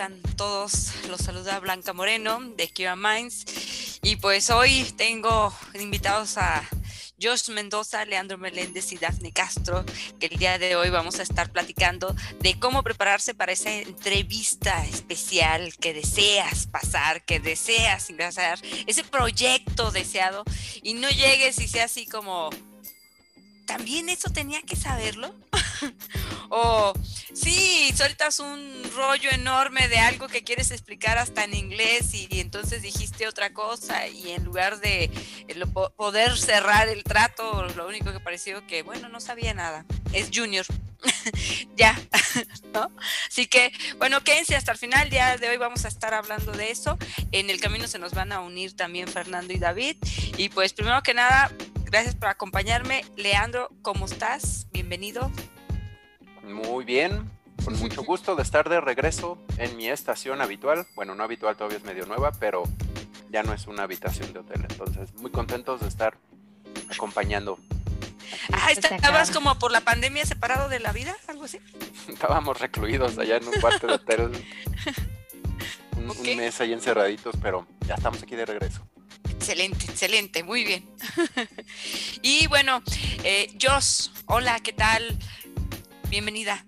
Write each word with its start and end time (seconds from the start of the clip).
están 0.00 0.22
todos? 0.34 0.92
Los 1.10 1.20
saluda 1.20 1.60
Blanca 1.60 1.92
Moreno 1.92 2.40
de 2.56 2.68
Kira 2.68 2.96
Minds. 2.96 3.98
Y 4.00 4.16
pues 4.16 4.48
hoy 4.48 4.90
tengo 4.96 5.54
invitados 5.74 6.38
a 6.38 6.66
Josh 7.20 7.50
Mendoza, 7.50 8.06
Leandro 8.06 8.38
Meléndez 8.38 8.92
y 8.92 8.96
Daphne 8.96 9.30
Castro, 9.30 9.84
que 10.18 10.28
el 10.28 10.38
día 10.38 10.58
de 10.58 10.74
hoy 10.74 10.88
vamos 10.88 11.18
a 11.18 11.22
estar 11.22 11.52
platicando 11.52 12.16
de 12.38 12.58
cómo 12.58 12.82
prepararse 12.82 13.34
para 13.34 13.52
esa 13.52 13.70
entrevista 13.72 14.86
especial 14.86 15.76
que 15.76 15.92
deseas 15.92 16.66
pasar, 16.66 17.22
que 17.26 17.38
deseas 17.38 18.08
ingresar, 18.08 18.58
ese 18.86 19.04
proyecto 19.04 19.90
deseado 19.90 20.44
y 20.82 20.94
no 20.94 21.10
llegues 21.10 21.60
y 21.60 21.68
sea 21.68 21.84
así 21.84 22.06
como 22.06 22.48
también 23.66 24.08
eso 24.08 24.30
tenía 24.30 24.62
que 24.62 24.76
saberlo. 24.76 25.34
o 26.50 26.92
sí, 27.32 27.92
sueltas 27.96 28.38
un 28.40 28.82
rollo 28.94 29.30
enorme 29.30 29.88
de 29.88 29.98
algo 29.98 30.28
que 30.28 30.44
quieres 30.44 30.70
explicar 30.70 31.16
hasta 31.16 31.44
en 31.44 31.54
inglés 31.54 32.12
y, 32.12 32.28
entonces 32.40 32.82
dijiste 32.82 33.26
otra 33.26 33.52
cosa 33.52 34.06
y 34.08 34.32
en 34.32 34.44
lugar 34.44 34.80
de 34.80 35.04
eh, 35.04 35.66
poder 35.96 36.36
cerrar 36.36 36.88
el 36.88 37.02
trato, 37.04 37.66
lo 37.76 37.88
único 37.88 38.12
que 38.12 38.20
pareció 38.20 38.66
que, 38.66 38.82
bueno, 38.82 39.08
no 39.08 39.20
sabía 39.20 39.54
nada. 39.54 39.86
Es 40.12 40.30
junior. 40.34 40.66
ya, 41.76 41.98
¿no? 42.74 42.90
Así 43.28 43.46
que, 43.46 43.72
bueno, 43.98 44.22
quédense 44.22 44.56
hasta 44.56 44.72
el 44.72 44.78
final, 44.78 45.08
día 45.08 45.38
de 45.38 45.48
hoy 45.48 45.56
vamos 45.56 45.84
a 45.84 45.88
estar 45.88 46.12
hablando 46.12 46.52
de 46.52 46.70
eso. 46.70 46.98
En 47.32 47.48
el 47.48 47.60
camino 47.60 47.86
se 47.86 47.98
nos 47.98 48.12
van 48.12 48.32
a 48.32 48.40
unir 48.40 48.76
también 48.76 49.08
Fernando 49.08 49.54
y 49.54 49.58
David. 49.58 49.96
Y 50.36 50.50
pues, 50.50 50.72
primero 50.72 51.02
que 51.02 51.14
nada, 51.14 51.50
Gracias 51.90 52.14
por 52.14 52.28
acompañarme. 52.28 53.04
Leandro, 53.16 53.68
¿cómo 53.82 54.06
estás? 54.06 54.68
Bienvenido. 54.72 55.32
Muy 56.52 56.84
bien, 56.84 57.30
con 57.64 57.78
mucho 57.78 58.02
gusto 58.02 58.34
de 58.34 58.42
estar 58.42 58.68
de 58.68 58.80
regreso 58.80 59.38
en 59.56 59.76
mi 59.76 59.88
estación 59.88 60.40
habitual. 60.40 60.86
Bueno, 60.94 61.14
no 61.14 61.22
habitual, 61.22 61.56
todavía 61.56 61.78
es 61.78 61.84
medio 61.84 62.06
nueva, 62.06 62.32
pero 62.32 62.64
ya 63.30 63.42
no 63.42 63.52
es 63.52 63.66
una 63.66 63.84
habitación 63.84 64.32
de 64.32 64.40
hotel. 64.40 64.66
Entonces, 64.68 65.14
muy 65.14 65.30
contentos 65.30 65.80
de 65.80 65.88
estar 65.88 66.16
acompañando. 66.90 67.58
Ah, 68.52 68.72
¿estabas 68.72 69.30
como 69.30 69.58
por 69.58 69.72
la 69.72 69.80
pandemia 69.80 70.24
separado 70.24 70.68
de 70.68 70.80
la 70.80 70.92
vida? 70.92 71.16
¿Algo 71.28 71.44
así? 71.44 71.60
Estábamos 72.08 72.58
recluidos 72.58 73.18
allá 73.18 73.36
en 73.36 73.46
un 73.46 73.60
cuarto 73.60 73.86
de 73.86 73.94
hotel. 73.94 74.30
un 75.96 76.36
mes 76.36 76.60
ahí 76.60 76.72
encerraditos, 76.72 77.34
pero 77.40 77.66
ya 77.86 77.94
estamos 77.94 78.22
aquí 78.22 78.36
de 78.36 78.46
regreso. 78.46 78.86
Excelente, 79.40 79.86
excelente, 79.86 80.42
muy 80.44 80.64
bien. 80.64 80.88
y 82.22 82.46
bueno, 82.46 82.82
eh, 83.24 83.48
Jos, 83.60 84.12
hola, 84.26 84.60
¿qué 84.60 84.72
tal? 84.72 85.18
Bienvenida. 86.10 86.66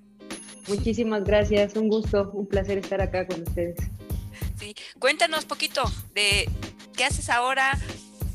Muchísimas 0.69 1.25
gracias, 1.25 1.75
un 1.75 1.89
gusto, 1.89 2.31
un 2.33 2.47
placer 2.47 2.79
estar 2.79 3.01
acá 3.03 3.27
con 3.27 3.43
ustedes. 3.43 3.75
Sí, 4.57 4.73
cuéntanos 5.01 5.47
poquito 5.47 5.83
de 6.15 6.49
qué 6.97 7.05
haces 7.05 7.29
ahora, 7.29 7.73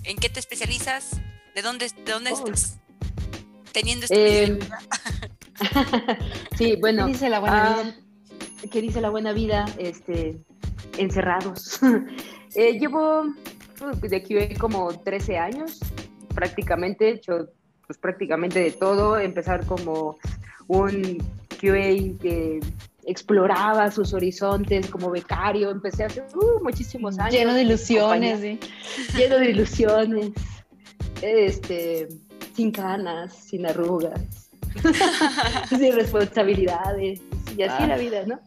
en 0.03 0.17
qué 0.17 0.27
te 0.27 0.41
especializas, 0.41 1.11
de 1.55 1.61
dónde, 1.61 1.87
de 2.05 2.11
dónde 2.11 2.33
oh. 2.33 2.35
estás 2.35 2.79
teniendo 3.71 4.03
este 4.03 4.43
eh, 4.43 4.59
Sí, 6.57 6.75
bueno. 6.75 7.05
¿Qué 7.05 7.13
dice 7.13 7.29
la 7.29 7.39
buena 7.39 7.63
ah, 7.63 7.83
vida? 7.83 7.95
¿Qué 8.69 8.81
dice 8.81 8.99
la 8.99 9.09
buena 9.09 9.31
vida? 9.31 9.65
Este, 9.77 10.37
encerrados. 10.97 11.79
eh, 12.55 12.77
llevo 12.77 13.33
pues, 14.01 14.11
de 14.11 14.21
QA 14.21 14.59
como 14.59 14.89
13 14.89 15.37
años, 15.37 15.79
prácticamente, 16.35 17.11
hecho 17.11 17.47
pues 17.85 17.97
prácticamente 17.97 18.59
de 18.59 18.71
todo, 18.71 19.17
empezar 19.17 19.65
como 19.65 20.17
un 20.67 21.17
QA 21.59 22.17
que 22.21 22.59
exploraba 23.05 23.89
sus 23.89 24.13
horizontes 24.13 24.87
como 24.89 25.09
becario, 25.09 25.71
empecé 25.71 26.03
hace 26.03 26.21
uh, 26.21 26.63
muchísimos 26.63 27.17
años. 27.19 27.33
Lleno 27.33 27.53
de 27.53 27.61
ilusiones, 27.61 28.41
sí. 28.41 28.59
Lleno 29.17 29.37
de 29.37 29.49
ilusiones, 29.49 30.31
este, 31.21 32.09
sin 32.53 32.71
canas, 32.71 33.33
sin 33.33 33.65
arrugas, 33.65 34.49
sin 35.69 35.95
responsabilidades, 35.95 37.21
y 37.55 37.63
así 37.63 37.87
la 37.87 37.97
vida, 37.97 38.23
¿no? 38.25 38.39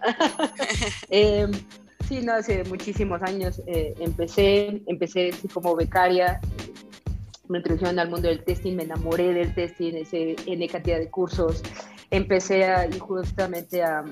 eh, 1.09 1.49
Sí, 2.11 2.23
no, 2.23 2.33
hace 2.33 2.65
muchísimos 2.65 3.23
años 3.23 3.63
eh, 3.69 3.95
empecé, 4.01 4.83
empecé 4.87 5.31
como 5.55 5.77
becaria, 5.77 6.41
me 7.47 7.59
introdujeron 7.59 8.01
al 8.01 8.11
mundo 8.11 8.27
del 8.27 8.43
testing, 8.43 8.75
me 8.75 8.83
enamoré 8.83 9.33
del 9.33 9.55
testing, 9.55 9.95
ese 9.95 10.35
N 10.45 10.69
cantidad 10.69 10.99
de 10.99 11.09
cursos, 11.09 11.63
empecé 12.11 12.65
a, 12.65 12.89
justamente 12.99 13.83
a, 13.83 14.05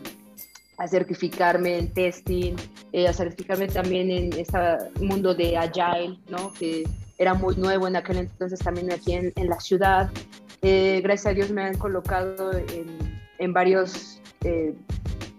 a 0.76 0.88
certificarme 0.88 1.78
en 1.78 1.92
testing, 1.92 2.54
eh, 2.92 3.09
a 3.09 3.12
certificarme 3.12 3.69
también 3.69 4.10
en 4.10 4.32
este 4.32 4.59
mundo 5.00 5.34
de 5.34 5.56
Agile, 5.56 6.19
¿no? 6.28 6.53
que 6.53 6.84
era 7.19 7.34
muy 7.34 7.56
nuevo 7.56 7.88
en 7.88 7.97
aquel 7.97 8.19
entonces 8.19 8.60
también 8.60 8.92
aquí 8.92 9.14
en, 9.14 9.32
en 9.36 9.48
la 9.48 9.59
ciudad. 9.60 10.10
Eh, 10.62 11.00
gracias 11.03 11.32
a 11.32 11.34
Dios 11.34 11.50
me 11.50 11.62
han 11.62 11.76
colocado 11.76 12.53
en, 12.53 13.20
en 13.38 13.53
varios 13.53 14.20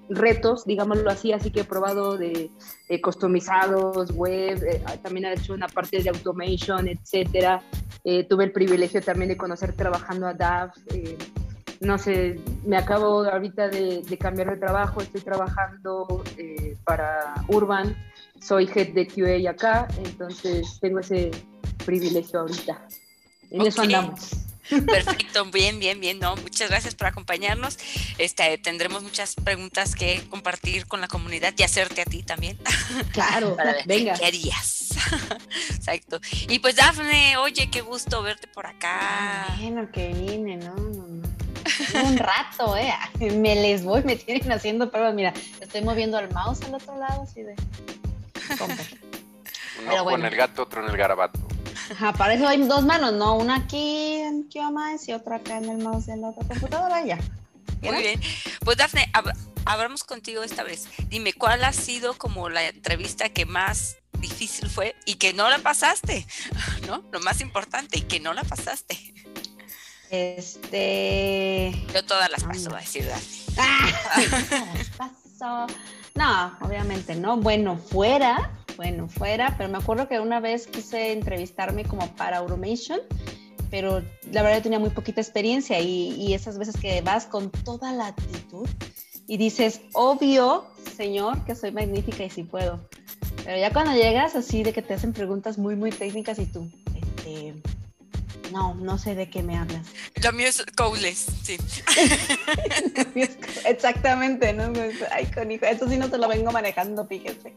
retos, 0.10 0.66
digámoslo 0.66 1.10
así, 1.10 1.32
así 1.32 1.52
que 1.52 1.62
he 1.62 1.64
probado 1.64 2.18
de 2.18 2.50
eh, 2.90 3.02
customizados, 3.02 4.12
web, 4.12 4.62
eh, 4.64 4.82
también 5.04 5.26
he 5.26 5.34
hecho 5.34 5.54
una 5.54 5.68
parte 5.68 6.02
de 6.02 6.10
automation, 6.10 6.88
etcétera. 6.88 7.62
Eh, 8.04 8.24
tuve 8.24 8.46
el 8.46 8.52
privilegio 8.52 9.02
también 9.02 9.30
de 9.30 9.38
conocer 9.38 9.74
trabajando 9.74 10.28
a 10.28 10.34
DAF. 10.34 10.76
No 11.82 11.98
sé, 11.98 12.40
me 12.66 12.78
acabo 12.78 13.24
ahorita 13.24 13.70
de, 13.70 14.04
cambiar 14.20 14.52
de 14.52 14.58
trabajo, 14.58 15.02
estoy 15.02 15.22
trabajando 15.22 16.24
para 16.84 17.36
Urban, 17.48 17.96
soy 18.42 18.70
head 18.74 18.94
de 18.94 19.08
QA 19.08 19.50
acá, 19.50 19.88
entonces 20.04 20.80
tengo 20.82 21.00
ese 21.00 21.32
privilegio 21.86 22.42
ahorita. 22.42 22.88
En 23.52 23.62
eso 23.66 23.82
andamos. 23.82 24.50
Perfecto, 24.70 25.46
bien, 25.46 25.80
bien, 25.80 26.00
bien. 26.00 26.20
No, 26.20 26.36
muchas 26.36 26.70
gracias 26.70 26.94
por 26.94 27.08
acompañarnos. 27.08 27.78
Este, 28.18 28.58
tendremos 28.60 29.02
muchas 29.02 29.34
preguntas 29.36 29.96
que 29.96 30.22
compartir 30.30 30.86
con 30.86 31.02
la 31.02 31.08
comunidad 31.08 31.54
y 31.58 31.64
hacerte 31.64 32.02
a 32.02 32.06
ti 32.06 32.24
también. 32.24 32.58
Claro, 33.12 33.58
venga. 33.86 34.14
¿Qué 34.14 34.26
harías? 34.26 34.90
Exacto. 35.76 36.20
Y 36.48 36.60
pues 36.60 36.76
Dafne, 36.76 37.38
oye, 37.38 37.70
qué 37.72 37.82
gusto 37.82 38.22
verte 38.22 38.48
por 38.48 38.68
acá. 38.68 39.56
bueno, 39.60 39.90
que 39.92 40.14
vine, 40.14 40.58
¿no? 40.58 40.76
Un 41.94 42.18
rato, 42.18 42.78
¿eh? 42.78 42.94
Me 43.20 43.56
les 43.56 43.84
voy, 43.84 44.04
me 44.04 44.16
tienen 44.16 44.52
haciendo 44.52 44.90
pruebas. 44.90 45.14
Mira, 45.14 45.34
estoy 45.60 45.82
moviendo 45.82 46.20
el 46.20 46.30
mouse 46.32 46.62
al 46.64 46.76
otro 46.76 46.98
lado, 46.98 47.24
así 47.24 47.44
de. 47.44 47.56
Uno 49.82 50.04
con 50.04 50.26
el 50.26 50.36
gato, 50.36 50.64
otro 50.64 50.84
en 50.84 50.90
el 50.90 50.98
garabato. 50.98 51.40
Ajá, 51.92 52.14
para 52.14 52.34
eso 52.34 52.48
hay 52.48 52.62
dos 52.64 52.84
manos, 52.84 53.14
¿no? 53.14 53.36
Una 53.36 53.58
aquí 53.58 54.18
en 54.18 54.44
QMS 54.44 55.10
y 55.10 55.14
otra 55.14 55.38
acá 55.38 55.58
en 55.58 55.70
el 55.70 55.78
mouse 55.80 56.06
de 56.06 56.18
la 56.18 56.30
otra 56.30 56.48
computadora 56.48 57.04
ya. 57.04 57.18
Muy 57.82 57.98
bien. 57.98 58.22
Pues 58.64 58.78
Dafne, 58.78 59.12
hablamos 59.66 60.04
contigo 60.04 60.44
esta 60.44 60.64
vez. 60.64 60.88
Dime, 61.08 61.34
¿cuál 61.34 61.64
ha 61.64 61.74
sido 61.74 62.14
como 62.18 62.50
la 62.50 62.68
entrevista 62.68 63.30
que 63.30 63.46
más 63.46 63.98
difícil 64.20 64.70
fue 64.70 64.96
y 65.06 65.16
que 65.16 65.34
no 65.34 65.50
la 65.50 65.60
pasaste? 65.60 66.28
¿No? 66.88 67.04
Lo 67.12 67.20
más 67.22 67.42
importante 67.42 68.00
y 68.00 68.02
que 68.02 68.20
no 68.20 68.34
la 68.34 68.44
pasaste. 68.44 69.14
Este. 70.10 71.72
Yo 71.94 72.04
todas 72.06 72.32
las 72.32 72.44
paso, 72.44 72.76
a 72.76 72.80
decir 72.80 73.08
paso. 74.98 75.68
No, 76.16 76.58
obviamente 76.62 77.16
no. 77.16 77.38
Bueno, 77.38 77.78
fuera 77.78 78.60
bueno, 78.80 79.10
fuera, 79.10 79.56
pero 79.58 79.68
me 79.68 79.78
acuerdo 79.78 80.08
que 80.08 80.22
una 80.22 80.40
vez 80.40 80.66
quise 80.66 81.12
entrevistarme 81.12 81.84
como 81.84 82.08
para 82.16 82.38
Automation, 82.38 83.02
pero 83.70 84.02
la 84.32 84.42
verdad 84.42 84.64
tenía 84.64 84.80
muy 84.80 84.92
poquita 84.92 85.20
experiencia 85.20 85.82
y, 85.82 86.34
esas 86.34 86.58
veces 86.58 86.78
que 86.80 87.02
vas 87.02 87.26
con 87.26 87.52
toda 87.52 87.92
la 87.92 88.08
actitud 88.08 88.66
y 89.28 89.36
dices, 89.36 89.82
obvio, 89.92 90.66
señor, 90.96 91.44
que 91.44 91.56
soy 91.56 91.74
magnífica 91.74 92.24
y 92.24 92.30
sí 92.30 92.44
puedo. 92.44 92.80
Pero 93.44 93.58
ya 93.58 93.74
cuando 93.74 93.92
llegas 93.92 94.38
así 94.38 94.64
de 94.64 94.72
que 94.72 94.82
te 94.82 94.94
hacen 94.94 95.12
preguntas 95.12 95.58
muy, 95.58 95.76
muy 95.76 95.92
técnicas 95.92 96.40
y 96.40 96.46
tú, 96.46 96.72
este, 96.96 97.62
no, 98.52 98.76
no 98.76 98.98
sé 98.98 99.16
de 99.16 99.30
qué 99.30 99.44
me 99.44 99.58
hablas. 99.58 99.88
Lo 100.24 100.32
mío 100.34 100.48
es 100.48 100.64
codeless, 100.76 101.28
sí. 101.44 101.58
Exactamente, 103.66 104.54
¿no? 104.54 104.72
Ay, 105.12 105.26
con 105.28 105.52
hijo, 105.52 105.66
esto 105.66 105.90
sí 105.90 105.98
no 105.98 106.10
te 106.10 106.18
lo 106.18 106.28
vengo 106.28 106.52
manejando, 106.52 107.08
fíjese. 107.08 107.56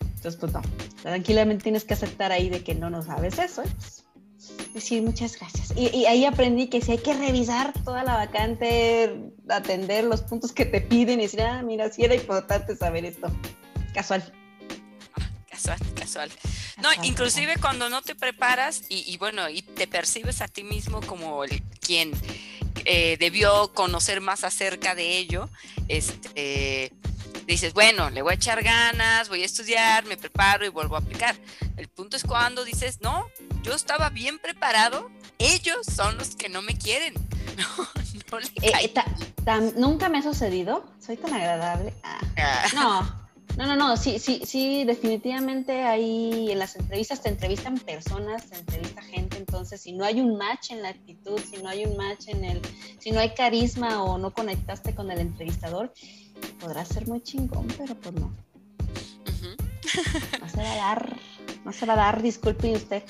Entonces, 0.00 0.40
pues 0.40 0.52
no, 0.52 0.62
tranquilamente 1.02 1.62
tienes 1.62 1.84
que 1.84 1.94
aceptar 1.94 2.32
ahí 2.32 2.48
de 2.48 2.64
que 2.64 2.74
no 2.74 2.90
nos 2.90 3.06
sabes 3.06 3.38
eso. 3.38 3.62
¿eh? 3.62 3.68
Decir 4.74 5.02
muchas 5.02 5.38
gracias. 5.38 5.72
Y, 5.76 6.06
ahí 6.06 6.24
aprendí 6.24 6.68
que 6.68 6.80
si 6.80 6.92
hay 6.92 6.98
que 6.98 7.14
revisar 7.14 7.72
toda 7.84 8.02
la 8.02 8.14
vacante, 8.14 9.32
atender 9.48 10.04
los 10.04 10.22
puntos 10.22 10.52
que 10.52 10.64
te 10.64 10.80
piden 10.80 11.20
y 11.20 11.24
decir, 11.24 11.42
ah, 11.42 11.62
mira, 11.62 11.88
sí 11.90 12.04
era 12.04 12.14
importante 12.14 12.76
saber 12.76 13.04
esto. 13.04 13.28
Casual. 13.94 14.32
Casual, 15.58 15.78
casual. 15.94 16.30
No, 16.78 16.88
inclusive 17.02 17.56
cuando 17.60 17.88
no 17.88 18.02
te 18.02 18.14
preparas 18.14 18.82
y, 18.88 19.16
bueno, 19.18 19.48
y 19.48 19.62
te 19.62 19.86
percibes 19.88 20.40
a 20.40 20.46
ti 20.48 20.62
mismo 20.62 21.00
como 21.00 21.42
el, 21.44 21.62
quien 21.80 22.12
eh, 22.84 23.16
debió 23.18 23.72
conocer 23.74 24.20
más 24.20 24.44
acerca 24.44 24.94
de 24.94 25.18
ello, 25.18 25.48
este 25.88 26.92
dices, 27.46 27.72
bueno, 27.72 28.10
le 28.10 28.20
voy 28.22 28.32
a 28.32 28.34
echar 28.36 28.62
ganas, 28.62 29.28
voy 29.30 29.42
a 29.42 29.46
estudiar, 29.46 30.04
me 30.04 30.16
preparo 30.18 30.66
y 30.66 30.68
vuelvo 30.68 30.96
a 30.96 30.98
aplicar. 30.98 31.34
El 31.78 31.88
punto 31.88 32.16
es 32.16 32.22
cuando 32.24 32.62
dices, 32.64 33.00
no, 33.00 33.26
yo 33.62 33.74
estaba 33.74 34.10
bien 34.10 34.38
preparado, 34.38 35.10
ellos 35.38 35.78
son 35.86 36.18
los 36.18 36.36
que 36.36 36.48
no 36.48 36.62
me 36.62 36.76
quieren. 36.78 37.14
No, 37.58 37.88
no 38.30 38.38
le 38.40 38.46
Eh, 38.62 38.88
ta- 38.94 39.04
tam- 39.44 39.72
nunca 39.74 40.08
me 40.08 40.18
ha 40.18 40.22
sucedido. 40.22 40.84
Soy 41.04 41.16
tan 41.16 41.32
agradable. 41.34 41.92
Ah, 42.04 42.20
Ah, 42.36 42.66
No, 42.74 43.27
no, 43.58 43.66
no, 43.66 43.74
no. 43.74 43.96
Sí, 43.96 44.20
sí, 44.20 44.42
sí, 44.44 44.84
definitivamente 44.84 45.82
ahí 45.82 46.52
en 46.52 46.60
las 46.60 46.76
entrevistas 46.76 47.20
te 47.20 47.28
entrevistan 47.28 47.76
personas, 47.76 48.48
te 48.48 48.56
entrevista 48.56 49.02
gente. 49.02 49.36
Entonces, 49.36 49.80
si 49.80 49.92
no 49.92 50.04
hay 50.04 50.20
un 50.20 50.38
match 50.38 50.70
en 50.70 50.80
la 50.80 50.90
actitud, 50.90 51.40
si 51.40 51.60
no 51.60 51.68
hay 51.68 51.84
un 51.84 51.96
match 51.96 52.28
en 52.28 52.44
el, 52.44 52.62
si 53.00 53.10
no 53.10 53.18
hay 53.18 53.34
carisma 53.34 54.04
o 54.04 54.16
no 54.16 54.32
conectaste 54.32 54.94
con 54.94 55.10
el 55.10 55.18
entrevistador, 55.18 55.92
podrá 56.60 56.84
ser 56.84 57.08
muy 57.08 57.20
chingón, 57.20 57.66
pero 57.76 57.96
pues 57.96 58.14
no. 58.14 58.32
No 60.40 60.48
se 60.48 60.62
va 60.62 60.72
a 60.72 60.76
dar, 60.76 61.16
no 61.64 61.72
se 61.72 61.86
va 61.86 61.94
a 61.94 61.96
dar, 61.96 62.22
disculpe 62.22 62.70
usted. 62.72 63.02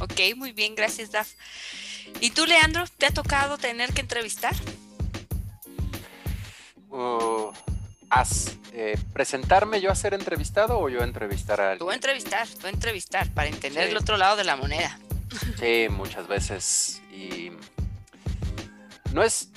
Ok, 0.00 0.36
muy 0.36 0.52
bien, 0.52 0.76
gracias, 0.76 1.10
Daf. 1.10 1.32
¿Y 2.20 2.30
tú, 2.30 2.46
Leandro, 2.46 2.84
te 2.96 3.06
ha 3.06 3.10
tocado 3.10 3.58
tener 3.58 3.92
que 3.92 4.02
entrevistar? 4.02 4.54
Uh, 6.90 7.50
as- 8.10 8.56
eh, 8.72 8.96
¿Presentarme 9.12 9.80
yo 9.80 9.90
a 9.90 9.94
ser 9.94 10.14
entrevistado 10.14 10.78
o 10.78 10.88
yo 10.88 11.00
entrevistar 11.00 11.60
a 11.60 11.76
Tú 11.76 11.84
alguien? 11.90 11.94
entrevistar, 11.94 12.46
tú 12.48 12.66
entrevistar, 12.66 13.28
para 13.34 13.48
entender 13.48 13.84
Sí. 13.86 13.90
el 13.90 13.96
otro 13.96 14.16
lado 14.16 14.36
de 14.36 14.44
la 14.44 14.56
moneda. 14.56 14.98
Sí, 15.58 15.86
muchas 15.90 16.26
veces. 16.28 17.02
Y 17.12 17.50
no 19.12 19.22
es. 19.22 19.50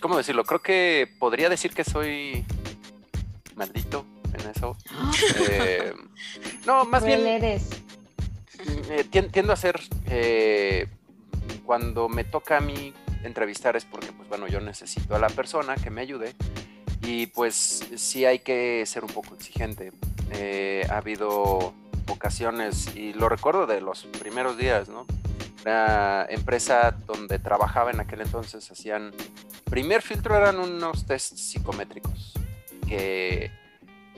¿Cómo 0.00 0.16
decirlo? 0.16 0.44
Creo 0.44 0.62
que 0.62 1.12
podría 1.18 1.48
decir 1.48 1.72
que 1.74 1.84
soy 1.84 2.44
maldito 3.56 4.06
en 4.32 4.50
eso. 4.50 4.76
Eh, 5.50 5.92
no, 6.66 6.84
más 6.84 7.04
bien 7.04 7.26
eres. 7.26 7.64
eh, 8.90 9.04
tien- 9.10 9.30
tiendo 9.30 9.52
a 9.52 9.56
ser. 9.56 9.80
eh, 10.06 10.86
cuando 11.64 12.08
me 12.08 12.24
toca 12.24 12.56
a 12.56 12.60
mí 12.60 12.92
entrevistar 13.22 13.76
es 13.76 13.84
porque, 13.84 14.12
pues 14.12 14.28
bueno, 14.28 14.48
yo 14.48 14.60
necesito 14.60 15.14
a 15.14 15.18
la 15.18 15.28
persona 15.28 15.76
que 15.76 15.90
me 15.90 16.00
ayude. 16.00 16.34
Y 17.02 17.26
pues 17.28 17.84
sí 17.96 18.24
hay 18.24 18.40
que 18.40 18.84
ser 18.86 19.04
un 19.04 19.10
poco 19.10 19.34
exigente. 19.34 19.92
Eh, 20.32 20.86
ha 20.90 20.98
habido 20.98 21.72
ocasiones, 22.08 22.94
y 22.94 23.12
lo 23.12 23.28
recuerdo 23.28 23.66
de 23.66 23.80
los 23.80 24.04
primeros 24.04 24.56
días, 24.58 24.88
¿no? 24.88 25.06
La 25.64 26.26
empresa 26.28 26.96
donde 27.06 27.38
trabajaba 27.38 27.90
en 27.90 28.00
aquel 28.00 28.22
entonces 28.22 28.70
hacían, 28.70 29.12
primer 29.64 30.02
filtro 30.02 30.36
eran 30.36 30.58
unos 30.58 31.06
test 31.06 31.36
psicométricos 31.36 32.34
que 32.88 33.50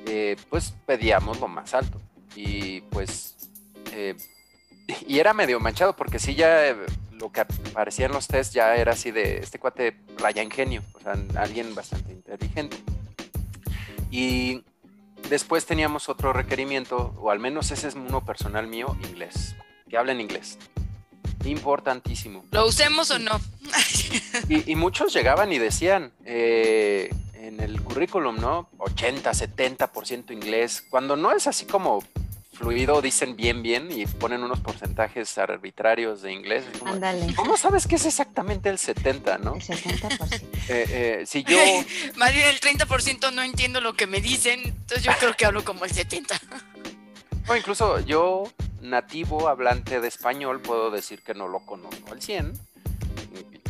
eh, 0.06 0.36
pues 0.48 0.74
pedíamos 0.86 1.40
lo 1.40 1.48
más 1.48 1.74
alto 1.74 2.00
y 2.34 2.80
pues 2.82 3.50
eh, 3.92 4.16
y 5.06 5.18
era 5.18 5.34
medio 5.34 5.60
manchado 5.60 5.94
porque 5.94 6.18
sí 6.18 6.34
ya 6.34 6.68
eh, 6.68 6.76
lo 7.22 7.30
que 7.30 7.40
aparecía 7.40 8.06
en 8.06 8.12
los 8.12 8.26
test 8.26 8.52
ya 8.52 8.74
era 8.74 8.92
así 8.92 9.12
de 9.12 9.38
este 9.38 9.60
cuate 9.60 9.96
raya 10.18 10.42
ingenio, 10.42 10.82
o 10.94 11.00
sea, 11.00 11.14
alguien 11.36 11.72
bastante 11.72 12.12
inteligente. 12.12 12.76
Y 14.10 14.64
después 15.30 15.64
teníamos 15.64 16.08
otro 16.08 16.32
requerimiento, 16.32 17.14
o 17.20 17.30
al 17.30 17.38
menos 17.38 17.70
ese 17.70 17.86
es 17.86 17.94
uno 17.94 18.24
personal 18.24 18.66
mío, 18.66 18.96
inglés, 19.08 19.54
que 19.88 19.96
hablen 19.96 20.20
inglés. 20.20 20.58
Importantísimo. 21.44 22.44
¿Lo 22.50 22.66
usemos 22.66 23.12
o 23.12 23.20
no? 23.20 23.40
Y, 24.48 24.72
y 24.72 24.74
muchos 24.74 25.14
llegaban 25.14 25.52
y 25.52 25.58
decían 25.58 26.12
eh, 26.24 27.08
en 27.34 27.60
el 27.60 27.80
currículum, 27.82 28.36
¿no? 28.40 28.68
80, 28.78 29.30
70% 29.30 30.32
inglés. 30.32 30.84
Cuando 30.90 31.16
no 31.16 31.30
es 31.30 31.46
así 31.46 31.66
como 31.66 32.02
fluido, 32.52 33.00
dicen 33.00 33.36
bien, 33.36 33.62
bien 33.62 33.88
y 33.90 34.06
ponen 34.06 34.42
unos 34.42 34.60
porcentajes 34.60 35.36
arbitrarios 35.38 36.22
de 36.22 36.32
inglés. 36.32 36.64
Como, 36.78 36.92
Ándale. 36.92 37.34
¿Cómo 37.34 37.56
sabes 37.56 37.86
que 37.86 37.96
es 37.96 38.06
exactamente 38.06 38.68
el 38.68 38.78
70, 38.78 39.38
no? 39.38 39.54
El 39.54 39.60
70%. 39.60 40.42
Eh, 40.68 40.86
eh, 40.88 41.24
si 41.26 41.42
yo, 41.44 41.56
Más 42.16 42.32
bien 42.32 42.46
el 42.46 42.60
30% 42.60 43.32
no 43.32 43.42
entiendo 43.42 43.80
lo 43.80 43.94
que 43.94 44.06
me 44.06 44.20
dicen, 44.20 44.60
entonces 44.60 45.02
yo 45.02 45.12
creo 45.18 45.34
que 45.34 45.46
hablo 45.46 45.64
como 45.64 45.84
el 45.84 45.92
70%. 45.92 46.38
o 47.48 47.56
incluso 47.56 48.00
yo, 48.00 48.44
nativo 48.80 49.48
hablante 49.48 50.00
de 50.00 50.08
español, 50.08 50.60
puedo 50.60 50.90
decir 50.90 51.22
que 51.22 51.34
no 51.34 51.48
lo 51.48 51.60
conozco 51.60 52.12
al 52.12 52.22
100, 52.22 52.52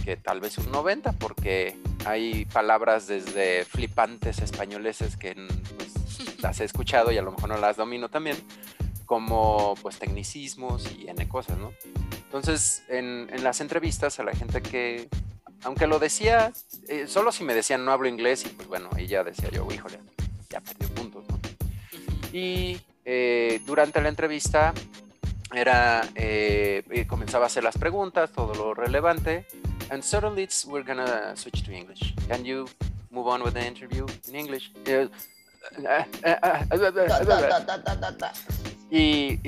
que 0.04 0.16
tal 0.16 0.40
vez 0.40 0.58
un 0.58 0.70
90, 0.72 1.12
porque 1.12 1.76
hay 2.04 2.44
palabras 2.46 3.06
desde 3.06 3.64
flipantes 3.64 4.40
españoleses 4.40 5.16
que 5.16 5.34
pues, 5.76 5.92
las 6.42 6.60
he 6.60 6.64
escuchado 6.64 7.12
y 7.12 7.18
a 7.18 7.22
lo 7.22 7.32
mejor 7.32 7.48
no 7.48 7.56
las 7.56 7.76
domino 7.76 8.08
también, 8.08 8.36
como 9.06 9.74
pues 9.80 9.98
tecnicismos 9.98 10.90
y 10.92 11.08
N 11.08 11.28
cosas, 11.28 11.58
¿no? 11.58 11.72
Entonces, 12.24 12.82
en, 12.88 13.28
en 13.32 13.44
las 13.44 13.60
entrevistas 13.60 14.18
a 14.18 14.24
la 14.24 14.34
gente 14.34 14.62
que, 14.62 15.08
aunque 15.64 15.86
lo 15.86 15.98
decía, 15.98 16.52
eh, 16.88 17.06
solo 17.06 17.30
si 17.30 17.44
me 17.44 17.54
decían 17.54 17.84
no 17.84 17.92
hablo 17.92 18.08
inglés, 18.08 18.44
y 18.46 18.48
pues 18.50 18.68
bueno, 18.68 18.90
ya 18.98 19.22
decía 19.22 19.50
yo, 19.50 19.66
híjole, 19.70 19.98
ya 20.48 20.60
perdí 20.60 20.86
puntos, 20.86 21.24
¿no? 21.28 21.38
Y 22.32 22.80
eh, 23.04 23.60
durante 23.66 24.00
la 24.00 24.08
entrevista 24.08 24.72
era, 25.52 26.08
eh, 26.14 26.82
eh, 26.90 27.06
comenzaba 27.06 27.44
a 27.44 27.46
hacer 27.48 27.62
las 27.62 27.76
preguntas, 27.76 28.32
todo 28.32 28.54
lo 28.54 28.72
relevante, 28.72 29.46
and 29.90 30.02
suddenly 30.02 30.48
we're 30.66 30.86
gonna 30.86 31.36
switch 31.36 31.62
to 31.64 31.72
English. 31.72 32.14
Can 32.28 32.44
you 32.44 32.64
move 33.10 33.28
on 33.28 33.42
with 33.42 33.52
the 33.52 33.66
interview 33.66 34.06
in 34.28 34.34
English? 34.34 34.72
Y, 38.90 39.40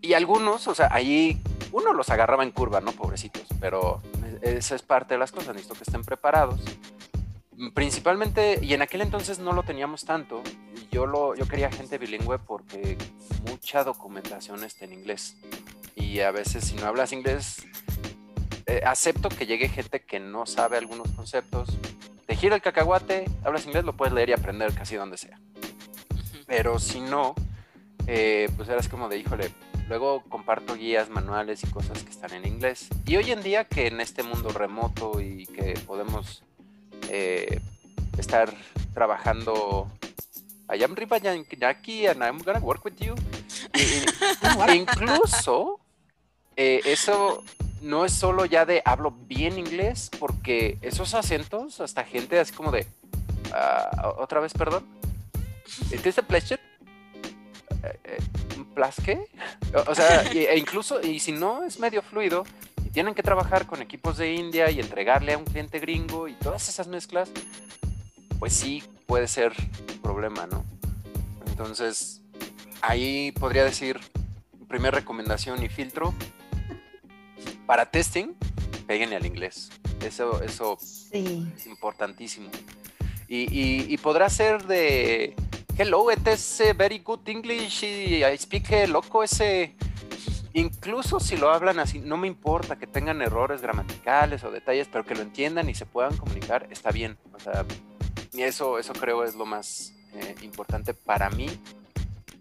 y, 0.00 0.14
algunos, 0.14 0.66
o 0.66 0.74
sea, 0.74 0.88
ahí 0.90 1.42
uno 1.72 1.92
los 1.92 2.08
agarraba 2.10 2.42
en 2.42 2.50
curva, 2.52 2.80
¿no? 2.80 2.92
Pobrecitos, 2.92 3.46
pero 3.60 4.00
esa 4.40 4.74
es 4.74 4.82
parte 4.82 5.14
de 5.14 5.18
las 5.18 5.32
cosas, 5.32 5.48
necesito 5.48 5.74
que 5.74 5.84
estén 5.84 6.04
preparados. 6.04 6.60
Principalmente, 7.74 8.60
y 8.62 8.72
en 8.72 8.82
aquel 8.82 9.02
entonces 9.02 9.40
no 9.40 9.52
lo 9.52 9.64
teníamos 9.64 10.04
tanto, 10.04 10.42
yo, 10.90 11.06
lo, 11.06 11.34
yo 11.34 11.46
quería 11.46 11.70
gente 11.70 11.98
bilingüe 11.98 12.38
porque 12.38 12.96
mucha 13.48 13.84
documentación 13.84 14.64
está 14.64 14.84
en 14.84 14.94
inglés. 14.94 15.36
Y 15.94 16.20
a 16.20 16.30
veces 16.30 16.64
si 16.64 16.76
no 16.76 16.86
hablas 16.86 17.12
inglés, 17.12 17.66
eh, 18.66 18.82
acepto 18.84 19.28
que 19.28 19.46
llegue 19.46 19.68
gente 19.68 20.00
que 20.00 20.20
no 20.20 20.46
sabe 20.46 20.76
algunos 20.78 21.08
conceptos. 21.12 21.68
Te 22.28 22.36
gira 22.36 22.54
el 22.56 22.60
cacahuate, 22.60 23.24
hablas 23.42 23.64
inglés, 23.64 23.84
lo 23.84 23.96
puedes 23.96 24.12
leer 24.12 24.28
y 24.28 24.32
aprender 24.34 24.74
casi 24.74 24.96
donde 24.96 25.16
sea. 25.16 25.40
Pero 26.46 26.78
si 26.78 27.00
no, 27.00 27.34
eh, 28.06 28.50
pues 28.54 28.68
eras 28.68 28.86
como 28.86 29.08
de, 29.08 29.16
híjole, 29.16 29.50
luego 29.88 30.22
comparto 30.28 30.74
guías, 30.74 31.08
manuales 31.08 31.64
y 31.64 31.68
cosas 31.68 32.04
que 32.04 32.10
están 32.10 32.34
en 32.34 32.46
inglés. 32.46 32.90
Y 33.06 33.16
hoy 33.16 33.32
en 33.32 33.42
día 33.42 33.64
que 33.64 33.86
en 33.86 34.02
este 34.02 34.22
mundo 34.22 34.50
remoto 34.50 35.22
y 35.22 35.46
que 35.46 35.72
podemos 35.86 36.42
eh, 37.08 37.62
estar 38.18 38.52
trabajando, 38.92 39.90
I 40.70 40.84
am 40.84 40.94
Yankee 40.94 42.08
and 42.08 42.22
I'm 42.22 42.42
gonna 42.42 42.58
work 42.58 42.84
with 42.84 42.96
you. 42.98 43.14
E 44.68 44.74
incluso 44.74 45.80
eh, 46.56 46.82
eso 46.84 47.42
no 47.82 48.04
es 48.04 48.12
solo 48.12 48.44
ya 48.44 48.64
de 48.64 48.82
hablo 48.84 49.10
bien 49.10 49.58
inglés, 49.58 50.10
porque 50.18 50.78
esos 50.82 51.14
acentos, 51.14 51.80
hasta 51.80 52.04
gente 52.04 52.38
así 52.38 52.52
como 52.52 52.70
de, 52.70 52.86
ah, 53.52 54.14
otra 54.18 54.40
vez, 54.40 54.52
perdón. 54.52 54.84
¿It 55.92 56.04
is 56.06 56.18
a 56.18 56.22
pleasure? 56.22 56.60
Eh, 57.82 58.00
eh, 58.04 58.18
¿Un 58.56 58.64
plus 58.66 58.96
qué? 59.04 59.26
O, 59.74 59.90
o 59.90 59.94
sea, 59.94 60.22
e 60.32 60.58
incluso, 60.58 61.00
y 61.00 61.20
si 61.20 61.32
no 61.32 61.62
es 61.62 61.78
medio 61.78 62.02
fluido, 62.02 62.44
y 62.84 62.90
tienen 62.90 63.14
que 63.14 63.22
trabajar 63.22 63.66
con 63.66 63.82
equipos 63.82 64.16
de 64.16 64.32
India 64.32 64.70
y 64.70 64.80
entregarle 64.80 65.34
a 65.34 65.38
un 65.38 65.44
cliente 65.44 65.78
gringo 65.78 66.26
y 66.26 66.34
todas 66.34 66.68
esas 66.68 66.88
mezclas, 66.88 67.30
pues 68.38 68.52
sí 68.52 68.82
puede 69.06 69.28
ser 69.28 69.52
un 69.92 69.98
problema, 69.98 70.46
¿no? 70.46 70.64
Entonces, 71.46 72.20
ahí 72.82 73.32
podría 73.32 73.64
decir, 73.64 74.00
primera 74.68 74.98
recomendación 74.98 75.62
y 75.62 75.68
filtro, 75.68 76.14
para 77.66 77.90
testing, 77.90 78.34
péguenle 78.86 79.16
al 79.16 79.26
inglés. 79.26 79.70
Eso, 80.04 80.42
eso 80.42 80.78
Sí. 80.80 81.50
es 81.56 81.66
importantísimo. 81.66 82.48
Y, 83.28 83.42
y- 83.52 83.86
y 83.92 83.96
podrá 83.98 84.30
ser 84.30 84.64
de 84.66 85.34
hello, 85.76 86.10
it 86.10 86.26
is 86.26 86.60
eh, 86.60 86.72
very 86.72 86.98
good 87.00 87.20
English 87.26 87.84
y 87.84 88.24
I 88.24 88.36
speak 88.38 88.70
eh, 88.72 88.86
loco 88.88 89.22
ese. 89.22 89.74
Incluso 90.54 91.20
si 91.20 91.36
lo 91.36 91.50
hablan 91.52 91.78
así, 91.78 91.98
no 92.00 92.16
me 92.16 92.26
importa 92.26 92.76
que 92.76 92.86
tengan 92.86 93.20
errores 93.22 93.60
gramaticales 93.60 94.42
o 94.44 94.50
detalles, 94.50 94.88
pero 94.90 95.04
que 95.04 95.14
lo 95.14 95.20
entiendan 95.22 95.68
y 95.68 95.74
se 95.74 95.84
puedan 95.86 96.16
comunicar, 96.16 96.66
está 96.70 96.90
bien. 96.90 97.16
O 97.34 97.38
sea, 97.38 97.64
y 98.32 98.42
eso, 98.42 98.78
eso 98.78 98.92
creo 98.94 99.24
es 99.24 99.34
lo 99.34 99.44
más 99.46 99.92
eh, 100.14 100.34
importante 100.42 100.94
para 100.94 101.28
mí. 101.30 101.48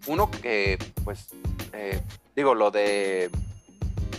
Uno 0.07 0.31
que, 0.31 0.79
pues, 1.03 1.27
eh, 1.73 1.99
digo, 2.35 2.55
lo 2.55 2.71
de 2.71 3.29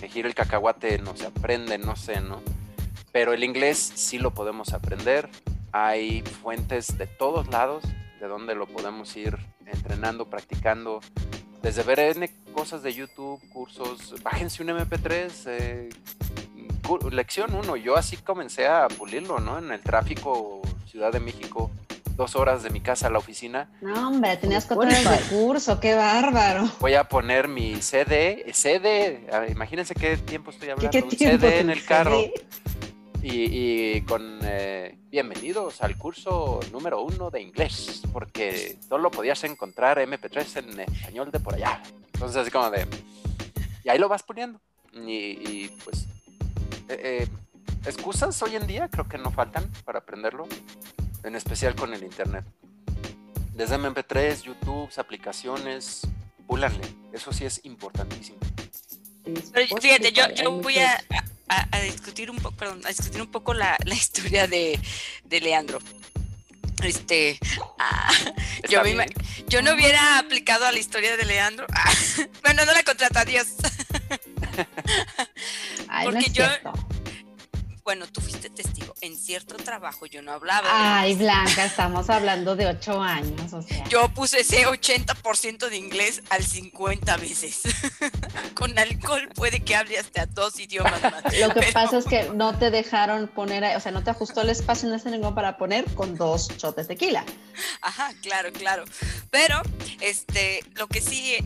que 0.00 0.08
gire 0.08 0.28
el 0.28 0.34
cacahuate 0.34 0.98
no 0.98 1.16
se 1.16 1.26
aprende, 1.26 1.78
no 1.78 1.96
sé, 1.96 2.20
¿no? 2.20 2.42
pero 3.12 3.32
el 3.32 3.44
inglés 3.44 3.78
sí 3.94 4.18
lo 4.18 4.32
podemos 4.32 4.72
aprender. 4.72 5.28
hay 5.72 6.22
fuentes 6.22 6.96
de 6.98 7.06
todos 7.06 7.48
lados 7.48 7.84
de 8.20 8.26
donde 8.26 8.54
lo 8.54 8.66
podemos 8.66 9.16
ir 9.16 9.36
entrenando, 9.66 10.26
practicando. 10.26 11.00
Desde 11.62 11.82
ver 11.82 11.98
N 11.98 12.30
cosas 12.52 12.82
de 12.82 12.94
YouTube, 12.94 13.40
cursos, 13.52 14.14
bájense 14.22 14.62
un 14.62 14.68
MP3, 14.68 15.30
eh, 15.46 15.88
lección 17.10 17.54
1. 17.54 17.76
Yo 17.76 17.96
así 17.96 18.16
comencé 18.16 18.66
a 18.66 18.88
pulirlo, 18.88 19.40
¿no? 19.40 19.58
En 19.58 19.70
el 19.72 19.80
tráfico 19.80 20.62
Ciudad 20.86 21.12
de 21.12 21.20
México, 21.20 21.70
dos 22.18 22.34
horas 22.34 22.64
de 22.64 22.70
mi 22.70 22.80
casa 22.80 23.06
a 23.06 23.10
la 23.10 23.18
oficina. 23.18 23.70
No, 23.80 24.08
hombre, 24.08 24.36
tenías 24.36 24.66
cuatro 24.66 24.88
horas 24.88 25.30
de 25.30 25.36
curso, 25.36 25.78
qué 25.78 25.94
bárbaro. 25.94 26.68
Voy 26.80 26.94
a 26.94 27.04
poner 27.04 27.46
mi 27.46 27.80
CD, 27.80 28.44
CD, 28.52 29.24
imagínense 29.48 29.94
qué 29.94 30.16
tiempo 30.16 30.50
estoy 30.50 30.70
hablando, 30.70 30.98
un 30.98 31.10
CD 31.12 31.60
en 31.60 31.70
el 31.70 31.84
carro. 31.86 32.20
Y, 33.22 34.00
con 34.02 34.38
eh, 34.42 34.96
bienvenidos 35.10 35.80
al 35.82 35.96
curso 35.96 36.60
número 36.72 37.02
uno 37.02 37.30
de 37.30 37.40
inglés, 37.40 38.02
porque 38.12 38.78
solo 38.88 39.10
podías 39.10 39.42
encontrar 39.44 39.98
MP3 39.98 40.64
en 40.64 40.80
español 40.80 41.30
de 41.30 41.38
por 41.38 41.54
allá. 41.54 41.82
Entonces, 42.14 42.36
así 42.36 42.50
como 42.50 42.70
de. 42.70 42.86
Y 43.84 43.88
ahí 43.90 43.98
lo 43.98 44.08
vas 44.08 44.22
poniendo. 44.22 44.60
Y, 44.92 45.68
pues. 45.84 46.06
Eh, 46.88 47.22
eh, 47.22 47.28
excusas 47.86 48.40
hoy 48.42 48.56
en 48.56 48.66
día 48.66 48.88
creo 48.88 49.08
que 49.08 49.18
no 49.18 49.30
faltan 49.30 49.70
para 49.84 50.00
aprenderlo, 50.00 50.46
en 51.22 51.36
especial 51.36 51.74
con 51.74 51.94
el 51.94 52.02
internet. 52.02 52.44
Desde 53.54 53.76
MP3, 53.76 54.42
YouTube, 54.42 54.90
aplicaciones, 54.98 56.02
púlanle. 56.46 56.86
Eso 57.12 57.32
sí 57.32 57.44
es 57.44 57.60
importantísimo. 57.64 58.38
Pero 59.52 59.76
fíjate, 59.80 60.12
yo, 60.12 60.28
yo 60.34 60.52
voy 60.52 60.78
a, 60.78 61.02
a, 61.48 61.80
discutir 61.80 62.30
un 62.30 62.36
poco, 62.36 62.56
perdón, 62.56 62.80
a 62.84 62.88
discutir 62.88 63.20
un 63.20 63.30
poco 63.30 63.54
la, 63.54 63.76
la 63.84 63.94
historia 63.96 64.46
de, 64.46 64.78
de, 65.24 65.40
Leandro. 65.40 65.78
Este, 66.82 67.38
ah, 67.78 68.12
yo, 68.68 68.82
yo, 69.48 69.62
no 69.62 69.74
hubiera 69.74 70.18
aplicado 70.18 70.66
a 70.66 70.72
la 70.72 70.78
historia 70.78 71.16
de 71.16 71.24
Leandro. 71.24 71.66
Ah, 71.72 71.92
bueno, 72.42 72.64
no 72.64 72.72
la 72.72 72.82
contrata, 72.82 73.24
Dios. 73.24 73.48
Porque 76.04 76.30
yo, 76.30 76.44
bueno, 77.88 78.06
tú 78.06 78.20
fuiste 78.20 78.50
testigo, 78.50 78.92
en 79.00 79.16
cierto 79.16 79.56
trabajo 79.56 80.04
yo 80.04 80.20
no 80.20 80.32
hablaba. 80.32 80.68
Ay, 80.70 81.14
Blanca, 81.14 81.64
estamos 81.64 82.10
hablando 82.10 82.54
de 82.54 82.66
ocho 82.66 83.00
años, 83.00 83.50
o 83.54 83.62
sea. 83.62 83.82
Yo 83.88 84.10
puse 84.10 84.40
ese 84.40 84.66
80% 84.66 85.70
de 85.70 85.76
inglés 85.78 86.22
al 86.28 86.44
50 86.44 87.16
veces. 87.16 87.62
Con 88.54 88.78
alcohol 88.78 89.30
puede 89.34 89.60
que 89.60 89.74
hable 89.74 89.96
hasta 89.96 90.26
dos 90.26 90.60
idiomas 90.60 91.02
más. 91.02 91.24
Lo 91.40 91.54
que 91.54 91.72
pasa 91.72 91.96
es 91.96 92.04
que 92.04 92.28
no 92.34 92.58
te 92.58 92.70
dejaron 92.70 93.26
poner, 93.26 93.74
o 93.74 93.80
sea, 93.80 93.90
no 93.90 94.04
te 94.04 94.10
ajustó 94.10 94.42
el 94.42 94.50
espacio 94.50 94.86
en 94.86 94.94
ese 94.94 95.08
lenguaje 95.08 95.36
para 95.36 95.56
poner 95.56 95.86
con 95.94 96.14
dos 96.14 96.48
shots 96.58 96.76
de 96.76 96.84
tequila. 96.84 97.24
Ajá, 97.80 98.12
claro, 98.20 98.52
claro. 98.52 98.84
Pero, 99.30 99.62
este, 100.00 100.60
lo 100.74 100.88
que 100.88 101.00
sí, 101.00 101.36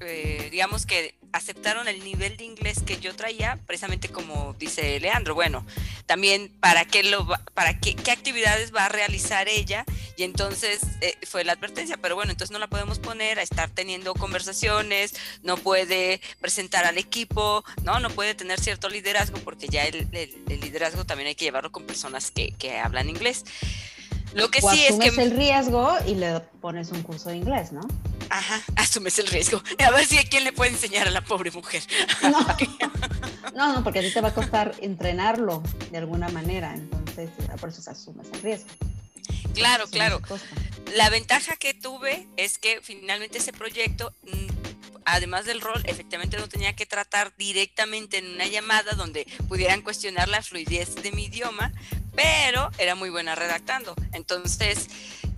eh, 0.00 0.48
digamos 0.50 0.86
que 0.86 1.14
aceptaron 1.34 1.88
el 1.88 2.02
nivel 2.04 2.36
de 2.36 2.44
inglés 2.44 2.80
que 2.86 3.00
yo 3.00 3.14
traía, 3.16 3.58
precisamente 3.66 4.08
como 4.08 4.54
dice 4.56 5.00
Leandro, 5.00 5.34
bueno, 5.34 5.66
también 6.06 6.48
para 6.60 6.84
qué 6.84 7.02
lo 7.02 7.26
para 7.54 7.80
qué, 7.80 7.96
qué 7.96 8.12
actividades 8.12 8.72
va 8.72 8.86
a 8.86 8.88
realizar 8.88 9.48
ella 9.48 9.84
y 10.16 10.22
entonces 10.22 10.82
eh, 11.00 11.18
fue 11.26 11.42
la 11.42 11.54
advertencia, 11.54 11.96
pero 11.96 12.14
bueno, 12.14 12.30
entonces 12.30 12.52
no 12.52 12.60
la 12.60 12.68
podemos 12.68 13.00
poner 13.00 13.40
a 13.40 13.42
estar 13.42 13.68
teniendo 13.68 14.14
conversaciones, 14.14 15.16
no 15.42 15.56
puede 15.56 16.20
presentar 16.40 16.84
al 16.84 16.98
equipo, 16.98 17.64
no, 17.82 17.98
no 17.98 18.10
puede 18.10 18.36
tener 18.36 18.60
cierto 18.60 18.88
liderazgo 18.88 19.38
porque 19.40 19.66
ya 19.66 19.84
el, 19.84 20.08
liderazgo 20.46 21.04
también 21.04 21.26
hay 21.28 21.34
que 21.34 21.46
llevarlo 21.46 21.72
con 21.72 21.84
personas 21.84 22.30
que, 22.30 22.52
que 22.52 22.78
hablan 22.78 23.08
inglés. 23.08 23.44
Lo 24.34 24.50
que 24.50 24.60
sí 24.60 24.84
es 24.88 24.98
que 24.98 25.22
el 25.22 25.30
riesgo 25.30 25.96
y 26.06 26.14
le 26.14 26.40
pones 26.60 26.90
un 26.90 27.02
curso 27.02 27.30
de 27.30 27.36
inglés, 27.36 27.72
¿no? 27.72 27.80
Ajá, 28.30 28.62
asumes 28.76 29.18
el 29.18 29.28
riesgo. 29.28 29.62
A 29.78 29.90
ver 29.90 30.06
si 30.06 30.18
a 30.18 30.24
quién 30.24 30.44
le 30.44 30.52
puede 30.52 30.72
enseñar 30.72 31.06
a 31.06 31.10
la 31.10 31.22
pobre 31.24 31.50
mujer. 31.50 31.82
No, 32.22 32.44
no, 33.74 33.84
porque 33.84 34.00
a 34.00 34.02
ti 34.02 34.12
te 34.12 34.20
va 34.20 34.28
a 34.28 34.34
costar 34.34 34.74
entrenarlo 34.80 35.62
de 35.90 35.98
alguna 35.98 36.28
manera, 36.28 36.74
entonces 36.74 37.30
por 37.60 37.68
eso 37.68 37.88
asumes 37.90 38.26
el 38.32 38.42
riesgo. 38.42 38.68
Claro, 39.54 39.86
claro. 39.88 40.20
La 40.96 41.10
ventaja 41.10 41.56
que 41.56 41.74
tuve 41.74 42.26
es 42.36 42.58
que 42.58 42.80
finalmente 42.82 43.38
ese 43.38 43.52
proyecto 43.52 44.12
mm, 44.24 44.64
además 45.04 45.44
del 45.44 45.60
rol, 45.60 45.82
efectivamente 45.86 46.36
no 46.38 46.48
tenía 46.48 46.74
que 46.74 46.86
tratar 46.86 47.34
directamente 47.36 48.18
en 48.18 48.34
una 48.34 48.46
llamada 48.46 48.92
donde 48.92 49.26
pudieran 49.48 49.82
cuestionar 49.82 50.28
la 50.28 50.42
fluidez 50.42 50.96
de 50.96 51.12
mi 51.12 51.24
idioma, 51.24 51.72
pero 52.14 52.70
era 52.78 52.94
muy 52.94 53.10
buena 53.10 53.34
redactando. 53.34 53.94
Entonces, 54.12 54.88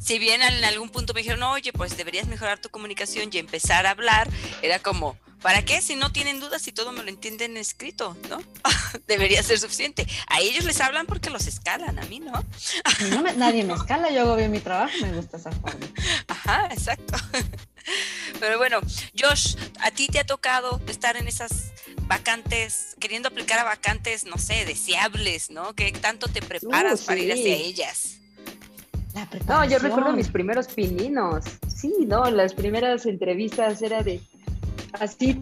si 0.06 0.20
bien 0.20 0.40
en 0.40 0.64
algún 0.64 0.88
punto 0.88 1.14
me 1.14 1.20
dijeron, 1.20 1.42
oye, 1.42 1.72
pues 1.72 1.96
deberías 1.96 2.28
mejorar 2.28 2.60
tu 2.60 2.68
comunicación 2.68 3.28
y 3.32 3.38
empezar 3.38 3.86
a 3.86 3.90
hablar, 3.90 4.28
era 4.62 4.78
como, 4.78 5.18
¿para 5.42 5.64
qué? 5.64 5.82
Si 5.82 5.96
no 5.96 6.12
tienen 6.12 6.38
dudas 6.38 6.68
y 6.68 6.72
todo 6.72 6.92
me 6.92 7.02
lo 7.02 7.08
entienden 7.08 7.56
escrito, 7.56 8.16
¿no? 8.30 8.38
Debería 9.08 9.42
ser 9.42 9.58
suficiente. 9.58 10.06
A 10.28 10.40
ellos 10.40 10.64
les 10.64 10.80
hablan 10.80 11.06
porque 11.06 11.28
los 11.28 11.48
escalan, 11.48 11.98
a 11.98 12.02
mí 12.02 12.20
no. 12.20 12.32
no 13.10 13.22
nadie 13.32 13.64
me 13.64 13.74
escala, 13.74 14.08
yo 14.12 14.20
hago 14.20 14.36
bien 14.36 14.52
mi 14.52 14.60
trabajo, 14.60 14.92
me 15.02 15.12
gusta 15.12 15.38
esa 15.38 15.50
forma. 15.50 15.84
Ajá, 16.28 16.68
exacto. 16.70 17.16
Pero 18.38 18.58
bueno, 18.58 18.78
Josh, 19.18 19.56
a 19.80 19.90
ti 19.90 20.06
te 20.06 20.20
ha 20.20 20.24
tocado 20.24 20.80
estar 20.86 21.16
en 21.16 21.26
esas 21.26 21.72
vacantes, 22.02 22.94
queriendo 23.00 23.28
aplicar 23.28 23.58
a 23.58 23.64
vacantes, 23.64 24.24
no 24.24 24.38
sé, 24.38 24.64
deseables, 24.66 25.50
¿no? 25.50 25.74
¿Qué 25.74 25.90
tanto 25.90 26.28
te 26.28 26.42
preparas 26.42 27.02
para 27.02 27.18
ir 27.18 27.32
hacia 27.32 27.54
ellas? 27.56 28.18
No, 29.48 29.64
yo 29.64 29.78
recuerdo 29.78 30.12
mis 30.12 30.28
primeros 30.28 30.68
pininos. 30.68 31.44
Sí, 31.68 31.92
no, 32.06 32.30
las 32.30 32.54
primeras 32.54 33.06
entrevistas 33.06 33.80
era 33.82 34.02
de 34.02 34.20
así, 35.00 35.40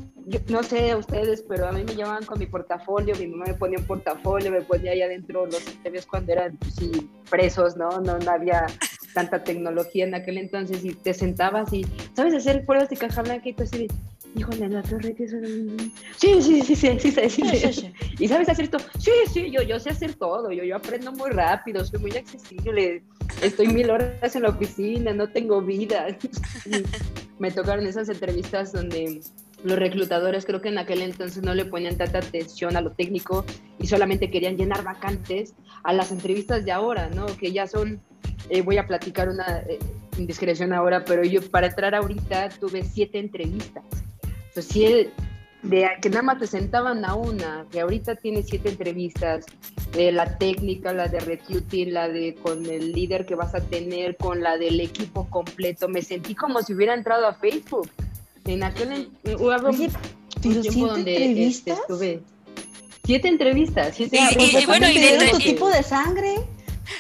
no 0.48 0.62
sé 0.62 0.94
ustedes, 0.94 1.44
pero 1.48 1.68
a 1.68 1.72
mí 1.72 1.84
me 1.84 1.94
llamaban 1.94 2.24
con 2.24 2.38
mi 2.38 2.46
portafolio, 2.46 3.14
mi 3.16 3.26
mamá 3.26 3.44
me 3.46 3.54
ponía 3.54 3.78
un 3.78 3.84
portafolio, 3.84 4.50
me 4.50 4.62
ponía 4.62 4.92
ahí 4.92 5.02
adentro 5.02 5.46
los 5.46 5.64
TVs 5.64 6.06
cuando 6.06 6.32
eran 6.32 6.56
pues, 6.56 6.74
sí, 6.74 7.08
presos, 7.30 7.76
¿no? 7.76 8.00
¿no? 8.00 8.18
No 8.18 8.30
había 8.30 8.66
tanta 9.12 9.44
tecnología 9.44 10.04
en 10.04 10.14
aquel 10.14 10.38
entonces 10.38 10.84
y 10.84 10.94
te 10.94 11.14
sentabas 11.14 11.72
y, 11.72 11.86
¿sabes 12.14 12.34
hacer 12.34 12.64
pruebas 12.66 12.90
de 12.90 12.96
caja 12.96 13.22
blanca? 13.22 13.48
Y 13.48 13.52
tú 13.52 13.62
así, 13.62 13.86
híjole, 14.34 14.68
la 14.68 14.82
torre 14.82 15.14
que 15.14 15.28
Sí, 15.28 16.42
sí, 16.42 16.62
sí, 16.62 16.74
sí, 16.74 16.98
sí, 16.98 17.10
sí, 17.10 17.72
sí, 17.72 17.92
¿Y 18.18 18.28
sabes 18.28 18.48
hacer 18.48 18.68
todo? 18.68 18.82
Sí, 18.98 19.12
sí, 19.32 19.50
yo, 19.50 19.62
yo 19.62 19.78
sé 19.78 19.90
hacer 19.90 20.14
todo, 20.14 20.50
yo, 20.50 20.64
yo 20.64 20.76
aprendo 20.76 21.12
muy 21.12 21.30
rápido, 21.30 21.84
soy 21.84 22.00
muy 22.00 22.16
accesible, 22.16 23.02
estoy 23.44 23.68
mil 23.68 23.90
horas 23.90 24.34
en 24.34 24.42
la 24.42 24.50
oficina, 24.50 25.12
no 25.12 25.28
tengo 25.28 25.60
vida. 25.60 26.06
me 27.38 27.50
tocaron 27.50 27.86
esas 27.86 28.08
entrevistas 28.08 28.72
donde 28.72 29.20
los 29.64 29.78
reclutadores 29.78 30.44
creo 30.44 30.60
que 30.60 30.68
en 30.68 30.78
aquel 30.78 31.02
entonces 31.02 31.42
no 31.42 31.54
le 31.54 31.64
ponían 31.64 31.96
tanta 31.96 32.18
atención 32.18 32.76
a 32.76 32.80
lo 32.80 32.92
técnico 32.92 33.44
y 33.78 33.86
solamente 33.86 34.30
querían 34.30 34.56
llenar 34.56 34.84
vacantes 34.84 35.54
a 35.82 35.92
las 35.92 36.12
entrevistas 36.12 36.64
de 36.64 36.72
ahora, 36.72 37.08
¿no? 37.08 37.26
Que 37.26 37.52
ya 37.52 37.66
son, 37.66 38.00
eh, 38.50 38.62
voy 38.62 38.78
a 38.78 38.86
platicar 38.86 39.28
una 39.28 39.60
eh, 39.60 39.78
indiscreción 40.18 40.72
ahora, 40.72 41.04
pero 41.04 41.24
yo 41.24 41.42
para 41.50 41.68
entrar 41.68 41.94
ahorita 41.94 42.50
tuve 42.60 42.84
siete 42.84 43.18
entrevistas. 43.18 43.84
Entonces, 44.48 45.08
de 45.64 45.88
que 46.00 46.11
nada 46.11 46.23
más 46.23 46.38
te 46.38 46.47
sentaban 46.47 47.04
a 47.04 47.14
una, 47.14 47.66
que 47.71 47.80
ahorita 47.80 48.16
tiene 48.16 48.42
siete 48.42 48.68
entrevistas, 48.68 49.47
eh, 49.97 50.12
la 50.12 50.37
técnica, 50.37 50.92
la 50.92 51.09
de 51.09 51.21
recruiting, 51.21 51.92
la 51.92 52.09
de 52.09 52.35
con 52.35 52.66
el 52.66 52.92
líder 52.92 53.25
que 53.25 53.35
vas 53.35 53.54
a 53.54 53.61
tener, 53.61 54.16
con 54.16 54.42
la 54.42 54.59
del 54.59 54.78
equipo 54.80 55.28
completo, 55.30 55.88
me 55.88 56.02
sentí 56.02 56.35
como 56.35 56.62
si 56.62 56.75
hubiera 56.75 56.94
entrado 56.94 57.26
a 57.26 57.35
Facebook. 57.35 57.90
En 58.44 58.62
aquel 58.62 59.09
hubo 59.38 59.54
un 59.68 60.62
tiempo 60.62 60.87
donde 60.87 61.47
este, 61.47 61.73
estuve. 61.73 62.21
Siete 63.04 63.28
entrevistas, 63.28 63.94
siete 63.94 64.18
y, 64.18 64.66
bueno, 64.66 64.88
y 64.88 64.99
de, 64.99 65.28
tu 65.30 65.38
tipo 65.38 65.68
de 65.71 65.83
sangre. 65.83 66.37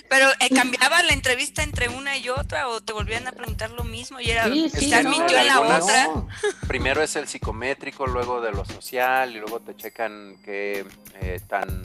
Pero 0.08 0.28
eh, 0.40 0.48
cambiaba 0.54 1.02
la 1.02 1.12
entrevista 1.12 1.62
entre 1.62 1.88
una 1.88 2.16
y 2.16 2.28
otra 2.28 2.68
o 2.68 2.80
te 2.80 2.92
volvían 2.92 3.26
a 3.26 3.32
preguntar 3.32 3.70
lo 3.70 3.84
mismo 3.84 4.20
y 4.20 4.30
era 4.30 4.44
sí, 4.44 4.68
sí, 4.70 4.86
estar 4.86 5.04
mintió 5.04 5.38
en 5.38 5.46
la 5.46 5.60
otra. 5.60 6.08
Primero 6.66 7.02
es 7.02 7.16
el 7.16 7.26
psicométrico, 7.26 8.06
luego 8.06 8.40
de 8.40 8.52
lo 8.52 8.64
social 8.64 9.30
y 9.34 9.38
luego 9.38 9.60
te 9.60 9.74
checan 9.76 10.36
que 10.44 10.84
eh, 11.20 11.40
tan 11.48 11.82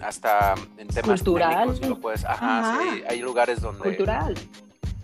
hasta 0.00 0.54
en 0.78 0.88
temas 0.88 1.20
cultural. 1.20 1.80
lo 1.88 2.00
puedes, 2.00 2.24
ajá, 2.24 2.78
Sí, 2.80 3.02
hay 3.08 3.20
lugares 3.20 3.60
donde 3.60 3.82
cultural. 3.82 4.34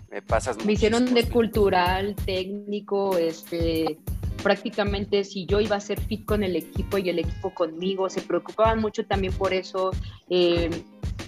me 0.09 0.21
pasas 0.21 0.63
Me 0.63 0.73
hicieron 0.73 1.13
de 1.13 1.27
cultural, 1.27 2.15
técnico, 2.25 3.17
este, 3.17 3.97
prácticamente 4.41 5.23
si 5.23 5.45
yo 5.45 5.59
iba 5.59 5.75
a 5.75 5.79
ser 5.81 5.99
fit 5.99 6.25
con 6.25 6.43
el 6.43 6.55
equipo 6.55 6.97
y 6.97 7.09
el 7.09 7.19
equipo 7.19 7.53
conmigo, 7.53 8.09
se 8.09 8.21
preocupaban 8.21 8.79
mucho 8.79 9.05
también 9.05 9.33
por 9.33 9.53
eso, 9.53 9.91
eh, 10.29 10.69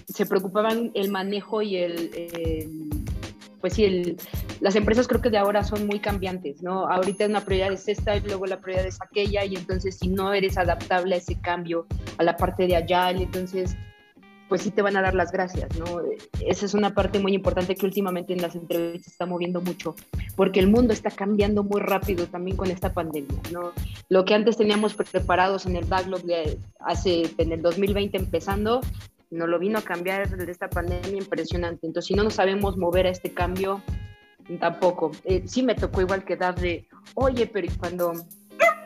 se 0.06 0.26
preocupaban 0.26 0.90
el 0.94 1.10
manejo 1.10 1.62
y 1.62 1.76
el, 1.76 2.10
pues 3.60 3.74
sí, 3.74 3.84
el, 3.84 4.16
las 4.60 4.76
empresas 4.76 5.08
creo 5.08 5.20
que 5.20 5.30
de 5.30 5.38
ahora 5.38 5.64
son 5.64 5.86
muy 5.86 5.98
cambiantes, 5.98 6.62
¿no? 6.62 6.86
Ahorita 6.86 7.26
una 7.26 7.44
prioridad 7.44 7.72
es 7.72 7.88
esta 7.88 8.16
y 8.16 8.20
luego 8.20 8.46
la 8.46 8.60
prioridad 8.60 8.86
es 8.86 9.00
aquella 9.00 9.44
y 9.44 9.56
entonces 9.56 9.98
si 9.98 10.08
no 10.08 10.32
eres 10.32 10.58
adaptable 10.58 11.14
a 11.14 11.18
ese 11.18 11.40
cambio, 11.40 11.86
a 12.18 12.22
la 12.22 12.36
parte 12.36 12.66
de 12.66 12.76
allá, 12.76 13.10
entonces 13.10 13.76
pues 14.48 14.62
sí 14.62 14.70
te 14.70 14.82
van 14.82 14.96
a 14.96 15.02
dar 15.02 15.14
las 15.14 15.32
gracias, 15.32 15.76
¿no? 15.78 16.00
Esa 16.46 16.66
es 16.66 16.74
una 16.74 16.94
parte 16.94 17.18
muy 17.18 17.34
importante 17.34 17.74
que 17.74 17.86
últimamente 17.86 18.32
en 18.32 18.42
las 18.42 18.54
entrevistas 18.54 19.12
está 19.12 19.26
moviendo 19.26 19.60
mucho, 19.60 19.94
porque 20.36 20.60
el 20.60 20.68
mundo 20.68 20.92
está 20.92 21.10
cambiando 21.10 21.64
muy 21.64 21.80
rápido 21.80 22.26
también 22.26 22.56
con 22.56 22.70
esta 22.70 22.92
pandemia, 22.92 23.40
¿no? 23.52 23.72
Lo 24.08 24.24
que 24.24 24.34
antes 24.34 24.56
teníamos 24.56 24.94
preparados 24.94 25.66
en 25.66 25.76
el 25.76 25.86
backlog 25.86 26.22
hace, 26.80 27.30
en 27.38 27.52
el 27.52 27.62
2020 27.62 28.16
empezando, 28.16 28.80
no 29.34 29.46
lo 29.46 29.58
vino 29.58 29.78
a 29.78 29.82
cambiar 29.82 30.28
de 30.28 30.50
esta 30.50 30.68
pandemia 30.68 31.18
impresionante. 31.18 31.86
Entonces, 31.86 32.08
si 32.08 32.14
no 32.14 32.24
nos 32.24 32.34
sabemos 32.34 32.76
mover 32.76 33.06
a 33.06 33.10
este 33.10 33.32
cambio, 33.32 33.82
tampoco. 34.60 35.10
Eh, 35.24 35.42
sí 35.46 35.62
me 35.62 35.74
tocó 35.74 36.00
igual 36.00 36.24
que 36.24 36.36
de, 36.36 36.86
oye, 37.14 37.46
pero 37.46 37.72
cuando 37.78 38.12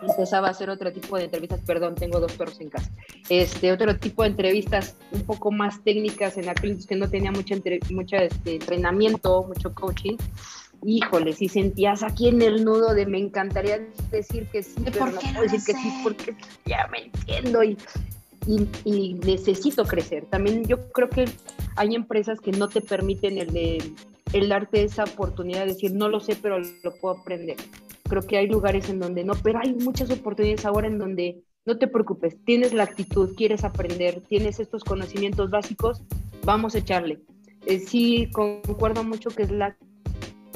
empezaba 0.02 0.48
a 0.48 0.50
hacer 0.50 0.70
otro 0.70 0.92
tipo 0.92 1.16
de 1.16 1.24
entrevistas, 1.24 1.60
perdón, 1.66 1.94
tengo 1.94 2.20
dos 2.20 2.32
perros 2.32 2.60
en 2.60 2.70
casa, 2.70 2.90
este, 3.28 3.72
otro 3.72 3.96
tipo 3.96 4.22
de 4.22 4.28
entrevistas 4.28 4.96
un 5.10 5.22
poco 5.22 5.50
más 5.50 5.82
técnicas 5.82 6.36
en 6.36 6.48
aquellos 6.48 6.86
que 6.86 6.94
no 6.94 7.10
tenía 7.10 7.32
mucho, 7.32 7.54
entre, 7.54 7.80
este, 7.80 8.54
entrenamiento, 8.54 9.42
mucho 9.42 9.74
coaching, 9.74 10.16
híjole, 10.84 11.32
si 11.32 11.48
sentías 11.48 12.04
aquí 12.04 12.28
en 12.28 12.42
el 12.42 12.64
nudo 12.64 12.94
de 12.94 13.06
me 13.06 13.18
encantaría 13.18 13.80
decir 14.10 14.46
que 14.46 14.62
sí, 14.62 14.80
pero 14.84 15.06
no 15.06 15.20
puedo 15.20 15.42
decir 15.42 15.60
que 15.66 15.72
sí 15.72 16.00
porque 16.04 16.36
ya 16.64 16.88
me 16.92 17.06
entiendo 17.06 17.64
y, 17.64 17.76
y, 18.84 19.14
necesito 19.14 19.84
crecer. 19.84 20.26
También 20.26 20.64
yo 20.64 20.90
creo 20.90 21.10
que 21.10 21.26
hay 21.76 21.94
empresas 21.94 22.40
que 22.40 22.50
no 22.50 22.68
te 22.68 22.80
permiten 22.80 23.38
el, 23.38 23.52
de, 23.52 23.92
el 24.32 24.48
darte 24.48 24.82
esa 24.82 25.04
oportunidad 25.04 25.60
de 25.60 25.74
decir, 25.74 25.92
no 25.92 26.08
lo 26.08 26.18
sé, 26.18 26.36
pero 26.40 26.58
lo 26.58 26.94
puedo 27.00 27.18
aprender 27.18 27.56
creo 28.08 28.22
que 28.22 28.38
hay 28.38 28.48
lugares 28.48 28.88
en 28.88 28.98
donde 28.98 29.22
no, 29.22 29.34
pero 29.42 29.60
hay 29.62 29.74
muchas 29.74 30.10
oportunidades 30.10 30.64
ahora 30.64 30.88
en 30.88 30.98
donde 30.98 31.44
no 31.64 31.78
te 31.78 31.86
preocupes, 31.86 32.36
tienes 32.44 32.72
la 32.72 32.84
actitud, 32.84 33.36
quieres 33.36 33.62
aprender, 33.62 34.22
tienes 34.22 34.58
estos 34.58 34.82
conocimientos 34.82 35.50
básicos, 35.50 36.02
vamos 36.42 36.74
a 36.74 36.78
echarle. 36.78 37.20
Eh, 37.66 37.78
sí, 37.78 38.30
concuerdo 38.32 39.04
mucho 39.04 39.28
que 39.28 39.42
es 39.42 39.50
la 39.50 39.76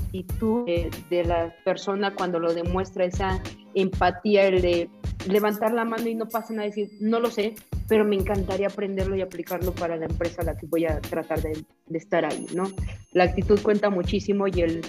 actitud 0.07 0.65
de, 0.65 1.25
la 1.25 1.55
persona 1.65 2.15
cuando 2.15 2.39
lo 2.41 2.55
demuestra 2.55 3.05
esa 3.05 3.43
empatía, 3.75 4.47
el 4.47 4.63
de 4.63 4.91
levantar 5.29 5.75
la 5.75 5.85
mano 5.85 6.09
y 6.09 6.15
no 6.15 6.29
pasa 6.29 6.55
nada, 6.55 6.67
decir, 6.67 6.89
no 7.01 7.21
lo 7.21 7.31
sé, 7.31 7.55
pero 7.93 8.07
me 8.07 8.17
encantaría 8.17 8.69
aprenderlo 8.69 9.17
y 9.17 9.21
aplicarlo 9.21 9.75
para 9.75 9.97
la 9.97 10.07
empresa 10.07 10.41
a 10.41 10.47
la 10.47 10.57
que 10.57 10.65
voy 10.65 10.87
a 10.87 10.99
tratar 10.99 11.43
de, 11.43 11.63
de 11.89 11.99
estar 11.99 12.25
ahí, 12.25 12.47
¿no? 12.55 12.71
La 13.13 13.25
actitud 13.25 13.61
cuenta 13.61 13.91
muchísimo 13.91 14.47
y 14.49 14.63
el, 14.63 14.81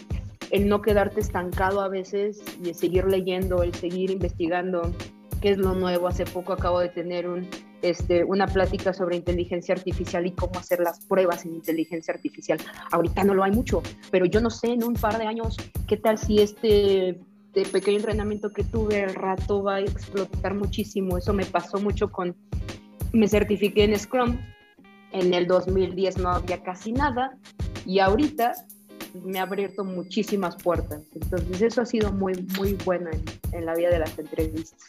el 0.52 0.70
no 0.70 0.82
quedarte 0.82 1.20
estancado 1.20 1.82
a 1.82 1.90
veces 1.90 2.42
y 2.64 2.70
el 2.70 2.76
seguir 2.76 3.04
leyendo, 3.04 3.62
el 3.62 3.74
seguir 3.74 4.10
investigando 4.10 4.90
qué 5.42 5.50
es 5.50 5.58
lo 5.58 5.76
nuevo. 5.76 6.08
Hace 6.08 6.24
poco 6.24 6.54
acabo 6.54 6.80
de 6.80 6.88
tener 6.88 7.28
un, 7.28 7.50
este, 7.82 8.24
una 8.24 8.48
plática 8.48 8.94
sobre 8.94 9.18
inteligencia 9.18 9.76
artificial 9.76 10.26
y 10.26 10.32
cómo 10.32 10.58
hacer 10.58 10.80
las 10.80 11.06
pruebas 11.06 11.44
en 11.44 11.56
inteligencia 11.56 12.14
artificial. 12.14 12.58
Ahorita 12.90 13.26
no 13.26 13.34
lo 13.34 13.44
hay 13.44 13.52
mucho, 13.52 13.84
pero 14.12 14.26
yo 14.28 14.40
no 14.40 14.50
sé 14.50 14.68
en 14.68 14.82
un 14.82 14.94
par 14.94 15.18
de 15.18 15.26
años 15.26 15.58
qué 15.90 15.98
tal 15.98 16.18
si 16.18 16.40
este 16.40 17.20
pequeño 17.54 17.98
entrenamiento 17.98 18.50
que 18.50 18.64
tuve 18.64 19.04
al 19.04 19.14
rato 19.14 19.62
va 19.62 19.76
a 19.76 19.80
explotar 19.82 20.54
muchísimo. 20.54 21.18
Eso 21.18 21.34
me 21.34 21.46
pasó 21.46 21.80
mucho 21.80 22.10
con, 22.10 22.34
me 23.14 23.28
certifiqué 23.28 23.86
en 23.86 23.98
Scrum. 23.98 24.38
En 25.12 25.34
el 25.34 25.48
2010 25.48 26.18
no 26.18 26.30
había 26.30 26.62
casi 26.64 26.92
nada 26.92 27.38
y 27.86 28.00
ahorita 28.00 28.54
me 29.14 29.40
ha 29.40 29.44
abierto 29.44 29.84
muchísimas 29.84 30.56
puertas. 30.56 31.02
Entonces 31.14 31.62
eso 31.62 31.82
ha 31.82 31.86
sido 31.86 32.12
muy, 32.12 32.34
muy 32.58 32.74
bueno 32.74 33.10
en, 33.52 33.66
la 33.66 33.76
vida 33.76 33.90
de 33.90 34.00
las 34.00 34.18
entrevistas. 34.18 34.80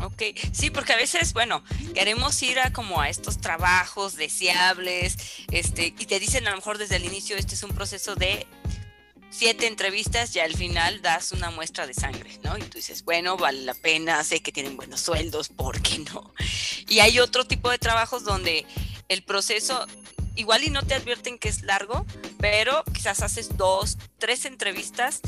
Ok, 0.00 0.22
sí, 0.52 0.70
porque 0.70 0.92
a 0.92 0.96
veces, 0.96 1.34
bueno, 1.34 1.62
queremos 1.92 2.40
ir 2.42 2.60
a 2.60 2.72
como 2.72 3.00
a 3.00 3.08
estos 3.08 3.38
trabajos 3.38 4.16
deseables, 4.16 5.18
este, 5.50 5.86
y 5.86 6.06
te 6.06 6.20
dicen 6.20 6.46
a 6.46 6.50
lo 6.50 6.56
mejor 6.56 6.78
desde 6.78 6.96
el 6.96 7.04
inicio, 7.04 7.36
este 7.36 7.54
es 7.54 7.62
un 7.64 7.72
proceso 7.72 8.14
de 8.14 8.46
siete 9.30 9.66
entrevistas 9.66 10.34
y 10.36 10.40
al 10.40 10.54
final 10.54 11.02
das 11.02 11.32
una 11.32 11.50
muestra 11.50 11.86
de 11.86 11.94
sangre, 11.94 12.38
¿no? 12.42 12.56
Y 12.56 12.62
tú 12.62 12.78
dices, 12.78 13.04
bueno, 13.04 13.36
vale 13.36 13.62
la 13.62 13.74
pena, 13.74 14.22
sé 14.24 14.40
que 14.40 14.52
tienen 14.52 14.76
buenos 14.76 15.00
sueldos, 15.00 15.48
¿por 15.48 15.80
qué 15.82 15.98
no? 15.98 16.34
Y 16.88 17.00
hay 17.00 17.20
otro 17.20 17.46
tipo 17.46 17.70
de 17.70 17.78
trabajos 17.78 18.24
donde 18.24 18.66
el 19.08 19.22
proceso 19.22 19.86
igual 20.36 20.64
y 20.64 20.70
no 20.70 20.82
te 20.82 20.94
advierten 20.94 21.38
que 21.38 21.48
es 21.48 21.62
largo, 21.62 22.06
pero 22.38 22.84
quizás 22.94 23.22
haces 23.22 23.56
dos, 23.56 23.98
tres 24.18 24.44
entrevistas, 24.44 25.20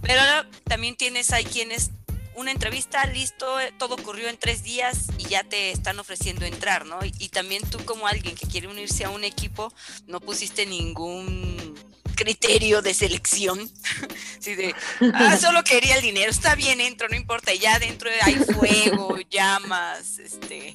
pero 0.00 0.22
también 0.64 0.96
tienes 0.96 1.32
hay 1.32 1.44
quienes 1.44 1.90
una 2.36 2.50
entrevista, 2.50 3.06
listo, 3.06 3.60
eh, 3.60 3.72
todo 3.78 3.94
ocurrió 3.94 4.28
en 4.28 4.36
tres 4.36 4.62
días 4.62 5.06
y 5.18 5.24
ya 5.24 5.44
te 5.44 5.70
están 5.70 5.98
ofreciendo 5.98 6.44
entrar, 6.44 6.84
¿no? 6.86 6.98
Y, 7.04 7.28
también 7.28 7.62
tú 7.68 7.84
como 7.84 8.06
alguien 8.06 8.34
que 8.34 8.46
quiere 8.46 8.68
unirse 8.68 9.04
a 9.04 9.10
un 9.10 9.24
equipo, 9.24 9.72
no 10.06 10.20
pusiste 10.20 10.66
ningún 10.66 11.74
criterio 12.14 12.82
de 12.82 12.94
selección, 12.94 13.70
sí, 14.40 14.54
de, 14.54 14.74
ah, 15.14 15.36
solo 15.36 15.62
quería 15.64 15.96
el 15.96 16.02
dinero, 16.02 16.30
está 16.30 16.54
bien, 16.54 16.80
entro, 16.80 17.08
no 17.08 17.16
importa, 17.16 17.54
ya 17.54 17.78
dentro 17.78 18.10
hay 18.22 18.34
fuego, 18.34 19.16
llamas, 19.30 20.18
este, 20.18 20.74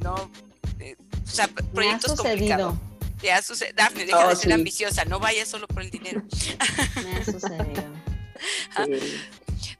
no, 0.00 0.30
eh, 0.78 0.96
o 1.24 1.30
sea, 1.30 1.48
proyectos 1.48 2.14
complicados. 2.20 2.74
Ya 3.22 3.40
sucede. 3.40 3.72
Daphne, 3.72 4.04
deja 4.04 4.26
de 4.26 4.32
oh, 4.32 4.36
ser 4.36 4.52
ambiciosa, 4.52 5.04
no 5.04 5.20
vayas 5.20 5.46
solo 5.48 5.68
por 5.68 5.82
el 5.82 5.90
dinero. 5.90 6.24
Me 7.04 7.16
ha 7.18 7.24
sucedido. 7.24 7.84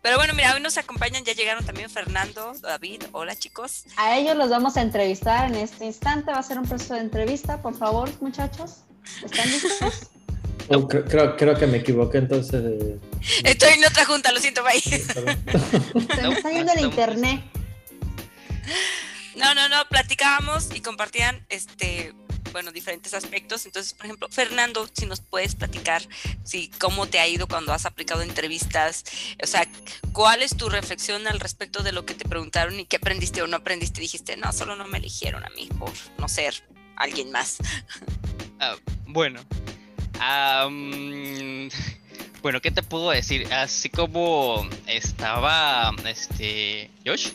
Pero 0.01 0.17
bueno, 0.17 0.35
mira, 0.35 0.55
hoy 0.55 0.61
nos 0.61 0.79
acompañan, 0.79 1.25
ya 1.25 1.33
llegaron 1.33 1.65
también 1.65 1.91
Fernando, 1.91 2.53
David, 2.61 3.03
hola 3.13 3.37
chicos. 3.37 3.85
A 3.97 4.17
ellos 4.17 4.37
los 4.37 4.51
vamos 4.51 4.77
a 4.77 4.83
entrevistar 4.83 5.49
en 5.49 5.57
este 5.57 5.87
instante, 5.87 6.31
va 6.33 6.39
a 6.39 6.43
ser 6.43 6.59
un 6.59 6.67
proceso 6.67 6.95
de 6.95 7.01
entrevista, 7.01 7.61
por 7.63 7.77
favor, 7.77 8.11
muchachos. 8.21 8.79
¿Están 9.25 9.51
listos? 9.51 10.11
Oh, 10.69 10.89
creo, 10.89 11.37
creo, 11.37 11.59
que 11.59 11.67
me 11.67 11.79
equivoqué 11.79 12.19
entonces. 12.19 12.63
Estoy 13.45 13.73
en 13.75 13.85
otra 13.85 14.05
junta, 14.05 14.33
lo 14.33 14.41
siento, 14.41 14.63
bye. 14.63 14.81
Se 14.81 15.21
me 15.21 16.35
está 16.35 16.51
yendo 16.51 16.73
el 16.73 16.81
internet. 16.81 17.43
No, 19.37 19.55
no, 19.55 19.69
no, 19.69 19.89
platicábamos 19.89 20.69
y 20.75 20.81
compartían 20.81 21.45
este 21.49 22.15
bueno, 22.53 22.71
diferentes 22.71 23.15
aspectos. 23.15 23.67
Entonces, 23.67 23.95
por 23.95 24.07
ejemplo, 24.07 24.29
Fernando, 24.31 24.89
si 24.93 25.07
nos 25.07 25.21
puedes 25.21 25.55
platicar, 25.55 26.03
si 26.45 26.69
cómo 26.79 27.07
te 27.07 27.19
ha 27.19 27.27
ido 27.27 27.49
cuando 27.49 27.73
has 27.73 27.87
aplicado 27.87 28.23
entrevistas, 28.23 29.05
o 29.43 29.47
sea, 29.47 29.67
¿cuál 30.13 30.43
es 30.43 30.57
tu 30.57 30.69
reflexión 30.69 31.27
al 31.27 31.41
respecto 31.41 31.83
de 31.83 31.93
lo 31.93 32.05
que 32.05 32.15
te 32.15 32.29
preguntaron 32.29 32.79
y 32.79 32.87
qué 32.87 32.97
aprendiste 32.97 33.43
o 33.43 33.47
no 33.47 33.57
aprendiste? 33.57 34.01
Dijiste, 34.01 34.37
no, 34.37 34.53
solo 34.53 34.77
no 34.77 34.87
me 34.87 34.99
eligieron 34.99 35.45
a 35.45 35.51
mí 35.51 35.69
por 35.79 35.93
no 36.19 36.29
ser 36.29 36.55
alguien 36.97 37.33
más. 37.33 37.57
Ah, 38.61 38.77
bueno, 39.07 39.41
bueno, 42.43 42.61
¿qué 42.61 42.71
te 42.71 42.83
puedo 42.83 43.11
decir? 43.11 43.53
Así 43.53 43.89
como 43.89 44.67
estaba 44.87 45.93
este 46.07 46.91
Josh 47.05 47.31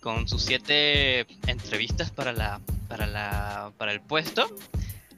con 0.00 0.28
sus 0.28 0.42
siete 0.42 1.26
entrevistas 1.46 2.10
para 2.10 2.32
la 2.32 2.60
para, 2.88 3.06
la, 3.06 3.72
para 3.76 3.92
el 3.92 4.00
puesto, 4.00 4.48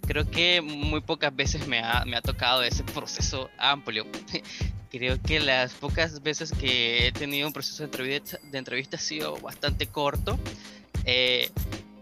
creo 0.07 0.31
que 0.31 0.61
muy 0.61 1.01
pocas 1.01 1.35
veces 1.35 1.67
me 1.67 1.79
ha, 1.79 2.05
me 2.05 2.17
ha 2.17 2.23
tocado 2.23 2.63
ese 2.63 2.83
proceso 2.83 3.49
amplio. 3.57 4.07
creo 4.91 5.23
que 5.23 5.39
las 5.39 5.73
pocas 5.75 6.23
veces 6.23 6.53
que 6.53 7.07
he 7.07 7.13
tenido 7.13 7.47
un 7.47 7.53
proceso 7.53 7.79
de 7.79 7.85
entrevista, 7.85 8.39
de 8.43 8.59
entrevista 8.59 8.97
ha 8.97 9.01
sido 9.01 9.39
bastante 9.39 9.87
corto. 9.87 10.39
Eh, 11.05 11.49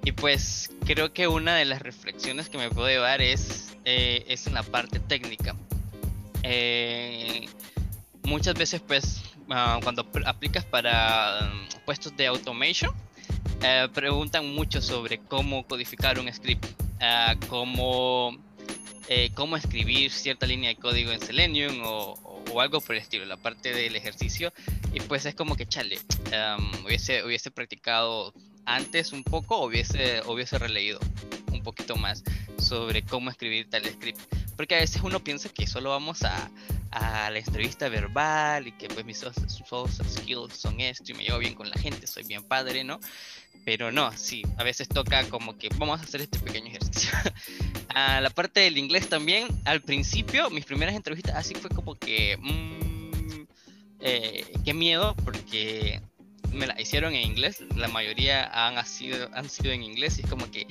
y 0.05 0.12
pues 0.12 0.70
creo 0.87 1.12
que 1.12 1.29
una 1.29 1.57
de 1.57 1.66
las 1.66 1.83
reflexiones 1.83 2.48
que 2.48 2.57
me 2.57 2.70
puedo 2.70 2.88
llevar 2.88 3.20
es, 3.20 3.67
eh, 3.90 4.22
es 4.29 4.46
en 4.46 4.53
la 4.53 4.62
parte 4.62 5.01
técnica. 5.01 5.57
Eh, 6.42 7.48
muchas 8.22 8.55
veces 8.55 8.83
pues 8.87 9.22
ah, 9.48 9.81
cuando 9.83 10.07
aplicas 10.27 10.66
para 10.66 11.51
um, 11.51 11.85
puestos 11.87 12.14
de 12.14 12.27
automation, 12.27 12.92
eh, 13.62 13.88
preguntan 13.94 14.55
mucho 14.55 14.83
sobre 14.83 15.20
cómo 15.20 15.66
codificar 15.66 16.18
un 16.18 16.31
script, 16.31 16.66
eh, 17.01 17.35
cómo, 17.48 18.37
eh, 19.09 19.31
cómo 19.35 19.57
escribir 19.57 20.11
cierta 20.11 20.44
línea 20.46 20.68
de 20.68 20.77
código 20.77 21.11
en 21.11 21.20
Selenium 21.20 21.81
o, 21.83 22.37
algo 22.61 22.81
por 22.81 22.96
el 22.96 23.03
estilo, 23.03 23.24
la 23.24 23.37
parte 23.38 23.72
del 23.72 23.96
ejercicio. 23.96 24.53
Y 24.92 25.01
pues 25.01 25.24
es 25.24 25.35
como 25.35 25.57
que, 25.57 25.64
chale, 25.64 25.98
um, 26.27 26.85
hubiese, 26.85 27.24
hubiese 27.24 27.51
practicado 27.51 28.35
antes 28.66 29.12
un 29.12 29.22
poco, 29.22 29.64
hubiese, 29.64 30.20
hubiese 30.27 30.59
releído 30.59 30.98
un 31.53 31.62
poquito 31.62 31.96
más 31.96 32.22
sobre 32.59 33.03
cómo 33.03 33.31
escribir 33.31 33.68
tal 33.71 33.85
script. 33.85 34.21
Porque 34.57 34.75
a 34.75 34.81
veces 34.81 35.03
uno 35.03 35.23
piensa 35.23 35.49
que 35.49 35.66
solo 35.66 35.90
vamos 35.90 36.23
a, 36.25 36.51
a 36.90 37.31
la 37.31 37.38
entrevista 37.38 37.88
verbal 37.88 38.66
y 38.66 38.73
que 38.73 38.88
pues 38.88 39.05
mis 39.05 39.18
soft, 39.18 39.38
skills 39.49 40.57
son 40.57 40.81
esto 40.81 41.12
y 41.12 41.14
me 41.14 41.25
llevo 41.25 41.38
bien 41.38 41.55
con 41.55 41.68
la 41.68 41.77
gente, 41.77 42.07
soy 42.07 42.25
bien 42.25 42.42
padre, 42.42 42.85
¿no? 42.85 42.99
Pero 43.64 43.92
no, 43.92 44.11
sí, 44.16 44.42
a 44.57 44.64
veces 44.64 44.88
toca 44.88 45.29
como 45.29 45.59
que 45.59 45.68
vamos 45.77 46.01
a 46.01 46.03
hacer 46.03 46.21
este 46.23 46.38
pequeño 46.38 46.68
ejercicio. 46.68 47.11
a 47.94 48.21
la 48.21 48.31
parte 48.31 48.61
del 48.61 48.79
inglés 48.79 49.09
también, 49.09 49.49
al 49.64 49.83
principio, 49.83 50.49
mis 50.51 50.64
primeras 50.64 50.94
entrevistas 50.94 51.37
así 51.37 51.55
fue 51.55 51.71
como 51.71 51.94
que, 51.94 52.37
mmm, 52.38 53.44
eh, 54.01 54.44
qué 54.64 54.75
miedo, 54.75 55.14
porque 55.25 56.01
me 56.53 56.66
la 56.66 56.81
hicieron 56.81 57.14
en 57.14 57.23
inglés, 57.23 57.62
la 57.77 57.88
mayoría 57.88 58.44
han 58.44 58.85
sido, 58.87 59.29
han 59.35 59.51
sido 59.51 59.73
en 59.73 59.83
inglés 59.83 60.18
y 60.18 60.23
es 60.23 60.31
como 60.31 60.51
que, 60.51 60.66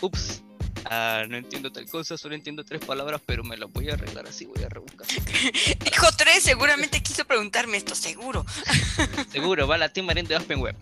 ups, 0.00 0.42
ah, 0.86 1.24
no 1.28 1.36
entiendo 1.36 1.70
tal 1.72 1.86
cosa, 1.86 2.16
solo 2.16 2.34
entiendo 2.34 2.64
tres 2.64 2.84
palabras, 2.84 3.20
pero 3.24 3.42
me 3.44 3.56
lo 3.56 3.68
voy 3.68 3.90
a 3.90 3.94
arreglar 3.94 4.26
así, 4.28 4.46
voy 4.46 4.62
a 4.64 4.68
rebuscar. 4.68 5.06
Dijo 5.84 6.06
tres, 6.16 6.42
seguramente 6.42 7.02
quiso 7.02 7.24
preguntarme 7.24 7.76
esto, 7.76 7.94
seguro. 7.94 8.44
Seguro, 9.32 9.66
va 9.66 9.78
la 9.78 9.88
Team 9.92 10.06
Marine 10.06 10.28
de 10.28 10.36
Open 10.36 10.60
Web. 10.60 10.76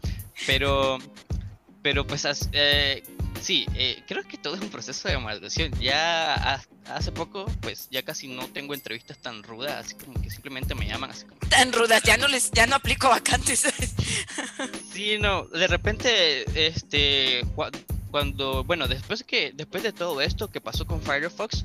Pero, 0.47 0.99
pero 1.83 2.07
pues 2.07 2.27
eh, 2.53 3.03
sí, 3.41 3.67
eh, 3.75 4.03
creo 4.07 4.23
que 4.23 4.39
todo 4.39 4.55
es 4.55 4.61
un 4.61 4.71
proceso 4.71 5.09
de 5.09 5.19
maduración. 5.19 5.73
Ya 5.81 6.35
ha- 6.35 6.63
hace 6.95 7.13
poco, 7.13 7.45
pues 7.61 7.89
ya 7.91 8.03
casi 8.03 8.29
no 8.29 8.47
tengo 8.49 8.73
entrevistas 8.75 9.19
tan 9.19 9.43
rudas, 9.43 9.85
así 9.85 9.95
como 9.95 10.21
que 10.23 10.31
simplemente 10.31 10.75
me 10.75 10.87
llaman 10.87 11.11
así 11.11 11.25
como, 11.27 11.39
Tan 11.51 11.73
rudas, 11.73 12.03
ya 12.03 12.17
no 12.17 12.29
les, 12.29 12.51
ya 12.53 12.67
no 12.67 12.77
aplico 12.77 13.09
vacantes. 13.09 13.65
Sí, 14.93 15.17
no, 15.19 15.45
de 15.45 15.69
repente, 15.69 16.67
este, 16.67 17.43
cuando, 18.11 18.65
bueno, 18.65 18.89
después 18.89 19.23
que, 19.25 19.53
después 19.55 19.83
de 19.83 19.93
todo 19.93 20.21
esto 20.21 20.49
que 20.49 20.61
pasó 20.61 20.87
con 20.87 21.01
Firefox, 21.03 21.65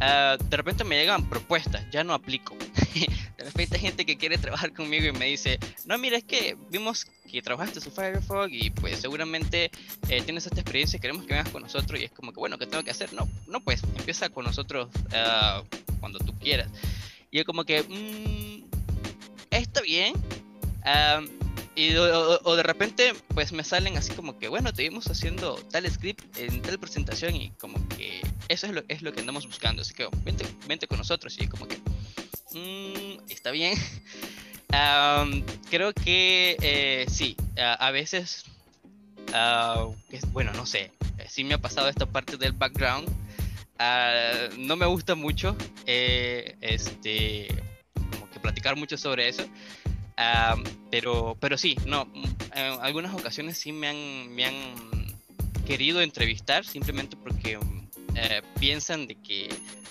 ah, 0.00 0.36
de 0.42 0.56
repente 0.56 0.84
me 0.84 0.96
llegan 0.96 1.28
propuestas, 1.28 1.84
ya 1.90 2.04
no 2.04 2.14
aplico. 2.14 2.56
de 3.36 3.44
repente 3.44 3.76
hay 3.76 3.80
gente 3.82 4.06
que 4.06 4.16
quiere 4.16 4.38
trabajar 4.38 4.72
conmigo 4.72 5.06
y 5.06 5.12
me 5.12 5.26
dice, 5.26 5.58
no, 5.86 5.98
mira, 5.98 6.16
es 6.16 6.24
que 6.24 6.56
vimos 6.70 7.06
que 7.30 7.42
trabajaste 7.42 7.80
su 7.80 7.90
Firefox 7.90 8.52
y 8.52 8.70
pues 8.70 8.98
seguramente 9.00 9.70
eh, 10.08 10.22
tienes 10.22 10.46
esta 10.46 10.60
experiencia, 10.60 10.98
queremos 10.98 11.24
que 11.26 11.34
vengas 11.34 11.48
con 11.50 11.62
nosotros 11.62 12.00
y 12.00 12.04
es 12.04 12.10
como 12.12 12.32
que, 12.32 12.40
bueno, 12.40 12.58
¿qué 12.58 12.66
tengo 12.66 12.82
que 12.84 12.90
hacer? 12.90 13.12
No, 13.12 13.28
no, 13.48 13.60
pues 13.60 13.82
empieza 13.96 14.28
con 14.28 14.44
nosotros 14.44 14.88
ah, 15.12 15.62
cuando 16.00 16.18
tú 16.18 16.38
quieras. 16.38 16.68
Y 17.30 17.38
yo 17.38 17.44
como 17.44 17.64
que, 17.64 17.82
"Mm, 17.82 18.64
está 19.50 19.80
bien. 19.80 20.14
ah, 20.84 21.20
y, 21.76 21.94
o, 21.96 22.40
o- 22.42 22.56
de 22.56 22.62
repente, 22.62 23.12
pues 23.34 23.52
me 23.52 23.64
salen 23.64 23.96
así 23.96 24.12
como 24.12 24.38
que, 24.38 24.48
bueno, 24.48 24.72
te 24.72 24.82
vimos 24.82 25.06
haciendo 25.08 25.56
tal 25.70 25.90
script 25.90 26.22
en 26.38 26.62
tal 26.62 26.78
presentación 26.78 27.34
y 27.36 27.50
como 27.52 27.86
que 27.88 28.20
eso 28.48 28.66
es 28.66 28.72
lo, 28.72 28.82
es 28.88 29.02
lo 29.02 29.12
que 29.12 29.20
andamos 29.20 29.46
buscando. 29.46 29.82
Así 29.82 29.94
que 29.94 30.08
vente, 30.24 30.46
vente 30.68 30.86
con 30.86 30.98
nosotros 30.98 31.36
y 31.40 31.46
como 31.48 31.66
que, 31.66 31.78
"Mm, 32.52 33.18
está 33.28 33.50
bien. 33.50 33.76
Am, 34.72 35.44
creo 35.70 35.92
que 35.92 36.56
eh, 36.60 37.06
sí, 37.08 37.36
a, 37.58 37.74
a 37.74 37.90
veces, 37.90 38.44
ah, 39.32 39.86
que- 40.10 40.20
bueno, 40.32 40.52
no 40.54 40.66
sé, 40.66 40.92
eh, 41.18 41.26
sí 41.28 41.44
me 41.44 41.54
ha 41.54 41.58
pasado 41.58 41.88
esta 41.88 42.06
parte 42.06 42.36
del 42.36 42.52
background. 42.52 43.08
Ah, 43.78 44.48
no 44.58 44.76
me 44.76 44.86
gusta 44.86 45.14
mucho, 45.14 45.56
eh, 45.86 46.56
este, 46.60 47.48
como 48.12 48.30
que 48.30 48.38
platicar 48.40 48.76
mucho 48.76 48.96
sobre 48.96 49.28
eso. 49.28 49.44
Ah, 50.16 50.56
pero, 50.90 51.36
pero 51.40 51.58
sí, 51.58 51.76
no, 51.86 52.08
en 52.54 52.80
algunas 52.80 53.12
ocasiones 53.14 53.58
sí 53.58 53.72
me 53.72 53.88
han, 53.88 54.34
me 54.34 54.44
han 54.44 54.54
querido 55.66 56.00
entrevistar 56.02 56.64
simplemente 56.64 57.16
porque 57.16 57.58
mm, 57.58 57.88
eh, 58.14 58.42
piensan 58.60 59.06
de 59.08 59.16
que 59.16 59.48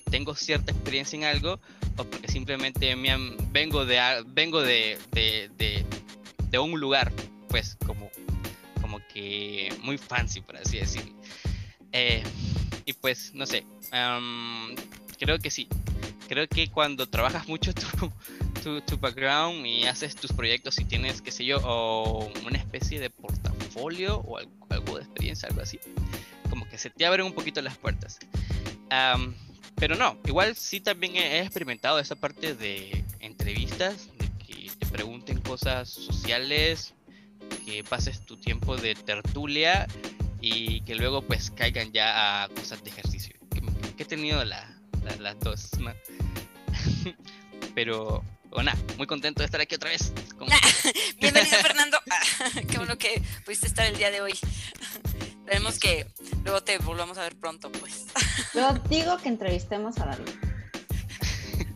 tengo 0.10 0.34
cierta 0.36 0.72
experiencia 0.72 1.18
en 1.18 1.24
algo 1.26 1.60
o 1.98 2.04
porque 2.06 2.28
simplemente 2.30 2.96
me 2.96 3.12
han- 3.12 3.36
vengo 3.52 3.86
de 3.86 4.00
vengo 4.28 4.62
de, 4.62 4.98
de, 5.12 5.50
de- 5.58 5.86
de 6.50 6.60
un 6.60 6.80
lugar 6.80 7.12
pues 7.50 7.76
como 7.86 8.10
como 8.82 9.00
que 9.14 9.74
muy 9.82 9.98
fancy 9.98 10.40
por 10.42 10.56
así 10.58 10.78
decirlo. 10.78 11.14
Eh, 11.92 12.24
y 12.86 12.94
pues 12.94 13.34
no 13.34 13.46
sé 13.46 13.66
am, 13.92 14.74
creo 15.20 15.38
que 15.40 15.50
sí 15.52 15.68
creo 16.34 16.48
que 16.48 16.70
cuando 16.70 17.08
trabajas 17.08 17.48
mucho 17.48 17.74
tu, 17.74 18.12
tu, 18.64 18.82
tu 18.82 18.98
background 18.98 19.66
y 19.66 19.86
haces 19.86 20.16
tus 20.16 20.32
proyectos 20.34 20.80
y 20.80 20.86
tienes, 20.86 21.22
qué 21.22 21.32
sé 21.32 21.46
yo, 21.46 21.60
o 21.64 22.32
una 22.46 22.58
especie 22.58 23.00
de 23.00 23.10
portafolio 23.10 24.18
o 24.18 24.38
algo, 24.38 24.52
algo 24.70 24.98
de 24.98 25.04
experiencia, 25.04 25.48
algo 25.50 25.62
así, 25.62 25.80
como 26.50 26.68
que 26.68 26.78
se 26.78 26.90
te 26.90 27.06
abren 27.06 27.26
un 27.26 27.34
poquito 27.34 27.62
las 27.62 27.78
puertas. 27.78 28.20
Am, 28.90 29.34
pero 29.76 29.96
no, 29.96 30.18
igual 30.26 30.56
sí 30.56 30.80
también 30.80 31.16
he 31.16 31.40
experimentado 31.42 32.00
esa 32.00 32.16
parte 32.16 32.56
de 32.56 33.04
entrevistas, 33.20 34.08
de 34.18 34.30
que 34.46 34.72
te 34.78 34.86
pregunten 34.88 35.40
cosas 35.42 35.90
sociales, 35.90 36.94
que 37.66 37.84
pases 37.84 38.26
tu 38.26 38.38
tiempo 38.38 38.76
de 38.76 38.96
tertulia 38.96 39.88
y 40.42 40.82
que 40.82 40.96
luego 40.96 41.22
pues 41.22 41.52
caigan 41.52 41.92
ya 41.92 42.44
a 42.44 42.50
cosas 42.50 42.84
de 42.84 42.90
ejercicio. 42.90 43.36
Que, 43.52 43.62
que 43.96 44.04
he 44.04 44.06
tenido 44.06 44.44
la- 44.44 44.73
la- 45.04 45.16
las 45.18 45.40
dos, 45.40 45.70
¿no? 45.80 45.92
Pero, 47.76 48.24
bueno, 48.52 48.72
muy 48.98 49.08
contento 49.08 49.40
de 49.42 49.46
estar 49.46 49.62
aquí 49.62 49.76
otra 49.76 49.90
vez. 49.90 50.12
con 50.38 50.48
ustedes. 50.52 50.94
Bienvenido, 51.20 51.58
Fernando. 51.62 51.98
Qué 52.70 52.78
bueno 52.78 52.98
que 52.98 53.22
pudiste 53.46 53.68
estar 53.68 53.86
el 53.88 53.98
día 53.98 54.12
de 54.12 54.22
hoy. 54.22 54.34
Esperemos 55.40 55.80
que 55.80 56.08
luego 56.44 56.62
te 56.64 56.78
volvamos 56.78 57.18
a 57.18 57.22
ver 57.24 57.36
pronto, 57.36 57.72
pues. 57.72 58.06
Yo 58.54 58.74
digo 58.90 59.18
que 59.18 59.30
entrevistemos 59.30 59.98
a 60.00 60.06
David. 60.06 60.30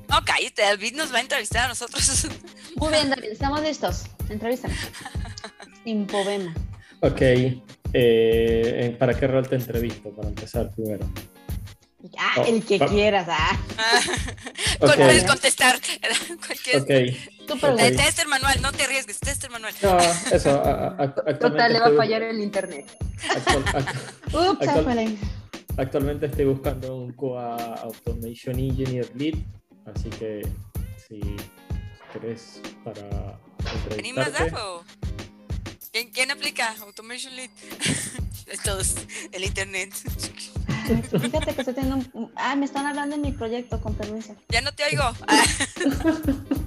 No, 0.09 0.23
cállate, 0.23 0.61
David 0.61 0.93
nos 0.95 1.13
va 1.13 1.17
a 1.17 1.21
entrevistar 1.21 1.65
a 1.65 1.67
nosotros. 1.69 2.27
Muy 2.75 2.89
bien, 2.93 3.09
David, 3.09 3.29
estamos 3.31 3.61
listos. 3.61 4.05
Entrevístame. 4.29 4.73
Sin 5.83 6.07
poema. 6.07 6.53
Ok. 7.01 7.21
eh, 7.93 8.95
¿Para 8.97 9.19
qué 9.19 9.27
rol 9.27 9.47
te 9.49 9.55
entrevisto? 9.55 10.09
Para 10.11 10.29
empezar 10.29 10.71
primero. 10.73 11.05
Ah, 12.17 12.33
Oh, 12.37 12.45
el 12.45 12.63
que 12.65 12.77
va- 12.77 12.87
quieras, 12.87 13.27
ah. 13.29 13.59
Con- 14.79 14.89
Ok. 14.89 14.95
Puedes 14.95 15.23
contestar. 15.23 15.79
Cualquier... 16.47 16.81
Ok. 16.81 17.17
Tú 17.47 17.53
Ok. 17.53 17.59
pregunta. 17.59 17.87
Eh, 17.87 17.91
Tester 17.91 18.27
manual, 18.27 18.61
no 18.61 18.71
te 18.71 18.83
arriesgues, 18.83 19.19
tester 19.19 19.49
manual. 19.49 19.73
No, 19.81 19.97
eso. 19.99 20.49
a- 20.61 20.87
a- 20.87 21.03
actualmente 21.03 21.39
Total, 21.39 21.73
le 21.73 21.79
va 21.79 21.85
a 21.85 21.89
estoy- 21.89 21.97
fallar 21.97 22.21
el 22.23 22.39
internet. 22.41 22.85
actual- 23.29 23.65
act- 23.65 23.95
Ups, 24.51 24.67
Actual- 24.67 25.17
actualmente 25.77 26.25
estoy 26.27 26.45
buscando 26.45 26.95
un 26.97 27.13
QA 27.13 27.55
Automation 27.83 28.59
Engineer 28.59 29.09
Lead, 29.15 29.35
así 29.95 30.09
que 30.09 30.41
si 31.07 31.19
querés 32.13 32.61
para 32.83 33.39
¿Venís 33.89 34.13
más 34.15 34.27
entrevistarte. 34.27 34.55
o 34.55 34.83
¿Quién, 35.91 36.11
¿Quién 36.11 36.31
aplica? 36.31 36.75
Automation 36.81 37.35
Lead. 37.35 37.49
Todos, 38.63 38.95
el 39.31 39.43
internet. 39.43 39.93
Fíjate 41.21 41.53
que 41.53 41.61
estoy 41.61 41.73
teniendo 41.73 42.05
un... 42.13 42.31
Ah, 42.35 42.55
me 42.55 42.65
están 42.65 42.85
hablando 42.85 43.15
de 43.15 43.21
mi 43.21 43.31
proyecto, 43.31 43.81
con 43.81 43.95
permiso. 43.95 44.35
Ya 44.49 44.61
no 44.61 44.71
te 44.73 44.83
oigo. 44.83 45.03
Ah. 45.27 45.43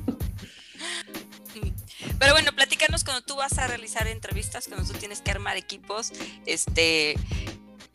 Pero 2.19 2.33
bueno, 2.33 2.53
platícanos 2.53 3.03
cuando 3.05 3.23
tú 3.23 3.37
vas 3.37 3.57
a 3.59 3.67
realizar 3.67 4.07
entrevistas, 4.07 4.67
cuando 4.69 4.91
tú 4.91 4.99
tienes 4.99 5.23
que 5.23 5.31
armar 5.31 5.57
equipos, 5.57 6.13
este, 6.45 7.15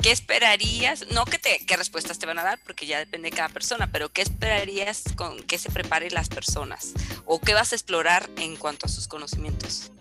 ¿qué 0.02 0.12
esperarías? 0.12 1.06
No 1.12 1.26
que 1.26 1.38
te, 1.38 1.64
qué 1.66 1.78
respuestas 1.78 2.18
te 2.18 2.26
van 2.26 2.40
a 2.40 2.44
dar, 2.44 2.60
porque 2.64 2.88
ya 2.88 2.98
depende 2.98 3.30
de 3.30 3.36
cada 3.36 3.50
persona, 3.50 3.92
pero 3.92 4.12
¿qué 4.12 4.24
esperarías 4.24 5.04
con 5.16 5.44
que 5.44 5.60
se 5.60 5.70
preparen 5.70 6.14
las 6.14 6.30
personas? 6.30 6.94
¿O 7.26 7.40
qué 7.40 7.54
vas 7.54 7.72
a 7.72 7.76
explorar 7.76 8.30
en 8.38 8.56
cuanto 8.56 8.88
a 8.88 8.90
sus 8.90 9.08
conocimientos? 9.08 9.92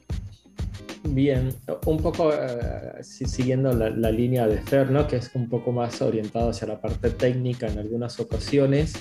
Bien, 1.06 1.54
un 1.86 1.98
poco 1.98 2.32
eh, 2.32 3.02
si- 3.02 3.26
siguiendo 3.26 3.72
la, 3.72 3.90
la 3.90 4.10
línea 4.10 4.46
de 4.48 4.58
Fer, 4.62 4.90
¿no? 4.90 5.06
que 5.06 5.16
es 5.16 5.30
un 5.34 5.48
poco 5.48 5.70
más 5.70 6.00
orientado 6.00 6.48
hacia 6.50 6.66
la 6.66 6.80
parte 6.80 7.10
técnica 7.10 7.66
en 7.66 7.78
algunas 7.78 8.18
ocasiones. 8.20 8.94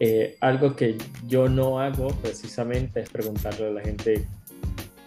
Eh, 0.00 0.36
algo 0.40 0.74
que 0.74 0.96
yo 1.28 1.48
no 1.48 1.78
hago 1.78 2.08
precisamente 2.22 3.00
es 3.00 3.10
preguntarle 3.10 3.68
a 3.68 3.70
la 3.70 3.80
gente 3.82 4.26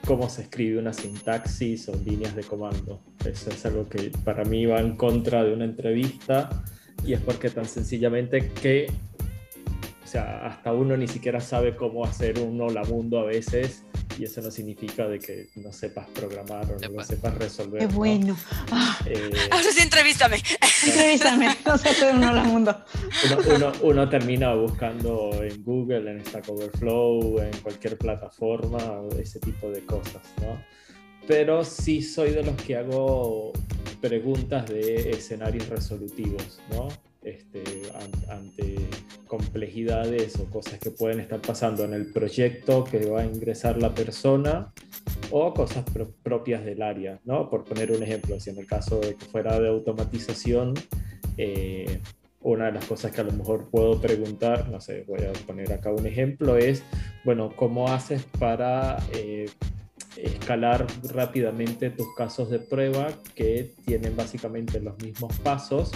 cómo 0.05 0.29
se 0.29 0.43
escribe 0.43 0.79
una 0.79 0.93
sintaxis 0.93 1.89
o 1.89 1.95
líneas 2.05 2.35
de 2.35 2.43
comando. 2.43 3.01
Eso 3.25 3.49
es 3.49 3.65
algo 3.65 3.89
que 3.89 4.11
para 4.23 4.45
mí 4.45 4.65
va 4.65 4.79
en 4.79 4.95
contra 4.95 5.43
de 5.43 5.51
una 5.53 5.65
entrevista 5.65 6.63
y 7.05 7.13
es 7.13 7.19
porque 7.21 7.49
tan 7.49 7.65
sencillamente 7.65 8.49
que, 8.49 8.87
o 10.07 10.09
sea, 10.09 10.45
hasta 10.47 10.71
uno 10.71 10.95
ni 10.95 11.05
siquiera 11.05 11.41
sabe 11.41 11.75
cómo 11.75 12.05
hacer 12.05 12.39
un 12.39 12.61
hola 12.61 12.81
mundo 12.85 13.19
a 13.19 13.25
veces 13.25 13.83
y 14.17 14.23
eso 14.23 14.39
no 14.41 14.49
significa 14.51 15.05
de 15.05 15.19
que 15.19 15.49
no 15.57 15.73
sepas 15.73 16.07
programar 16.11 16.63
o 16.71 16.79
no 16.79 17.03
sepas 17.03 17.35
resolver. 17.37 17.81
Qué 17.81 17.87
¿no? 17.87 17.93
bueno. 17.93 18.37
Ah, 18.71 18.97
Eh, 19.05 19.29
Ahora 19.51 19.65
sí, 19.69 19.81
entrevístame. 19.81 20.37
entrevístame. 20.85 21.57
No 21.65 21.77
sé 21.77 21.89
hacer 21.89 22.15
un 22.15 22.23
hola 22.23 22.41
mundo. 22.43 22.73
uno, 23.25 23.55
uno- 23.57 23.71
uno 23.81 24.09
termina 24.09 24.53
buscando 24.53 25.43
en 25.43 25.61
Google, 25.61 26.09
en 26.09 26.25
Stack 26.25 26.47
Overflow, 26.47 27.39
en 27.41 27.57
cualquier 27.61 27.97
plataforma, 27.97 28.79
ese 29.19 29.41
tipo 29.41 29.69
de 29.69 29.81
cosas, 29.85 30.21
¿no? 30.41 30.57
Pero 31.27 31.65
sí 31.65 32.01
soy 32.01 32.31
de 32.31 32.43
los 32.43 32.55
que 32.61 32.77
hago 32.77 33.51
preguntas 33.99 34.67
de 34.69 35.09
escenarios 35.09 35.67
resolutivos, 35.67 36.61
¿no? 36.71 36.87
Este, 37.27 37.61
an- 37.93 38.29
ante 38.39 38.77
complejidades 39.27 40.39
o 40.39 40.45
cosas 40.45 40.79
que 40.79 40.91
pueden 40.91 41.19
estar 41.19 41.41
pasando 41.41 41.83
en 41.83 41.93
el 41.93 42.11
proyecto 42.13 42.85
que 42.85 43.05
va 43.05 43.21
a 43.21 43.25
ingresar 43.25 43.77
la 43.81 43.93
persona 43.93 44.71
o 45.31 45.53
cosas 45.53 45.83
pro- 45.93 46.11
propias 46.23 46.63
del 46.63 46.81
área, 46.81 47.19
¿no? 47.25 47.49
Por 47.49 47.65
poner 47.65 47.91
un 47.91 48.01
ejemplo, 48.01 48.39
si 48.39 48.49
en 48.49 48.57
el 48.59 48.65
caso 48.65 48.99
de 49.01 49.15
que 49.15 49.25
fuera 49.25 49.59
de 49.59 49.67
automatización, 49.67 50.73
eh, 51.37 51.99
una 52.41 52.67
de 52.67 52.71
las 52.73 52.85
cosas 52.85 53.11
que 53.11 53.19
a 53.19 53.25
lo 53.25 53.33
mejor 53.33 53.69
puedo 53.69 53.99
preguntar, 53.99 54.69
no 54.69 54.79
sé, 54.79 55.03
voy 55.05 55.19
a 55.23 55.33
poner 55.45 55.73
acá 55.73 55.91
un 55.91 56.05
ejemplo, 56.07 56.55
es, 56.55 56.81
bueno, 57.25 57.51
¿cómo 57.57 57.89
haces 57.89 58.23
para 58.39 58.97
eh, 59.13 59.47
escalar 60.15 60.87
rápidamente 61.13 61.89
tus 61.89 62.07
casos 62.15 62.49
de 62.49 62.59
prueba 62.59 63.09
que 63.35 63.73
tienen 63.85 64.15
básicamente 64.15 64.79
los 64.79 64.97
mismos 65.03 65.37
pasos, 65.39 65.91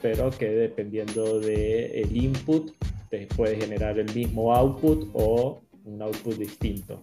pero 0.00 0.30
que 0.30 0.48
dependiendo 0.48 1.40
del 1.40 2.14
input 2.16 2.72
te 3.10 3.26
puede 3.26 3.56
generar 3.56 3.98
el 3.98 4.12
mismo 4.14 4.54
output 4.54 5.08
o 5.14 5.60
un 5.84 6.02
output 6.02 6.36
distinto. 6.36 7.02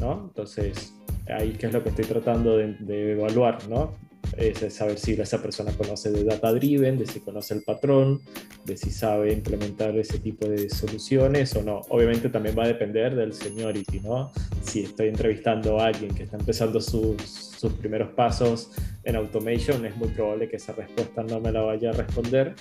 ¿no? 0.00 0.26
Entonces, 0.28 0.94
ahí 1.28 1.52
que 1.52 1.66
es 1.66 1.72
lo 1.72 1.82
que 1.82 1.88
estoy 1.90 2.04
tratando 2.04 2.56
de, 2.56 2.74
de 2.80 3.12
evaluar, 3.12 3.66
¿no? 3.68 3.92
Es 4.36 4.74
saber 4.74 4.98
si 4.98 5.12
esa 5.12 5.42
persona 5.42 5.72
conoce 5.72 6.10
de 6.10 6.24
data 6.24 6.52
driven, 6.52 6.98
de 6.98 7.06
si 7.06 7.20
conoce 7.20 7.54
el 7.54 7.62
patrón, 7.62 8.20
de 8.64 8.76
si 8.76 8.90
sabe 8.90 9.32
implementar 9.32 9.96
ese 9.96 10.18
tipo 10.18 10.46
de 10.46 10.68
soluciones 10.68 11.54
o 11.56 11.62
no. 11.62 11.82
Obviamente 11.88 12.28
también 12.28 12.56
va 12.58 12.64
a 12.64 12.68
depender 12.68 13.14
del 13.14 13.32
seniority, 13.32 14.00
¿no? 14.00 14.30
Si 14.62 14.80
estoy 14.82 15.08
entrevistando 15.08 15.80
a 15.80 15.86
alguien 15.86 16.14
que 16.14 16.24
está 16.24 16.36
empezando 16.36 16.80
sus, 16.80 17.22
sus 17.22 17.72
primeros 17.74 18.10
pasos 18.10 18.70
en 19.04 19.16
automation, 19.16 19.84
es 19.86 19.96
muy 19.96 20.08
probable 20.08 20.48
que 20.48 20.56
esa 20.56 20.72
respuesta 20.72 21.22
no 21.22 21.40
me 21.40 21.52
la 21.52 21.62
vaya 21.62 21.90
a 21.90 21.92
responder 21.92 22.54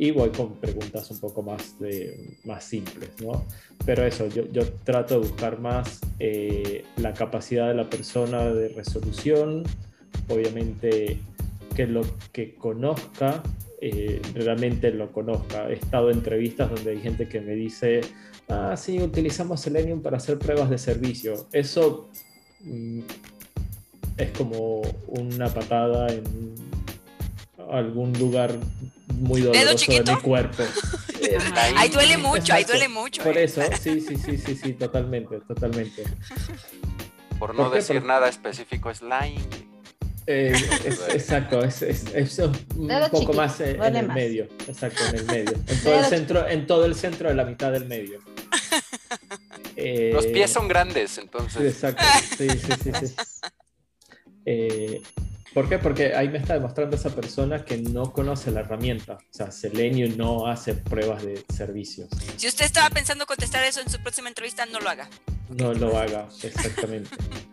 y 0.00 0.12
voy 0.12 0.30
con 0.30 0.54
preguntas 0.54 1.10
un 1.10 1.18
poco 1.18 1.42
más, 1.42 1.78
de, 1.80 2.38
más 2.44 2.64
simples, 2.64 3.10
¿no? 3.20 3.44
Pero 3.84 4.04
eso, 4.04 4.28
yo, 4.28 4.44
yo 4.52 4.62
trato 4.84 5.14
de 5.14 5.26
buscar 5.26 5.58
más 5.58 6.00
eh, 6.20 6.84
la 6.96 7.12
capacidad 7.12 7.66
de 7.66 7.74
la 7.74 7.90
persona 7.90 8.44
de 8.44 8.68
resolución, 8.68 9.64
obviamente 10.28 11.18
que 11.74 11.86
lo 11.86 12.02
que 12.32 12.54
conozca, 12.54 13.42
eh, 13.80 14.20
realmente 14.34 14.90
lo 14.90 15.12
conozca. 15.12 15.68
He 15.70 15.74
estado 15.74 16.10
en 16.10 16.18
entrevistas 16.18 16.70
donde 16.70 16.90
hay 16.92 17.00
gente 17.00 17.28
que 17.28 17.40
me 17.40 17.54
dice, 17.54 18.00
ah, 18.48 18.74
sí, 18.76 19.00
utilizamos 19.00 19.60
Selenium 19.60 20.02
para 20.02 20.16
hacer 20.16 20.38
pruebas 20.38 20.70
de 20.70 20.78
servicio. 20.78 21.46
Eso 21.52 22.08
mm, 22.60 23.00
es 24.16 24.30
como 24.32 24.82
una 25.06 25.48
patada 25.48 26.08
en 26.08 26.24
algún 27.70 28.12
lugar 28.18 28.58
muy 29.14 29.42
doloroso 29.42 29.92
de 29.92 30.02
mi 30.02 30.20
cuerpo. 30.20 30.62
ahí 31.76 31.88
duele 31.88 32.16
mucho, 32.16 32.54
ahí 32.54 32.64
duele 32.64 32.88
mucho. 32.88 33.22
Por 33.22 33.36
eh. 33.36 33.44
eso, 33.44 33.62
sí, 33.80 34.00
sí, 34.00 34.16
sí, 34.16 34.38
sí, 34.38 34.56
sí, 34.56 34.72
totalmente, 34.72 35.40
totalmente. 35.40 36.04
Por 37.38 37.54
no 37.54 37.70
decir 37.70 38.02
nada 38.02 38.28
específico, 38.28 38.90
es 38.90 39.00
line. 39.00 39.67
Eh, 40.30 40.52
exacto, 41.14 41.64
es, 41.64 41.80
es, 41.80 42.38
un 42.38 42.52
poco 43.10 43.32
más 43.32 43.58
en, 43.60 43.96
el 43.96 44.08
medio, 44.08 44.46
exacto, 44.66 45.02
en 45.08 45.16
el 45.16 45.24
medio, 45.24 45.52
en 45.66 45.82
todo 45.82 45.98
el 45.98 46.04
centro, 46.04 46.46
en 46.46 46.66
todo 46.66 46.84
el 46.84 46.94
centro 46.94 47.30
de 47.30 47.34
la 47.34 47.46
mitad 47.46 47.72
del 47.72 47.86
medio. 47.86 48.20
Los 50.12 50.26
pies 50.26 50.50
son 50.50 50.68
grandes, 50.68 51.16
entonces. 51.16 51.62
Exacto, 51.62 52.04
sí, 52.36 52.46
sí, 52.50 52.72
sí. 52.82 53.06
sí. 53.06 53.14
Eh, 54.44 55.02
¿Por 55.54 55.66
qué? 55.66 55.78
Porque 55.78 56.14
ahí 56.14 56.28
me 56.28 56.36
está 56.36 56.52
demostrando 56.52 56.96
esa 56.96 57.08
persona 57.08 57.64
que 57.64 57.78
no 57.78 58.12
conoce 58.12 58.50
la 58.50 58.60
herramienta. 58.60 59.14
O 59.14 59.32
sea, 59.32 59.50
Selenium 59.50 60.18
no 60.18 60.46
hace 60.46 60.74
pruebas 60.74 61.22
de 61.22 61.42
servicios. 61.54 62.10
Si 62.36 62.48
usted 62.48 62.66
estaba 62.66 62.90
pensando 62.90 63.24
contestar 63.24 63.64
eso 63.64 63.80
en 63.80 63.88
su 63.88 63.98
próxima 64.02 64.28
entrevista, 64.28 64.66
no 64.66 64.78
lo 64.78 64.90
haga. 64.90 65.08
No 65.48 65.72
lo 65.72 65.96
haga, 65.96 66.28
exactamente. 66.42 67.08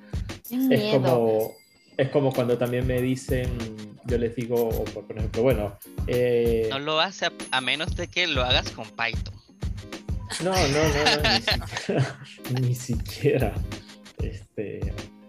es 0.50 0.94
como 0.94 1.56
es 1.98 2.10
como 2.10 2.32
cuando 2.34 2.58
también 2.58 2.86
me 2.86 3.02
dicen, 3.02 3.50
yo 4.06 4.18
les 4.18 4.36
digo, 4.36 4.70
por 4.94 5.18
ejemplo, 5.18 5.44
bueno... 5.44 5.78
Eh, 6.08 6.68
no 6.70 6.80
lo 6.80 7.00
hace 7.00 7.28
a, 7.52 7.62
menos 7.62 7.96
de 7.96 8.08
que 8.08 8.28
lo 8.28 8.44
hagas 8.44 8.72
con 8.72 8.86
Python. 8.90 9.34
No, 10.44 10.52
no, 10.52 10.60
no, 10.60 12.00
no 12.00 12.60
ni 12.62 12.76
siquiera. 12.76 13.54
Este, 14.22 14.80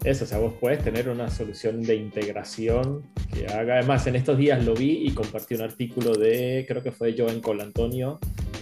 eso, 0.04 0.24
o 0.24 0.26
sea, 0.26 0.38
vos 0.38 0.54
puedes 0.60 0.82
tener 0.82 1.08
una 1.08 1.28
solución 1.30 1.82
de 1.82 1.96
integración 1.96 3.04
que 3.32 3.46
haga. 3.46 3.74
Además, 3.74 4.06
en 4.06 4.16
estos 4.16 4.38
días 4.38 4.64
lo 4.64 4.74
vi 4.74 5.06
y 5.06 5.10
compartí 5.12 5.54
un 5.54 5.62
artículo 5.62 6.14
de, 6.14 6.64
creo 6.66 6.82
que 6.82 6.92
fue 6.92 7.14
Joan 7.16 7.40
Colantonio, 7.40 8.18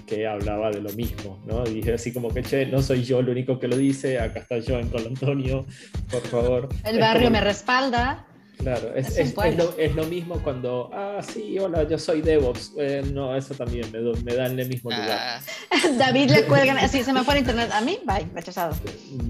que 0.06 0.26
hablaba 0.26 0.70
de 0.70 0.80
lo 0.80 0.92
mismo, 0.92 1.38
¿no? 1.46 1.64
Y 1.66 1.74
dije 1.74 1.94
así 1.94 2.12
como 2.12 2.32
que, 2.32 2.42
che, 2.42 2.66
no 2.66 2.82
soy 2.82 3.04
yo 3.04 3.20
el 3.20 3.28
único 3.28 3.58
que 3.58 3.68
lo 3.68 3.76
dice, 3.76 4.18
acá 4.20 4.40
está 4.40 4.56
Joan 4.66 4.88
Colantonio, 4.88 5.64
por 6.10 6.22
favor. 6.22 6.68
El 6.84 6.98
barrio 7.00 7.30
me 7.30 7.40
respalda. 7.40 8.26
Claro, 8.58 8.94
es, 8.94 9.18
es, 9.18 9.34
es, 9.78 9.94
lo, 9.94 10.04
mismo 10.04 10.42
cuando, 10.42 10.90
ah, 10.92 11.20
sí, 11.22 11.58
hola, 11.58 11.82
yo 11.88 11.98
soy 11.98 12.22
DevOps. 12.22 12.72
Eh, 12.78 13.02
no, 13.12 13.36
eso 13.36 13.54
también 13.54 13.90
me, 13.92 14.00
me, 14.00 14.34
da 14.34 14.46
en 14.46 14.58
el 14.58 14.68
mismo 14.68 14.90
lugar. 14.90 15.10
Ah. 15.10 15.40
David 15.98 16.30
le 16.30 16.44
cuelgan, 16.46 16.78
así 16.78 17.02
se 17.02 17.12
me 17.12 17.24
fue 17.24 17.34
el 17.34 17.40
internet. 17.40 17.70
A 17.72 17.80
mí, 17.80 17.98
bye, 18.04 18.26
rechazado. 18.34 18.76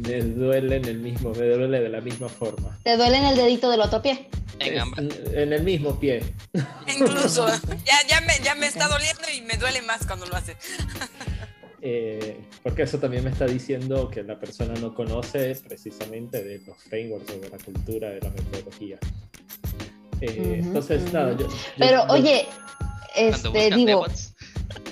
Me 0.07 0.21
duele 0.21 0.77
en 0.77 0.85
el 0.85 0.99
mismo, 0.99 1.31
me 1.31 1.47
duele 1.47 1.81
de 1.81 1.89
la 1.89 2.01
misma 2.01 2.29
forma. 2.29 2.79
¿Te 2.83 2.97
duele 2.97 3.17
en 3.17 3.25
el 3.25 3.37
dedito 3.37 3.71
del 3.71 3.81
otro 3.81 4.03
pie? 4.03 4.29
En, 4.61 5.11
en, 5.35 5.53
el 5.53 5.63
mismo 5.65 5.99
pie. 5.99 6.23
Incluso, 6.87 7.47
ya, 7.85 8.07
ya, 8.09 8.21
me, 8.21 8.35
ya 8.43 8.55
me 8.55 8.67
está 8.67 8.89
doliendo 8.89 9.23
y 9.35 9.41
me 9.43 9.57
duele 9.57 9.83
más 9.83 10.07
cuando 10.07 10.27
lo 10.27 10.37
hace. 10.37 10.57
Eh, 11.87 12.41
porque 12.63 12.85
eso 12.85 12.99
también 12.99 13.23
me 13.25 13.31
está 13.31 13.45
diciendo 13.45 14.09
que 14.09 14.23
la 14.23 14.41
persona 14.41 14.73
no 14.81 14.95
conoce 14.95 15.55
precisamente 15.57 16.43
de 16.43 16.61
los 16.61 16.83
frameworks 16.85 17.31
o 17.31 17.39
de 17.39 17.51
la 17.51 17.59
cultura, 17.59 18.09
de 18.09 18.21
la 18.23 18.31
metodología. 18.31 18.99
Eh, 20.23 20.61
entonces, 20.65 21.13
nada, 21.13 21.37
yo, 21.37 21.47
Pero 21.77 22.05
oye, 22.09 22.47
este, 23.15 23.71
digo... 23.77 24.07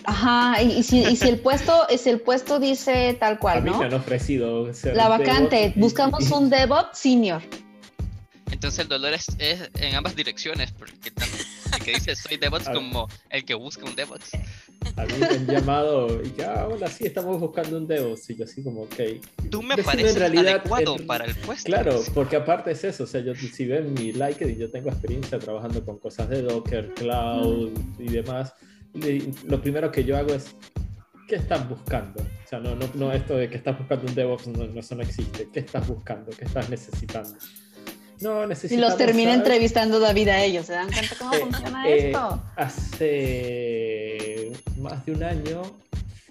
Ajá, 0.05 0.61
y, 0.61 0.83
si, 0.83 1.02
y, 1.02 1.16
si, 1.16 1.28
el 1.28 1.38
puesto, 1.38 1.87
si 1.96 2.11
el 2.11 2.20
puesto 2.20 2.61
dice 2.61 3.16
tal 3.18 3.38
cual, 3.38 3.59
a 3.59 3.61
mí 3.62 3.70
¿no? 3.70 3.78
me 3.78 3.87
han 3.87 3.94
ofrecido. 3.94 4.68
la 4.92 5.09
vacante, 5.09 5.72
buscamos 5.76 6.31
un 6.31 6.50
DevOps 6.50 6.98
senior. 6.98 7.40
Entonces 8.50 8.81
el 8.81 8.88
dolor 8.88 9.14
es, 9.14 9.28
es 9.38 9.70
en 9.81 9.94
ambas 9.94 10.14
direcciones, 10.14 10.72
porque 10.72 11.11
tanto 11.11 11.38
el 11.72 11.78
que 11.85 11.92
dice 11.92 12.14
soy 12.14 12.37
DevOps 12.37 12.68
como 12.68 13.08
el 13.30 13.44
que 13.44 13.54
busca 13.54 13.85
un 13.85 13.94
DevOps. 13.94 14.30
A 14.96 15.04
mí 15.04 15.12
me 15.18 15.26
han 15.26 15.46
llamado 15.46 16.22
y 16.22 16.30
que, 16.30 16.44
ah, 16.44 16.68
hola, 16.70 16.88
sí, 16.88 17.06
estamos 17.06 17.38
buscando 17.38 17.78
un 17.78 17.87
DevOps. 17.87 18.30
Y 18.30 18.37
yo 18.37 18.44
así 18.44 18.62
como, 18.62 18.82
ok. 18.82 18.94
Tú 19.50 19.62
me 19.62 19.76
pareces 19.76 20.20
adecuado 20.20 20.96
para 21.06 21.24
el 21.24 21.35
puesto. 21.37 21.66
Claro, 21.66 22.02
porque 22.14 22.37
aparte 22.37 22.72
es 22.72 22.85
eso, 22.85 23.04
o 23.04 23.06
sea, 23.06 23.20
yo 23.20 23.35
si 23.35 23.66
ven 23.66 23.94
mi 23.94 24.12
like 24.12 24.44
y 24.48 24.56
yo 24.56 24.70
tengo 24.70 24.90
experiencia 24.90 25.38
trabajando 25.38 25.85
con 25.85 25.98
cosas 25.98 26.28
de 26.28 26.42
Docker, 26.42 26.92
Cloud 26.94 27.70
y 27.98 28.08
demás, 28.08 28.54
lo 29.46 29.61
primero 29.61 29.90
que 29.90 30.04
yo 30.04 30.16
hago 30.16 30.35
es, 30.35 30.54
¿qué 31.28 31.37
estás 31.37 31.68
buscando? 31.68 32.20
O 32.20 32.48
sea, 32.48 32.58
no, 32.58 32.74
no, 32.74 32.88
no 32.94 33.12
esto 33.12 33.37
de 33.37 33.48
que 33.48 33.56
estás 33.56 33.78
buscando 33.78 34.06
un 34.06 34.14
DevOps, 34.14 34.48
no, 34.48 34.64
eso 34.78 34.94
no 34.94 35.02
existe. 35.02 35.48
¿Qué 35.52 35.61
estás 35.61 35.87
buscando? 35.88 36.30
¿Qué 36.32 36.44
estás 36.44 36.68
necesitando? 36.68 37.38
No, 38.22 38.44
Y 38.44 38.76
los 38.76 38.96
termina 38.96 39.35
entrevistando 39.35 39.98
David 40.00 40.28
a 40.28 40.42
ellos, 40.42 40.66
¿se 40.66 40.72
dan 40.72 40.90
cuenta 40.92 41.14
cómo 41.18 41.35
eh, 41.35 41.40
funciona 41.40 41.88
eh, 41.88 42.06
esto? 42.06 42.42
Hace 42.56 44.52
más 44.78 45.04
de 45.04 45.12
un 45.12 45.22
año 45.22 45.62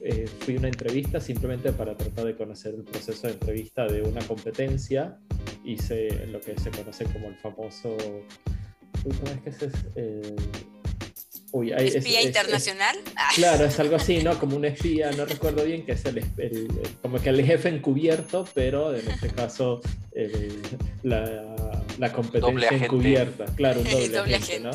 eh, 0.01 0.27
fui 0.39 0.55
a 0.55 0.59
una 0.59 0.69
entrevista 0.69 1.19
simplemente 1.19 1.71
para 1.71 1.95
tratar 1.95 2.25
de 2.25 2.35
conocer 2.35 2.73
el 2.75 2.83
proceso 2.83 3.27
de 3.27 3.33
entrevista 3.33 3.85
de 3.85 4.01
una 4.01 4.21
competencia. 4.21 5.19
Hice 5.63 6.27
lo 6.27 6.39
que 6.39 6.57
se 6.59 6.71
conoce 6.71 7.05
como 7.05 7.27
el 7.27 7.35
famoso. 7.35 7.95
¿Cómo 9.03 9.31
es 9.31 9.41
que 9.41 9.49
es? 9.65 9.75
¿Espía 11.77 12.21
internacional? 12.21 12.97
Ah. 13.15 13.29
claro, 13.35 13.65
es 13.65 13.79
algo 13.79 13.97
así, 13.97 14.23
¿no? 14.23 14.39
Como 14.39 14.55
un 14.55 14.65
espía, 14.65 15.11
no 15.11 15.25
recuerdo 15.25 15.63
bien, 15.63 15.85
que 15.85 15.93
es 15.93 16.05
el, 16.05 16.23
como 17.01 17.19
que 17.19 17.29
el 17.29 17.43
jefe 17.45 17.69
encubierto, 17.69 18.47
pero 18.53 18.95
en 18.95 19.09
este 19.09 19.29
caso 19.29 19.81
la, 21.03 21.55
la, 21.97 22.13
competencia 22.13 22.69
encubierta. 22.69 23.45
Claro, 23.55 23.81
un 23.81 23.85
doble, 24.11 24.35
agente, 24.35 24.59
¿no? 24.61 24.71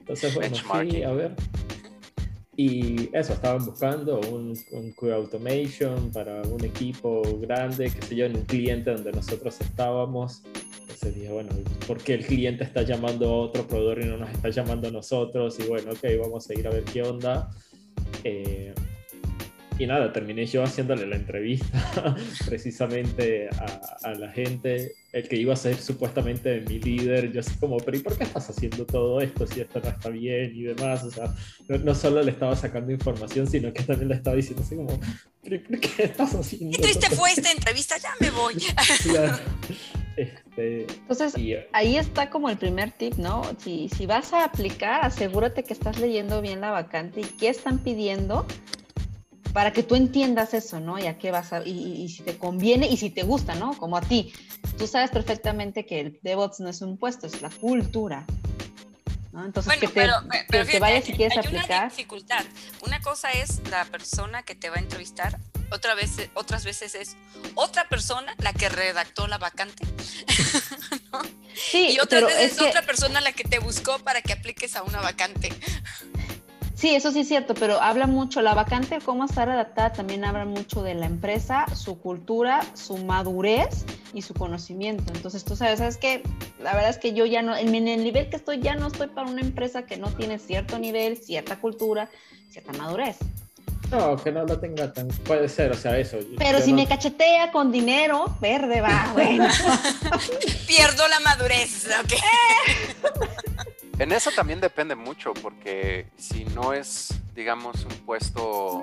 Entonces, 0.00 0.34
bueno, 0.34 0.56
sí, 0.56 1.02
a 1.02 1.12
ver. 1.12 1.32
Y 2.56 3.10
eso, 3.12 3.34
estaban 3.34 3.64
buscando 3.64 4.18
un, 4.20 4.58
un 4.72 5.12
Automation 5.12 6.10
para 6.10 6.40
un 6.42 6.64
equipo 6.64 7.22
grande, 7.38 7.90
que 7.90 8.00
sé 8.00 8.16
yo, 8.16 8.24
en 8.24 8.36
un 8.36 8.44
cliente 8.44 8.90
donde 8.90 9.12
nosotros 9.12 9.60
estábamos. 9.60 10.42
Entonces 10.96 11.20
dije, 11.20 11.30
bueno, 11.30 11.50
¿por 11.86 12.02
qué 12.02 12.14
el 12.14 12.24
cliente 12.24 12.64
está 12.64 12.80
llamando 12.80 13.28
a 13.28 13.36
otro 13.42 13.68
proveedor 13.68 14.00
y 14.00 14.06
no 14.06 14.16
nos 14.16 14.30
está 14.30 14.48
llamando 14.48 14.88
a 14.88 14.90
nosotros? 14.90 15.58
Y 15.60 15.64
bueno, 15.64 15.92
ok, 15.92 16.04
vamos 16.18 16.48
a 16.48 16.54
ir 16.54 16.66
a 16.66 16.70
ver 16.70 16.84
qué 16.84 17.02
onda. 17.02 17.50
Eh, 18.24 18.72
y 19.78 19.86
nada, 19.86 20.10
terminé 20.10 20.46
yo 20.46 20.62
haciéndole 20.62 21.06
la 21.06 21.16
entrevista 21.16 22.16
precisamente 22.46 23.50
a, 24.02 24.14
la 24.14 24.32
gente, 24.32 24.94
el 25.12 25.28
que 25.28 25.36
iba 25.36 25.52
a 25.52 25.56
ser 25.56 25.76
supuestamente 25.76 26.62
mi 26.62 26.78
líder, 26.78 27.30
yo 27.30 27.40
así 27.40 27.54
como, 27.58 27.76
pero 27.76 27.98
¿y 27.98 28.00
por 28.00 28.16
qué 28.16 28.24
estás 28.24 28.48
haciendo 28.48 28.86
todo 28.86 29.20
esto 29.20 29.46
si 29.46 29.60
esto 29.60 29.78
no 29.80 29.90
está 29.90 30.08
bien 30.08 30.50
y 30.56 30.62
demás? 30.62 31.04
O 31.04 31.10
sea, 31.10 31.34
no, 31.68 31.94
solo 31.94 32.22
le 32.22 32.30
estaba 32.30 32.56
sacando 32.56 32.90
información, 32.90 33.46
sino 33.46 33.70
que 33.70 33.82
también 33.82 34.08
le 34.08 34.14
estaba 34.14 34.34
diciendo 34.34 34.62
así 34.64 34.76
como, 34.76 34.98
¿pero 35.42 35.62
¿por 35.62 35.78
qué 35.78 36.04
estás 36.04 36.34
haciendo? 36.34 36.74
¿Qué 36.74 36.82
triste 36.84 37.14
fue 37.14 37.32
esta 37.32 37.52
entrevista? 37.52 37.96
Ya 37.98 38.14
me 38.18 38.30
voy. 38.30 38.54
Claro. 39.02 39.36
Este, 40.16 40.82
Entonces, 40.92 41.34
ahí 41.72 41.96
está 41.96 42.30
como 42.30 42.48
el 42.48 42.56
primer 42.56 42.90
tip, 42.92 43.14
¿no? 43.16 43.42
Si, 43.58 43.88
si 43.90 44.06
vas 44.06 44.32
a 44.32 44.44
aplicar, 44.44 45.04
asegúrate 45.04 45.62
que 45.62 45.72
estás 45.74 45.98
leyendo 45.98 46.40
bien 46.40 46.60
la 46.60 46.70
vacante 46.70 47.20
y 47.20 47.24
qué 47.24 47.48
están 47.48 47.78
pidiendo 47.78 48.46
para 49.52 49.72
que 49.72 49.82
tú 49.82 49.94
entiendas 49.94 50.52
eso, 50.54 50.80
¿no? 50.80 50.98
Y 50.98 51.06
a 51.06 51.18
qué 51.18 51.30
vas 51.30 51.52
a, 51.52 51.62
y, 51.66 51.70
y- 51.70 52.02
y 52.02 52.08
si 52.08 52.22
te 52.22 52.36
conviene 52.36 52.86
y 52.88 52.96
si 52.96 53.10
te 53.10 53.22
gusta, 53.22 53.54
¿no? 53.54 53.76
Como 53.76 53.96
a 53.96 54.00
ti. 54.02 54.32
Tú 54.78 54.86
sabes 54.86 55.10
perfectamente 55.10 55.86
que 55.86 56.00
el 56.00 56.18
DevOps 56.22 56.60
no 56.60 56.68
es 56.68 56.82
un 56.82 56.98
puesto, 56.98 57.26
es 57.26 57.40
la 57.40 57.48
cultura. 57.50 58.26
¿no? 59.32 59.44
Entonces, 59.44 59.66
Bueno, 59.70 59.80
que 59.80 59.86
te, 59.88 59.92
pero, 59.94 60.14
que 60.30 60.38
pero 60.48 60.64
te 60.64 60.66
fíjate, 60.72 60.78
vayas 60.80 61.04
si 61.04 61.12
quieres 61.12 61.38
hay 61.38 61.46
una 61.50 61.60
aplicar. 61.60 61.90
dificultad. 61.90 62.44
Una 62.86 63.00
cosa 63.00 63.30
es 63.32 63.60
la 63.70 63.84
persona 63.86 64.42
que 64.42 64.54
te 64.54 64.68
va 64.70 64.76
a 64.76 64.80
entrevistar, 64.80 65.38
otra 65.70 65.94
vez, 65.94 66.12
otras 66.34 66.64
veces 66.64 66.94
es 66.94 67.16
otra 67.54 67.88
persona 67.88 68.34
la 68.38 68.52
que 68.52 68.68
redactó 68.68 69.26
la 69.26 69.38
vacante 69.38 69.84
Sí, 71.54 71.94
y 71.96 72.00
otras 72.00 72.24
veces 72.24 72.52
es 72.52 72.58
que, 72.58 72.68
otra 72.68 72.82
persona 72.82 73.20
la 73.20 73.32
que 73.32 73.44
te 73.44 73.58
buscó 73.58 73.98
para 73.98 74.20
que 74.20 74.32
apliques 74.32 74.76
a 74.76 74.82
una 74.82 75.00
vacante. 75.00 75.48
sí, 76.74 76.94
eso 76.94 77.10
sí 77.12 77.20
es 77.20 77.28
cierto, 77.28 77.54
pero 77.54 77.80
habla 77.80 78.06
mucho, 78.06 78.42
la 78.42 78.54
vacante, 78.54 78.98
cómo 79.02 79.24
estar 79.24 79.48
adaptada, 79.48 79.92
también 79.92 80.24
habla 80.24 80.44
mucho 80.44 80.82
de 80.82 80.94
la 80.94 81.06
empresa, 81.06 81.66
su 81.74 81.98
cultura, 81.98 82.60
su 82.74 82.98
madurez 82.98 83.86
y 84.12 84.22
su 84.22 84.34
conocimiento. 84.34 85.12
Entonces, 85.14 85.44
tú 85.44 85.56
sabes, 85.56 85.78
sabes 85.78 85.96
que 85.96 86.22
la 86.60 86.74
verdad 86.74 86.90
es 86.90 86.98
que 86.98 87.14
yo 87.14 87.24
ya 87.24 87.42
no, 87.42 87.56
en 87.56 87.74
el 87.74 88.04
nivel 88.04 88.28
que 88.28 88.36
estoy, 88.36 88.60
ya 88.60 88.74
no 88.74 88.88
estoy 88.88 89.08
para 89.08 89.28
una 89.28 89.40
empresa 89.40 89.86
que 89.86 89.96
no 89.96 90.10
tiene 90.10 90.38
cierto 90.38 90.78
nivel, 90.78 91.16
cierta 91.16 91.58
cultura, 91.58 92.10
cierta 92.50 92.72
madurez. 92.74 93.16
No, 93.90 94.16
que 94.16 94.32
no 94.32 94.44
lo 94.44 94.58
tenga 94.58 94.92
tan. 94.92 95.08
Puede 95.08 95.48
ser, 95.48 95.70
o 95.70 95.74
sea, 95.76 95.96
eso. 95.98 96.18
Pero 96.38 96.60
si 96.60 96.70
no- 96.72 96.76
me 96.78 96.86
cachetea 96.88 97.52
con 97.52 97.70
dinero, 97.70 98.36
verde 98.40 98.80
va, 98.80 99.10
bueno. 99.12 99.46
Pierdo 100.66 101.06
la 101.08 101.20
madurez, 101.20 101.86
¿ok? 102.02 102.12
En 103.98 104.12
eso 104.12 104.30
también 104.30 104.60
depende 104.60 104.94
mucho, 104.94 105.32
porque 105.32 106.06
si 106.18 106.44
no 106.44 106.74
es, 106.74 107.14
digamos, 107.34 107.82
un 107.86 107.92
puesto. 108.04 108.82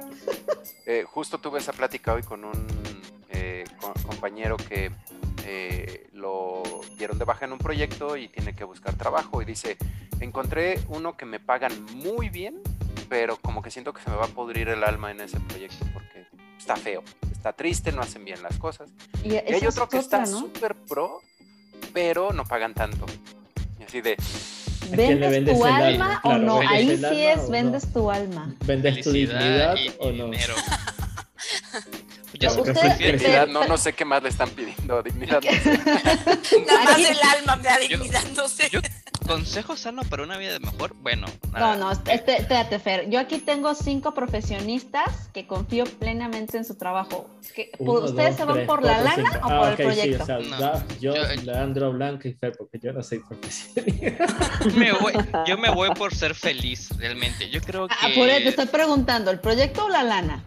eh, 0.87 1.05
justo 1.07 1.37
tuve 1.37 1.59
esa 1.59 1.71
plática 1.71 2.13
hoy 2.13 2.23
con 2.23 2.43
un 2.43 2.65
eh, 3.29 3.63
co- 3.79 3.93
compañero 4.07 4.57
que 4.57 4.91
eh, 5.45 6.07
lo 6.13 6.63
dieron 6.97 7.19
de 7.19 7.25
baja 7.25 7.45
en 7.45 7.51
un 7.53 7.59
proyecto 7.59 8.17
y 8.17 8.27
tiene 8.29 8.55
que 8.55 8.63
buscar 8.63 8.95
trabajo. 8.95 9.39
Y 9.39 9.45
dice: 9.45 9.77
Encontré 10.19 10.79
uno 10.87 11.15
que 11.15 11.25
me 11.25 11.39
pagan 11.39 11.85
muy 11.93 12.29
bien, 12.29 12.59
pero 13.09 13.37
como 13.37 13.61
que 13.61 13.71
siento 13.71 13.93
que 13.93 14.01
se 14.01 14.09
me 14.09 14.15
va 14.15 14.25
a 14.25 14.29
podrir 14.29 14.69
el 14.69 14.83
alma 14.83 15.11
en 15.11 15.21
ese 15.21 15.39
proyecto 15.39 15.85
porque 15.93 16.25
está 16.57 16.75
feo, 16.75 17.03
está 17.31 17.53
triste, 17.53 17.91
no 17.91 18.01
hacen 18.01 18.25
bien 18.25 18.41
las 18.41 18.57
cosas. 18.57 18.89
Y, 19.23 19.33
Y 19.33 19.37
hay 19.37 19.65
otro 19.65 19.83
es 19.85 19.89
que 19.89 19.97
está 19.97 20.19
¿no? 20.21 20.39
súper 20.39 20.75
pro, 20.75 21.21
pero 21.93 22.31
no 22.33 22.45
pagan 22.45 22.73
tanto. 22.73 23.05
Y 23.79 23.83
así 23.83 24.01
de. 24.01 24.13
¿A 24.13 24.95
quién 24.95 25.19
le 25.19 25.29
¿Vendes 25.29 25.31
vendes 25.31 25.57
tu 25.57 25.65
alma? 25.65 25.85
alma 25.87 26.17
o 26.17 26.21
Claro, 26.21 26.43
no? 26.43 26.59
¿vendes 26.59 27.03
Ahí 27.03 27.15
sí 27.15 27.21
es, 27.25 27.37
no? 27.43 27.49
vendes 27.49 27.93
tu 27.93 28.11
alma. 28.11 28.55
¿Vendes 28.65 29.01
tu 29.01 29.11
dignidad 29.11 29.75
o 29.99 30.11
no? 30.11 30.29
Dignidad, 32.49 33.47
no, 33.47 33.65
no 33.67 33.77
sé 33.77 33.93
qué 33.93 34.05
más 34.05 34.21
le 34.23 34.29
están 34.29 34.49
pidiendo. 34.49 35.01
Dignidad, 35.03 35.41
no 35.41 35.51
sé. 35.51 35.77
Nada 36.65 36.83
más 36.83 36.93
Aquí- 36.93 37.05
el 37.05 37.17
alma 37.37 37.55
me 37.57 37.63
da 37.63 37.77
dignidad, 37.77 38.23
no 38.35 38.47
sé. 38.47 38.69
yo- 38.71 38.79
consejo 39.27 39.77
sano 39.77 40.01
para 40.03 40.23
una 40.23 40.35
vida 40.37 40.59
mejor. 40.59 40.93
Bueno, 40.95 41.27
No, 41.53 41.59
nada. 41.59 41.75
no, 41.77 41.91
este, 41.93 42.13
espérate, 42.35 42.77
Fer. 42.77 43.09
Yo 43.09 43.19
aquí 43.21 43.37
tengo 43.37 43.73
cinco 43.73 44.13
profesionistas 44.13 45.29
que 45.33 45.47
confío 45.47 45.85
plenamente 45.85 46.57
en 46.57 46.65
su 46.65 46.75
trabajo. 46.75 47.29
¿Qué- 47.55 47.71
Uno, 47.79 47.93
¿Ustedes 48.01 48.31
dos, 48.31 48.37
se 48.37 48.43
van 48.45 48.53
tres, 48.55 48.67
por 48.67 48.83
la 48.83 48.97
lana 48.99 49.31
cinco. 49.31 49.47
o 49.47 49.49
Ah, 49.49 49.59
por 49.59 49.69
el 49.69 49.75
proyecto? 49.77 50.17
Sí, 50.17 50.21
o 50.23 50.25
sea, 50.25 50.39
No, 50.39 50.57
Daf, 50.59 50.83
yo, 50.99 51.15
yo- 51.15 51.41
Leandro, 51.43 51.93
Blanca 51.93 52.27
y 52.27 52.33
Fer, 52.33 52.53
porque 52.57 52.79
yo 52.79 52.91
no 52.91 53.01
soy 53.01 53.19
profesionista. 53.19 54.25
Me 54.75 54.91
voy- 54.91 55.13
yo 55.47 55.57
me 55.57 55.69
voy 55.69 55.89
por 55.91 56.13
ser 56.13 56.35
feliz, 56.35 56.89
realmente. 56.97 57.49
Yo 57.49 57.61
creo 57.61 57.87
que. 57.87 57.95
Ah, 58.01 58.09
por 58.13 58.27
eso 58.27 58.43
te 58.43 58.49
estoy 58.49 58.65
preguntando, 58.65 59.31
¿el 59.31 59.39
proyecto 59.39 59.85
o 59.85 59.89
la 59.89 60.03
lana? 60.03 60.43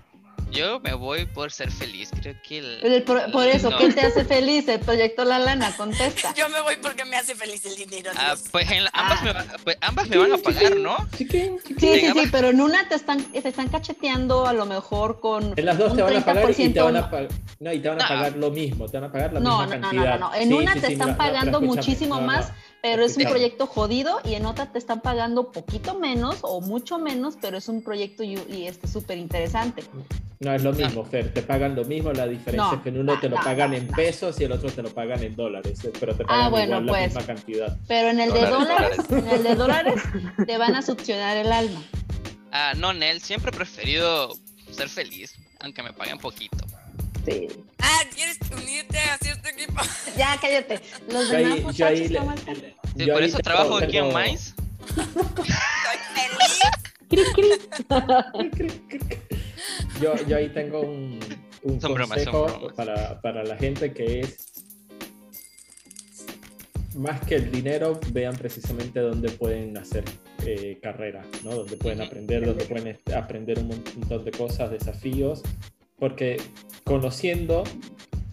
Yo 0.53 0.81
me 0.81 0.95
voy 0.95 1.27
por 1.27 1.51
ser 1.53 1.71
feliz. 1.71 2.11
Creo 2.21 2.35
que 2.47 2.59
el. 2.59 2.81
El 2.85 3.03
por 3.03 3.47
eso, 3.47 3.69
no. 3.71 3.79
¿qué 3.79 3.93
te 3.93 4.01
hace 4.07 4.25
feliz? 4.25 4.67
¿El 4.69 4.81
proyecto 4.81 5.25
la 5.25 5.39
lana? 5.39 5.77
Contesta. 5.77 6.33
Yo 6.37 6.49
me 6.49 6.61
voy 6.61 6.77
porque 6.81 7.05
me 7.05 7.17
hace 7.17 7.35
feliz 7.35 7.65
el 7.67 7.75
dinero. 7.77 8.11
Ah, 8.17 8.35
pues, 8.53 8.71
en 8.71 8.85
la- 8.85 8.91
ambas, 8.95 9.19
Ah. 9.21 9.25
me, 9.25 9.33
va- 9.33 9.45
pues 9.65 9.77
ambas 9.81 10.09
me 10.09 10.17
van 10.19 10.33
a 10.33 10.39
pagar, 10.39 10.77
¿no? 10.77 10.97
Sí, 11.17 11.27
sí, 11.29 11.51
sí, 11.79 12.23
pero 12.31 12.49
en 12.51 12.61
una 12.61 12.89
te 12.89 12.95
están, 12.95 13.23
te 13.25 13.47
están 13.49 13.69
cacheteando 13.69 14.47
a 14.47 14.53
lo 14.53 14.67
mejor 14.67 15.21
con 15.21 15.53
En 15.59 15.65
las 15.67 15.77
dos 15.79 15.91
un 15.91 15.97
te 15.97 16.03
van 16.03 16.17
a 16.17 16.25
pagar 16.25 16.51
y 16.51 16.55
te 16.55 16.63
30% 16.81 16.85
van 16.85 16.97
a 16.97 17.11
pagar. 17.11 17.29
No, 17.59 17.73
y 17.73 17.79
te 17.81 17.89
van 17.89 18.01
a 18.01 18.03
No. 18.05 18.09
pagar 18.09 18.37
lo 18.37 18.51
mismo, 18.51 18.87
te 18.89 18.99
van 18.99 19.11
a 19.11 19.13
pagar 19.13 19.33
la 19.33 19.41
No, 19.41 19.59
misma 19.61 19.67
no, 19.67 19.75
no, 19.77 19.81
cantidad. 19.91 20.19
no, 20.21 20.29
no. 20.31 20.35
En 20.37 20.49
Sí, 20.49 20.55
una 20.55 20.73
sí, 20.75 20.81
te 20.81 20.87
sí, 20.87 20.93
están 20.93 21.17
pagando 21.17 21.61
muchísimo 21.61 22.15
no, 22.17 22.21
no. 22.21 22.27
más, 22.29 22.53
pero 22.83 23.05
es 23.05 23.17
un 23.17 23.25
proyecto 23.25 23.67
jodido 23.67 24.21
y 24.25 24.35
en 24.35 24.47
otra 24.47 24.71
te 24.71 24.79
están 24.79 25.01
pagando 25.01 25.51
poquito 25.51 25.99
menos 25.99 26.39
o 26.43 26.61
mucho 26.61 26.99
menos, 26.99 27.37
pero 27.41 27.59
es 27.59 27.69
un 27.69 27.83
proyecto 27.83 28.23
y, 28.23 28.39
y 28.49 28.67
este 28.69 28.87
súper 28.87 29.19
interesante. 29.19 29.83
No 30.39 30.53
es 30.55 30.63
lo 30.63 30.73
mismo, 30.75 31.03
Fer, 31.05 31.33
te 31.33 31.41
pagan 31.43 31.75
lo 31.75 31.85
mismo, 31.85 32.13
la 32.13 32.27
diferencia 32.27 32.63
No, 32.71 32.75
es 32.75 32.81
que 32.83 32.89
en 32.91 32.99
uno 32.99 33.15
no, 33.15 33.21
te 33.21 33.29
lo 33.31 33.37
no, 33.37 33.43
pagan 33.43 33.71
no, 33.71 33.77
en 33.79 33.89
pesos 33.89 34.39
y 34.41 34.45
el 34.45 34.53
otro 34.53 34.71
te 34.71 34.83
lo 34.83 34.93
pagan 34.93 35.23
en 35.23 35.35
dólares, 35.35 35.83
eh, 35.85 35.93
pero 35.99 36.15
te 36.15 36.25
pagan 36.27 36.45
Ah, 36.45 36.49
bueno, 36.51 36.81
igual 36.81 36.87
pues. 36.89 37.01
la 37.01 37.07
misma 37.21 37.35
cantidad. 37.35 37.77
Pero 37.89 38.09
en 38.11 38.21
el 38.21 38.33
de 38.33 38.41
Dólares, 38.47 38.97
dólares, 39.09 39.25
en 39.25 39.29
el 39.29 39.43
de 39.43 39.55
dólares 39.55 40.03
te 40.47 40.59
van 40.59 40.75
a 40.75 40.83
succionar 40.83 41.37
el 41.39 41.51
alma. 41.51 41.83
Ah, 42.53 42.75
no, 42.77 42.93
Nel. 42.93 43.23
Siempre 43.23 43.51
he 43.51 43.57
preferido 43.57 44.35
ser 44.71 44.89
feliz, 44.91 45.35
aunque 45.61 45.83
me 45.83 45.93
paguen 45.95 46.19
poquito. 46.19 46.59
Sí. 47.25 47.49
Ah, 47.79 48.01
¿quieres 48.15 48.39
unirte 48.55 48.99
a 48.99 49.17
cierto 49.19 49.49
equipo? 49.49 49.81
Ya, 50.19 50.37
cállate. 50.41 50.81
Los 51.11 51.29
Yo 51.31 51.37
demás 51.37 51.53
ahí, 51.53 51.59
yo 51.61 51.67
muchachos, 51.67 52.01
ahí 52.01 52.09
le- 52.09 52.19
¿cómo 52.19 52.33
están? 52.33 52.55
Sí, 52.57 52.63
yo 53.07 53.13
por 53.15 53.23
ahí 53.23 53.29
eso 53.29 53.39
tengo- 53.39 53.43
trabajo 53.43 53.77
aquí 53.79 53.97
en 53.99 54.15
Minds. 54.15 54.55
Estoy 54.87 55.99
feliz. 56.15 56.61
Cri, 57.09 57.25
cri. 58.99 59.19
Yo, 60.01 60.15
yo 60.27 60.37
ahí 60.37 60.49
tengo 60.51 60.81
un, 60.81 61.19
un 61.63 61.81
Son 61.81 61.95
bromas, 61.95 62.23
son 62.23 62.33
consejo 62.33 62.59
bromas. 62.59 62.75
Para, 62.75 63.21
para 63.21 63.45
la 63.45 63.57
gente 63.57 63.93
que 63.93 64.21
es 64.21 64.65
más 66.97 67.21
que 67.27 67.37
el 67.37 67.51
dinero, 67.51 68.01
vean 68.13 68.35
precisamente 68.37 69.01
dónde 69.01 69.31
pueden 69.31 69.77
hacer 69.77 70.05
eh, 70.47 70.79
carrera, 70.83 71.23
¿no? 71.45 71.55
Dónde 71.55 71.77
pueden 71.77 72.01
aprender, 72.01 72.47
dónde 72.47 72.65
pueden 72.65 72.99
aprender 73.15 73.59
un 73.59 73.69
montón 73.69 74.25
de 74.25 74.31
cosas, 74.31 74.71
desafíos, 74.71 75.43
porque 75.99 76.39
conociendo, 76.85 77.65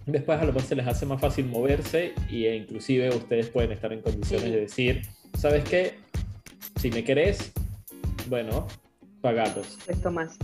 después 0.06 0.40
a 0.40 0.46
lo 0.46 0.54
mejor 0.54 0.68
se 0.68 0.76
les 0.76 0.88
hace 0.88 1.06
más 1.06 1.20
fácil 1.20 1.46
moverse 1.46 2.14
y, 2.30 2.46
e 2.46 2.56
inclusive 2.56 3.10
ustedes 3.10 3.50
pueden 3.50 3.72
estar 3.74 3.92
en 3.92 4.02
condiciones 4.02 4.46
Sí. 4.46 4.52
de 4.52 4.60
decir, 4.62 5.02
¿sabes 5.38 5.64
qué? 5.66 5.96
Si 6.80 6.90
me 6.90 7.04
querés, 7.04 7.52
bueno, 8.30 8.68
pagados. 9.22 9.78
Esto 9.88 10.10
más. 10.12 10.38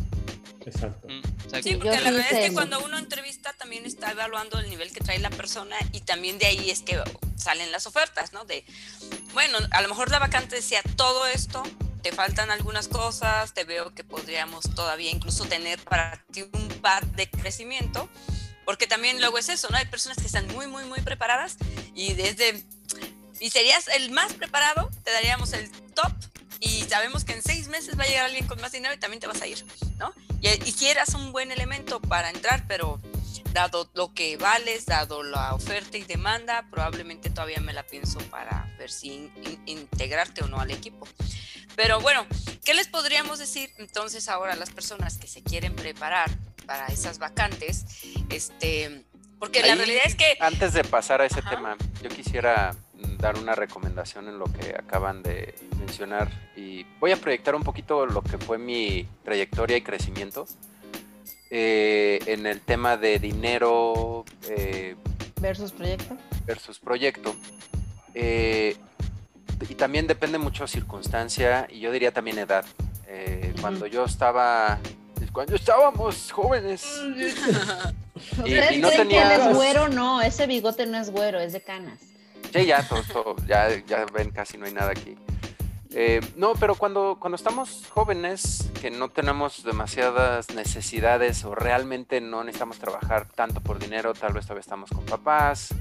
Exacto. 0.66 1.08
Mm, 1.08 1.20
exacto. 1.20 1.64
Sí, 1.64 1.72
Yo 1.72 1.80
porque 1.80 2.02
la 2.02 2.12
verdad 2.12 2.32
es 2.32 2.50
que 2.50 2.54
cuando 2.54 2.80
uno 2.84 2.98
entrevista 2.98 3.54
también 3.54 3.86
está 3.86 4.12
evaluando 4.12 4.60
el 4.60 4.70
nivel 4.70 4.92
que 4.92 5.00
trae 5.02 5.20
la 5.20 5.30
persona 5.30 5.76
y 5.92 6.02
también 6.02 6.38
de 6.38 6.48
ahí 6.48 6.70
es 6.70 6.82
que 6.82 7.02
salen 7.36 7.72
las 7.72 7.88
ofertas, 7.88 8.34
¿no? 8.34 8.46
De, 8.46 8.66
bueno, 9.34 9.58
a 9.72 9.82
lo 9.82 9.88
mejor 9.88 10.12
la 10.12 10.20
vacante 10.20 10.58
decía 10.58 10.82
todo 10.96 11.26
esto, 11.28 11.64
te 12.02 12.12
faltan 12.12 12.52
algunas 12.52 12.88
cosas, 12.88 13.54
te 13.54 13.64
veo 13.64 13.94
que 13.94 14.04
podríamos 14.04 14.64
todavía 14.76 15.12
incluso 15.12 15.46
tener 15.46 15.80
para 15.84 16.24
ti 16.32 16.44
un 16.44 16.68
par 16.82 17.06
de 17.08 17.30
crecimiento, 17.30 18.10
porque 18.66 18.88
también 18.88 19.20
luego 19.20 19.38
es 19.38 19.50
eso, 19.50 19.70
¿no? 19.70 19.78
Hay 19.78 19.86
personas 19.86 20.18
que 20.18 20.26
están 20.26 20.48
muy, 20.48 20.68
muy, 20.68 20.86
muy 20.86 21.02
preparadas 21.02 21.58
y 21.96 22.14
desde, 22.14 22.64
y 23.40 23.50
serías 23.50 23.88
el 23.90 24.12
más 24.12 24.34
preparado, 24.34 24.90
te 25.04 25.12
daríamos 25.12 25.54
el 25.54 25.70
top 25.94 26.12
y 26.60 26.84
sabemos 26.84 27.24
que 27.24 27.34
en 27.34 27.42
seis 27.42 27.68
meses 27.68 27.98
va 27.98 28.04
a 28.04 28.08
llegar 28.08 28.26
alguien 28.26 28.48
con 28.48 28.60
más 28.62 28.72
dinero 28.72 28.94
y 28.94 28.98
también 28.98 29.20
te 29.20 29.28
vas 29.28 29.42
a 29.42 29.48
ir, 29.48 29.64
¿no? 29.98 30.14
Y, 30.42 30.48
y 30.68 30.72
si 30.72 30.88
eras 30.90 31.14
un 31.14 31.32
buen 31.32 31.52
elemento 31.52 32.02
para 32.02 32.30
entrar, 32.30 32.66
pero 32.68 33.00
dado 33.54 33.90
lo 33.96 34.14
que 34.14 34.38
vales, 34.38 34.86
dado 34.86 35.24
la 35.24 35.54
oferta 35.56 35.98
y 35.98 36.04
demanda, 36.04 36.66
probablemente 36.70 37.30
todavía 37.30 37.60
me 37.60 37.74
la 37.74 37.84
pienso 37.84 38.20
para 38.30 38.72
ver 38.78 38.92
si 38.92 39.08
in- 39.14 39.32
in- 39.46 39.62
integrarte 39.66 40.44
o 40.44 40.48
no 40.48 40.60
al 40.60 40.70
equipo. 40.72 41.08
Pero 41.76 42.00
bueno, 42.02 42.26
¿qué 42.66 42.74
les 42.74 42.88
podríamos 42.88 43.40
decir 43.40 43.72
entonces 43.78 44.28
ahora 44.30 44.54
a 44.54 44.56
las 44.56 44.70
personas 44.70 45.18
que 45.18 45.28
se 45.28 45.42
quieren 45.42 45.76
preparar 45.76 46.30
para 46.66 46.88
esas 46.88 47.18
vacantes? 47.20 47.86
Este, 48.30 49.04
porque 49.40 49.62
la 49.62 49.72
Ahí, 49.74 49.78
realidad 49.78 50.04
es 50.06 50.16
que 50.16 50.38
Antes 50.42 50.74
de 50.74 50.84
pasar 50.84 51.22
a 51.22 51.26
ese 51.26 51.40
Ajá. 51.40 51.50
tema, 51.52 51.78
yo 52.04 52.10
quisiera 52.10 52.76
dar 53.18 53.38
una 53.38 53.54
recomendación 53.56 54.28
en 54.28 54.40
lo 54.40 54.46
que 54.46 54.76
acaban 54.78 55.22
de 55.24 55.56
mencionar 55.78 56.30
y 56.56 56.86
voy 57.00 57.12
a 57.12 57.18
proyectar 57.18 57.56
un 57.56 57.64
poquito 57.64 58.06
lo 58.06 58.22
que 58.22 58.38
fue 58.38 58.58
mi 58.58 59.08
trayectoria 59.24 59.78
y 59.78 59.82
crecimiento 59.82 60.46
eh, 61.50 62.20
en 62.26 62.46
el 62.46 62.62
tema 62.62 62.98
de 62.98 63.20
dinero 63.20 64.24
eh, 64.48 64.96
Versus 65.42 65.72
proyecto. 65.72 66.18
versus 66.46 66.80
proyecto. 66.80 67.36
Eh, 68.14 68.76
y 69.68 69.76
también 69.76 70.08
depende 70.08 70.38
mucho 70.38 70.68
circunstancia 70.68 71.68
y 71.70 71.80
yo 71.80 71.92
diría 71.92 72.12
también 72.14 72.38
edad. 72.40 72.66
Eh. 73.08 73.54
Cuando 73.62 73.88
yo 73.88 74.06
estaba, 74.06 74.80
cuando 75.34 75.56
estábamos 75.56 76.32
jóvenes, 76.32 76.86
Y- 77.16 78.42
¿Ustedes 78.42 78.72
y 78.74 78.78
no 78.80 78.90
tenía- 78.90 79.30
que 79.30 79.36
él 79.36 79.42
es 79.50 79.56
güero? 79.56 79.88
No, 79.88 80.22
ese 80.22 80.46
bigote 80.46 80.86
no 80.86 80.98
es 81.00 81.10
güero, 81.10 81.40
es 81.40 81.54
de 81.54 81.62
canas. 81.62 82.00
Sí, 82.54 82.66
ya, 82.66 82.88
todo, 82.88 83.04
todo, 83.04 83.36
ya, 83.46 83.70
ya 83.86 84.06
ven, 84.06 84.32
casi 84.32 84.58
no 84.58 84.66
hay 84.66 84.74
nada 84.74 84.92
aquí. 84.92 85.16
Eh, 85.92 86.22
no, 86.36 86.54
pero 86.54 86.76
cuando, 86.76 87.18
cuando 87.20 87.36
estamos 87.36 87.88
jóvenes, 87.90 88.70
que 88.80 88.92
no 88.92 89.10
tenemos 89.10 89.64
demasiadas 89.64 90.54
necesidades 90.54 91.44
o 91.46 91.56
realmente 91.56 92.22
no 92.22 92.44
necesitamos 92.44 92.78
trabajar 92.78 93.28
tanto 93.28 93.62
por 93.62 93.80
dinero, 93.80 94.14
tal 94.14 94.34
vez 94.34 94.46
todavía 94.46 94.62
estamos 94.62 94.92
con 94.92 95.06
papás, 95.06 95.74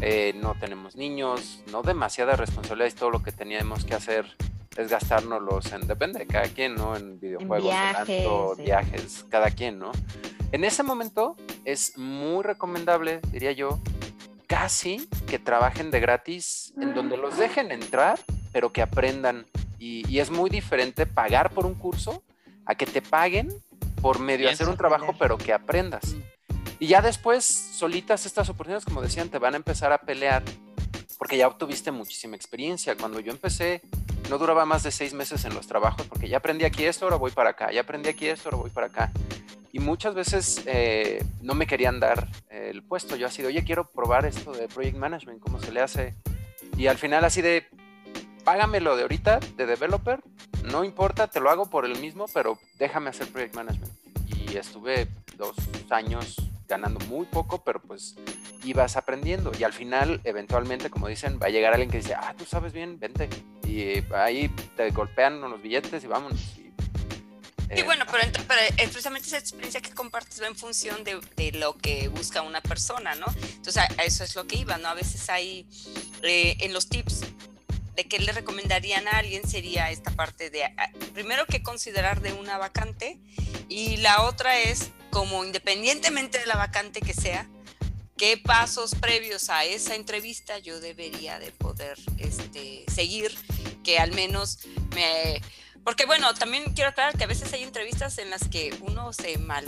eh, 0.00 0.34
no 0.36 0.54
tenemos 0.54 0.94
niños, 0.94 1.62
no 1.72 1.82
demasiadas 1.82 2.38
responsabilidades, 2.38 2.94
todo 2.94 3.10
lo 3.10 3.22
que 3.22 3.32
teníamos 3.32 3.84
que 3.84 3.94
hacer 3.94 4.36
es 4.76 4.88
gastárnoslos 4.88 5.72
en, 5.72 5.88
depende 5.88 6.20
de 6.20 6.26
cada 6.26 6.48
quien, 6.48 6.74
¿no? 6.76 6.96
En 6.96 7.18
videojuegos, 7.18 7.64
viajes, 7.64 8.06
sí. 8.56 8.62
viajes, 8.62 9.24
cada 9.30 9.50
quien, 9.50 9.78
¿no? 9.78 9.90
En 10.52 10.64
ese 10.64 10.82
momento 10.84 11.34
es 11.64 11.98
muy 11.98 12.44
recomendable, 12.44 13.20
diría 13.32 13.52
yo, 13.52 13.80
casi 14.46 15.08
que 15.26 15.38
trabajen 15.38 15.90
de 15.90 16.00
gratis, 16.00 16.72
en 16.80 16.94
donde 16.94 17.16
los 17.16 17.36
dejen 17.36 17.70
entrar, 17.72 18.18
pero 18.52 18.72
que 18.72 18.82
aprendan. 18.82 19.46
Y, 19.78 20.08
y 20.08 20.20
es 20.20 20.30
muy 20.30 20.50
diferente 20.50 21.06
pagar 21.06 21.50
por 21.50 21.66
un 21.66 21.74
curso 21.74 22.22
a 22.64 22.74
que 22.74 22.86
te 22.86 23.02
paguen 23.02 23.52
por 24.00 24.18
medio 24.18 24.46
de 24.46 24.52
hacer 24.52 24.68
un 24.68 24.76
trabajo, 24.76 25.14
pero 25.18 25.38
que 25.38 25.52
aprendas. 25.52 26.16
Y 26.78 26.88
ya 26.88 27.00
después, 27.00 27.44
solitas 27.44 28.26
estas 28.26 28.48
oportunidades, 28.48 28.84
como 28.84 29.02
decían, 29.02 29.28
te 29.28 29.38
van 29.38 29.54
a 29.54 29.56
empezar 29.56 29.92
a 29.92 29.98
pelear 29.98 30.42
porque 31.18 31.36
ya 31.36 31.48
obtuviste 31.48 31.90
muchísima 31.90 32.36
experiencia. 32.36 32.96
Cuando 32.96 33.20
yo 33.20 33.32
empecé, 33.32 33.80
no 34.28 34.38
duraba 34.38 34.66
más 34.66 34.82
de 34.82 34.90
seis 34.90 35.14
meses 35.14 35.44
en 35.44 35.54
los 35.54 35.66
trabajos 35.66 36.06
porque 36.06 36.28
ya 36.28 36.38
aprendí 36.38 36.64
aquí 36.64 36.84
esto, 36.84 37.06
ahora 37.06 37.16
voy 37.16 37.30
para 37.30 37.50
acá, 37.50 37.72
ya 37.72 37.80
aprendí 37.80 38.08
aquí 38.08 38.26
esto, 38.26 38.48
ahora 38.48 38.58
voy 38.58 38.70
para 38.70 38.88
acá. 38.88 39.12
Y 39.76 39.78
muchas 39.78 40.14
veces 40.14 40.62
eh, 40.64 41.22
no 41.42 41.52
me 41.52 41.66
querían 41.66 42.00
dar 42.00 42.28
eh, 42.48 42.68
el 42.70 42.82
puesto. 42.82 43.14
Yo 43.14 43.26
así 43.26 43.42
de, 43.42 43.48
oye, 43.48 43.62
quiero 43.62 43.90
probar 43.90 44.24
esto 44.24 44.52
de 44.52 44.68
Project 44.68 44.96
Management, 44.96 45.38
cómo 45.38 45.60
se 45.60 45.70
le 45.70 45.82
hace. 45.82 46.14
Y 46.78 46.86
al 46.86 46.96
final 46.96 47.26
así 47.26 47.42
de, 47.42 47.66
págamelo 48.42 48.96
de 48.96 49.02
ahorita, 49.02 49.38
de 49.38 49.66
developer, 49.66 50.20
no 50.64 50.82
importa, 50.82 51.26
te 51.26 51.40
lo 51.40 51.50
hago 51.50 51.68
por 51.68 51.84
el 51.84 51.98
mismo, 51.98 52.24
pero 52.32 52.58
déjame 52.78 53.10
hacer 53.10 53.28
Project 53.28 53.54
Management. 53.54 53.92
Y 54.34 54.56
estuve 54.56 55.08
dos 55.36 55.54
años 55.90 56.36
ganando 56.66 56.98
muy 57.00 57.26
poco, 57.26 57.62
pero 57.62 57.78
pues 57.82 58.16
ibas 58.64 58.96
aprendiendo. 58.96 59.52
Y 59.58 59.64
al 59.64 59.74
final, 59.74 60.22
eventualmente, 60.24 60.88
como 60.88 61.06
dicen, 61.08 61.38
va 61.38 61.48
a 61.48 61.50
llegar 61.50 61.74
alguien 61.74 61.90
que 61.90 61.98
dice, 61.98 62.14
ah, 62.14 62.34
tú 62.38 62.46
sabes 62.46 62.72
bien, 62.72 62.98
vente. 62.98 63.28
Y 63.66 64.02
ahí 64.14 64.48
te 64.74 64.88
golpean 64.92 65.38
los 65.42 65.60
billetes 65.60 66.02
y 66.02 66.06
vámonos. 66.06 66.56
Y, 67.74 67.80
eh, 67.80 67.82
bueno, 67.82 68.04
pero, 68.10 68.22
eh, 68.22 68.72
precisamente 68.76 69.28
esa 69.28 69.38
experiencia 69.38 69.80
que 69.80 69.90
compartes 69.90 70.40
va 70.40 70.46
en 70.46 70.56
función 70.56 71.02
de, 71.04 71.20
de 71.36 71.52
lo 71.52 71.76
que 71.76 72.08
busca 72.08 72.42
una 72.42 72.60
persona, 72.60 73.14
¿no? 73.14 73.26
Entonces, 73.42 73.78
a, 73.78 73.88
a 73.98 74.04
eso 74.04 74.24
es 74.24 74.34
lo 74.36 74.46
que 74.46 74.56
iba, 74.56 74.78
¿no? 74.78 74.88
A 74.88 74.94
veces 74.94 75.28
hay 75.28 75.66
eh, 76.22 76.56
en 76.60 76.72
los 76.72 76.88
tips 76.88 77.22
de 77.96 78.04
qué 78.04 78.18
le 78.18 78.32
recomendarían 78.32 79.08
a 79.08 79.18
alguien 79.18 79.48
sería 79.48 79.90
esta 79.90 80.10
parte 80.10 80.50
de, 80.50 80.64
primero 81.14 81.46
que 81.46 81.62
considerar 81.62 82.20
de 82.20 82.34
una 82.34 82.58
vacante 82.58 83.18
y 83.68 83.96
la 83.96 84.22
otra 84.22 84.60
es 84.60 84.90
como 85.10 85.44
independientemente 85.44 86.38
de 86.38 86.46
la 86.46 86.56
vacante 86.56 87.00
que 87.00 87.14
sea, 87.14 87.48
qué 88.18 88.36
pasos 88.36 88.94
previos 88.94 89.48
a 89.48 89.64
esa 89.64 89.94
entrevista 89.94 90.58
yo 90.58 90.78
debería 90.78 91.38
de 91.38 91.52
poder 91.52 91.98
este, 92.18 92.84
seguir, 92.94 93.34
que 93.82 93.98
al 93.98 94.12
menos 94.12 94.58
me... 94.94 95.40
Porque 95.86 96.04
bueno, 96.04 96.34
también 96.34 96.64
quiero 96.74 96.90
aclarar 96.90 97.16
que 97.16 97.22
a 97.22 97.28
veces 97.28 97.52
hay 97.52 97.62
entrevistas 97.62 98.18
en 98.18 98.28
las 98.28 98.48
que 98.48 98.76
uno 98.82 99.12
se 99.12 99.38
mal 99.38 99.64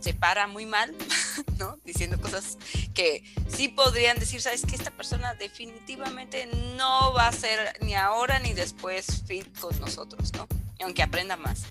se 0.00 0.14
para 0.14 0.48
muy 0.48 0.66
mal, 0.66 0.92
¿no? 1.60 1.78
Diciendo 1.84 2.20
cosas 2.20 2.58
que 2.92 3.22
sí 3.46 3.68
podrían 3.68 4.18
decir, 4.18 4.40
sabes 4.42 4.66
que 4.66 4.74
esta 4.74 4.90
persona 4.90 5.34
definitivamente 5.34 6.48
no 6.76 7.12
va 7.12 7.28
a 7.28 7.32
ser 7.32 7.78
ni 7.82 7.94
ahora 7.94 8.40
ni 8.40 8.52
después 8.52 9.22
fit 9.24 9.46
con 9.60 9.78
nosotros, 9.78 10.32
¿no? 10.32 10.48
Aunque 10.82 11.04
aprenda 11.04 11.36
más. 11.36 11.66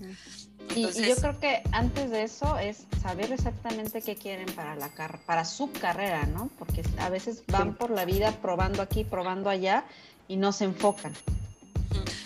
Y, 0.74 0.76
Entonces, 0.76 1.02
y 1.02 1.08
yo 1.10 1.16
creo 1.16 1.38
que 1.38 1.62
antes 1.72 2.10
de 2.10 2.22
eso 2.22 2.56
es 2.56 2.86
saber 3.02 3.30
exactamente 3.30 4.00
qué 4.00 4.16
quieren 4.16 4.46
para 4.54 4.76
la 4.76 4.88
car 4.88 5.20
para 5.26 5.44
su 5.44 5.70
carrera, 5.70 6.24
¿no? 6.24 6.48
Porque 6.58 6.82
a 7.00 7.10
veces 7.10 7.42
van 7.48 7.74
por 7.74 7.90
la 7.90 8.06
vida 8.06 8.32
probando 8.40 8.80
aquí, 8.80 9.04
probando 9.04 9.50
allá 9.50 9.84
y 10.28 10.38
no 10.38 10.52
se 10.52 10.64
enfocan. 10.64 11.12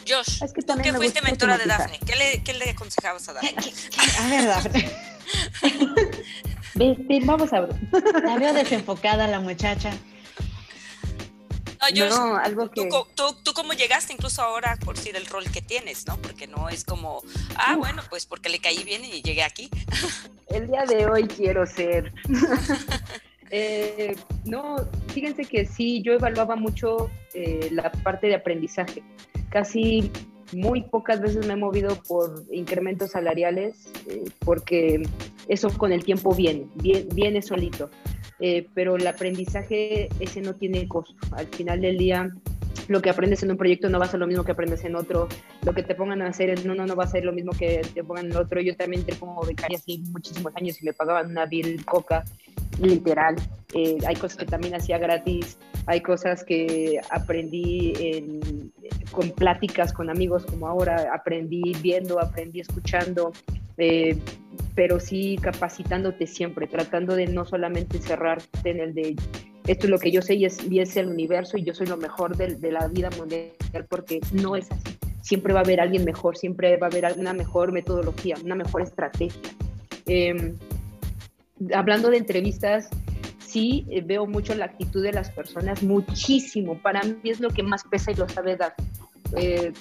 Josh, 0.08 0.42
Es 0.42 0.52
que 0.52 0.60
tú 0.62 0.66
también 0.68 0.84
que 0.86 0.92
me 0.92 0.98
fuiste 0.98 1.20
mentora 1.22 1.58
de. 1.58 1.66
Dafne, 1.66 1.98
¿qué 2.06 2.14
le, 2.16 2.42
qué 2.44 2.54
le 2.54 2.70
aconsejabas 2.70 3.28
a 3.28 3.32
Dafne? 3.34 3.54
A 4.20 4.28
ver, 4.28 4.46
Dafne, 4.46 4.90
vamos 7.26 7.52
a 7.52 7.60
ver. 7.62 7.74
la 8.24 8.36
veo 8.38 8.52
desenfocada 8.52 9.26
la 9.26 9.40
muchacha. 9.40 9.90
No, 11.78 11.88
Josh, 11.94 12.10
No, 12.10 12.36
algo 12.36 12.68
tú, 12.70 12.82
que... 12.84 12.88
co- 12.88 13.06
tú, 13.14 13.36
tú 13.44 13.52
cómo 13.52 13.72
llegaste 13.72 14.12
incluso 14.12 14.42
ahora 14.42 14.76
por 14.84 14.96
decir 14.96 15.14
el 15.16 15.26
rol 15.26 15.44
que 15.50 15.60
tienes, 15.62 16.06
¿no? 16.06 16.16
Porque 16.16 16.46
no 16.46 16.68
es 16.68 16.84
como, 16.84 17.22
ah, 17.56 17.72
Uf. 17.74 17.78
bueno, 17.78 18.02
pues 18.08 18.26
porque 18.26 18.48
le 18.48 18.58
caí 18.60 18.82
bien 18.84 19.04
y 19.04 19.22
llegué 19.22 19.42
aquí. 19.44 19.68
El 20.48 20.66
día 20.68 20.84
de 20.86 21.06
hoy 21.06 21.26
quiero 21.26 21.66
ser. 21.66 22.12
Eh, 23.52 24.16
no, 24.44 24.74
fíjense 25.14 25.44
que 25.44 25.66
sí, 25.66 26.02
yo 26.02 26.12
evaluaba 26.14 26.56
mucho 26.56 27.08
eh, 27.32 27.68
la 27.70 27.92
parte 27.92 28.26
de 28.26 28.34
aprendizaje. 28.34 29.04
Casi 29.50 30.10
muy 30.52 30.82
pocas 30.82 31.20
veces 31.20 31.46
me 31.46 31.54
he 31.54 31.56
movido 31.56 31.96
por 32.06 32.44
incrementos 32.50 33.12
salariales, 33.12 33.90
eh, 34.08 34.24
porque 34.44 35.02
eso 35.48 35.70
con 35.76 35.92
el 35.92 36.04
tiempo 36.04 36.34
viene, 36.34 36.66
viene, 36.76 37.42
solito. 37.42 37.90
Eh, 38.38 38.66
pero 38.74 38.96
el 38.96 39.06
aprendizaje 39.06 40.08
ese 40.20 40.42
no 40.42 40.54
tiene 40.54 40.86
costo. 40.86 41.14
Al 41.32 41.46
final 41.46 41.80
del 41.80 41.96
día, 41.96 42.30
lo 42.88 43.02
que 43.02 43.10
aprendes 43.10 43.42
en 43.42 43.50
un 43.50 43.56
proyecto 43.56 43.88
no 43.88 43.98
va 43.98 44.04
a 44.04 44.08
ser 44.08 44.20
lo 44.20 44.26
mismo 44.26 44.44
que 44.44 44.52
aprendes 44.52 44.84
en 44.84 44.94
otro. 44.94 45.28
Lo 45.62 45.74
que 45.74 45.82
te 45.82 45.94
pongan 45.94 46.22
a 46.22 46.28
hacer 46.28 46.50
en 46.50 46.70
uno 46.70 46.86
no 46.86 46.94
va 46.94 47.04
a 47.04 47.08
ser 47.08 47.24
lo 47.24 47.32
mismo 47.32 47.52
que 47.52 47.82
te 47.94 48.04
pongan 48.04 48.26
en 48.26 48.36
otro. 48.36 48.60
Yo 48.60 48.76
también 48.76 49.00
entré 49.00 49.16
como 49.16 49.42
becaria 49.42 49.78
así 49.78 50.02
muchísimos 50.10 50.54
años 50.56 50.80
y 50.80 50.84
me 50.84 50.92
pagaban 50.92 51.30
una 51.30 51.46
bill 51.46 51.84
coca, 51.84 52.24
literal. 52.80 53.36
Eh, 53.74 53.98
hay 54.06 54.16
cosas 54.16 54.38
que 54.38 54.46
también 54.46 54.74
hacía 54.74 54.98
gratis. 54.98 55.58
Hay 55.86 56.00
cosas 56.00 56.44
que 56.44 57.00
aprendí 57.10 57.92
en- 57.96 58.72
con 59.10 59.30
pláticas 59.30 59.92
con 59.92 60.10
amigos 60.10 60.44
como 60.44 60.66
ahora. 60.66 61.10
Aprendí 61.14 61.72
viendo, 61.82 62.20
aprendí 62.20 62.60
escuchando. 62.60 63.32
eh, 63.78 64.16
pero 64.74 64.98
sí 64.98 65.38
capacitándote 65.38 66.26
siempre, 66.26 66.66
tratando 66.66 67.14
de 67.14 67.26
no 67.26 67.44
solamente 67.44 67.98
cerrarte 67.98 68.70
en 68.70 68.80
el 68.80 68.94
de 68.94 69.16
esto 69.66 69.86
es 69.86 69.90
lo 69.90 69.98
que 69.98 70.12
yo 70.12 70.22
sé 70.22 70.34
y 70.34 70.44
es, 70.44 70.58
y 70.70 70.78
el 70.78 71.08
universo 71.08 71.56
y 71.56 71.64
yo 71.64 71.74
soy 71.74 71.86
lo 71.88 71.96
mejor 71.96 72.36
de, 72.36 72.70
la 72.70 72.86
vida 72.86 73.10
mundial, 73.18 73.50
porque 73.88 74.20
no 74.32 74.54
es 74.54 74.70
así. 74.70 74.96
Siempre 75.22 75.52
va 75.52 75.60
a 75.60 75.62
haber 75.64 75.80
alguien 75.80 76.04
mejor, 76.04 76.36
siempre 76.36 76.76
va 76.76 76.86
a 76.86 76.90
haber 76.90 77.12
una 77.16 77.32
mejor 77.32 77.72
metodología, 77.72 78.36
una 78.44 78.54
mejor 78.54 78.82
estrategia. 78.82 79.50
Eh, 80.06 80.54
hablando 81.74 82.10
de 82.10 82.18
entrevistas, 82.18 82.88
sí 83.56 83.86
eh, 83.88 84.02
veo 84.02 84.26
mucho 84.26 84.54
la 84.54 84.66
actitud 84.66 85.02
de 85.02 85.12
las 85.12 85.30
personas, 85.30 85.82
muchísimo. 85.82 86.78
Para 86.82 87.02
mí 87.02 87.30
es 87.30 87.40
lo 87.40 87.48
que 87.48 87.62
más 87.62 87.84
pesa 87.84 88.12
y 88.12 88.14
lo 88.14 88.28
sabe 88.28 88.54
dar. 88.54 88.74
Eh, 89.34 89.72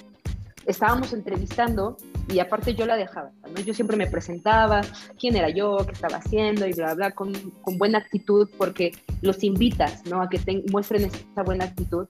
estábamos 0.64 1.12
entrevistando 1.12 1.98
y 2.32 2.38
aparte 2.38 2.74
yo 2.74 2.86
la 2.86 2.96
dejaba, 2.96 3.32
¿no? 3.54 3.60
Yo 3.60 3.74
siempre 3.74 3.98
me 3.98 4.06
presentaba, 4.06 4.80
quién 5.20 5.36
era 5.36 5.50
yo, 5.50 5.76
qué 5.84 5.92
estaba 5.92 6.16
haciendo 6.16 6.66
y 6.66 6.72
bla, 6.72 6.94
bla, 6.94 7.10
con, 7.10 7.34
con 7.60 7.76
buena 7.76 7.98
actitud 7.98 8.48
porque 8.56 8.92
los 9.20 9.44
invitas, 9.44 10.06
¿no? 10.06 10.22
A 10.22 10.30
que 10.30 10.38
te 10.38 10.64
muestren 10.72 11.04
esa 11.04 11.42
buena 11.44 11.66
actitud. 11.66 12.06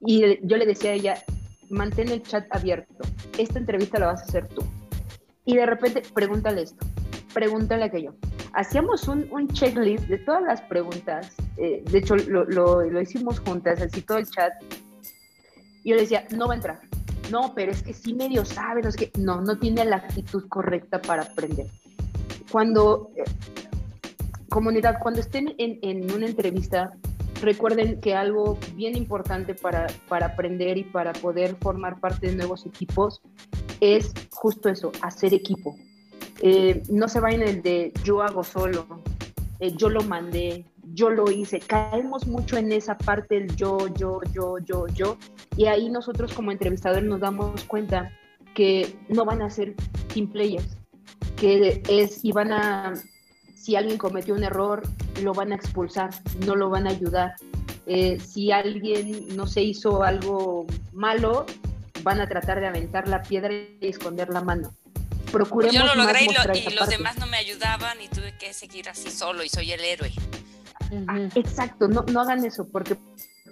Y 0.00 0.44
yo 0.44 0.56
le 0.56 0.66
decía 0.66 0.90
a 0.90 0.94
ella, 0.94 1.22
mantén 1.68 2.08
el 2.08 2.22
chat 2.24 2.46
abierto, 2.50 3.04
esta 3.38 3.60
entrevista 3.60 4.00
la 4.00 4.06
vas 4.06 4.22
a 4.22 4.24
hacer 4.24 4.48
tú. 4.48 4.64
Y 5.44 5.54
de 5.54 5.66
repente, 5.66 6.02
pregúntale 6.12 6.62
esto, 6.62 6.84
pregúntale 7.32 7.84
aquello. 7.84 8.14
Hacíamos 8.52 9.06
un, 9.08 9.28
un 9.30 9.48
checklist 9.48 10.04
de 10.08 10.18
todas 10.18 10.42
las 10.42 10.60
preguntas, 10.62 11.32
eh, 11.56 11.82
de 11.90 11.98
hecho 11.98 12.16
lo, 12.16 12.44
lo, 12.44 12.82
lo 12.82 13.00
hicimos 13.00 13.40
juntas, 13.40 13.80
así 13.80 14.02
todo 14.02 14.18
el 14.18 14.26
chat. 14.26 14.52
Y 15.82 15.90
yo 15.90 15.96
le 15.96 16.02
decía, 16.02 16.26
no 16.36 16.46
va 16.48 16.54
a 16.54 16.56
entrar, 16.56 16.80
no, 17.30 17.54
pero 17.54 17.70
es 17.72 17.82
que 17.82 17.94
sí 17.94 18.12
medio 18.12 18.44
sabe, 18.44 18.82
no, 18.82 18.90
sé 18.90 18.98
qué. 18.98 19.12
no, 19.18 19.40
no 19.40 19.58
tiene 19.58 19.84
la 19.84 19.96
actitud 19.96 20.48
correcta 20.48 21.00
para 21.00 21.22
aprender. 21.22 21.66
Cuando, 22.50 23.10
eh, 23.16 23.24
comunidad, 24.48 24.98
cuando 25.00 25.20
estén 25.20 25.54
en, 25.58 25.78
en, 25.82 26.10
una 26.10 26.26
entrevista, 26.26 26.92
recuerden 27.40 28.00
que 28.00 28.14
algo 28.14 28.58
bien 28.74 28.96
importante 28.96 29.54
para, 29.54 29.86
para 30.08 30.26
aprender 30.26 30.76
y 30.76 30.84
para 30.84 31.12
poder 31.12 31.54
formar 31.60 32.00
parte 32.00 32.26
de 32.26 32.36
nuevos 32.36 32.66
equipos 32.66 33.22
es 33.80 34.12
justo 34.30 34.68
eso, 34.68 34.90
hacer 35.00 35.32
equipo. 35.32 35.76
Eh, 36.40 36.82
no 36.88 37.08
se 37.08 37.20
vayan 37.20 37.42
el 37.42 37.62
de 37.62 37.92
yo 38.02 38.22
hago 38.22 38.42
solo, 38.42 39.02
eh, 39.58 39.72
yo 39.76 39.90
lo 39.90 40.02
mandé, 40.02 40.64
yo 40.94 41.10
lo 41.10 41.30
hice. 41.30 41.60
Caemos 41.60 42.26
mucho 42.26 42.56
en 42.56 42.72
esa 42.72 42.96
parte 42.96 43.36
del 43.36 43.54
yo, 43.56 43.88
yo, 43.94 44.20
yo, 44.32 44.58
yo, 44.58 44.86
yo. 44.88 45.18
Y 45.56 45.66
ahí 45.66 45.90
nosotros 45.90 46.32
como 46.32 46.50
entrevistadores 46.50 47.04
nos 47.04 47.20
damos 47.20 47.64
cuenta 47.64 48.10
que 48.54 48.96
no 49.08 49.24
van 49.24 49.42
a 49.42 49.50
ser 49.50 49.74
team 50.12 50.28
players, 50.28 50.76
que 51.36 51.82
es, 51.88 52.24
y 52.24 52.32
van 52.32 52.52
a, 52.52 52.94
si 53.54 53.76
alguien 53.76 53.98
cometió 53.98 54.34
un 54.34 54.44
error, 54.44 54.82
lo 55.22 55.32
van 55.34 55.52
a 55.52 55.56
expulsar, 55.56 56.10
no 56.46 56.56
lo 56.56 56.70
van 56.70 56.86
a 56.86 56.90
ayudar. 56.90 57.34
Eh, 57.86 58.18
si 58.20 58.50
alguien 58.52 59.36
no 59.36 59.46
se 59.46 59.62
hizo 59.62 60.02
algo 60.02 60.66
malo, 60.92 61.46
van 62.02 62.20
a 62.20 62.26
tratar 62.26 62.60
de 62.60 62.68
aventar 62.68 63.08
la 63.08 63.22
piedra 63.22 63.52
y 63.52 63.76
esconder 63.80 64.30
la 64.30 64.42
mano. 64.42 64.72
Procuremos 65.32 65.74
Yo 65.74 65.84
lo 65.84 65.94
logré 65.94 66.24
y, 66.24 66.26
lo- 66.26 66.32
y 66.54 66.64
los 66.70 66.78
parte. 66.78 66.96
demás 66.96 67.18
no 67.18 67.26
me 67.26 67.36
ayudaban 67.36 68.00
y 68.02 68.08
tuve 68.08 68.36
que 68.38 68.52
seguir 68.52 68.88
así 68.88 69.10
solo 69.10 69.42
y 69.44 69.48
soy 69.48 69.72
el 69.72 69.80
héroe. 69.84 70.10
Exacto, 71.36 71.86
no, 71.88 72.02
no 72.10 72.20
hagan 72.20 72.44
eso, 72.44 72.66
porque 72.68 72.96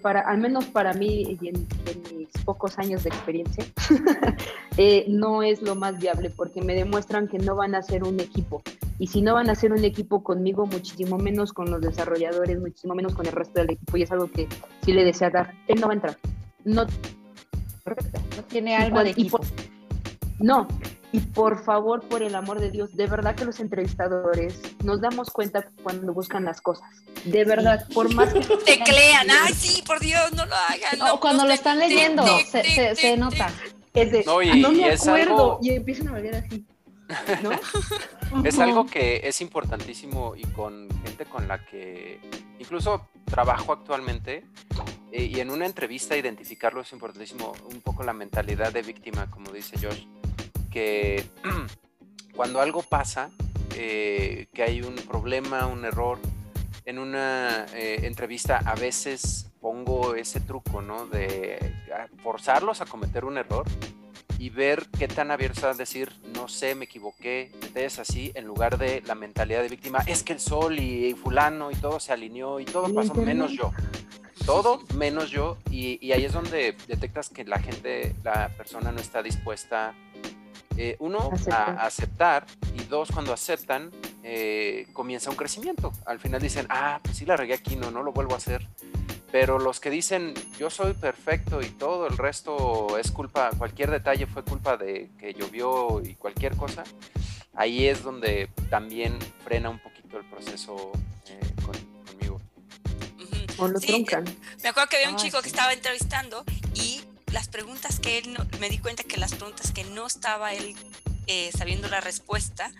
para, 0.02 0.20
al 0.22 0.38
menos 0.38 0.64
para 0.66 0.92
mí 0.92 1.38
y 1.40 1.48
en, 1.48 1.56
en 1.86 2.16
mis 2.18 2.28
pocos 2.44 2.78
años 2.78 3.04
de 3.04 3.10
experiencia, 3.10 3.64
eh, 4.76 5.04
no 5.08 5.42
es 5.42 5.62
lo 5.62 5.74
más 5.76 5.98
viable, 5.98 6.30
porque 6.30 6.62
me 6.62 6.74
demuestran 6.74 7.28
que 7.28 7.38
no 7.38 7.54
van 7.56 7.74
a 7.74 7.82
ser 7.82 8.02
un 8.04 8.18
equipo. 8.20 8.62
Y 9.00 9.06
si 9.06 9.22
no 9.22 9.34
van 9.34 9.48
a 9.50 9.54
ser 9.54 9.72
un 9.72 9.84
equipo 9.84 10.24
conmigo, 10.24 10.66
muchísimo 10.66 11.18
menos 11.18 11.52
con 11.52 11.70
los 11.70 11.80
desarrolladores, 11.80 12.58
muchísimo 12.58 12.94
menos 12.96 13.14
con 13.14 13.26
el 13.26 13.32
resto 13.32 13.60
del 13.60 13.70
equipo. 13.70 13.96
Y 13.96 14.02
es 14.02 14.10
algo 14.10 14.28
que 14.28 14.48
sí 14.84 14.92
le 14.92 15.04
desea 15.04 15.30
dar. 15.30 15.54
Él 15.68 15.80
no 15.80 15.86
va 15.86 15.92
a 15.92 15.96
entrar. 15.96 16.18
No, 16.64 16.84
No 16.84 18.42
tiene 18.48 18.76
alma 18.76 19.04
de 19.04 19.10
equipo. 19.10 19.38
por- 19.38 19.46
no, 20.40 20.66
y 21.12 21.20
por 21.20 21.64
favor, 21.64 22.02
por 22.02 22.22
el 22.22 22.34
amor 22.34 22.60
de 22.60 22.70
Dios, 22.70 22.94
de 22.94 23.06
verdad 23.06 23.34
que 23.34 23.44
los 23.44 23.60
entrevistadores 23.60 24.60
nos 24.84 25.00
damos 25.00 25.30
cuenta 25.30 25.66
cuando 25.82 26.12
buscan 26.12 26.44
las 26.44 26.60
cosas. 26.60 26.88
De 27.24 27.44
verdad, 27.44 27.86
por 27.94 28.12
más 28.14 28.32
que... 28.32 28.40
Teclean, 28.66 29.26
ay 29.30 29.54
sí, 29.54 29.82
por 29.82 30.00
Dios, 30.00 30.32
no 30.32 30.44
lo 30.44 30.54
hagan. 30.54 30.98
No, 30.98 31.06
no, 31.08 31.20
cuando 31.20 31.42
no 31.44 31.48
lo 31.48 31.54
te- 31.54 31.54
están 31.56 31.78
leyendo, 31.78 32.24
se, 32.50 32.62
se- 32.62 32.94
se 32.94 33.16
nota. 33.16 33.50
Es 33.94 34.12
de, 34.12 34.22
No, 34.24 34.42
y- 34.42 34.50
"Ah, 34.50 34.56
no 34.56 34.70
me 34.70 34.78
y 34.78 34.84
acuerdo. 34.84 35.14
algo- 35.32 35.58
Y 35.62 35.70
empiezan 35.70 36.08
a 36.08 36.18
leer 36.18 36.34
así. 36.36 36.64
¿no? 37.42 37.50
Es 38.44 38.58
algo 38.58 38.84
que 38.84 39.22
es 39.24 39.40
importantísimo 39.40 40.34
y 40.36 40.42
con 40.48 40.88
gente 41.02 41.24
con 41.24 41.48
la 41.48 41.64
que 41.64 42.20
incluso 42.58 43.08
trabajo 43.24 43.72
actualmente 43.72 44.44
eh, 45.12 45.24
y 45.24 45.40
en 45.40 45.48
una 45.48 45.64
entrevista 45.64 46.14
identificarlo 46.18 46.82
es 46.82 46.92
importantísimo 46.92 47.54
un 47.72 47.80
poco 47.80 48.02
la 48.02 48.12
mentalidad 48.12 48.70
de 48.74 48.82
víctima, 48.82 49.30
como 49.30 49.50
dice 49.52 49.76
Josh, 49.80 50.04
que 50.70 51.26
cuando 52.34 52.60
algo 52.60 52.82
pasa, 52.82 53.30
eh, 53.74 54.46
que 54.52 54.62
hay 54.62 54.82
un 54.82 54.94
problema, 54.94 55.66
un 55.66 55.84
error, 55.84 56.18
en 56.84 56.98
una 56.98 57.66
eh, 57.74 58.06
entrevista 58.06 58.62
a 58.64 58.74
veces 58.74 59.50
pongo 59.60 60.14
ese 60.14 60.40
truco, 60.40 60.80
¿no? 60.80 61.06
De 61.06 61.74
forzarlos 62.22 62.80
a 62.80 62.86
cometer 62.86 63.24
un 63.26 63.36
error 63.36 63.66
y 64.38 64.50
ver 64.50 64.86
qué 64.98 65.08
tan 65.08 65.30
abiertos 65.30 65.64
a 65.64 65.74
decir, 65.74 66.12
no 66.34 66.48
sé, 66.48 66.74
me 66.74 66.84
equivoqué, 66.84 67.50
detalles 67.60 67.98
así, 67.98 68.30
en 68.34 68.46
lugar 68.46 68.78
de 68.78 69.02
la 69.02 69.14
mentalidad 69.14 69.62
de 69.62 69.68
víctima, 69.68 69.98
es 70.06 70.22
que 70.22 70.32
el 70.32 70.40
sol 70.40 70.78
y, 70.78 71.12
fulano 71.14 71.70
y 71.70 71.74
todo 71.74 71.98
se 71.98 72.12
alineó 72.12 72.60
y 72.60 72.64
todo 72.64 72.92
pasó 72.94 73.14
menos 73.14 73.52
yo. 73.52 73.72
Todo 74.46 74.82
menos 74.94 75.30
yo 75.30 75.58
y, 75.70 75.98
y 76.00 76.12
ahí 76.12 76.24
es 76.24 76.32
donde 76.32 76.76
detectas 76.86 77.28
que 77.28 77.44
la 77.44 77.58
gente, 77.58 78.14
la 78.22 78.48
persona 78.56 78.92
no 78.92 79.00
está 79.00 79.22
dispuesta, 79.22 79.94
eh, 80.80 80.96
uno, 81.00 81.30
Aceptar. 81.32 81.70
a 81.78 81.86
aceptar 81.86 82.46
y 82.74 82.84
dos, 82.84 83.10
cuando 83.12 83.32
aceptan, 83.32 83.90
eh, 84.22 84.86
comienza 84.92 85.28
un 85.28 85.36
crecimiento. 85.36 85.92
Al 86.06 86.20
final 86.20 86.40
dicen, 86.40 86.66
ah, 86.70 87.00
pues 87.02 87.16
sí 87.16 87.26
la 87.26 87.36
regué 87.36 87.54
aquí, 87.54 87.74
no, 87.76 87.90
no 87.90 88.02
lo 88.02 88.12
vuelvo 88.12 88.34
a 88.34 88.36
hacer. 88.36 88.66
Pero 89.32 89.58
los 89.58 89.80
que 89.80 89.90
dicen, 89.90 90.32
yo 90.58 90.70
soy 90.70 90.94
perfecto 90.94 91.60
y 91.60 91.68
todo 91.68 92.06
el 92.06 92.16
resto 92.16 92.96
es 92.96 93.10
culpa, 93.10 93.50
cualquier 93.58 93.90
detalle 93.90 94.26
fue 94.26 94.42
culpa 94.44 94.76
de 94.78 95.10
que 95.18 95.34
llovió 95.34 96.00
y 96.02 96.14
cualquier 96.14 96.56
cosa, 96.56 96.84
ahí 97.54 97.86
es 97.88 98.02
donde 98.02 98.48
también 98.70 99.18
frena 99.44 99.68
un 99.68 99.80
poquito 99.80 100.16
el 100.18 100.24
proceso 100.30 100.92
eh, 101.26 101.40
con- 101.62 102.04
conmigo. 102.06 102.40
O 103.58 103.68
lo 103.68 103.78
Sí, 103.80 103.88
truncan. 103.88 104.24
Me 104.62 104.68
acuerdo 104.70 104.88
que 104.88 104.96
había 104.96 105.08
un 105.10 105.16
Ay, 105.16 105.22
chico 105.24 105.38
que 105.42 105.50
sí. 105.50 105.54
estaba 105.54 105.72
entrevistando 105.74 106.44
y 106.74 107.02
las 107.32 107.48
preguntas 107.48 108.00
que 108.00 108.18
él 108.18 108.32
no, 108.32 108.46
me 108.58 108.68
di 108.68 108.78
cuenta 108.78 109.02
que 109.04 109.16
las 109.16 109.34
preguntas 109.34 109.72
que 109.72 109.84
no 109.84 110.06
estaba 110.06 110.54
él 110.54 110.74
eh, 111.26 111.50
sabiendo 111.56 111.88
la 111.88 112.00
respuesta, 112.00 112.72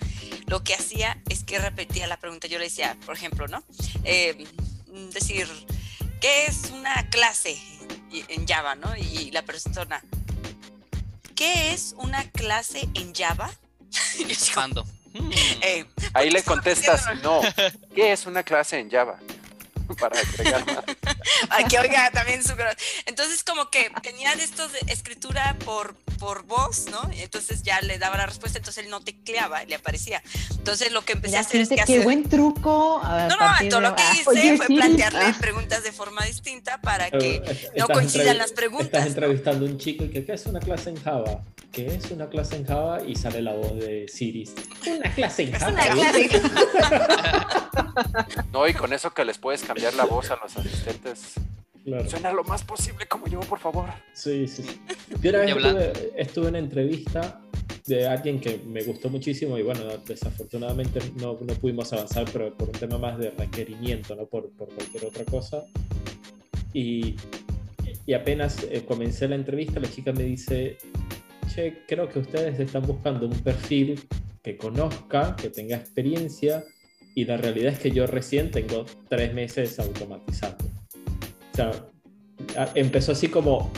lo 0.46 0.62
que 0.64 0.74
hacía 0.74 1.20
es 1.28 1.44
que 1.44 1.59
repetía 1.59 2.07
la 2.07 2.16
pregunta. 2.16 2.46
Yo 2.46 2.59
le 2.59 2.64
decía, 2.64 2.96
por 3.05 3.14
ejemplo, 3.14 3.46
¿no? 3.49 3.62
Eh, 4.05 4.46
decir, 5.12 5.46
¿qué 6.20 6.46
es 6.46 6.70
una 6.70 7.09
clase 7.11 7.59
en 8.11 8.46
Java, 8.46 8.74
¿no? 8.74 8.96
Y 8.96 9.30
la 9.32 9.42
persona, 9.42 10.03
¿qué 11.34 11.72
es 11.72 11.94
una 11.99 12.24
clase 12.30 12.88
en 12.94 13.14
Java? 13.14 13.51
Y 14.18 14.34
yo 14.34 14.66
digo, 14.68 14.84
eh, 15.62 15.84
Ahí 16.14 16.30
le 16.30 16.42
contestas, 16.42 17.05
no, 17.22 17.40
¿qué 17.94 18.12
es 18.12 18.26
una 18.26 18.42
clase 18.42 18.78
en 18.78 18.90
Java? 18.90 19.18
Para 20.01 20.18
agregar 20.20 20.66
más. 20.66 20.84
Ay, 21.51 21.64
que 21.64 21.79
oiga 21.79 22.11
también 22.11 22.43
su 22.43 22.55
Entonces, 23.07 23.43
como 23.45 23.70
que 23.70 23.91
tenía 24.03 24.35
de 24.37 24.45
estos 24.45 24.72
de 24.72 24.81
escritura 24.93 25.57
por, 25.64 25.95
por 26.18 26.45
voz, 26.45 26.87
¿no? 26.91 27.01
Y 27.12 27.22
entonces 27.22 27.62
ya 27.62 27.81
le 27.81 27.99
daba 27.99 28.16
la 28.16 28.26
respuesta, 28.26 28.59
entonces 28.59 28.85
él 28.85 28.91
no 28.91 29.01
tecleaba, 29.01 29.64
le 29.64 29.74
aparecía. 29.74 30.22
Entonces, 30.51 30.93
lo 30.93 31.05
que 31.05 31.12
empecé 31.14 31.33
Mira, 31.33 31.41
a 31.41 31.43
hacer 31.43 31.61
es 31.61 31.68
que 31.68 31.74
qué 31.76 31.81
hacer. 31.83 32.05
buen 32.05 32.29
truco. 32.29 33.01
a 33.03 33.29
No, 33.29 33.37
no, 33.37 33.68
todo 33.70 33.81
de- 33.81 33.89
lo 33.89 33.97
que 33.97 34.03
ah, 34.03 34.12
hice 34.14 34.31
oye, 34.31 34.57
fue 34.57 34.66
sí. 34.66 34.74
plantearle 34.76 35.24
Ah. 35.24 35.37
preguntas 35.41 35.83
de 35.83 35.93
forma 35.93 36.24
distinta 36.24 36.81
para 36.81 37.09
Eh, 37.09 37.18
que 37.18 37.70
no 37.76 37.89
coincidan 37.89 38.39
las 38.39 38.53
preguntas. 38.53 38.87
Estás 38.87 39.03
¿no? 39.03 39.09
entrevistando 39.09 39.66
a 39.66 39.68
un 39.68 39.79
chico 39.79 40.05
y 40.05 40.11
que 40.11 40.24
¿qué 40.24 40.33
es 40.35 40.47
una 40.47 40.61
clase 40.61 40.91
en 40.91 41.03
Java? 41.03 41.43
¿Qué 41.72 41.87
es 41.95 42.11
una 42.11 42.29
clase 42.29 42.57
en 42.57 42.66
Java? 42.66 42.99
Y 43.07 43.14
sale 43.14 43.43
la 43.43 43.53
voz 43.53 43.76
de 43.79 44.07
Siris. 44.09 44.53
Una 44.87 45.12
clase 45.14 45.43
en 45.45 45.55
Es 45.55 45.61
Java. 45.62 45.72
una 45.72 45.87
¿eh? 45.87 46.29
clase. 46.29 46.43
No, 48.53 48.66
y 48.66 48.74
con 48.74 48.93
eso 48.93 49.12
que 49.12 49.24
les 49.24 49.39
puedes 49.39 49.62
cambiar 49.62 49.95
la 49.95 50.05
voz 50.05 50.31
a 50.31 50.37
los 50.37 50.57
asistentes. 50.57 51.18
Claro. 51.85 52.09
Suena 52.09 52.33
lo 52.33 52.45
más 52.45 52.64
posible 52.64 53.07
como 53.07 53.27
yo, 53.29 53.41
por 53.41 53.59
favor. 53.59 53.89
Sí, 54.12 54.47
sí. 54.47 54.62
Yo 55.23 55.31
una 55.31 55.39
vez 55.41 55.57
estuve, 55.57 55.93
estuve 56.16 56.45
en 56.45 56.51
una 56.51 56.59
entrevista 56.59 57.41
de 57.87 58.07
alguien 58.07 58.39
que 58.41 58.59
me 58.66 58.83
gustó 58.83 59.09
muchísimo 59.09 59.57
y 59.57 59.62
bueno, 59.62 59.81
desafortunadamente 60.07 61.01
no, 61.16 61.39
no 61.41 61.55
pudimos 61.55 61.93
avanzar, 61.93 62.27
pero 62.33 62.55
por 62.55 62.69
un 62.69 62.75
tema 62.75 62.99
más 62.99 63.19
de 63.19 63.31
requerimiento, 63.31 64.14
no 64.14 64.27
por, 64.27 64.51
por 64.51 64.69
cualquier 64.69 65.07
otra 65.07 65.25
cosa. 65.25 65.64
Y, 66.75 67.16
y 68.07 68.12
apenas 68.12 68.62
eh, 68.64 68.85
comencé 68.87 69.27
la 69.27 69.37
entrevista, 69.37 69.81
la 69.81 69.91
chica 69.91 70.12
me 70.12 70.25
dice, 70.25 70.77
che, 71.55 71.85
creo 71.89 72.09
que 72.09 72.19
ustedes 72.19 72.61
están 72.61 72.83
buscando 72.83 73.27
un 73.27 73.39
perfil 73.41 74.01
que 74.43 74.57
conozca, 74.57 75.35
que 75.37 75.49
tenga 75.49 75.77
experiencia, 75.77 76.64
y 77.14 77.25
la 77.25 77.37
realidad 77.37 77.73
es 77.73 77.79
que 77.81 77.91
yo 77.91 78.07
recién 78.07 78.51
tengo 78.51 78.85
tres 79.09 79.35
meses 79.35 79.79
automatizando. 79.81 80.68
Sea, 81.59 81.72
empezó 82.76 83.11
así 83.11 83.26
como, 83.26 83.72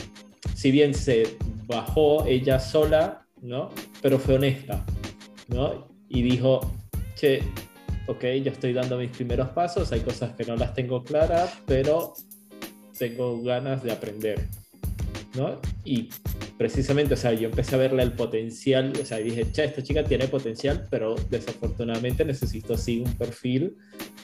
si 0.53 0.69
bien 0.69 0.93
se 0.93 1.35
bajó 1.65 2.27
ella 2.27 2.59
sola, 2.59 3.25
¿no? 3.41 3.69
Pero 4.03 4.19
fue 4.19 4.35
honesta, 4.35 4.85
¿no? 5.47 5.87
Y 6.07 6.21
dijo, 6.21 6.59
che, 7.15 7.41
ok, 8.05 8.23
yo 8.43 8.51
estoy 8.51 8.73
dando 8.73 8.99
mis 8.99 9.09
primeros 9.09 9.49
pasos, 9.49 9.91
hay 9.91 10.01
cosas 10.01 10.35
que 10.35 10.45
no 10.45 10.55
las 10.57 10.75
tengo 10.75 11.03
claras, 11.03 11.57
pero 11.65 12.13
tengo 12.99 13.41
ganas 13.41 13.81
de 13.81 13.91
aprender, 13.93 14.47
¿no? 15.35 15.59
Y 15.83 16.09
precisamente, 16.59 17.15
o 17.15 17.17
sea, 17.17 17.33
yo 17.33 17.49
empecé 17.49 17.73
a 17.73 17.79
verle 17.79 18.03
el 18.03 18.11
potencial, 18.11 18.93
o 19.01 19.05
sea, 19.05 19.17
dije, 19.17 19.51
che, 19.51 19.63
esta 19.63 19.81
chica 19.81 20.03
tiene 20.03 20.27
potencial, 20.27 20.87
pero 20.91 21.15
desafortunadamente 21.31 22.23
necesito 22.25 22.77
sí 22.77 23.01
un 23.03 23.11
perfil 23.17 23.75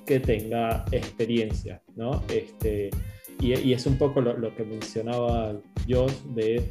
que 0.05 0.19
tenga 0.19 0.85
experiencia, 0.91 1.81
¿no? 1.95 2.23
Este, 2.29 2.91
y, 3.39 3.57
y 3.59 3.73
es 3.73 3.85
un 3.85 3.97
poco 3.97 4.21
lo, 4.21 4.37
lo 4.37 4.55
que 4.55 4.63
mencionaba 4.63 5.55
yo 5.87 6.07
de 6.33 6.69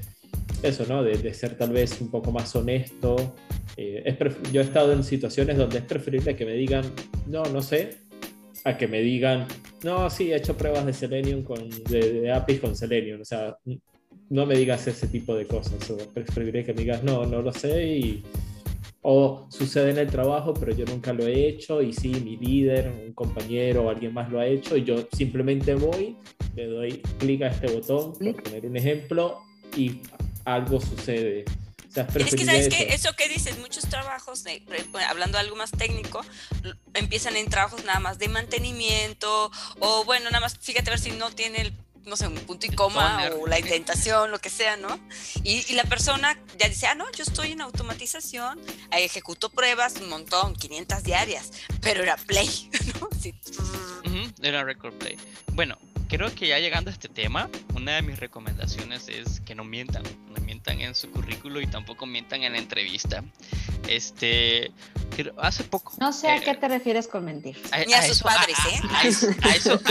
eso, 0.63 0.85
¿no? 0.89 1.03
De, 1.03 1.17
de 1.17 1.35
ser 1.35 1.57
tal 1.57 1.71
vez 1.71 2.01
un 2.01 2.11
poco 2.11 2.33
más 2.33 2.55
honesto. 2.57 3.35
Eh, 3.77 4.03
es 4.05 4.53
yo 4.53 4.61
he 4.61 4.65
estado 4.65 4.93
en 4.93 5.05
situaciones 5.05 5.59
donde 5.59 5.79
es 5.79 5.85
preferible 5.85 6.35
que 6.35 6.47
me 6.47 6.53
digan, 6.53 6.85
no, 7.27 7.43
no 7.45 7.63
sé, 7.63 7.99
a 8.65 8.77
que 8.77 8.89
me 8.89 9.01
digan, 9.01 9.47
no, 9.85 10.09
sí, 10.11 10.33
he 10.33 10.37
hecho 10.37 10.57
pruebas 10.57 10.87
de 10.87 10.93
Selenium 10.93 11.43
con, 11.43 11.69
de, 11.89 12.21
de 12.21 12.33
APIs 12.33 12.61
con 12.61 12.75
Selenium. 12.75 13.21
O 13.21 13.25
sea, 13.25 13.57
no 14.31 14.47
me 14.47 14.57
digas 14.57 14.87
ese 14.87 15.07
tipo 15.07 15.35
de 15.37 15.47
cosas. 15.47 15.91
O 15.91 15.97
preferiría 16.13 16.65
que 16.65 16.73
me 16.73 16.83
digas, 16.83 17.03
no, 17.03 17.25
no 17.27 17.43
lo 17.43 17.53
sé 17.53 17.87
y... 17.87 18.25
O 19.09 19.47
sucede 19.51 19.91
en 19.91 19.99
el 19.99 20.11
trabajo, 20.11 20.53
pero 20.53 20.75
yo 20.75 20.85
nunca 20.85 21.13
lo 21.13 21.25
he 21.29 21.47
hecho 21.47 21.81
y 21.81 21.93
sí, 21.93 22.09
mi 22.09 22.37
líder, 22.37 22.89
un 22.89 23.13
compañero 23.13 23.85
o 23.85 23.89
alguien 23.91 24.13
más 24.13 24.29
lo 24.33 24.41
ha 24.41 24.47
hecho 24.47 24.77
y 24.77 24.83
yo 24.83 25.07
simplemente 25.13 25.77
voy, 25.77 26.17
le 26.57 26.67
doy 26.67 27.03
clic 27.19 27.43
a 27.43 27.47
este 27.47 27.69
botón, 27.69 28.15
por 28.15 28.43
poner 28.43 28.67
un 28.67 28.77
ejemplo, 28.77 29.39
y 29.77 30.01
algo 30.45 30.81
sucede. 30.81 31.45
O 31.89 31.93
sea, 31.93 32.09
es 32.17 32.17
Es 32.17 32.35
que, 32.35 32.45
¿sabes 32.45 32.67
eso. 32.67 32.77
qué? 32.77 32.95
Eso 32.95 33.13
que 33.17 33.29
dices, 33.29 33.57
muchos 33.61 33.89
trabajos, 33.89 34.43
de- 34.43 34.61
hablando 35.09 35.39
de 35.39 35.45
algo 35.45 35.55
más 35.55 35.71
técnico, 35.71 36.23
empiezan 36.93 37.37
en 37.37 37.49
trabajos 37.49 37.85
nada 37.85 38.01
más 38.01 38.19
de 38.19 38.27
mantenimiento, 38.27 39.53
o 39.79 40.05
bueno, 40.05 40.25
nada 40.31 40.41
más, 40.41 40.59
fíjate 40.59 40.91
a 40.91 40.95
ver 40.95 40.99
si 40.99 41.13
no 41.13 41.31
tiene 41.31 41.61
el, 41.61 41.73
no 42.07 42.17
sé, 42.17 42.27
un 42.29 42.35
punto 42.35 42.67
y 42.67 42.71
coma, 42.71 43.25
toner. 43.29 43.33
o 43.41 43.47
la 43.47 43.59
indentación, 43.59 44.31
lo 44.31 44.39
que 44.39 44.49
sea, 44.51 44.77
¿no? 44.77 44.99
Y, 45.43 45.65
y 45.69 45.75
la 45.75 45.85
persona 45.85 46.39
ya 46.59 46.69
dice, 46.69 46.87
ah, 46.87 46.95
no, 46.95 47.11
yo 47.13 47.25
estoy 47.25 47.53
en 47.53 47.61
automatización, 47.61 48.61
ejecuto 48.93 49.51
pruebas, 49.51 49.97
un 50.01 50.09
montón, 50.09 50.55
500 50.55 51.03
diarias, 51.03 51.51
pero 51.81 52.03
era 52.03 52.17
play, 52.17 52.71
¿no? 53.01 53.09
Sí. 53.21 53.35
Era 54.43 54.65
record 54.65 54.95
play. 54.95 55.17
Bueno, 55.53 55.77
creo 56.09 56.35
que 56.35 56.49
ya 56.49 56.59
llegando 56.59 56.91
a 56.91 56.93
este 56.93 57.09
tema, 57.09 57.49
una 57.75 57.97
de 57.97 58.03
mis 58.03 58.19
recomendaciones 58.19 59.09
es 59.09 59.41
que 59.41 59.55
no 59.55 59.65
mientan, 59.65 60.03
no 60.03 60.45
mientan 60.45 60.81
en 60.81 60.95
su 60.95 61.11
currículo 61.11 61.61
y 61.61 61.67
tampoco 61.67 62.07
mientan 62.07 62.43
en 62.43 62.53
la 62.53 62.59
entrevista. 62.59 63.23
Este, 63.89 64.73
hace 65.39 65.65
poco. 65.65 65.93
No 66.01 66.13
sé 66.13 66.31
a 66.31 66.41
qué 66.41 66.55
te 66.55 66.69
refieres 66.69 67.09
con 67.09 67.25
mentir. 67.25 67.61
Ni 67.87 67.95
a, 67.95 68.03
sus 68.03 68.23
padres, 68.23 68.57
¿eh? 68.73 68.81
A, 68.93 69.07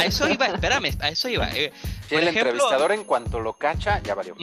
eso, 0.05 0.30
iba, 0.30 0.47
espérame, 0.47 0.95
a 0.99 1.09
eso 1.09 1.30
iba. 1.30 1.49
Eh, 1.51 1.72
el 2.09 2.28
entrevistador 2.28 2.91
en 2.91 3.03
cuanto 3.03 3.39
lo 3.39 3.53
cacha, 3.53 4.01
ya 4.03 4.16
valió. 4.16 4.36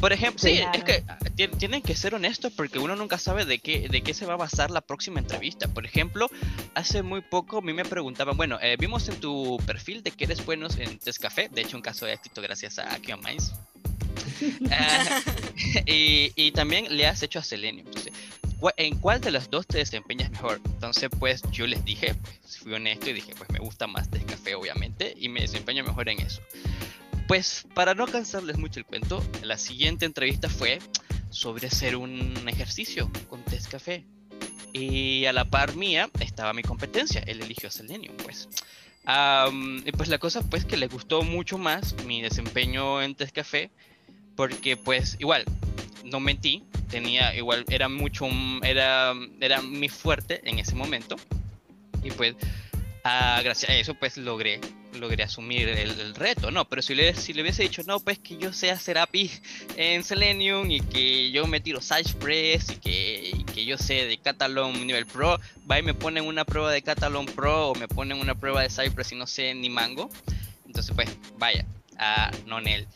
Por 0.00 0.14
ejemplo, 0.14 0.40
sí, 0.42 0.60
es 0.72 0.84
que 0.84 1.04
ah, 1.06 1.18
tienen 1.58 1.82
que 1.82 1.94
ser 1.94 2.14
honestos 2.14 2.52
porque 2.56 2.78
uno 2.78 2.96
nunca 2.96 3.18
sabe 3.18 3.44
de 3.44 3.58
qué, 3.58 3.88
de 3.88 4.02
qué 4.02 4.14
se 4.14 4.24
va 4.24 4.34
a 4.34 4.36
basar 4.36 4.70
la 4.70 4.80
próxima 4.80 5.20
entrevista. 5.20 5.68
Por 5.68 5.84
ejemplo, 5.84 6.30
hace 6.74 7.02
muy 7.02 7.20
poco 7.20 7.58
a 7.58 7.60
mí 7.60 7.74
me 7.74 7.84
preguntaban, 7.84 8.36
bueno, 8.36 8.58
eh, 8.62 8.76
vimos 8.78 9.08
en 9.08 9.20
tu 9.20 9.58
perfil 9.66 10.02
de 10.02 10.10
que 10.10 10.24
eres 10.24 10.44
bueno 10.46 10.68
en 10.78 10.98
Tescafé, 10.98 11.50
de 11.50 11.60
hecho 11.60 11.76
un 11.76 11.82
caso 11.82 12.06
de 12.06 12.14
éxito 12.14 12.40
gracias 12.40 12.78
a 12.78 12.98
Kion 12.98 13.20
Minds. 13.20 13.52
Ah, 14.70 15.20
y, 15.86 16.32
y, 16.34 16.52
también 16.52 16.96
le 16.96 17.06
has 17.06 17.22
hecho 17.22 17.38
a 17.38 17.42
Selenium. 17.42 17.86
Entonces, 17.86 18.12
¿en 18.76 18.96
cuál 18.96 19.20
de 19.20 19.30
las 19.30 19.50
dos 19.50 19.66
te 19.66 19.78
desempeñas 19.78 20.30
mejor? 20.30 20.60
Entonces, 20.64 21.10
pues 21.18 21.42
yo 21.50 21.66
les 21.66 21.84
dije, 21.84 22.14
pues 22.14 22.58
fui 22.58 22.72
honesto 22.72 23.10
y 23.10 23.12
dije, 23.12 23.34
pues 23.36 23.50
me 23.50 23.58
gusta 23.58 23.86
más 23.86 24.10
Tescafé, 24.10 24.54
obviamente, 24.54 25.14
y 25.18 25.28
me 25.28 25.42
desempeño 25.42 25.84
mejor 25.84 26.08
en 26.08 26.20
eso. 26.20 26.40
Pues 27.30 27.64
para 27.74 27.94
no 27.94 28.08
cansarles 28.08 28.58
mucho 28.58 28.80
el 28.80 28.86
cuento, 28.86 29.24
la 29.44 29.56
siguiente 29.56 30.04
entrevista 30.04 30.48
fue 30.48 30.80
sobre 31.30 31.68
hacer 31.68 31.94
un 31.94 32.34
ejercicio 32.48 33.08
con 33.28 33.44
test 33.44 33.70
café. 33.70 34.04
Y 34.72 35.26
a 35.26 35.32
la 35.32 35.44
par 35.44 35.76
mía 35.76 36.10
estaba 36.18 36.52
mi 36.52 36.62
competencia, 36.62 37.22
él 37.28 37.40
eligió 37.40 37.70
Selenium, 37.70 38.16
pues. 38.16 38.48
y 39.86 39.92
pues 39.92 40.08
la 40.08 40.18
cosa 40.18 40.42
pues 40.42 40.64
que 40.64 40.76
le 40.76 40.88
gustó 40.88 41.22
mucho 41.22 41.56
más 41.56 41.94
mi 42.04 42.20
desempeño 42.20 43.00
en 43.00 43.14
test 43.14 43.32
café, 43.32 43.70
porque 44.34 44.76
pues 44.76 45.16
igual, 45.20 45.44
no 46.02 46.18
mentí, 46.18 46.64
tenía 46.90 47.32
igual, 47.36 47.64
era 47.68 47.88
mucho, 47.88 48.26
era, 48.64 49.14
era 49.40 49.62
mi 49.62 49.88
fuerte 49.88 50.40
en 50.50 50.58
ese 50.58 50.74
momento. 50.74 51.14
Y 52.02 52.10
pues 52.10 52.34
Ah, 53.02 53.40
gracias 53.42 53.70
a 53.70 53.74
eso 53.76 53.94
pues 53.94 54.18
logré, 54.18 54.60
logré 54.98 55.24
asumir 55.24 55.68
el, 55.68 56.14
reto, 56.14 56.50
¿no? 56.50 56.64
Pero 56.64 56.82
si 56.82 56.94
le, 56.94 57.14
si 57.14 57.32
le 57.32 57.42
hubiese 57.42 57.62
dicho, 57.62 57.82
no, 57.84 58.00
pues 58.00 58.18
que 58.18 58.36
yo 58.36 58.52
sé 58.52 58.70
hacer 58.70 58.98
API 58.98 59.30
en 59.76 60.02
Selenium 60.02 60.70
y 60.70 60.80
que 60.80 61.30
yo 61.30 61.46
me 61.46 61.60
tiro 61.60 61.80
Cypress 61.80 62.70
y 62.70 62.76
que, 62.76 63.44
que 63.54 63.64
yo 63.64 63.78
sé 63.78 64.06
de 64.06 64.18
Catalan 64.18 64.86
nivel 64.86 65.06
Pro, 65.06 65.40
va 65.70 65.78
y 65.78 65.82
me 65.82 65.94
ponen 65.94 66.24
una 66.24 66.44
prueba 66.44 66.72
de 66.72 66.82
Catalan 66.82 67.26
Pro 67.26 67.70
o 67.70 67.74
me 67.74 67.88
ponen 67.88 68.18
una 68.18 68.34
prueba 68.34 68.62
de 68.62 68.70
Cypress 68.70 69.12
y 69.12 69.16
no 69.16 69.26
sé 69.26 69.54
ni 69.54 69.70
mango. 69.70 70.10
Entonces 70.66 70.94
pues 70.94 71.08
vaya, 71.38 71.66
a 71.98 72.30
no 72.46 72.58
en 72.58 72.68
él. 72.68 72.88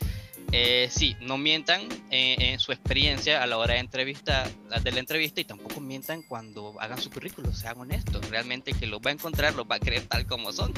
Eh, 0.51 0.87
sí, 0.91 1.15
no 1.21 1.37
mientan 1.37 1.81
en 2.11 2.59
su 2.59 2.71
experiencia 2.71 3.43
a 3.43 3.47
la 3.47 3.57
hora 3.57 3.73
de, 3.73 3.79
entrevista, 3.79 4.47
de 4.83 4.91
la 4.91 4.99
entrevista 4.99 5.41
y 5.41 5.43
tampoco 5.43 5.81
mientan 5.81 6.21
cuando 6.21 6.79
hagan 6.79 7.01
su 7.01 7.09
currículum, 7.09 7.53
sean 7.53 7.79
honestos. 7.79 8.29
Realmente 8.29 8.73
que 8.73 8.85
los 8.85 9.01
va 9.01 9.09
a 9.09 9.13
encontrar, 9.13 9.53
los 9.55 9.65
va 9.69 9.75
a 9.75 9.79
creer 9.79 10.05
tal 10.07 10.25
como 10.25 10.51
son. 10.51 10.73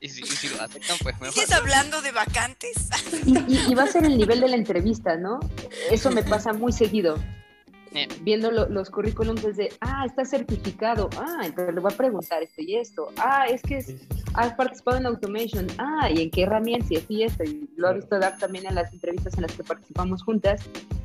Y 0.00 0.08
si, 0.08 0.48
lo 0.48 0.62
aceptan, 0.62 0.96
pues 1.02 1.20
mejor. 1.20 1.38
¿Estás 1.38 1.52
hablando 1.52 2.02
de 2.02 2.12
vacantes? 2.12 2.88
Y, 3.24 3.74
va 3.74 3.84
a 3.84 3.86
ser 3.86 4.04
el 4.04 4.16
nivel 4.16 4.40
de 4.40 4.48
la 4.48 4.56
entrevista, 4.56 5.16
¿no? 5.16 5.40
Eso 5.90 6.10
me 6.10 6.22
pasa 6.22 6.52
muy 6.52 6.72
seguido. 6.72 7.18
Eh. 7.92 8.08
Viendo 8.20 8.50
los 8.50 8.90
currículums 8.90 9.42
desde, 9.42 9.70
ah, 9.80 10.04
está 10.06 10.24
certificado, 10.24 11.08
ah, 11.16 11.42
entonces 11.44 11.74
le 11.74 11.80
voy 11.80 11.92
a 11.92 11.96
preguntar 11.96 12.42
esto 12.42 12.60
y 12.60 12.76
esto, 12.76 13.08
ah, 13.16 13.46
es 13.48 13.62
que 13.62 13.82
has 14.34 14.52
participado 14.54 14.98
en 14.98 15.06
Automation, 15.06 15.66
ah, 15.78 16.10
y 16.10 16.20
en 16.20 16.30
qué 16.30 16.42
herramientas 16.42 16.90
y 16.90 16.96
así 16.96 17.22
esto, 17.22 17.44
y 17.44 17.70
lo 17.76 17.88
ha 17.88 17.92
visto 17.94 18.18
dar 18.18 18.36
también 18.36 18.66
en 18.66 18.74
las 18.74 18.92
entrevistas 18.92 19.34
en 19.34 19.42
las 19.42 19.52
que 19.52 19.64
participamos 19.64 20.22
juntas, 20.22 20.60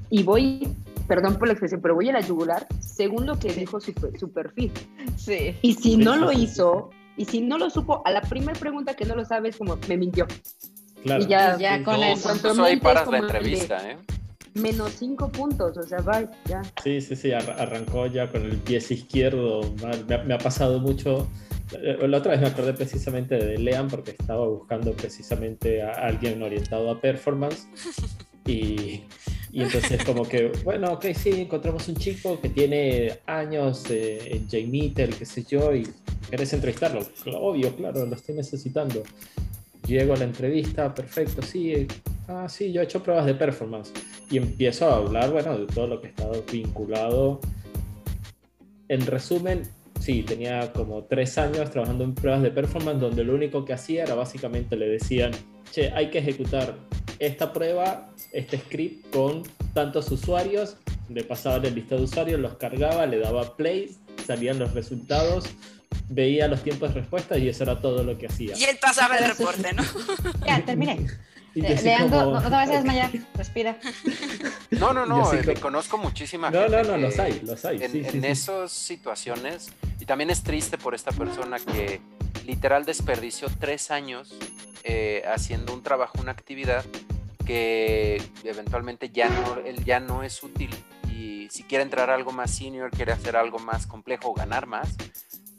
y 0.10 0.24
voy, 0.24 0.68
perdón 1.08 1.38
por 1.38 1.48
la 1.48 1.54
expresión, 1.54 1.82
pero 1.82 1.96
voy 1.96 2.10
a 2.10 2.14
la 2.14 2.22
yugular 2.22 2.68
según 2.82 3.26
lo 3.26 3.40
que 3.40 3.54
dijo 3.54 3.80
su, 3.80 3.94
su 4.20 4.30
perfil. 4.30 4.74
Sí. 5.16 5.56
Y 5.62 5.76
si 5.76 5.96
no 5.96 6.18
lo 6.18 6.34
hizo, 6.34 6.90
y 7.18 7.26
si 7.26 7.42
no 7.42 7.58
lo 7.58 7.70
supo, 7.70 8.02
a 8.06 8.12
la 8.12 8.22
primera 8.22 8.58
pregunta 8.60 8.94
que 8.96 9.06
no 9.06 9.16
lo 9.16 9.26
sabes, 9.26 9.58
como 9.58 9.78
me 9.88 9.98
mintió. 9.98 10.28
Claro. 11.04 11.24
Y 11.24 11.28
ya, 11.28 11.58
ya 11.58 11.84
con 11.84 11.96
el 11.96 12.14
eso 12.14 12.64
ahí 12.64 12.80
paras 12.80 13.08
la 13.10 13.18
entrevista, 13.18 13.90
¿eh? 13.90 13.98
menos 14.54 14.94
cinco 14.94 15.32
puntos, 15.32 15.78
o 15.78 15.84
sea, 15.84 16.00
va, 16.02 16.30
ya. 16.46 16.62
Sí, 16.84 17.02
sí, 17.02 17.16
sí, 17.16 17.32
arrancó 17.32 18.08
ya 18.08 18.30
con 18.30 18.44
el 18.44 18.58
pie 18.58 18.78
izquierdo. 18.78 19.62
Me 20.26 20.34
ha, 20.34 20.38
pasado 20.38 20.80
mucho. 20.80 21.28
Eh, 21.74 22.06
la 22.08 22.18
otra 22.18 22.32
vez 22.32 22.42
me 22.42 22.48
acordé 22.48 22.74
precisamente 22.74 23.36
de 23.36 23.58
Lean 23.58 23.88
porque 23.88 24.12
estaba 24.12 24.46
buscando 24.48 24.92
precisamente 24.94 25.82
a 25.82 25.92
alguien 25.92 26.44
orientado 26.44 26.92
a 26.92 27.00
performance 27.00 27.66
y, 28.46 29.04
y 29.54 29.64
entonces 29.64 30.04
como 30.06 30.24
que, 30.24 30.52
bueno, 30.64 30.94
ok, 30.94 31.08
sí, 31.14 31.30
encontramos 31.32 31.88
un 31.90 31.96
chico 31.96 32.40
que 32.40 32.50
tiene 32.50 33.20
años 33.26 33.84
eh, 33.90 34.36
en 34.36 34.48
JMeter, 34.48 35.10
qué 35.10 35.26
sé 35.26 35.44
yo, 35.44 35.76
y 35.76 35.88
querés 36.30 36.54
entrevistarlo. 36.54 37.06
Obvio, 37.38 37.76
claro, 37.76 38.06
lo 38.06 38.16
estoy 38.16 38.36
necesitando. 38.36 39.04
Llego 39.86 40.14
a 40.14 40.18
la 40.18 40.24
entrevista, 40.24 40.94
perfecto, 40.94 41.42
sí, 41.42 41.88
ah, 42.28 42.48
sí, 42.48 42.72
yo 42.72 42.82
he 42.82 42.86
hecho 42.86 43.04
pruebas 43.04 43.26
de 43.26 43.34
performance 43.34 43.92
y 44.30 44.38
empiezo 44.38 44.88
a 44.88 44.98
hablar, 44.98 45.32
bueno, 45.32 45.58
de 45.58 45.66
todo 45.66 45.88
lo 45.88 46.00
que 46.00 46.08
he 46.08 46.10
estado 46.12 46.44
vinculado. 46.50 47.42
En 48.88 49.06
resumen, 49.06 49.64
sí, 50.02 50.24
tenía 50.24 50.74
como 50.74 51.04
tres 51.04 51.38
años 51.38 51.70
trabajando 51.72 52.04
en 52.04 52.16
pruebas 52.16 52.42
de 52.42 52.52
performance 52.52 53.00
donde 53.00 53.24
lo 53.24 53.36
único 53.36 53.64
que 53.64 53.74
hacía 53.74 54.04
era 54.04 54.16
básicamente 54.16 54.76
le 54.76 54.88
decían, 54.88 55.32
che, 55.72 55.92
hay 55.92 56.10
que 56.10 56.20
ejecutar 56.20 56.76
esta 57.20 57.54
prueba, 57.54 58.10
este 58.34 58.58
script 58.58 59.14
con 59.14 59.44
tantos 59.74 60.12
usuarios, 60.12 60.78
le 61.10 61.24
pasaba 61.24 61.58
el 61.68 61.76
listado 61.76 62.00
de 62.00 62.06
usuarios, 62.06 62.40
los 62.40 62.56
cargaba, 62.56 63.06
le 63.06 63.20
daba 63.20 63.56
play, 63.56 63.96
salían 64.26 64.58
los 64.58 64.74
resultados, 64.74 65.46
veía 66.10 66.48
los 66.48 66.64
tiempos 66.64 66.94
de 66.94 67.02
respuesta 67.02 67.38
y 67.38 67.48
eso 67.48 67.64
era 67.64 67.80
todo 67.80 68.04
lo 68.04 68.18
que 68.18 68.28
hacía. 68.28 68.58
Y 68.58 68.64
él 68.64 68.78
pasaba 68.82 69.18
el 69.18 69.30
reporte, 69.30 69.74
¿no? 69.74 69.84
ya, 70.48 70.66
terminé. 70.66 71.08
Leandro, 71.54 72.32
no 72.32 72.42
te 72.42 72.50
vas 72.50 72.70
a 72.70 72.74
desmayar, 72.74 73.12
respira. 73.36 73.78
No, 74.72 74.94
no, 74.94 75.06
no, 75.06 75.32
eh, 75.34 75.54
conozco 75.62 75.98
muchísima 75.98 76.50
no, 76.50 76.62
gente. 76.62 76.84
No, 76.84 76.92
no, 76.92 76.98
los 76.98 77.20
hay, 77.20 77.40
los 77.44 77.64
hay. 77.66 77.84
En, 77.84 78.26
esas 78.26 78.72
situaciones, 78.72 79.70
y 80.00 80.06
también 80.06 80.32
es 80.32 80.42
triste 80.44 80.78
por 80.78 80.96
esta 80.96 81.12
persona 81.12 81.60
que 81.60 82.02
literal 82.48 82.86
desperdició 82.86 83.48
tres 83.60 83.92
años 83.92 84.34
eh, 84.84 85.24
haciendo 85.28 85.74
un 85.74 85.84
trabajo, 85.84 86.14
una 86.20 86.32
actividad 86.32 86.84
que 87.46 88.22
eventualmente 88.44 89.10
ya 89.10 89.30
no, 89.30 89.58
él 89.64 89.84
ya 89.84 90.00
no 90.00 90.24
es 90.24 90.42
útil. 90.42 90.72
Y 91.14 91.48
si 91.52 91.64
quiere 91.64 91.84
entrar 91.84 92.10
a 92.10 92.16
algo 92.16 92.32
más 92.32 92.50
senior, 92.50 92.90
quiere 92.90 93.12
hacer 93.12 93.36
algo 93.36 93.60
más 93.60 93.86
complejo 93.86 94.30
o 94.30 94.34
ganar 94.34 94.66
más, 94.66 94.96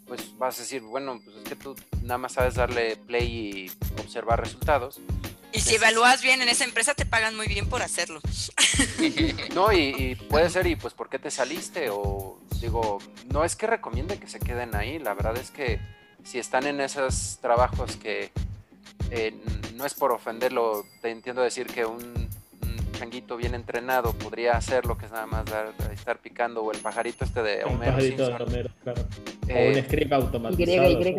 pues 0.07 0.37
vas 0.37 0.59
a 0.59 0.63
decir, 0.63 0.83
bueno, 0.83 1.21
pues 1.23 1.37
es 1.37 1.45
que 1.45 1.57
tú 1.57 1.77
nada 2.03 2.19
más 2.19 2.33
sabes 2.33 2.55
darle 2.55 2.97
play 2.97 3.27
y 3.29 4.01
observar 4.01 4.41
resultados 4.41 5.01
y 5.53 5.61
si 5.61 5.75
evalúas 5.75 6.23
bien 6.23 6.43
en 6.43 6.49
esa 6.49 6.65
empresa, 6.65 6.95
te 6.95 7.07
pagan 7.07 7.37
muy 7.37 7.47
bien 7.47 7.69
por 7.69 7.83
hacerlo. 7.83 8.21
No, 9.55 9.73
y, 9.73 10.15
puede 10.31 10.49
ser, 10.49 10.67
y 10.67 10.77
pues, 10.77 10.95
¿por 10.95 11.09
qué 11.09 11.19
te 11.19 11.31
saliste? 11.31 11.89
O 11.91 12.39
digo, 12.61 12.99
no 13.33 13.45
es 13.45 13.57
que 13.57 13.67
recomiende 13.67 14.19
que 14.19 14.29
se 14.29 14.39
queden 14.39 14.75
ahí, 14.75 14.99
la 14.99 15.15
verdad 15.15 15.37
es 15.37 15.51
que 15.51 15.81
si 16.25 16.39
están 16.39 16.67
en 16.67 16.81
esos 16.81 17.39
trabajos 17.41 17.97
que 17.97 18.31
eh, 19.11 19.35
no 19.75 19.85
es 19.85 19.95
por 19.95 20.13
ofenderlo, 20.13 20.87
te 21.01 21.11
entiendo 21.11 21.43
decir 21.43 21.67
que 21.67 21.85
un 21.85 22.29
changuito 23.03 23.37
bien 23.37 23.55
entrenado 23.55 24.13
podría 24.13 24.53
hacer 24.53 24.87
lo 24.87 24.97
que 24.97 25.07
es 25.07 25.13
nada 25.13 25.27
más 25.27 25.45
dar, 25.47 25.75
estar 25.93 26.19
picando, 26.19 26.63
o 26.63 26.71
el 26.71 26.79
pajarito 26.79 27.25
este 27.25 27.43
de 27.43 27.65
Homero. 27.65 27.93
pajarito 27.93 28.29
de 28.29 28.45
Homero, 28.45 28.71
claro. 28.81 29.03
o 29.03 29.45
un 29.45 29.77
eh, 29.77 29.85
script 29.85 30.13
automatizado. 30.13 30.89
Y, 30.89 31.09
y. 31.09 31.17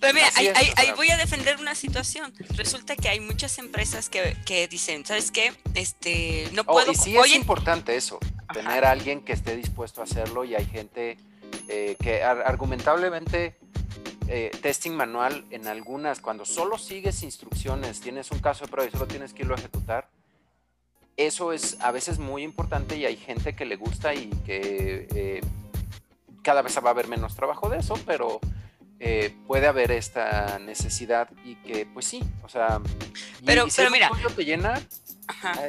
Pero 0.00 0.14
mira, 0.14 0.28
ahí, 0.34 0.92
voy 0.96 1.10
a 1.10 1.18
defender 1.18 1.58
una 1.58 1.74
situación. 1.74 2.32
Resulta 2.56 2.96
que 2.96 3.10
hay 3.10 3.20
muchas 3.20 3.58
empresas 3.58 4.08
que, 4.08 4.34
que 4.46 4.66
dicen, 4.66 5.04
¿sabes 5.04 5.30
qué? 5.30 5.52
Este, 5.74 6.48
no 6.54 6.62
oh, 6.62 6.72
puedo... 6.72 6.92
y 6.92 6.94
sí 6.94 7.14
es 7.14 7.36
importante 7.36 7.96
eso, 7.96 8.18
tener 8.54 8.86
a 8.86 8.92
alguien 8.92 9.20
que 9.20 9.34
esté 9.34 9.56
dispuesto 9.56 10.00
a 10.00 10.04
hacerlo 10.04 10.44
y 10.46 10.54
hay 10.54 10.64
gente 10.64 11.18
eh, 11.68 11.96
que 12.00 12.22
argumentablemente... 12.22 13.56
Eh, 14.28 14.50
testing 14.60 14.90
manual 14.90 15.44
en 15.50 15.68
algunas, 15.68 16.18
cuando 16.18 16.44
solo 16.44 16.78
sigues 16.78 17.22
instrucciones, 17.22 18.00
tienes 18.00 18.32
un 18.32 18.40
caso 18.40 18.64
de 18.64 18.72
prueba 18.72 18.88
y 18.88 18.90
solo 18.90 19.06
tienes 19.06 19.32
que 19.32 19.42
irlo 19.42 19.54
a 19.54 19.58
ejecutar, 19.58 20.08
eso 21.16 21.52
es 21.52 21.78
a 21.80 21.90
veces 21.92 22.18
muy 22.18 22.42
importante 22.42 22.96
y 22.96 23.06
hay 23.06 23.16
gente 23.16 23.54
que 23.54 23.64
le 23.64 23.76
gusta 23.76 24.14
y 24.14 24.28
que 24.44 25.08
eh, 25.14 25.40
cada 26.42 26.62
vez 26.62 26.76
va 26.78 26.88
a 26.88 26.90
haber 26.90 27.08
menos 27.08 27.34
trabajo 27.34 27.68
de 27.68 27.78
eso, 27.78 27.98
pero 28.06 28.40
eh, 29.00 29.34
puede 29.46 29.66
haber 29.66 29.90
esta 29.90 30.58
necesidad 30.58 31.28
y 31.44 31.56
que 31.56 31.86
pues 31.86 32.06
sí, 32.06 32.22
o 32.42 32.48
sea, 32.48 32.80
pero, 33.44 33.66
pero 33.74 33.90
mira, 33.90 34.10
te 34.34 34.44
llena, 34.44 34.80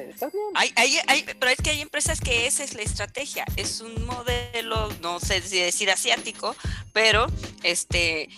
está 0.10 0.30
bien. 0.30 0.46
Hay, 0.56 0.72
hay, 0.76 0.98
hay, 1.08 1.26
pero 1.40 1.52
es 1.52 1.58
que 1.58 1.72
hay 1.72 1.82
empresas 1.82 2.22
que 2.22 2.48
esa 2.48 2.64
es 2.64 2.74
la 2.74 2.84
estrategia, 2.84 3.46
es 3.56 3.82
un 3.82 4.06
modelo, 4.06 4.90
no 5.02 5.20
sé 5.20 5.42
si 5.42 5.60
decir 5.60 5.90
asiático, 5.90 6.56
pero 6.94 7.28
este 7.64 8.30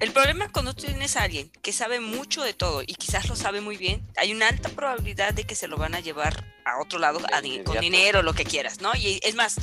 El 0.00 0.12
problema 0.12 0.48
cuando 0.52 0.74
tú 0.74 0.84
tienes 0.84 1.16
a 1.16 1.24
alguien 1.24 1.50
que 1.60 1.72
sabe 1.72 1.98
mucho 1.98 2.42
de 2.44 2.54
todo 2.54 2.82
y 2.82 2.94
quizás 2.94 3.28
lo 3.28 3.34
sabe 3.34 3.60
muy 3.60 3.76
bien, 3.76 4.06
hay 4.16 4.32
una 4.32 4.46
alta 4.48 4.68
probabilidad 4.68 5.34
de 5.34 5.42
que 5.44 5.56
se 5.56 5.66
lo 5.66 5.76
van 5.76 5.94
a 5.96 6.00
llevar 6.00 6.44
a 6.64 6.80
otro 6.80 6.98
lado 7.00 7.20
a 7.32 7.40
di- 7.40 7.58
con 7.64 7.80
dinero, 7.80 8.22
lo 8.22 8.32
que 8.32 8.44
quieras, 8.44 8.80
¿no? 8.80 8.94
Y 8.94 9.18
es 9.24 9.34
más, 9.34 9.56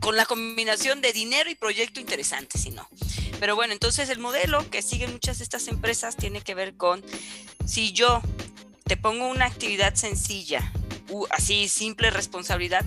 con 0.00 0.16
la 0.16 0.26
combinación 0.26 1.00
de 1.00 1.12
dinero 1.14 1.48
y 1.50 1.54
proyecto 1.54 1.98
interesante, 1.98 2.58
si 2.58 2.70
no. 2.70 2.86
Pero 3.38 3.56
bueno, 3.56 3.72
entonces 3.72 4.10
el 4.10 4.18
modelo 4.18 4.68
que 4.68 4.82
siguen 4.82 5.12
muchas 5.12 5.38
de 5.38 5.44
estas 5.44 5.66
empresas 5.68 6.14
tiene 6.16 6.42
que 6.42 6.54
ver 6.54 6.74
con 6.76 7.02
si 7.64 7.92
yo 7.92 8.20
te 8.84 8.98
pongo 8.98 9.28
una 9.28 9.46
actividad 9.46 9.94
sencilla, 9.94 10.72
así 11.30 11.68
simple 11.68 12.10
responsabilidad, 12.10 12.84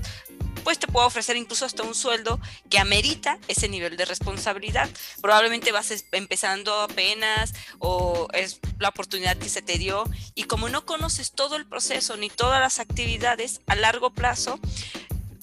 pues 0.64 0.80
te 0.80 0.88
puedo 0.88 1.06
ofrecer 1.06 1.38
incluso 1.38 1.66
hasta 1.66 1.84
un 1.84 1.96
sueldo 1.96 2.40
que 2.70 2.80
amerita 2.80 3.38
ese 3.48 3.70
nivel 3.70 3.98
de 3.98 4.06
responsabilidad. 4.06 4.90
Probablemente 5.22 5.72
vas 5.72 5.92
empezando 6.12 6.82
apenas 6.82 7.54
o 7.80 8.28
es 8.34 8.60
la 8.80 8.90
oportunidad 8.90 9.38
que 9.38 9.50
se 9.50 9.62
te 9.62 9.78
dio 9.78 10.04
y 10.36 10.44
como 10.44 10.70
no 10.70 10.86
conoces 10.86 11.32
todo 11.32 11.56
el 11.56 11.66
proceso 11.66 12.18
ni 12.18 12.30
todas 12.30 12.60
las 12.60 12.80
actividades 12.80 13.62
a 13.68 13.76
largo 13.76 14.12
plazo, 14.12 14.60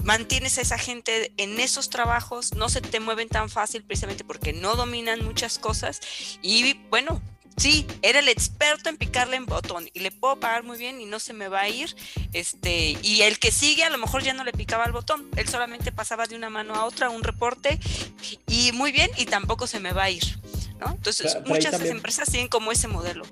mantienes 0.03 0.59
a 0.59 0.62
esa 0.62 0.79
gente 0.79 1.33
en 1.37 1.61
esos 1.61 1.91
trabajos, 1.91 2.55
no 2.55 2.68
se 2.68 2.81
te 2.81 3.01
mueven 3.01 3.29
tan 3.29 3.51
fácil 3.51 3.83
precisamente 3.83 4.25
porque 4.25 4.53
no 4.53 4.75
dominan 4.75 5.25
muchas 5.25 5.59
cosas 5.59 6.01
y 6.43 6.75
bueno, 6.89 7.21
sí, 7.61 7.87
era 8.01 8.21
el 8.21 8.29
experto 8.29 8.89
en 8.89 8.97
picarle 8.97 9.37
en 9.37 9.45
botón 9.45 9.89
y 9.93 10.01
le 10.01 10.11
puedo 10.11 10.41
pagar 10.41 10.63
muy 10.65 10.79
bien 10.79 10.99
y 11.01 11.05
no 11.05 11.19
se 11.19 11.35
me 11.35 11.49
va 11.49 11.61
a 11.61 11.69
ir, 11.69 11.95
este, 12.33 12.97
y 13.03 13.21
el 13.23 13.39
que 13.39 13.51
sigue 13.53 13.85
a 13.85 13.91
lo 13.91 13.99
mejor 13.99 14.23
ya 14.23 14.33
no 14.33 14.45
le 14.45 14.53
picaba 14.53 14.85
el 14.87 14.93
botón, 14.93 15.29
él 15.37 15.47
solamente 15.47 15.93
pasaba 15.93 16.27
de 16.27 16.37
una 16.37 16.49
mano 16.49 16.75
a 16.75 16.85
otra 16.87 17.11
un 17.11 17.23
reporte 17.23 17.79
y 18.47 18.73
muy 18.73 18.93
bien 18.93 19.11
y 19.19 19.27
tampoco 19.27 19.67
se 19.67 19.79
me 19.79 19.93
va 19.93 20.05
a 20.05 20.11
ir, 20.11 20.25
¿no? 20.81 20.91
Entonces 20.93 21.35
Pero- 21.35 21.47
muchas 21.47 21.73
también- 21.73 21.97
empresas 21.97 22.31
tienen 22.31 22.49
como 22.49 22.73
ese 22.73 22.89
modelo. 22.89 23.25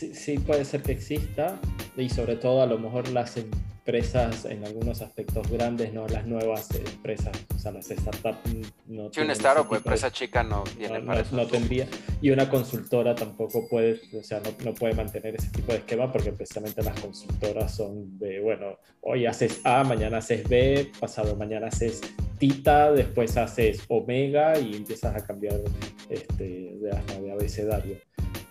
Sí, 0.00 0.14
sí, 0.14 0.38
puede 0.38 0.64
ser 0.64 0.80
que 0.82 0.92
exista 0.92 1.60
y 1.94 2.08
sobre 2.08 2.36
todo 2.36 2.62
a 2.62 2.66
lo 2.66 2.78
mejor 2.78 3.10
las 3.10 3.36
empresas 3.36 4.46
en 4.46 4.64
algunos 4.64 5.02
aspectos 5.02 5.46
grandes, 5.50 5.92
no 5.92 6.06
las 6.08 6.26
nuevas 6.26 6.70
empresas, 6.74 7.36
o 7.54 7.58
sea, 7.58 7.70
las 7.72 7.88
startups 7.88 8.38
no 8.86 9.02
Si 9.02 9.02
un 9.02 9.10
tienen 9.10 9.30
ese 9.32 9.40
startup 9.42 9.70
o 9.70 9.76
empresa 9.76 10.10
chica 10.10 10.42
no 10.42 10.64
tiene 10.64 11.00
no, 11.00 11.04
para 11.06 11.20
no- 11.20 11.26
eso. 11.26 11.36
no 11.36 11.46
tendría 11.46 11.86
y 12.22 12.30
una 12.30 12.48
consultora 12.48 13.14
tampoco 13.14 13.68
puede 13.68 14.00
o 14.18 14.22
sea 14.22 14.40
no, 14.40 14.52
no 14.64 14.74
puede 14.74 14.94
mantener 14.94 15.34
ese 15.34 15.50
tipo 15.50 15.72
de 15.72 15.78
esquema 15.80 16.10
porque 16.10 16.32
precisamente 16.32 16.82
las 16.82 16.98
consultoras 16.98 17.74
son 17.76 18.18
de 18.18 18.40
bueno 18.40 18.78
hoy 19.02 19.26
haces 19.26 19.60
A 19.64 19.84
mañana 19.84 20.18
haces 20.18 20.48
B 20.48 20.90
pasado 20.98 21.36
mañana 21.36 21.66
haces 21.66 22.00
Tita 22.38 22.90
después 22.92 23.36
haces 23.36 23.82
Omega 23.88 24.58
y 24.58 24.74
empiezas 24.76 25.14
a 25.14 25.26
cambiar 25.26 25.60
este 26.08 26.44
de, 26.44 26.90
de 27.18 27.32
abecedario 27.32 27.96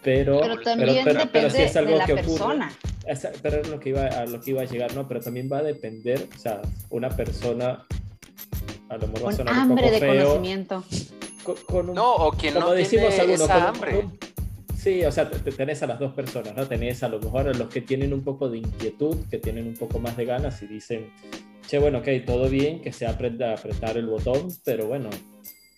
pero 0.04 0.40
Pero 0.40 0.60
también 0.62 1.04
pero- 1.04 1.04
pero 1.04 1.20
depende 1.26 1.50
sí 1.52 1.62
es 1.64 1.76
algo 1.76 1.92
de 1.92 1.98
la 1.98 2.06
que 2.06 2.14
ocurre. 2.14 2.28
persona. 2.28 2.72
esa- 3.06 3.32
pero 3.42 3.62
es 3.62 3.68
lo 3.70 3.80
que 3.80 3.90
iba 3.90 4.06
a 4.06 4.26
lo 4.26 4.40
que 4.40 4.52
iba 4.52 4.62
a 4.62 4.66
llegar 4.66 4.94
no 4.96 5.08
pero 5.08 5.20
también 5.20 5.50
va 5.52 5.58
a 5.60 5.64
depender 5.64 6.28
o 6.36 6.40
sea 6.40 6.62
una 6.90 7.10
persona 7.10 7.86
a 8.90 8.98
lo 8.98 9.08
mejor 9.08 9.26
va 9.28 9.30
a 9.32 9.34
sonar 9.34 9.54
un 9.54 9.60
hambre 9.60 9.84
poco 9.84 9.94
de 9.94 10.00
feo 10.00 10.24
conocimiento. 10.30 10.84
con, 11.44 11.56
con 11.66 11.90
un 11.90 11.96
No, 11.96 12.14
o 12.16 12.32
quien 12.32 12.54
como 12.54 12.68
no 12.68 12.72
decimos 12.74 13.10
tiene 13.10 13.22
algunos, 13.22 13.42
esa 13.42 13.68
hambre. 13.70 13.92
como- 14.02 14.14
sí, 14.78 15.04
o 15.06 15.12
sea, 15.12 15.30
te- 15.30 15.40
te 15.40 15.52
tenés 15.52 15.84
a 15.84 15.88
las 15.88 16.00
dos 16.00 16.14
personas, 16.14 16.56
¿no? 16.56 16.66
Tenés 16.66 17.04
a 17.04 17.10
lo 17.10 17.20
mejor 17.20 17.50
a 17.50 17.54
los 17.54 17.68
que 17.70 17.82
tienen 17.82 18.14
un 18.14 18.22
poco 18.24 18.50
de 18.50 18.60
inquietud, 18.60 19.18
que 19.30 19.38
tienen 19.38 19.68
un 19.68 19.76
poco 19.76 20.00
más 20.00 20.16
de 20.18 20.26
ganas 20.26 20.62
y 20.64 20.68
dicen, 20.68 21.12
che, 21.68 21.78
bueno, 21.80 22.00
ok, 22.00 22.08
todo 22.26 22.48
bien, 22.50 22.82
que 22.82 22.94
se 22.94 23.06
aprenda 23.06 23.52
a 23.52 23.54
apretar 23.56 23.98
el 23.98 24.08
botón, 24.08 24.48
pero 24.64 24.88
bueno, 24.88 25.10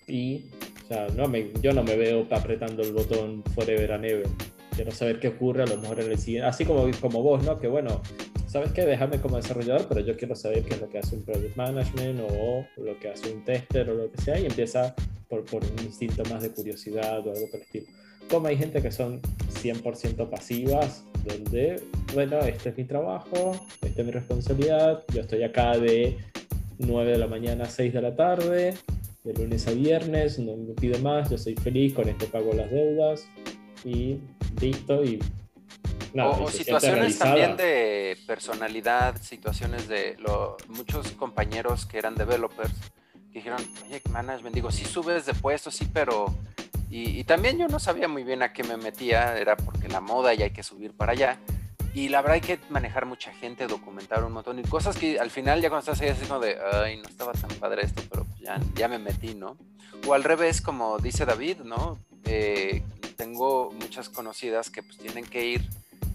y, 0.08 0.46
no 1.16 1.28
me, 1.28 1.52
yo 1.62 1.74
no 1.74 1.84
me 1.84 1.96
veo 1.96 2.28
apretando 2.32 2.84
el 2.84 2.94
botón 2.94 3.44
forever 3.56 3.94
and 3.94 4.06
ever. 4.06 4.28
Quiero 4.76 4.92
saber 4.92 5.20
qué 5.20 5.30
ocurre 5.30 5.64
a 5.64 5.66
lo 5.66 5.78
mejor 5.78 6.00
en 6.00 6.12
el 6.12 6.18
siguiente, 6.18 6.48
así 6.48 6.66
como, 6.66 6.90
como 7.00 7.22
vos, 7.22 7.44
¿no? 7.44 7.60
Que 7.60 7.68
bueno, 7.68 8.02
¿sabes 8.48 8.72
qué? 8.72 8.86
Déjame 8.86 9.20
como 9.20 9.38
desarrollador, 9.38 9.88
pero 9.88 10.02
yo 10.02 10.16
quiero 10.16 10.36
saber 10.36 10.64
qué 10.64 10.76
es 10.76 10.82
lo 10.82 10.90
que 10.90 11.00
hace 11.00 11.16
un 11.16 11.24
project 11.24 11.56
management 11.56 12.22
o 12.22 12.66
lo 12.78 13.00
que 13.00 13.10
hace 13.10 13.32
un 13.34 13.44
tester 13.44 13.90
o 13.90 13.94
lo 13.94 14.12
que 14.12 14.22
sea, 14.22 14.40
y 14.40 14.46
empieza 14.46 14.96
por, 15.28 15.44
por 15.46 15.64
un 15.64 15.86
instinto 15.86 16.24
más 16.30 16.44
de 16.44 16.52
curiosidad 16.52 17.26
o 17.26 17.32
algo 17.32 17.50
por 17.50 17.56
el 17.56 17.62
estilo. 17.62 17.86
Como 18.30 18.48
hay 18.48 18.58
gente 18.58 18.82
que 18.82 18.92
son 18.92 19.22
100% 19.62 20.30
pasivas, 20.30 21.04
donde, 21.26 21.82
bueno, 22.14 22.40
este 22.40 22.70
es 22.70 22.78
mi 22.78 22.86
trabajo, 22.86 23.52
esta 23.82 24.02
es 24.02 24.06
mi 24.06 24.12
responsabilidad, 24.12 25.04
yo 25.14 25.22
estoy 25.22 25.44
acá 25.44 25.78
de 25.78 26.18
9 26.80 27.12
de 27.12 27.18
la 27.18 27.28
mañana 27.28 27.66
a 27.66 27.70
6 27.70 27.94
de 27.94 28.02
la 28.02 28.16
tarde, 28.16 28.74
de 29.24 29.34
lunes 29.34 29.68
a 29.68 29.72
viernes, 29.72 30.40
no 30.40 30.56
me 30.58 30.74
pide 30.74 30.98
más, 31.00 31.30
yo 31.30 31.38
soy 31.38 31.56
feliz, 31.56 31.94
con 31.94 32.10
esto 32.10 32.26
pago 32.28 32.54
las 32.54 32.72
deudas 32.72 33.28
y 33.86 34.18
listo. 34.60 35.04
Y, 35.04 35.20
nada, 36.14 36.32
o, 36.32 36.50
y 36.50 36.52
situaciones 36.52 37.20
también 37.20 37.56
de 37.58 38.18
personalidad, 38.26 39.22
situaciones 39.22 39.88
de 39.88 40.18
lo- 40.20 40.58
muchos 40.68 41.12
compañeros 41.12 41.86
que 41.86 41.98
eran 42.00 42.16
developers 42.16 42.74
que 43.32 43.40
dijeron, 43.40 43.62
oye, 43.88 44.02
management, 44.12 44.56
digo, 44.56 44.72
sí 44.72 44.86
subes 44.86 45.26
de 45.26 45.34
puesto, 45.34 45.72
sí, 45.72 45.88
pero... 45.94 46.26
Y, 46.90 47.18
y 47.20 47.24
también 47.24 47.58
yo 47.58 47.70
no 47.70 47.80
sabía 47.80 48.10
muy 48.10 48.24
bien 48.26 48.44
a 48.44 48.52
qué 48.52 48.64
me 48.66 48.76
metía, 48.76 49.38
era 49.38 49.56
porque 49.56 49.88
la 49.88 50.02
moda 50.02 50.34
y 50.34 50.42
hay 50.44 50.52
que 50.52 50.62
subir 50.64 50.92
para 50.92 51.14
allá. 51.14 51.40
Y 51.94 52.08
la 52.08 52.22
verdad 52.22 52.36
hay 52.36 52.42
que 52.42 52.60
manejar 52.70 53.06
mucha 53.06 53.34
gente, 53.34 53.68
documentar 53.68 54.24
un 54.24 54.32
montón 54.32 54.60
y 54.60 54.64
cosas 54.64 54.98
que 54.98 55.20
al 55.20 55.30
final 55.30 55.62
ya 55.62 55.70
cuando 55.70 55.92
estás 55.92 56.02
ahí 56.02 56.10
así 56.10 56.26
como 56.26 56.40
de, 56.40 56.58
ay, 56.74 56.98
no 56.98 57.10
estaba 57.10 57.34
tan 57.34 57.50
padre 57.58 57.84
esto, 57.84 58.02
pero 58.10 58.24
pues 58.24 58.40
ya, 58.40 58.60
ya 58.76 58.88
me 58.88 58.98
metí, 58.98 59.36
¿no? 59.36 59.58
O 60.08 60.14
al 60.14 60.24
revés, 60.24 60.62
como 60.62 61.00
dice 61.00 61.26
David, 61.26 61.58
¿no? 61.66 62.00
Eh, 62.24 62.82
tengo 63.18 63.72
muchas 63.72 64.10
conocidas 64.10 64.70
que 64.70 64.84
pues 64.84 64.98
tienen 64.98 65.26
que 65.26 65.46
ir 65.46 65.70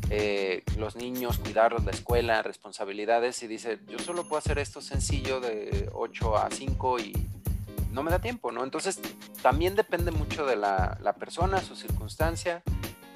eh, 0.09 0.63
los 0.79 0.97
niños, 0.97 1.39
cuidarlos, 1.39 1.85
la 1.85 1.91
escuela, 1.91 2.43
responsabilidades 2.43 3.43
y 3.43 3.47
dice, 3.47 3.79
yo 3.89 3.99
solo 3.99 4.25
puedo 4.25 4.39
hacer 4.39 4.59
esto 4.59 4.81
sencillo 4.81 5.41
de 5.41 5.91
8 5.93 6.39
a 6.39 6.51
5 6.51 7.01
y 7.01 7.13
no 7.93 8.03
me 8.03 8.11
da 8.11 8.21
tiempo, 8.21 8.51
¿no? 8.51 8.65
Entonces 8.65 9.01
también 9.43 9.75
depende 9.75 10.11
mucho 10.11 10.47
de 10.47 10.57
la, 10.57 10.97
la 11.03 11.13
persona, 11.15 11.61
su 11.61 11.77
circunstancia 11.77 12.63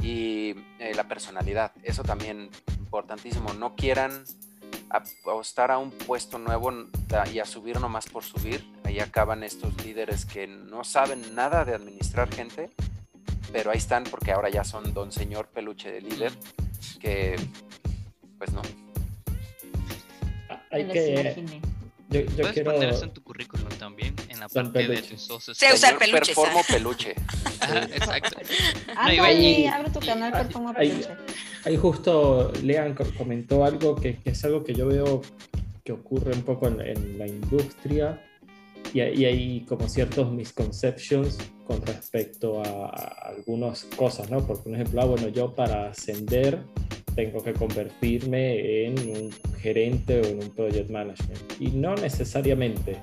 y 0.03 0.55
eh, 0.79 0.93
la 0.95 1.05
personalidad. 1.05 1.73
Eso 1.83 2.03
también 2.03 2.51
importantísimo. 2.79 3.53
No 3.55 3.77
quieran 3.77 4.25
apostar 4.91 5.71
a 5.71 5.79
un 5.79 5.91
puesto 5.91 6.39
nuevo 6.39 6.73
y 7.33 7.39
a 7.39 7.45
subir 7.45 7.81
nomás 7.81 8.07
por 8.07 8.25
subir. 8.25 8.65
Ahí 8.85 8.99
acaban 8.99 9.43
estos 9.45 9.85
líderes 9.85 10.25
que 10.25 10.47
no 10.47 10.85
saben 10.85 11.35
nada 11.35 11.65
de 11.65 11.75
administrar 11.75 12.33
gente, 12.33 12.71
pero 13.53 13.71
ahí 13.71 13.79
están 13.79 14.05
porque 14.05 14.33
ahora 14.33 14.51
ya 14.51 14.65
son 14.65 14.93
don 14.93 15.13
señor 15.13 15.49
peluche 15.49 15.91
de 15.91 16.01
líder, 16.01 16.33
que 17.01 17.37
pues 18.39 18.53
no. 18.53 18.63
Hay 20.71 20.87
que. 20.89 21.61
Yo, 22.11 22.21
yo 22.21 22.27
Puedes 22.37 22.53
quiero... 22.53 22.73
poner 22.73 22.89
eso 22.91 23.05
en 23.05 23.11
tu 23.13 23.23
currículum 23.23 23.69
también, 23.79 24.15
en 24.29 24.41
la 24.41 24.49
parte 24.49 24.79
de 24.81 24.87
Peluche. 24.89 25.09
tus 25.15 25.23
socios. 25.23 25.57
Se 25.57 25.67
usa 25.67 25.75
el 25.75 25.79
Señor 25.79 25.99
peluche, 25.99 26.35
Performo 26.35 26.61
peluche. 26.69 27.15
Ajá, 27.61 27.79
exacto. 27.95 28.37
Ahí- 28.97 29.67
abre 29.67 29.91
tu 29.91 30.01
canal 30.01 30.33
ahí- 30.77 30.89
Peluche. 30.91 31.09
Ahí 31.65 31.77
justo 31.77 32.53
Lean 32.63 32.95
co- 32.95 33.05
comentó 33.17 33.65
algo 33.65 33.95
que, 33.97 34.17
que 34.19 34.31
es 34.31 34.45
algo 34.45 34.65
que 34.65 34.75
yo 34.75 34.87
veo 34.89 35.21
que 35.85 35.93
ocurre 35.93 36.33
un 36.35 36.43
poco 36.43 36.69
en, 36.69 36.81
en 36.81 37.19
la 37.19 37.27
industria 37.27 38.23
y, 38.95 39.01
hay- 39.01 39.15
y 39.23 39.25
hay 39.27 39.61
como 39.69 39.89
ciertos 39.89 40.31
misconceptions 40.33 41.39
con 41.67 41.85
respecto 41.87 42.63
a, 42.63 42.87
a 42.87 43.29
algunas 43.29 43.85
cosas, 43.97 44.31
¿no? 44.31 44.45
Por 44.47 44.61
ejemplo, 44.75 45.01
ah, 45.03 45.05
bueno, 45.05 45.29
yo 45.29 45.55
para 45.55 45.91
ascender 45.91 46.59
tengo 47.15 47.43
que 47.43 47.53
convertirme 47.53 48.87
en 48.87 48.99
un 48.99 49.31
gerente 49.61 50.21
o 50.21 50.25
en 50.25 50.43
un 50.43 50.51
project 50.51 50.91
management. 50.91 51.41
Y 51.61 51.69
no 51.69 51.95
necesariamente. 51.95 52.97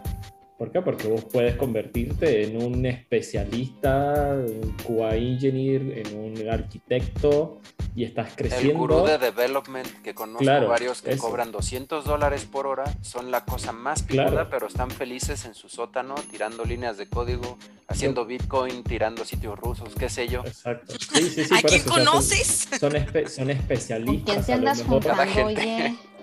¿Por 0.58 0.72
qué? 0.72 0.82
Porque 0.82 1.08
vos 1.08 1.24
puedes 1.26 1.55
convertirte 1.55 2.43
en 2.43 2.58
un 2.62 2.84
especialista, 2.86 4.36
un 4.36 4.72
QA 4.84 5.16
engineer, 5.16 5.99
en 6.08 6.18
un 6.18 6.49
arquitecto 6.49 7.60
y 7.95 8.03
estás 8.03 8.30
El 8.32 8.36
creciendo. 8.36 8.80
gurú 8.80 9.05
de 9.05 9.20
development 9.20 9.88
que 10.01 10.16
conozco 10.16 10.39
Claro, 10.43 10.68
varios 10.68 11.03
que 11.03 11.12
eso. 11.12 11.22
cobran 11.22 11.51
200 11.51 12.05
dólares 12.05 12.45
por 12.45 12.66
hora, 12.66 12.86
son 13.01 13.30
la 13.30 13.45
cosa 13.45 13.72
más 13.72 14.01
picuda, 14.01 14.30
Claro. 14.32 14.47
pero 14.49 14.66
están 14.68 14.89
felices 14.89 15.45
en 15.45 15.53
su 15.53 15.70
sótano, 15.70 16.16
tirando 16.32 16.66
líneas 16.66 16.97
de 16.97 17.08
código, 17.08 17.58
haciendo 17.88 18.26
Bitcoin, 18.26 18.84
tirando 18.84 19.26
sitios 19.26 19.60
rusos, 19.60 19.93
qué 19.97 20.10
sé 20.10 20.28
yo. 20.28 20.41
Exacto. 20.45 20.95
Sí, 21.14 21.30
sí, 21.30 21.45
sí. 21.45 21.53
¿A 21.55 21.62
quién 21.62 21.82
eso, 21.82 21.91
o 21.91 21.93
sea, 21.95 22.03
son- 22.03 22.05
conoces? 22.05 22.68
Son, 22.80 22.93
espe- 22.93 23.28
son 23.28 23.43
¿Con 23.45 23.51
especialistas. 23.51 24.34
quién 24.34 24.45
te 24.45 24.53
andas 24.53 24.82
juntando, 24.84 25.45
oye? 25.45 25.95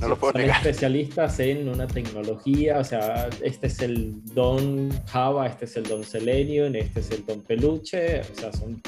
No 0.00 0.08
lo 0.08 0.16
puedo 0.16 0.32
son 0.32 0.40
negar. 0.42 0.56
especialistas 0.58 1.38
en 1.40 1.68
una 1.68 1.86
tecnología, 1.86 2.78
o 2.78 2.84
sea, 2.84 3.28
este 3.42 3.66
es 3.66 3.80
el 3.80 4.24
don 4.34 4.90
Java, 5.06 5.46
este 5.46 5.66
es 5.66 5.76
el 5.76 5.84
don 5.84 6.04
Selenium, 6.04 6.74
este 6.74 7.00
es 7.00 7.10
el 7.10 7.24
don 7.26 7.42
Peluche, 7.42 8.20
o 8.20 8.34
sea, 8.34 8.52
son 8.52 8.80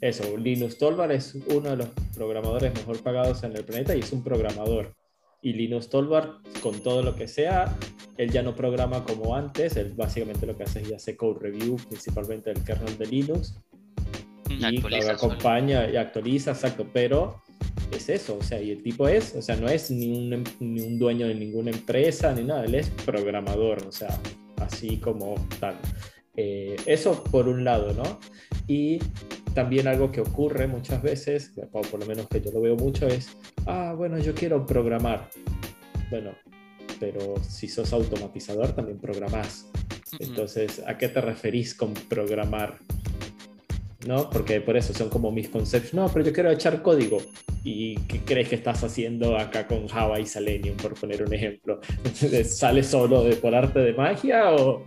eso. 0.00 0.36
Linus 0.36 0.78
Torvald 0.78 1.12
es 1.12 1.34
uno 1.48 1.70
de 1.70 1.76
los 1.76 1.88
programadores 2.14 2.74
mejor 2.74 3.02
pagados 3.02 3.42
en 3.42 3.56
el 3.56 3.64
planeta 3.64 3.94
y 3.94 4.00
es 4.00 4.12
un 4.12 4.22
programador. 4.22 4.94
Y 5.42 5.54
Linus 5.54 5.88
Torvald, 5.88 6.42
con 6.62 6.80
todo 6.80 7.02
lo 7.02 7.16
que 7.16 7.26
sea, 7.26 7.74
él 8.18 8.30
ya 8.30 8.42
no 8.42 8.54
programa 8.54 9.04
como 9.04 9.34
antes, 9.34 9.76
él 9.76 9.94
básicamente 9.96 10.46
lo 10.46 10.56
que 10.56 10.64
hace 10.64 10.82
es 10.82 10.88
ya 10.88 10.96
hace 10.96 11.16
code 11.16 11.38
review, 11.40 11.76
principalmente 11.88 12.52
del 12.52 12.62
kernel 12.62 12.98
de 12.98 13.06
Linux, 13.06 13.54
y 14.58 14.64
Actualiza 14.64 15.12
acompaña 15.12 15.88
y 15.90 15.96
actualiza, 15.96 16.50
exacto, 16.52 16.86
pero 16.92 17.42
es 17.92 18.08
eso, 18.08 18.38
o 18.38 18.42
sea, 18.42 18.60
y 18.60 18.70
el 18.70 18.82
tipo 18.82 19.08
es, 19.08 19.34
o 19.34 19.42
sea, 19.42 19.56
no 19.56 19.68
es 19.68 19.90
ni 19.90 20.16
un, 20.16 20.32
em- 20.32 20.44
ni 20.60 20.80
un 20.80 20.98
dueño 20.98 21.26
de 21.26 21.34
ninguna 21.34 21.70
empresa 21.70 22.32
ni 22.32 22.44
nada, 22.44 22.64
él 22.64 22.74
es 22.74 22.90
programador, 23.04 23.86
o 23.86 23.92
sea, 23.92 24.16
así 24.58 24.98
como 24.98 25.34
tal. 25.58 25.76
Eh, 26.36 26.76
eso 26.86 27.24
por 27.24 27.48
un 27.48 27.64
lado, 27.64 27.92
¿no? 27.92 28.20
Y 28.66 28.98
también 29.54 29.88
algo 29.88 30.12
que 30.12 30.20
ocurre 30.20 30.66
muchas 30.68 31.02
veces, 31.02 31.52
o 31.72 31.80
por 31.80 32.00
lo 32.00 32.06
menos 32.06 32.28
que 32.28 32.40
yo 32.40 32.52
lo 32.52 32.60
veo 32.60 32.76
mucho, 32.76 33.06
es, 33.08 33.36
ah, 33.66 33.94
bueno, 33.96 34.18
yo 34.18 34.34
quiero 34.34 34.64
programar. 34.64 35.28
Bueno, 36.10 36.32
pero 37.00 37.34
si 37.42 37.68
sos 37.68 37.92
automatizador 37.92 38.72
también 38.72 38.98
programás. 38.98 39.68
Entonces, 40.18 40.82
¿a 40.86 40.98
qué 40.98 41.08
te 41.08 41.20
referís 41.20 41.74
con 41.74 41.94
programar? 41.94 42.78
¿No? 44.06 44.30
Porque 44.30 44.60
por 44.62 44.76
eso 44.76 44.94
son 44.94 45.10
como 45.10 45.30
mis 45.30 45.48
conceptos. 45.48 45.92
No, 45.92 46.08
pero 46.08 46.24
yo 46.24 46.32
quiero 46.32 46.50
echar 46.50 46.82
código. 46.82 47.18
¿Y 47.62 47.96
qué 48.02 48.20
crees 48.20 48.48
que 48.48 48.54
estás 48.54 48.82
haciendo 48.82 49.36
acá 49.36 49.66
con 49.66 49.86
Java 49.88 50.18
y 50.18 50.24
Selenium, 50.26 50.76
por 50.78 50.94
poner 50.98 51.22
un 51.22 51.34
ejemplo? 51.34 51.80
¿Sale 52.44 52.82
solo 52.82 53.22
de, 53.24 53.36
por 53.36 53.54
arte 53.54 53.80
de 53.80 53.92
magia 53.92 54.52
o...? 54.54 54.84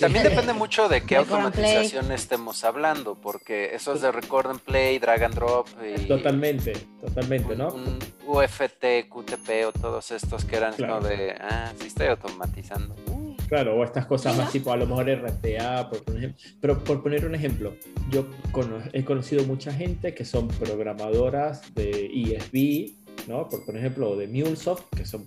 También 0.00 0.24
depende 0.24 0.52
mucho 0.54 0.88
de 0.88 1.02
qué 1.02 1.16
automatización 1.18 2.10
estemos 2.10 2.64
hablando, 2.64 3.14
porque 3.14 3.74
eso 3.76 3.94
es 3.94 4.00
de 4.00 4.10
record 4.10 4.48
and 4.50 4.60
play, 4.60 4.98
drag 4.98 5.22
and 5.22 5.34
drop 5.36 5.68
y 5.96 6.06
Totalmente, 6.08 6.72
totalmente, 7.00 7.54
¿no? 7.54 7.68
un, 7.68 7.82
un 7.86 7.98
UFT, 8.26 9.08
QTP 9.08 9.66
o 9.68 9.72
todos 9.72 10.10
estos 10.10 10.44
que 10.44 10.56
eran 10.56 10.74
Claro. 10.74 10.96
como 10.96 11.08
de, 11.08 11.30
ah, 11.40 11.72
sí 11.80 11.86
estoy 11.86 12.08
automatizando. 12.08 12.94
Uh, 13.06 13.27
Claro, 13.48 13.76
o 13.76 13.82
estas 13.84 14.04
cosas 14.06 14.36
más 14.36 14.52
tipo 14.52 14.70
a 14.72 14.76
lo 14.76 14.86
mejor 14.86 15.08
RPA, 15.08 15.88
por 15.88 16.16
ejemplo. 16.16 16.38
Pero 16.60 16.84
por 16.84 17.02
poner 17.02 17.24
un 17.24 17.34
ejemplo, 17.34 17.74
yo 18.10 18.26
cono- 18.52 18.82
he 18.92 19.04
conocido 19.04 19.44
mucha 19.44 19.72
gente 19.72 20.14
que 20.14 20.24
son 20.26 20.48
programadoras 20.48 21.62
de 21.74 22.10
ESB, 22.12 22.92
¿no? 23.26 23.48
Por 23.48 23.74
ejemplo, 23.76 24.10
o 24.10 24.16
de 24.16 24.26
MuleSoft, 24.28 24.84
que 24.94 25.06
son, 25.06 25.26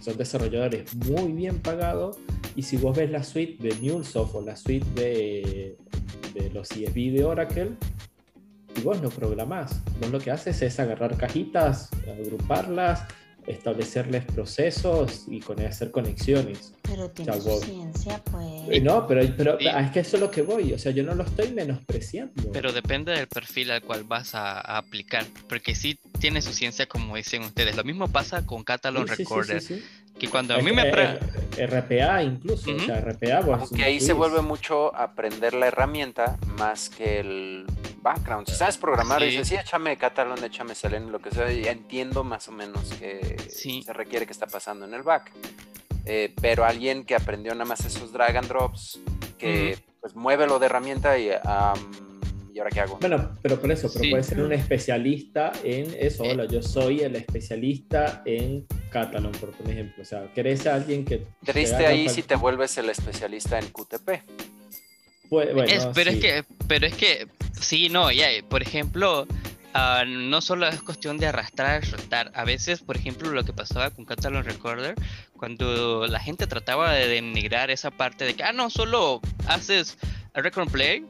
son 0.00 0.16
desarrolladores 0.16 0.94
muy 0.94 1.32
bien 1.32 1.58
pagados. 1.58 2.16
Y 2.56 2.62
si 2.62 2.76
vos 2.78 2.96
ves 2.96 3.10
la 3.10 3.22
suite 3.22 3.62
de 3.62 3.74
MuleSoft 3.80 4.34
o 4.34 4.40
la 4.42 4.56
suite 4.56 4.86
de, 4.94 5.76
de 6.34 6.50
los 6.50 6.70
ESB 6.70 7.12
de 7.12 7.24
Oracle, 7.24 7.70
y 8.76 8.80
vos 8.80 9.00
no 9.02 9.10
programás, 9.10 9.82
vos 10.00 10.10
lo 10.10 10.18
que 10.20 10.30
haces 10.30 10.62
es 10.62 10.78
agarrar 10.80 11.16
cajitas, 11.16 11.90
agruparlas, 12.18 13.02
establecerles 13.48 14.24
procesos 14.24 15.24
y 15.28 15.40
con 15.40 15.60
hacer 15.64 15.90
conexiones. 15.90 16.72
Pero 16.82 17.10
tiene 17.10 17.32
sea, 17.32 17.42
vos- 17.42 17.60
ciencia, 17.64 18.22
pues. 18.30 18.46
Eh, 18.70 18.80
No, 18.80 19.06
pero, 19.06 19.22
pero 19.36 19.58
Sí. 19.58 19.66
es 19.66 19.90
que 19.90 20.00
eso 20.00 20.16
es 20.16 20.22
lo 20.22 20.30
que 20.30 20.42
voy, 20.42 20.72
o 20.72 20.78
sea, 20.78 20.92
yo 20.92 21.02
no 21.02 21.14
lo 21.14 21.24
estoy 21.24 21.50
menospreciando. 21.52 22.50
Pero 22.52 22.72
depende 22.72 23.12
del 23.12 23.26
perfil 23.26 23.70
al 23.70 23.82
cual 23.82 24.04
vas 24.04 24.34
a, 24.34 24.58
a 24.60 24.78
aplicar, 24.78 25.24
porque 25.48 25.74
sí 25.74 25.98
tiene 26.20 26.42
su 26.42 26.52
ciencia 26.52 26.86
como 26.86 27.16
dicen 27.16 27.42
ustedes. 27.42 27.76
Lo 27.76 27.84
mismo 27.84 28.08
pasa 28.08 28.44
con 28.46 28.64
Catalog 28.64 29.04
Sí, 29.08 29.10
sí, 29.10 29.16
sí, 29.16 29.22
Recorder, 29.24 29.60
sí, 29.62 29.74
sí. 29.76 29.84
Que 30.18 30.28
cuando 30.28 30.54
a 30.54 30.58
mí 30.58 30.72
me... 30.72 30.90
RPA 31.56 32.22
incluso, 32.22 32.70
o 32.70 32.74
Ujú. 32.74 32.84
sea, 32.86 33.00
RPA 33.00 33.40
vos 33.40 33.60
Aunque 33.62 33.84
ahí 33.84 34.00
se 34.00 34.12
vuelve 34.12 34.42
mucho 34.42 34.94
aprender 34.94 35.54
la 35.54 35.66
herramienta 35.66 36.36
más 36.56 36.88
que 36.88 37.18
el 37.20 37.66
background. 38.00 38.48
Si 38.48 38.54
sabes 38.54 38.76
programar, 38.76 39.20
Sí. 39.20 39.26
dices, 39.30 39.48
sí, 39.48 39.54
échame 39.56 39.96
Catalan, 39.96 40.42
échame 40.44 40.74
Selenium, 40.76 41.10
lo 41.10 41.18
que 41.20 41.30
sea, 41.32 41.50
y 41.52 41.64
entiendo 41.66 42.22
más 42.22 42.46
o 42.48 42.52
menos 42.52 42.92
qué 43.00 43.36
Sí. 43.48 43.82
se 43.82 43.92
requiere 43.92 44.24
que 44.26 44.32
está 44.32 44.46
pasando 44.46 44.84
en 44.86 44.94
el 44.94 45.02
back. 45.02 45.32
Eh, 46.04 46.32
pero 46.40 46.64
alguien 46.64 47.04
que 47.04 47.14
aprendió 47.16 47.52
nada 47.54 47.64
más 47.64 47.84
esos 47.84 48.12
drag 48.12 48.36
and 48.36 48.46
drops, 48.48 49.00
que 49.36 49.78
pues 50.00 50.14
mueve 50.14 50.46
lo 50.46 50.58
de 50.60 50.66
herramienta 50.66 51.18
y, 51.18 51.30
am, 51.44 51.90
¿y 52.54 52.58
ahora 52.60 52.70
qué 52.70 52.80
hago? 52.80 52.98
Bueno, 53.00 53.36
pero 53.42 53.60
por 53.60 53.70
eso, 53.72 53.88
pero 53.92 54.04
Sí. 54.04 54.10
puede 54.10 54.22
ser 54.22 54.40
un 54.40 54.52
especialista 54.52 55.52
en 55.64 55.92
eso. 55.98 56.24
Eh. 56.24 56.30
Hola, 56.32 56.44
yo 56.46 56.62
soy 56.62 57.00
el 57.00 57.16
especialista 57.16 58.22
en 58.24 58.64
Catalan, 58.90 59.32
por 59.32 59.52
ejemplo. 59.68 60.02
O 60.02 60.06
sea, 60.06 60.32
¿querés 60.34 60.66
a 60.66 60.74
alguien 60.74 61.04
que... 61.04 61.18
te 61.44 61.52
Triste 61.52 61.86
ahí 61.86 62.04
cual- 62.04 62.14
si 62.14 62.22
te 62.22 62.34
vuelves 62.36 62.76
el 62.78 62.90
especialista 62.90 63.58
en 63.58 63.68
QTP. 63.68 64.22
Pues, 65.28 65.52
bueno, 65.54 65.62
Es- 65.72 65.86
pero 65.94 66.10
sí. 66.10 66.16
es 66.18 66.22
que, 66.22 66.44
pero 66.66 66.86
es 66.86 66.94
que, 66.94 67.28
sí, 67.60 67.88
no, 67.88 68.10
ya, 68.10 68.28
por 68.48 68.62
ejemplo, 68.62 69.26
ah, 69.74 70.04
no 70.06 70.40
solo 70.40 70.66
es 70.68 70.80
cuestión 70.82 71.18
de 71.18 71.26
arrastrar, 71.26 71.84
soltar. 71.84 72.32
A 72.34 72.44
veces, 72.44 72.80
por 72.80 72.96
ejemplo, 72.96 73.30
lo 73.30 73.44
que 73.44 73.52
pasaba 73.52 73.90
con 73.90 74.04
Catalog 74.06 74.44
Recorder, 74.44 74.94
cuando 75.36 76.06
la 76.06 76.18
gente 76.20 76.46
trataba 76.46 76.92
de 76.94 77.08
denigrar 77.08 77.70
esa 77.70 77.90
parte 77.90 78.24
de 78.24 78.34
que, 78.34 78.42
ah, 78.42 78.52
no, 78.52 78.70
solo 78.70 79.20
haces 79.46 79.98
record 80.42 80.70
play. 80.70 81.04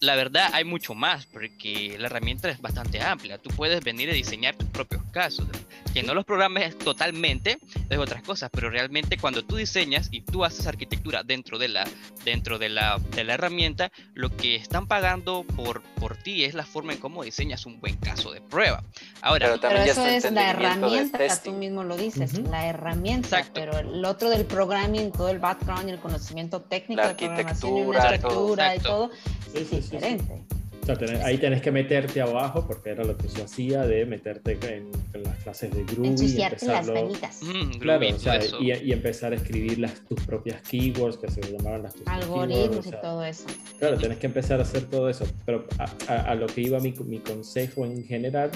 La 0.00 0.14
verdad, 0.14 0.50
hay 0.52 0.62
mucho 0.62 0.94
más, 0.94 1.26
porque 1.26 1.96
la 1.98 2.06
herramienta 2.06 2.48
es 2.48 2.60
bastante 2.60 3.02
amplia. 3.02 3.36
Tú 3.38 3.50
puedes 3.50 3.82
venir 3.82 4.08
a 4.08 4.12
diseñar 4.12 4.54
tus 4.54 4.68
propios 4.68 5.02
casos. 5.10 5.48
Que 5.92 6.04
no 6.04 6.14
los 6.14 6.24
programes 6.24 6.78
totalmente 6.78 7.58
es 7.90 7.98
otras 7.98 8.22
cosas, 8.22 8.48
pero 8.52 8.70
realmente 8.70 9.16
cuando 9.16 9.44
tú 9.44 9.56
diseñas 9.56 10.08
y 10.12 10.20
tú 10.20 10.44
haces 10.44 10.68
arquitectura 10.68 11.24
dentro 11.24 11.58
de 11.58 11.66
la, 11.66 11.88
dentro 12.24 12.58
de 12.58 12.68
la, 12.68 13.00
de 13.16 13.24
la 13.24 13.34
herramienta, 13.34 13.90
lo 14.14 14.30
que 14.36 14.54
están 14.54 14.86
pagando 14.86 15.44
por, 15.56 15.82
por 15.98 16.16
ti 16.16 16.44
es 16.44 16.54
la 16.54 16.64
forma 16.64 16.92
en 16.92 17.00
cómo 17.00 17.24
diseñas 17.24 17.66
un 17.66 17.80
buen 17.80 17.96
caso 17.96 18.30
de 18.30 18.40
prueba. 18.40 18.84
Ahora, 19.20 19.46
Pero 19.46 19.60
Pero 19.60 19.60
también 19.60 19.86
ya 19.86 19.92
eso 19.92 20.06
es 20.06 20.32
la 20.32 20.50
herramienta, 20.50 21.42
tú 21.42 21.52
mismo 21.52 21.82
lo 21.82 21.96
dices, 21.96 22.34
Ujú. 22.34 22.48
la 22.50 22.66
herramienta, 22.66 23.40
Exacto. 23.40 23.52
pero 23.54 23.78
el 23.78 24.04
otro 24.04 24.30
del 24.30 24.44
programming, 24.44 25.10
todo 25.10 25.30
el 25.30 25.40
background 25.40 25.88
y 25.88 25.92
el 25.92 25.98
conocimiento 25.98 26.60
técnico 26.60 27.02
La 27.02 27.08
de 27.08 27.14
programación 27.14 27.76
y 27.78 27.80
una 27.80 28.02
arquitectura, 28.02 28.67
estructura 28.74 28.76
y 28.76 28.80
todo, 28.80 29.10
Sí, 29.52 29.58
es 29.58 29.68
sí, 29.68 29.76
sí, 29.76 29.82
sí. 29.82 29.90
diferente. 29.96 30.42
O 30.80 30.86
sea, 30.88 30.96
tenés- 30.96 31.22
ahí 31.22 31.36
tenés 31.36 31.60
que 31.60 31.70
meterte 31.70 32.18
abajo, 32.22 32.66
porque 32.66 32.88
era 32.90 33.04
lo 33.04 33.14
que 33.14 33.28
yo 33.28 33.44
hacía, 33.44 33.86
de 33.86 34.06
meterte 34.06 34.52
en, 34.52 34.90
en 35.12 35.22
las 35.22 35.36
clases 35.42 35.70
de 35.74 35.84
Groovy 35.84 36.24
y 36.24 36.38
las 36.38 36.52
empezarlo... 36.54 36.94
manitas. 36.94 37.42
mm, 37.42 37.78
Claro, 37.78 38.00
Groovy, 38.00 38.14
o 38.14 38.18
sea, 38.18 38.40
y, 38.60 38.72
y 38.72 38.92
empezar 38.92 39.32
a 39.32 39.36
escribir 39.36 39.78
las, 39.80 39.92
tus 40.06 40.18
propias 40.24 40.62
keywords, 40.62 41.18
que 41.18 41.30
se 41.30 41.42
llamaban 41.42 41.82
las 41.82 41.94
tus 41.94 42.06
Algoritmos 42.06 42.46
keywords, 42.48 42.86
o 42.86 42.88
y 42.88 42.90
sea, 42.92 43.00
todo 43.02 43.24
eso. 43.24 43.44
Claro, 43.78 43.98
tenés 43.98 44.16
que 44.18 44.26
empezar 44.28 44.60
a 44.60 44.62
hacer 44.62 44.84
todo 44.84 45.10
eso. 45.10 45.26
Pero 45.44 45.66
a, 45.78 45.90
a- 46.10 46.22
a 46.30 46.34
lo 46.34 46.46
que 46.46 46.62
iba 46.62 46.80
mi, 46.80 46.94
mi 47.04 47.18
consejo 47.18 47.84
en 47.84 48.02
general 48.06 48.50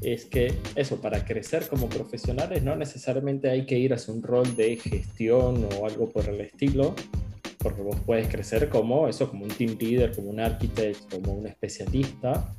es 0.00 0.26
que 0.26 0.54
eso, 0.76 1.00
para 1.00 1.24
crecer 1.24 1.66
como 1.66 1.88
profesionales, 1.88 2.62
no 2.62 2.76
necesariamente 2.76 3.50
hay 3.50 3.66
que 3.66 3.76
ir 3.78 3.94
hacia 3.94 4.14
un 4.14 4.22
rol 4.22 4.54
de 4.54 4.76
gestión 4.76 5.66
o 5.80 5.86
algo 5.86 6.08
por 6.10 6.28
el 6.28 6.40
estilo, 6.40 6.94
porque 7.64 7.80
vos 7.80 7.96
puedes 8.04 8.28
crecer 8.28 8.68
como 8.68 9.08
eso, 9.08 9.28
como 9.28 9.44
un 9.44 9.50
team 9.50 9.76
leader, 9.80 10.14
como 10.14 10.28
un 10.28 10.38
architect, 10.38 11.10
como 11.10 11.32
un 11.32 11.46
especialista. 11.46 12.54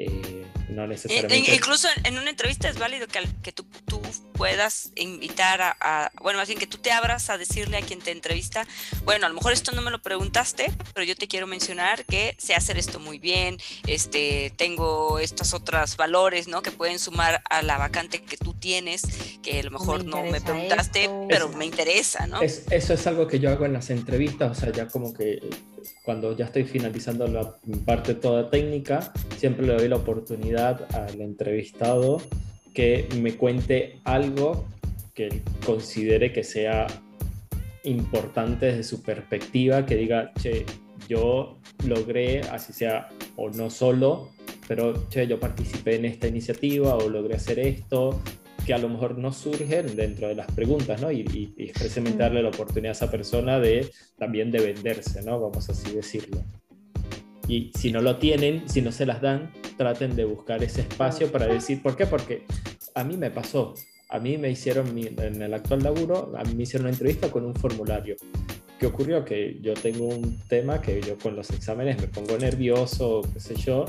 Eh, 0.00 0.44
no 0.68 0.84
Eh, 0.84 0.88
necesariamente. 0.88 1.50
e- 1.50 1.54
incluso 1.56 1.88
en, 2.04 2.18
una 2.18 2.30
entrevista 2.30 2.68
es 2.68 2.78
válido 2.78 3.06
que, 3.42 3.52
tú, 3.52 3.64
tú 3.86 4.00
puedas 4.34 4.92
invitar 4.96 5.60
a, 5.62 5.76
a- 5.80 6.10
bueno, 6.22 6.38
más 6.38 6.46
bien 6.48 6.60
que 6.60 6.66
tú 6.66 6.78
te 6.78 6.92
abras 6.92 7.30
a 7.30 7.38
decirle 7.38 7.78
a 7.78 7.80
quien 7.82 8.00
te 8.00 8.12
entrevista, 8.12 8.66
bueno, 9.04 9.26
a 9.26 9.28
lo 9.28 9.34
mejor 9.34 9.52
esto 9.52 9.72
no 9.72 9.82
me 9.82 9.90
lo 9.90 10.00
preguntaste, 10.00 10.70
pero 10.94 11.04
yo 11.04 11.16
te 11.16 11.26
quiero 11.26 11.46
mencionar 11.48 12.04
que 12.04 12.36
sé 12.38 12.54
hacer 12.54 12.78
esto 12.78 13.00
muy 13.00 13.18
bien, 13.18 13.58
este, 13.86 14.52
tengo 14.56 15.18
estos 15.18 15.52
otros 15.54 15.96
valores, 15.96 16.46
¿no? 16.48 16.62
Que 16.62 16.70
pueden 16.70 16.98
sumar 16.98 17.42
a 17.50 17.62
la 17.62 17.76
vacante 17.78 18.22
que 18.22 18.36
tú 18.36 18.54
tienes, 18.54 19.02
que 19.42 19.58
a 19.60 19.62
lo 19.64 19.70
me 19.72 19.78
mejor 19.78 20.04
no 20.04 20.22
me 20.22 20.40
preguntaste, 20.40 21.04
esto. 21.04 21.26
pero 21.28 21.48
me 21.48 21.64
interesa, 21.64 22.26
¿no? 22.26 22.40
Es- 22.42 22.64
eso 22.70 22.94
es 22.94 23.06
algo 23.06 23.26
que 23.26 23.40
yo 23.40 23.50
hago 23.50 23.64
en 23.66 23.72
las 23.72 23.90
entrevistas, 23.90 24.56
o 24.56 24.60
sea, 24.60 24.70
ya 24.72 24.86
como 24.86 25.12
que 25.12 25.32
eh, 25.34 25.50
cuando 26.04 26.36
ya 26.36 26.46
estoy 26.46 26.64
finalizando 26.64 27.26
la 27.26 27.56
parte 27.84 28.14
toda 28.14 28.50
técnica, 28.50 29.12
siempre 29.36 29.66
le 29.66 29.74
doy 29.74 29.88
la 29.88 29.96
oportunidad 29.96 30.86
al 30.94 31.20
entrevistado 31.20 32.20
que 32.74 33.08
me 33.20 33.34
cuente 33.34 34.00
algo 34.04 34.66
que 35.14 35.42
considere 35.66 36.32
que 36.32 36.44
sea 36.44 36.86
importante 37.84 38.66
desde 38.66 38.84
su 38.84 39.02
perspectiva, 39.02 39.84
que 39.84 39.96
diga, 39.96 40.32
che, 40.40 40.64
yo 41.08 41.58
logré, 41.86 42.40
así 42.42 42.72
sea 42.72 43.08
o 43.36 43.50
no 43.50 43.70
solo, 43.70 44.30
pero 44.68 45.08
che, 45.08 45.26
yo 45.26 45.40
participé 45.40 45.96
en 45.96 46.04
esta 46.04 46.28
iniciativa 46.28 46.94
o 46.94 47.08
logré 47.08 47.36
hacer 47.36 47.58
esto, 47.58 48.20
que 48.68 48.74
a 48.74 48.78
lo 48.78 48.90
mejor 48.90 49.16
no 49.16 49.32
surgen 49.32 49.96
dentro 49.96 50.28
de 50.28 50.34
las 50.34 50.46
preguntas, 50.52 51.00
¿no? 51.00 51.10
Y, 51.10 51.20
y, 51.20 51.54
y 51.56 51.70
expresamente 51.70 52.18
Mm. 52.18 52.18
darle 52.18 52.42
la 52.42 52.50
oportunidad 52.50 52.90
a 52.90 52.92
esa 52.92 53.10
persona 53.10 53.58
de 53.58 53.90
también 54.18 54.50
de 54.50 54.60
venderse, 54.60 55.22
¿no? 55.22 55.40
Vamos 55.40 55.70
así 55.70 55.90
decirlo. 55.94 56.44
Y 57.48 57.72
si 57.74 57.90
no 57.92 58.02
lo 58.02 58.18
tienen, 58.18 58.68
si 58.68 58.82
no 58.82 58.92
se 58.92 59.06
las 59.06 59.22
dan, 59.22 59.50
traten 59.78 60.14
de 60.16 60.26
buscar 60.26 60.62
ese 60.62 60.82
espacio 60.82 61.32
para 61.32 61.46
decir, 61.46 61.80
¿por 61.82 61.96
qué? 61.96 62.04
Porque 62.04 62.42
a 62.94 63.04
mí 63.04 63.16
me 63.16 63.30
pasó, 63.30 63.72
a 64.10 64.18
mí 64.18 64.36
me 64.36 64.50
hicieron, 64.50 64.86
en 64.98 65.40
el 65.40 65.54
actual 65.54 65.82
laburo, 65.82 66.34
a 66.36 66.44
mí 66.44 66.54
me 66.54 66.64
hicieron 66.64 66.88
una 66.88 66.92
entrevista 66.92 67.30
con 67.30 67.46
un 67.46 67.54
formulario. 67.54 68.16
¿Qué 68.78 68.86
ocurrió? 68.86 69.24
Que 69.24 69.58
yo 69.62 69.72
tengo 69.72 70.08
un 70.08 70.40
tema 70.46 70.82
que 70.82 71.00
yo 71.00 71.16
con 71.16 71.34
los 71.34 71.48
exámenes 71.50 71.98
me 71.98 72.08
pongo 72.08 72.36
nervioso, 72.36 73.22
qué 73.32 73.40
sé 73.40 73.56
yo, 73.56 73.86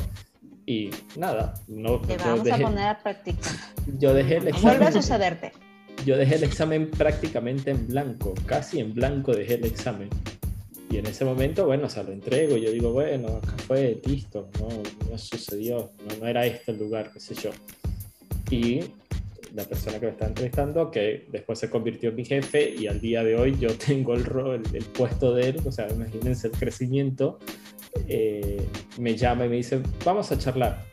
y 0.69 0.91
nada, 1.17 1.55
no, 1.67 1.99
Te 2.01 2.15
vamos 2.17 2.43
dejé, 2.43 2.61
a 2.63 2.67
poner 2.67 2.87
a 2.89 2.99
practicar. 2.99 3.53
yo 3.97 4.13
dejé 4.13 4.35
el 4.35 4.43
Vuelve 4.43 4.57
examen, 4.57 4.87
a 4.87 4.91
sucederte. 4.91 5.51
yo 6.05 6.15
dejé 6.15 6.35
el 6.35 6.43
examen 6.43 6.91
prácticamente 6.91 7.71
en 7.71 7.87
blanco, 7.87 8.35
casi 8.45 8.79
en 8.79 8.93
blanco 8.93 9.33
dejé 9.33 9.55
el 9.55 9.65
examen. 9.65 10.09
Y 10.91 10.97
en 10.97 11.07
ese 11.07 11.25
momento, 11.25 11.65
bueno, 11.65 11.87
o 11.87 11.89
sea, 11.89 12.03
lo 12.03 12.11
entrego 12.11 12.55
yo 12.55 12.69
digo, 12.69 12.91
bueno, 12.93 13.37
acá 13.37 13.55
fue, 13.65 13.99
listo, 14.05 14.51
no, 14.59 14.67
no 15.09 15.17
sucedió, 15.17 15.91
no, 16.07 16.17
no 16.21 16.27
era 16.27 16.45
este 16.45 16.71
el 16.71 16.77
lugar, 16.77 17.09
qué 17.13 17.19
sé 17.19 17.33
yo. 17.33 17.49
Y 18.51 18.81
la 19.55 19.63
persona 19.63 19.99
que 19.99 20.05
me 20.05 20.11
está 20.11 20.27
entrevistando, 20.27 20.91
que 20.91 21.25
después 21.31 21.57
se 21.57 21.71
convirtió 21.71 22.11
en 22.11 22.15
mi 22.15 22.25
jefe 22.25 22.75
y 22.77 22.85
al 22.85 23.01
día 23.01 23.23
de 23.23 23.35
hoy 23.35 23.57
yo 23.59 23.75
tengo 23.87 24.13
el, 24.13 24.23
rol, 24.23 24.61
el, 24.71 24.85
puesto 24.85 25.33
de 25.33 25.49
él, 25.49 25.61
o 25.65 25.71
sea, 25.71 25.87
imagínense 25.89 26.45
el 26.45 26.53
crecimiento, 26.53 27.39
eh, 28.07 28.65
me 28.97 29.15
llama 29.15 29.45
y 29.45 29.49
me 29.49 29.55
dice, 29.57 29.81
vamos 30.05 30.31
a 30.31 30.37
charlar. 30.37 30.85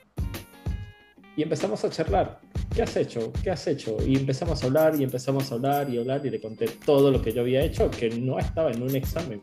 Y 1.36 1.42
empezamos 1.42 1.84
a 1.84 1.90
charlar. 1.90 2.40
¿Qué 2.74 2.82
has 2.82 2.96
hecho? 2.96 3.32
¿Qué 3.42 3.50
has 3.50 3.66
hecho? 3.66 3.96
Y 4.06 4.16
empezamos 4.16 4.62
a 4.62 4.66
hablar 4.66 4.98
y 4.98 5.04
empezamos 5.04 5.50
a 5.50 5.54
hablar 5.54 5.88
y 5.90 5.98
hablar 5.98 6.24
y 6.24 6.30
le 6.30 6.40
conté 6.40 6.66
todo 6.84 7.10
lo 7.10 7.22
que 7.22 7.32
yo 7.32 7.42
había 7.42 7.62
hecho, 7.62 7.90
que 7.90 8.10
no 8.10 8.38
estaba 8.38 8.70
en 8.70 8.82
un 8.82 8.94
examen 8.94 9.40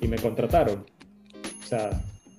y 0.00 0.08
me 0.08 0.16
contrataron. 0.16 0.86
O 1.62 1.66
sea, 1.66 1.90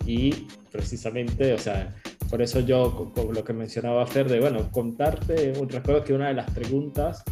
y 0.05 0.47
precisamente, 0.71 1.53
o 1.53 1.57
sea, 1.57 1.95
por 2.29 2.41
eso 2.41 2.59
yo, 2.59 3.11
como 3.13 3.33
lo 3.33 3.43
que 3.43 3.53
mencionaba 3.53 4.05
Fer, 4.05 4.29
de, 4.29 4.39
bueno, 4.39 4.71
contarte, 4.71 5.53
recuerdo 5.67 6.03
que 6.03 6.13
una 6.13 6.29
de 6.29 6.35
las 6.35 6.49
preguntas 6.51 7.23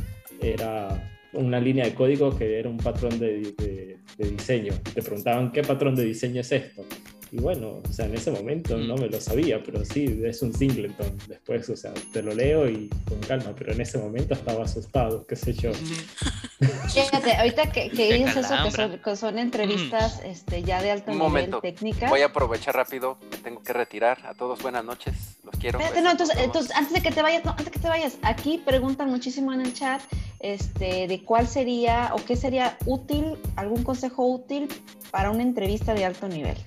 era 0.42 1.17
una 1.34 1.60
línea 1.60 1.86
de 1.86 1.94
código 1.94 2.38
que 2.38 2.60
era 2.60 2.70
un 2.70 2.78
patrón 2.78 3.20
de, 3.20 3.54
de, 3.58 3.98
de 4.18 4.30
diseño. 4.30 4.74
Te 4.94 5.02
preguntaban, 5.02 5.52
¿qué 5.52 5.62
patrón 5.62 5.96
de 5.96 6.04
diseño 6.04 6.42
es 6.42 6.52
esto? 6.52 6.86
Y 7.32 7.38
bueno, 7.38 7.82
o 7.88 7.94
sea, 7.94 8.06
en 8.06 8.16
ese 8.16 8.32
momento 8.32 8.78
no 8.78 8.96
mm. 8.96 9.00
me 9.00 9.10
lo 9.10 9.20
sabía, 9.20 9.62
pero 9.64 9.84
sí, 9.84 10.22
es 10.24 10.42
un 10.42 10.54
singleton. 10.54 11.18
Después, 11.28 11.70
o 11.70 11.76
sea, 11.76 11.94
te 12.14 12.22
lo 12.22 12.34
leo 12.34 12.70
y 12.70 12.90
con 13.08 13.20
calma, 13.20 13.54
pero 13.58 13.74
en 13.74 13.82
ese 13.82 13.98
momento 13.98 14.34
estaba 14.34 14.64
asustado, 14.64 15.26
qué 15.28 15.36
sé 15.36 15.54
yo. 15.54 15.72
Fíjate, 16.94 17.34
ahorita 17.34 17.72
que, 17.72 17.90
que 17.90 18.14
dices 18.14 18.38
eso, 18.38 18.56
que 18.64 18.72
son, 18.72 19.00
que 19.00 19.16
son 19.16 19.40
entrevistas 19.40 20.22
este, 20.24 20.64
ya 20.64 20.82
de 20.82 20.92
alto 20.92 21.12
nivel 21.12 21.52
técnica. 21.62 22.10
Voy 22.10 22.22
a 22.22 22.28
aprovechar 22.28 22.76
rápido, 22.76 23.18
me 23.30 23.38
tengo 23.38 23.62
que 23.62 23.74
retirar. 23.74 24.26
A 24.26 24.34
todos, 24.34 24.62
buenas 24.62 24.84
noches, 24.84 25.38
los 25.44 25.56
quiero. 25.58 25.80
no, 25.80 26.12
entonces, 26.12 26.38
entonces, 26.40 26.76
antes 26.76 26.94
de 26.94 27.02
que 27.02 27.12
te 27.12 27.22
vayas, 27.22 27.44
no, 27.44 27.52
antes 27.52 27.66
de 27.66 27.72
que 27.72 27.80
te 27.80 27.90
vayas, 27.90 28.18
aquí 28.22 28.62
preguntan 28.66 29.10
muchísimo 29.10 29.54
en 29.54 29.62
el 29.62 29.74
chat 29.74 30.02
este, 30.40 31.08
de 31.08 31.24
cuál 31.24 31.48
sería 31.48 32.12
o 32.14 32.24
qué 32.24 32.36
sería 32.36 32.78
útil, 32.86 33.38
algún 33.56 33.84
consejo 33.84 34.26
útil 34.26 34.68
para 35.12 35.32
una 35.32 35.44
entrevista 35.44 35.94
de 35.94 36.06
alto 36.06 36.28
nivel. 36.28 36.58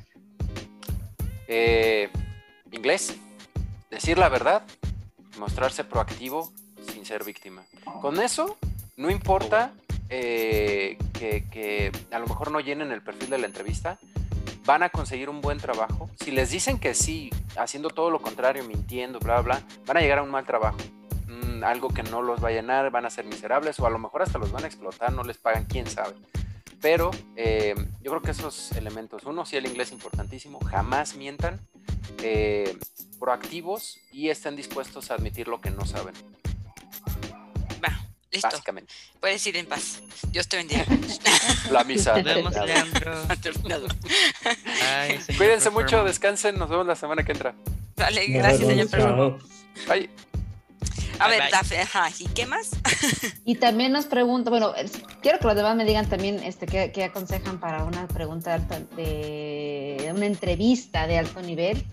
Eh, 1.52 2.08
inglés, 2.70 3.16
decir 3.90 4.16
la 4.18 4.28
verdad, 4.28 4.62
mostrarse 5.36 5.82
proactivo 5.82 6.52
sin 6.92 7.04
ser 7.04 7.24
víctima. 7.24 7.64
Con 8.00 8.20
eso, 8.20 8.56
no 8.96 9.10
importa 9.10 9.72
eh, 10.10 10.96
que, 11.12 11.90
a 12.12 12.20
lo 12.20 12.28
mejor 12.28 12.52
no 12.52 12.60
llenen 12.60 12.92
el 12.92 13.02
perfil 13.02 13.30
de 13.30 13.38
la 13.38 13.46
entrevista, 13.46 13.98
van 14.64 14.84
a 14.84 14.90
conseguir 14.90 15.28
un 15.28 15.40
buen 15.40 15.58
trabajo. 15.58 16.08
Si 16.22 16.30
les 16.30 16.50
dicen 16.50 16.78
que 16.78 16.94
sí, 16.94 17.30
haciendo 17.56 17.90
todo 17.90 18.10
lo 18.10 18.22
contrario, 18.22 18.62
mintiendo, 18.62 19.18
bla, 19.18 19.40
bla, 19.40 19.60
van 19.86 19.96
a 19.96 20.00
llegar 20.00 20.20
a 20.20 20.22
un 20.22 20.30
mal 20.30 20.46
trabajo. 20.46 20.78
Mm, 21.26 21.64
algo 21.64 21.88
que 21.88 22.04
no 22.04 22.22
los 22.22 22.42
va 22.42 22.50
a 22.50 22.52
llenar, 22.52 22.92
van 22.92 23.06
a 23.06 23.10
ser 23.10 23.24
miserables 23.24 23.80
o 23.80 23.86
a 23.88 23.90
lo 23.90 23.98
mejor 23.98 24.22
hasta 24.22 24.38
los 24.38 24.52
van 24.52 24.62
a 24.62 24.68
explotar, 24.68 25.12
no 25.12 25.24
les 25.24 25.38
pagan, 25.38 25.64
quién 25.64 25.88
sabe. 25.88 26.14
Pero 26.80 27.10
eh, 27.36 27.74
yo 28.00 28.10
creo 28.10 28.22
que 28.22 28.30
esos 28.30 28.72
elementos, 28.72 29.24
uno, 29.24 29.44
sí 29.44 29.56
el 29.56 29.66
inglés 29.66 29.92
importantísimo, 29.92 30.60
jamás 30.60 31.14
mientan, 31.14 31.60
eh, 32.22 32.76
proactivos 33.18 33.98
y 34.12 34.30
estén 34.30 34.56
dispuestos 34.56 35.10
a 35.10 35.14
admitir 35.14 35.46
lo 35.48 35.60
que 35.60 35.70
no 35.70 35.84
saben. 35.84 36.14
Va, 37.84 38.06
listo. 38.30 38.48
Básicamente. 38.48 38.92
Puedes 39.20 39.46
ir 39.46 39.56
en 39.58 39.66
paz. 39.66 40.02
Dios 40.30 40.48
te 40.48 40.56
bendiga. 40.56 40.86
La 41.70 41.84
misa. 41.84 42.14
Nos 42.14 42.24
vemos, 42.24 42.54
Leandro. 42.54 43.12
Cuídense 45.36 45.70
mucho, 45.70 46.02
descansen, 46.04 46.58
nos 46.58 46.70
vemos 46.70 46.86
la 46.86 46.96
semana 46.96 47.22
que 47.24 47.32
entra. 47.32 47.54
Vale, 47.96 48.26
gracias, 48.28 48.66
señor 48.66 48.88
Perú. 48.88 49.38
Bye. 49.86 50.10
A 51.18 51.28
ver, 51.28 51.42
¿y 52.18 52.24
qué 52.28 52.46
más? 52.46 52.70
y 53.44 53.56
también 53.56 53.92
nos 53.92 54.06
pregunta, 54.06 54.48
bueno, 54.48 54.72
quiero 55.20 55.38
que 55.38 55.46
los 55.46 55.54
demás 55.54 55.76
me 55.76 55.84
digan 55.84 56.08
también 56.08 56.42
este, 56.42 56.66
qué, 56.66 57.04
aconsejan 57.04 57.60
para 57.60 57.84
una 57.84 58.08
pregunta 58.08 58.58
de, 58.58 60.10
una 60.14 60.26
entrevista 60.26 61.06
de 61.06 61.18
alto 61.18 61.42
nivel 61.42 61.84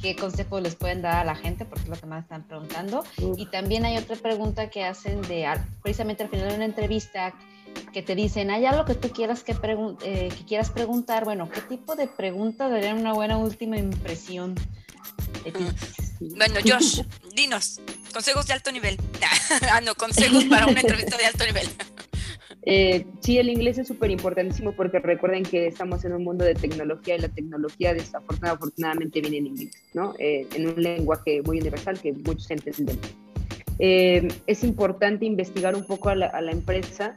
qué 0.00 0.14
consejos 0.14 0.62
les 0.62 0.74
pueden 0.74 1.02
dar 1.02 1.16
a 1.16 1.24
la 1.24 1.34
gente, 1.34 1.64
porque 1.64 1.84
es 1.84 1.88
lo 1.88 1.96
que 1.96 2.06
más 2.06 2.22
están 2.22 2.44
preguntando. 2.44 3.04
Y 3.36 3.46
también 3.46 3.84
hay 3.84 3.96
otra 3.96 4.16
pregunta 4.16 4.68
que 4.68 4.84
hacen 4.84 5.22
de, 5.22 5.48
precisamente 5.82 6.22
al 6.22 6.28
final 6.28 6.48
de 6.50 6.54
una 6.54 6.64
entrevista, 6.64 7.34
que 7.92 8.02
te 8.02 8.14
dicen, 8.14 8.50
¿hay 8.50 8.64
algo 8.66 8.84
que 8.84 8.94
tú 8.94 9.10
quieras 9.10 9.42
que, 9.42 9.52
eh, 9.52 10.28
que 10.28 10.44
quieras 10.46 10.70
preguntar? 10.70 11.24
Bueno, 11.24 11.48
¿qué 11.50 11.60
tipo 11.62 11.96
de 11.96 12.06
pregunta 12.06 12.68
daría 12.68 12.94
una 12.94 13.12
buena 13.12 13.38
última 13.38 13.78
impresión 13.78 14.54
de 15.44 15.52
ti? 15.52 15.64
Bueno, 16.18 16.54
Josh, 16.64 17.02
dinos, 17.34 17.78
consejos 18.16 18.46
de 18.46 18.54
alto 18.54 18.72
nivel. 18.72 18.96
ah, 19.70 19.82
no, 19.82 19.94
consejos 19.94 20.44
para 20.46 20.66
una 20.66 20.80
entrevista 20.80 21.18
de 21.18 21.26
alto 21.26 21.44
nivel. 21.44 21.68
Eh, 22.68 23.06
sí, 23.20 23.38
el 23.38 23.48
inglés 23.48 23.78
es 23.78 23.86
súper 23.86 24.10
importantísimo 24.10 24.72
porque 24.72 24.98
recuerden 24.98 25.44
que 25.44 25.68
estamos 25.68 26.04
en 26.04 26.14
un 26.14 26.24
mundo 26.24 26.44
de 26.44 26.56
tecnología 26.56 27.14
y 27.14 27.20
la 27.20 27.28
tecnología 27.28 27.94
desafortunadamente 27.94 29.20
viene 29.20 29.36
en 29.36 29.46
inglés, 29.46 29.82
¿no? 29.94 30.14
Eh, 30.18 30.48
en 30.52 30.70
un 30.70 30.82
lenguaje 30.82 31.42
muy 31.42 31.60
universal 31.60 32.00
que 32.00 32.12
muchos 32.12 32.50
entienden. 32.50 32.98
Eh, 33.78 34.26
es 34.48 34.64
importante 34.64 35.24
investigar 35.26 35.76
un 35.76 35.86
poco 35.86 36.08
a 36.08 36.16
la, 36.16 36.26
a 36.26 36.40
la, 36.40 36.50
empresa. 36.50 37.16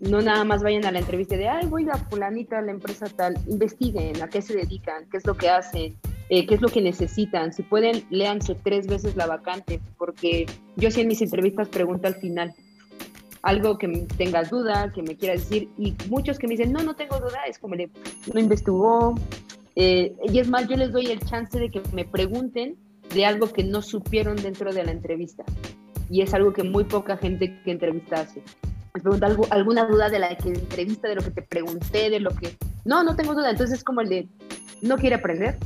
No 0.00 0.20
nada 0.20 0.44
más 0.44 0.62
vayan 0.62 0.84
a 0.84 0.92
la 0.92 0.98
entrevista 0.98 1.38
de, 1.38 1.48
ay, 1.48 1.66
voy 1.68 1.88
a 1.90 1.96
fulanita 1.96 2.58
a 2.58 2.62
la 2.62 2.72
empresa 2.72 3.06
tal. 3.08 3.38
Investiguen 3.48 4.20
a 4.20 4.28
qué 4.28 4.42
se 4.42 4.54
dedican, 4.54 5.08
qué 5.10 5.16
es 5.16 5.26
lo 5.26 5.38
que 5.38 5.48
hacen, 5.48 5.96
eh, 6.34 6.46
qué 6.46 6.54
es 6.54 6.62
lo 6.62 6.68
que 6.70 6.80
necesitan. 6.80 7.52
Si 7.52 7.62
pueden, 7.62 8.04
léanse 8.08 8.54
tres 8.54 8.86
veces 8.86 9.16
la 9.16 9.26
vacante, 9.26 9.82
porque 9.98 10.46
yo 10.76 10.90
sí 10.90 11.02
en 11.02 11.08
mis 11.08 11.20
entrevistas 11.20 11.68
pregunto 11.68 12.08
al 12.08 12.14
final 12.14 12.54
algo 13.42 13.76
que 13.76 14.06
tengas 14.16 14.48
duda, 14.48 14.90
que 14.94 15.02
me 15.02 15.18
quieras 15.18 15.40
decir, 15.40 15.68
y 15.76 15.94
muchos 16.08 16.38
que 16.38 16.46
me 16.46 16.52
dicen, 16.52 16.72
no, 16.72 16.82
no 16.82 16.94
tengo 16.94 17.18
duda, 17.18 17.40
es 17.46 17.58
como 17.58 17.76
de, 17.76 17.90
no 18.32 18.40
investigó. 18.40 19.14
Eh, 19.76 20.14
y 20.32 20.38
es 20.38 20.48
más, 20.48 20.66
yo 20.68 20.76
les 20.78 20.90
doy 20.90 21.08
el 21.08 21.20
chance 21.20 21.58
de 21.58 21.70
que 21.70 21.82
me 21.92 22.06
pregunten 22.06 22.78
de 23.14 23.26
algo 23.26 23.52
que 23.52 23.62
no 23.62 23.82
supieron 23.82 24.36
dentro 24.36 24.72
de 24.72 24.84
la 24.84 24.92
entrevista. 24.92 25.44
Y 26.08 26.22
es 26.22 26.32
algo 26.32 26.54
que 26.54 26.62
muy 26.62 26.84
poca 26.84 27.18
gente 27.18 27.60
que 27.62 27.72
entrevista 27.72 28.22
hace. 28.22 28.42
Me 28.94 29.02
pregunta 29.02 29.26
algo, 29.26 29.46
alguna 29.50 29.84
duda 29.84 30.08
de 30.08 30.18
la 30.18 30.34
que 30.34 30.48
entrevista, 30.48 31.08
de 31.08 31.16
lo 31.16 31.22
que 31.22 31.30
te 31.30 31.42
pregunté, 31.42 32.08
de 32.08 32.20
lo 32.20 32.30
que... 32.30 32.56
No, 32.86 33.04
no 33.04 33.16
tengo 33.16 33.34
duda. 33.34 33.50
Entonces 33.50 33.80
es 33.80 33.84
como 33.84 34.00
el 34.00 34.08
de, 34.08 34.28
no 34.80 34.96
quiere 34.96 35.16
aprender, 35.16 35.58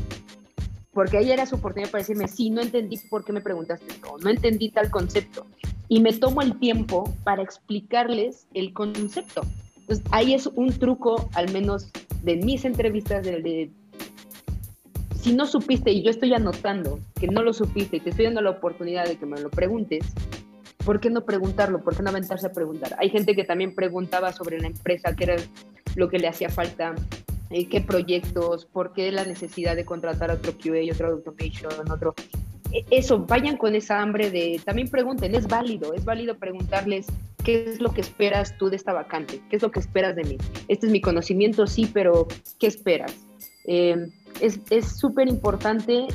porque 0.96 1.18
ahí 1.18 1.30
era 1.30 1.44
su 1.44 1.56
oportunidad 1.56 1.90
para 1.90 2.00
decirme, 2.00 2.26
sí, 2.26 2.48
no 2.48 2.62
entendí 2.62 2.96
por 3.10 3.22
qué 3.22 3.30
me 3.30 3.42
preguntaste 3.42 3.86
esto, 3.86 4.16
no 4.18 4.30
entendí 4.30 4.70
tal 4.70 4.90
concepto. 4.90 5.44
Y 5.88 6.00
me 6.00 6.10
tomo 6.14 6.40
el 6.40 6.58
tiempo 6.58 7.14
para 7.22 7.42
explicarles 7.42 8.46
el 8.54 8.72
concepto. 8.72 9.42
Entonces, 9.76 10.02
ahí 10.10 10.32
es 10.32 10.46
un 10.46 10.70
truco, 10.70 11.28
al 11.34 11.52
menos 11.52 11.92
de 12.22 12.36
mis 12.36 12.64
entrevistas, 12.64 13.26
de, 13.26 13.70
si 15.20 15.34
no 15.34 15.44
supiste 15.44 15.92
y 15.92 16.02
yo 16.02 16.08
estoy 16.08 16.32
anotando 16.32 16.98
que 17.20 17.28
no 17.28 17.42
lo 17.42 17.52
supiste 17.52 17.98
y 17.98 18.00
te 18.00 18.08
estoy 18.08 18.24
dando 18.24 18.40
la 18.40 18.50
oportunidad 18.50 19.06
de 19.06 19.16
que 19.16 19.26
me 19.26 19.38
lo 19.38 19.50
preguntes, 19.50 20.06
¿por 20.82 20.98
qué 20.98 21.10
no 21.10 21.26
preguntarlo? 21.26 21.84
¿Por 21.84 21.94
qué 21.94 22.02
no 22.02 22.08
aventarse 22.08 22.46
a 22.46 22.52
preguntar? 22.52 22.96
Hay 22.98 23.10
gente 23.10 23.34
que 23.34 23.44
también 23.44 23.74
preguntaba 23.74 24.32
sobre 24.32 24.58
la 24.58 24.68
empresa, 24.68 25.14
qué 25.14 25.24
era 25.24 25.36
lo 25.94 26.08
que 26.08 26.18
le 26.18 26.28
hacía 26.28 26.48
falta, 26.48 26.94
eh, 27.50 27.68
qué 27.68 27.80
proyectos, 27.80 28.66
por 28.66 28.92
qué 28.92 29.12
la 29.12 29.24
necesidad 29.24 29.76
de 29.76 29.84
contratar 29.84 30.30
otro 30.30 30.52
QA, 30.52 30.92
otro 30.92 31.08
automation, 31.08 31.90
otro... 31.90 32.14
E, 32.72 32.84
eso, 32.90 33.20
vayan 33.20 33.56
con 33.56 33.74
esa 33.74 34.00
hambre 34.00 34.30
de, 34.30 34.60
también 34.64 34.88
pregunten, 34.88 35.34
es 35.34 35.46
válido, 35.46 35.94
es 35.94 36.04
válido 36.04 36.36
preguntarles 36.38 37.06
qué 37.44 37.70
es 37.70 37.80
lo 37.80 37.92
que 37.92 38.00
esperas 38.00 38.56
tú 38.58 38.68
de 38.68 38.76
esta 38.76 38.92
vacante, 38.92 39.40
qué 39.48 39.56
es 39.56 39.62
lo 39.62 39.70
que 39.70 39.80
esperas 39.80 40.16
de 40.16 40.24
mí. 40.24 40.36
Este 40.68 40.86
es 40.86 40.92
mi 40.92 41.00
conocimiento, 41.00 41.66
sí, 41.66 41.88
pero 41.92 42.26
¿qué 42.58 42.66
esperas? 42.66 43.14
Eh, 43.64 44.08
es 44.40 44.98
súper 44.98 45.28
importante 45.28 46.08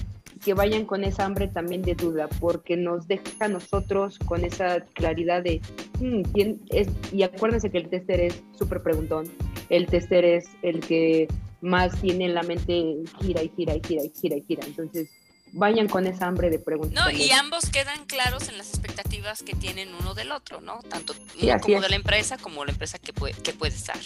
que 0.43 0.53
vayan 0.53 0.85
con 0.85 1.03
esa 1.03 1.25
hambre 1.25 1.47
también 1.47 1.81
de 1.81 1.95
duda, 1.95 2.27
porque 2.39 2.75
nos 2.75 3.07
deja 3.07 3.23
a 3.39 3.47
nosotros 3.47 4.17
con 4.19 4.43
esa 4.43 4.81
claridad 4.93 5.43
de 5.43 5.61
hmm, 5.99 6.21
quién 6.33 6.61
es, 6.69 6.87
y 7.11 7.23
acuérdense 7.23 7.69
que 7.69 7.77
el 7.77 7.89
tester 7.89 8.19
es 8.19 8.41
súper 8.57 8.81
preguntón, 8.81 9.29
el 9.69 9.85
tester 9.87 10.25
es 10.25 10.45
el 10.61 10.79
que 10.79 11.27
más 11.61 11.99
tiene 12.01 12.25
en 12.25 12.33
la 12.33 12.43
mente 12.43 12.95
gira 13.21 13.43
y 13.43 13.51
gira 13.55 13.75
y 13.75 13.81
gira 13.87 14.03
y 14.03 14.11
gira 14.19 14.35
y 14.37 14.41
gira, 14.41 14.65
entonces 14.65 15.09
vayan 15.53 15.87
con 15.87 16.07
esa 16.07 16.27
hambre 16.27 16.49
de 16.49 16.59
preguntar. 16.59 17.03
No, 17.03 17.11
y 17.11 17.29
ambos 17.31 17.69
quedan 17.69 18.05
claros 18.05 18.47
en 18.49 18.57
las 18.57 18.69
expectativas 18.69 19.43
que 19.43 19.53
tienen 19.53 19.89
uno 19.99 20.13
del 20.13 20.31
otro, 20.31 20.61
¿no? 20.61 20.79
Tanto 20.89 21.13
como 21.61 21.81
de 21.81 21.89
la 21.89 21.95
empresa 21.95 22.37
como 22.37 22.65
la 22.65 22.71
empresa 22.71 22.97
que 22.99 23.13
puede, 23.13 23.33
que 23.33 23.53
puede 23.53 23.75
estar. 23.75 23.99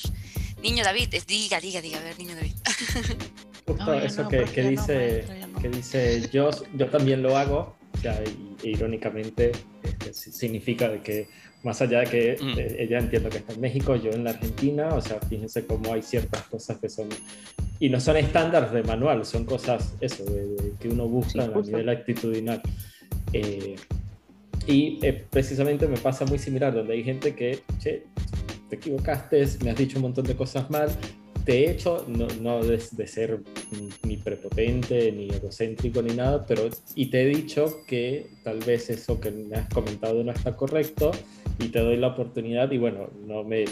Niño 0.66 0.84
David, 0.84 1.10
diga, 1.28 1.60
diga, 1.60 1.80
diga, 1.80 2.00
a 2.00 2.04
ver, 2.04 2.18
niño 2.18 2.34
David. 2.36 2.54
Justo 3.68 3.94
eso 3.94 4.28
que, 4.28 4.44
que 4.46 4.64
dice, 4.70 5.24
que 5.62 5.70
dice 5.70 6.28
yo, 6.34 6.50
yo 6.76 6.88
también 6.88 7.22
lo 7.22 7.38
hago, 7.38 7.76
o 7.94 7.98
sea, 8.00 8.20
irónicamente 8.64 9.52
este, 9.84 10.14
significa 10.14 10.90
de 10.90 11.02
que 11.02 11.28
Más 11.64 11.82
allá 11.82 12.00
de 12.02 12.06
que 12.08 12.38
Mm. 12.44 12.60
eh, 12.60 12.76
ella 12.80 13.00
entiendo 13.00 13.30
que 13.30 13.38
está 13.38 13.54
en 13.54 13.62
México, 13.62 13.96
yo 13.96 14.12
en 14.12 14.24
la 14.24 14.32
Argentina, 14.32 14.90
o 14.90 15.02
sea, 15.02 15.20
fíjense 15.30 15.66
cómo 15.66 15.94
hay 15.94 16.02
ciertas 16.04 16.42
cosas 16.44 16.78
que 16.80 16.90
son, 16.90 17.10
y 17.80 17.90
no 17.90 18.00
son 18.00 18.18
estándares 18.18 18.72
de 18.72 18.84
manual, 18.84 19.26
son 19.26 19.46
cosas, 19.46 19.94
eso, 20.00 20.26
de, 20.26 20.46
de 20.48 20.74
que 20.80 20.90
uno 20.90 21.08
busca 21.08 21.44
Sí, 21.46 21.52
a 21.54 21.62
nivel 21.62 21.90
actitudinal. 21.90 22.62
Eh, 23.34 23.76
y 24.68 25.00
eh, 25.04 25.26
precisamente 25.30 25.88
me 25.88 25.98
pasa 25.98 26.24
muy 26.26 26.38
similar, 26.38 26.72
donde 26.74 26.94
hay 26.94 27.04
gente 27.04 27.34
que, 27.36 27.62
che, 27.80 28.04
te 28.76 28.90
equivocaste, 28.90 29.46
me 29.64 29.72
has 29.72 29.78
dicho 29.78 29.98
un 29.98 30.04
montón 30.04 30.26
de 30.26 30.36
cosas 30.36 30.70
mal, 30.70 30.90
te 31.46 31.66
he 31.66 31.72
hecho, 31.72 32.06
no, 32.08 32.28
no 32.42 32.64
de, 32.64 32.82
de 32.92 33.08
ser 33.08 33.40
ni 34.04 34.18
prepotente, 34.18 35.12
ni 35.12 35.30
egocéntrico, 35.30 36.02
ni 36.02 36.16
nada, 36.16 36.46
pero 36.46 36.70
y 36.96 37.08
te 37.08 37.22
he 37.22 37.26
dicho 37.28 37.84
que 37.88 38.28
tal 38.44 38.60
vez 38.60 38.90
eso 38.90 39.20
que 39.20 39.32
me 39.32 39.56
has 39.56 39.70
comentado 39.70 40.24
no 40.24 40.32
está 40.32 40.56
correcto 40.56 41.12
y 41.60 41.68
te 41.68 41.80
doy 41.80 41.98
la 41.98 42.08
oportunidad 42.08 42.72
y 42.72 42.78
bueno, 42.78 43.10
no 43.26 43.44
me 43.44 43.66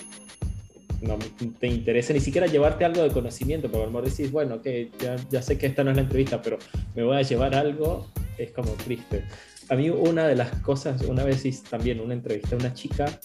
no 1.01 1.17
te 1.59 1.67
interesa 1.67 2.13
ni 2.13 2.21
siquiera 2.21 2.47
llevarte 2.47 2.85
algo 2.85 3.03
de 3.03 3.09
conocimiento, 3.09 3.67
porque 3.67 3.83
a 3.83 3.87
lo 3.87 3.91
mejor 3.91 4.09
decís, 4.09 4.31
bueno, 4.31 4.61
que 4.61 4.89
ya, 5.01 5.17
ya 5.29 5.41
sé 5.41 5.57
que 5.57 5.65
esta 5.65 5.83
no 5.83 5.89
es 5.89 5.97
la 5.97 6.03
entrevista, 6.03 6.41
pero 6.41 6.57
me 6.95 7.03
voy 7.03 7.17
a 7.17 7.23
llevar 7.23 7.53
algo, 7.55 8.07
es 8.37 8.51
como 8.51 8.71
triste. 8.71 9.25
A 9.67 9.75
mí 9.75 9.89
una 9.89 10.25
de 10.27 10.35
las 10.35 10.61
cosas, 10.61 11.01
una 11.01 11.25
vez 11.25 11.43
hice 11.43 11.63
también 11.69 11.99
una 11.99 12.13
entrevista 12.13 12.55
a 12.55 12.59
una 12.59 12.73
chica 12.73 13.19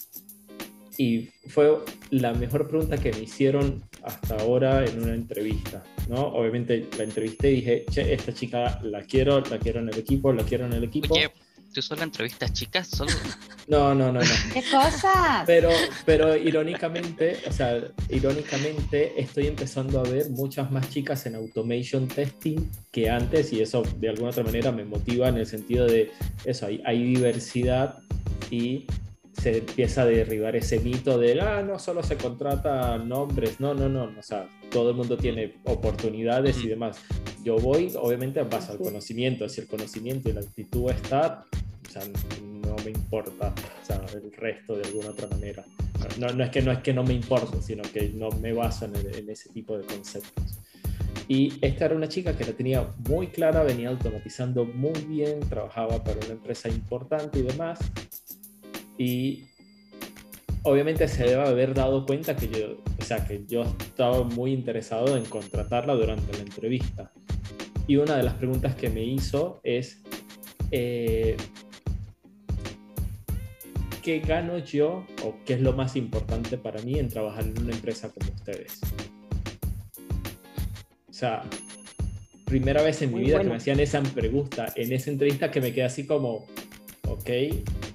y 0.98 1.30
fue 1.46 1.78
la 2.10 2.34
mejor 2.34 2.68
pregunta 2.68 2.98
que 2.98 3.12
me 3.12 3.20
hicieron 3.20 3.84
hasta 4.02 4.36
ahora 4.36 4.84
en 4.84 5.00
una 5.00 5.14
entrevista, 5.14 5.84
¿no? 6.08 6.26
Obviamente 6.26 6.88
la 6.98 7.04
entrevisté 7.04 7.52
y 7.52 7.54
dije, 7.56 7.84
che, 7.88 8.12
esta 8.12 8.34
chica 8.34 8.80
la 8.82 9.02
quiero, 9.02 9.40
la 9.40 9.58
quiero 9.60 9.78
en 9.78 9.90
el 9.90 9.96
equipo, 9.96 10.32
la 10.32 10.42
quiero 10.42 10.66
en 10.66 10.72
el 10.72 10.82
equipo. 10.82 11.14
Oye, 11.14 11.30
¿tú 11.72 11.80
solo 11.82 12.02
entrevistas 12.02 12.52
chicas? 12.52 12.88
Solo... 12.88 13.12
No, 13.68 13.94
no, 13.94 14.10
no, 14.10 14.20
no. 14.20 14.26
¿Qué 14.54 14.62
cosas? 14.62 15.44
Pero, 15.44 15.68
pero 16.06 16.34
irónicamente, 16.34 17.36
o 17.46 17.52
sea, 17.52 17.78
irónicamente 18.08 19.20
estoy 19.20 19.46
empezando 19.46 20.00
a 20.00 20.04
ver 20.04 20.30
muchas 20.30 20.70
más 20.70 20.88
chicas 20.88 21.26
en 21.26 21.34
automation 21.34 22.08
testing 22.08 22.70
que 22.90 23.10
antes 23.10 23.52
y 23.52 23.60
eso 23.60 23.82
de 23.98 24.08
alguna 24.08 24.30
otra 24.30 24.42
manera 24.42 24.72
me 24.72 24.86
motiva 24.86 25.28
en 25.28 25.36
el 25.36 25.46
sentido 25.46 25.84
de 25.84 26.10
eso, 26.46 26.64
hay, 26.64 26.80
hay 26.86 27.02
diversidad 27.02 27.98
y 28.50 28.86
se 29.40 29.58
empieza 29.58 30.02
a 30.02 30.06
derribar 30.06 30.56
ese 30.56 30.80
mito 30.80 31.18
de, 31.18 31.40
ah, 31.40 31.62
no 31.62 31.78
solo 31.78 32.02
se 32.02 32.16
contrata 32.16 32.98
nombres, 32.98 33.60
no, 33.60 33.72
no, 33.74 33.88
no, 33.88 34.10
o 34.18 34.22
sea, 34.22 34.48
todo 34.70 34.90
el 34.90 34.96
mundo 34.96 35.16
tiene 35.16 35.54
oportunidades 35.64 36.62
y 36.64 36.68
demás. 36.68 36.98
Yo 37.44 37.56
voy, 37.56 37.92
obviamente, 38.00 38.40
en 38.40 38.50
base 38.50 38.72
al 38.72 38.78
conocimiento, 38.78 39.48
si 39.48 39.60
el 39.60 39.66
conocimiento 39.68 40.28
y 40.28 40.32
la 40.32 40.40
actitud 40.40 40.90
está, 40.90 41.44
o 41.88 41.90
sea, 41.90 42.02
no 42.42 42.74
me 42.84 42.90
importa 42.90 43.54
o 43.82 43.86
sea, 43.86 44.00
el 44.12 44.32
resto 44.32 44.76
de 44.76 44.84
alguna 44.84 45.10
otra 45.10 45.28
manera. 45.28 45.64
No, 46.18 46.28
no 46.32 46.44
es 46.44 46.50
que 46.50 46.62
no 46.62 46.70
es 46.72 46.78
que 46.78 46.92
no 46.92 47.02
me 47.04 47.14
importe, 47.14 47.60
sino 47.62 47.82
que 47.82 48.08
no 48.10 48.30
me 48.30 48.52
baso 48.52 48.84
en, 48.86 48.96
el- 48.96 49.14
en 49.14 49.30
ese 49.30 49.48
tipo 49.50 49.76
de 49.78 49.84
conceptos. 49.84 50.58
Y 51.28 51.58
esta 51.60 51.84
era 51.86 51.94
una 51.94 52.08
chica 52.08 52.36
que 52.36 52.44
la 52.44 52.52
tenía 52.52 52.88
muy 53.08 53.26
clara, 53.28 53.62
venía 53.62 53.90
automatizando 53.90 54.64
muy 54.64 54.98
bien, 55.06 55.40
trabajaba 55.40 56.02
para 56.02 56.16
una 56.18 56.32
empresa 56.32 56.68
importante 56.68 57.38
y 57.40 57.42
demás. 57.42 57.78
Y 58.98 59.44
obviamente 60.64 61.08
se 61.08 61.24
debe 61.24 61.42
haber 61.42 61.72
dado 61.72 62.04
cuenta 62.04 62.36
que 62.36 62.48
yo, 62.48 62.82
o 62.98 63.04
sea, 63.04 63.24
que 63.24 63.44
yo 63.46 63.62
estaba 63.62 64.24
muy 64.24 64.52
interesado 64.52 65.16
en 65.16 65.24
contratarla 65.24 65.94
durante 65.94 66.32
la 66.32 66.40
entrevista. 66.40 67.12
Y 67.86 67.96
una 67.96 68.16
de 68.16 68.22
las 68.22 68.34
preguntas 68.34 68.74
que 68.74 68.90
me 68.90 69.02
hizo 69.02 69.60
es, 69.62 70.02
eh, 70.70 71.36
¿qué 74.02 74.20
gano 74.20 74.58
yo 74.58 75.06
o 75.24 75.36
qué 75.46 75.54
es 75.54 75.60
lo 75.60 75.72
más 75.72 75.96
importante 75.96 76.58
para 76.58 76.82
mí 76.82 76.98
en 76.98 77.08
trabajar 77.08 77.44
en 77.44 77.58
una 77.62 77.72
empresa 77.72 78.10
como 78.10 78.30
ustedes? 78.32 78.80
O 81.08 81.12
sea, 81.12 81.44
primera 82.44 82.82
vez 82.82 83.00
en 83.02 83.14
mi 83.14 83.20
vida 83.20 83.40
que 83.40 83.48
me 83.48 83.56
hacían 83.56 83.80
esa 83.80 84.02
pregunta 84.02 84.72
en 84.76 84.92
esa 84.92 85.10
entrevista 85.10 85.50
que 85.50 85.60
me 85.60 85.72
quedé 85.72 85.84
así 85.84 86.06
como, 86.06 86.46
ok, 87.06 87.30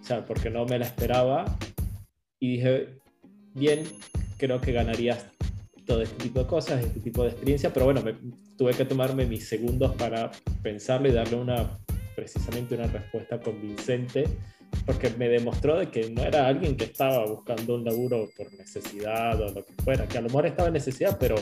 o 0.04 0.06
sea, 0.06 0.26
porque 0.26 0.49
no 0.49 0.66
me 0.66 0.78
la 0.78 0.86
esperaba. 0.86 1.45
Y 2.38 2.58
dije, 2.58 2.99
bien, 3.54 3.84
creo 4.38 4.60
que 4.60 4.74
ganarías 4.74 5.26
todo 5.86 6.01
este 6.01 6.24
tipo 6.24 6.39
de 6.39 6.45
cosas, 6.45 6.84
este 6.84 6.99
tipo 6.99 7.24
de 7.24 7.30
experiencia, 7.30 7.72
pero 7.72 7.86
bueno, 7.86 8.01
me, 8.01 8.16
tuve 8.58 8.74
que 8.74 8.84
tomarme 8.84 9.26
mis 9.26 9.47
segundos 9.47 9.95
para 9.95 10.30
pensarlo 10.62 11.08
y 11.08 11.14
darle 11.14 11.38
una, 11.38 11.80
precisamente 12.16 12.76
una 12.76 12.88
respuesta 12.88 13.39
convincente, 13.39 14.26
porque 14.86 15.10
me 15.12 15.30
demostró 15.30 15.80
de 15.80 15.89
que 15.89 16.10
no 16.10 16.24
era 16.24 16.47
alguien 16.47 16.76
que 16.76 16.86
estaba 16.86 17.26
buscando 17.26 17.76
un 17.76 17.86
laburo 17.86 18.28
por 18.36 18.51
necesidad 18.54 19.39
o 19.39 19.54
lo 19.54 19.66
que 19.66 19.74
fuera, 19.84 20.06
que 20.06 20.18
a 20.18 20.22
lo 20.22 20.28
mejor 20.28 20.47
estaba 20.47 20.68
en 20.68 20.74
necesidad, 20.74 21.18
pero 21.18 21.36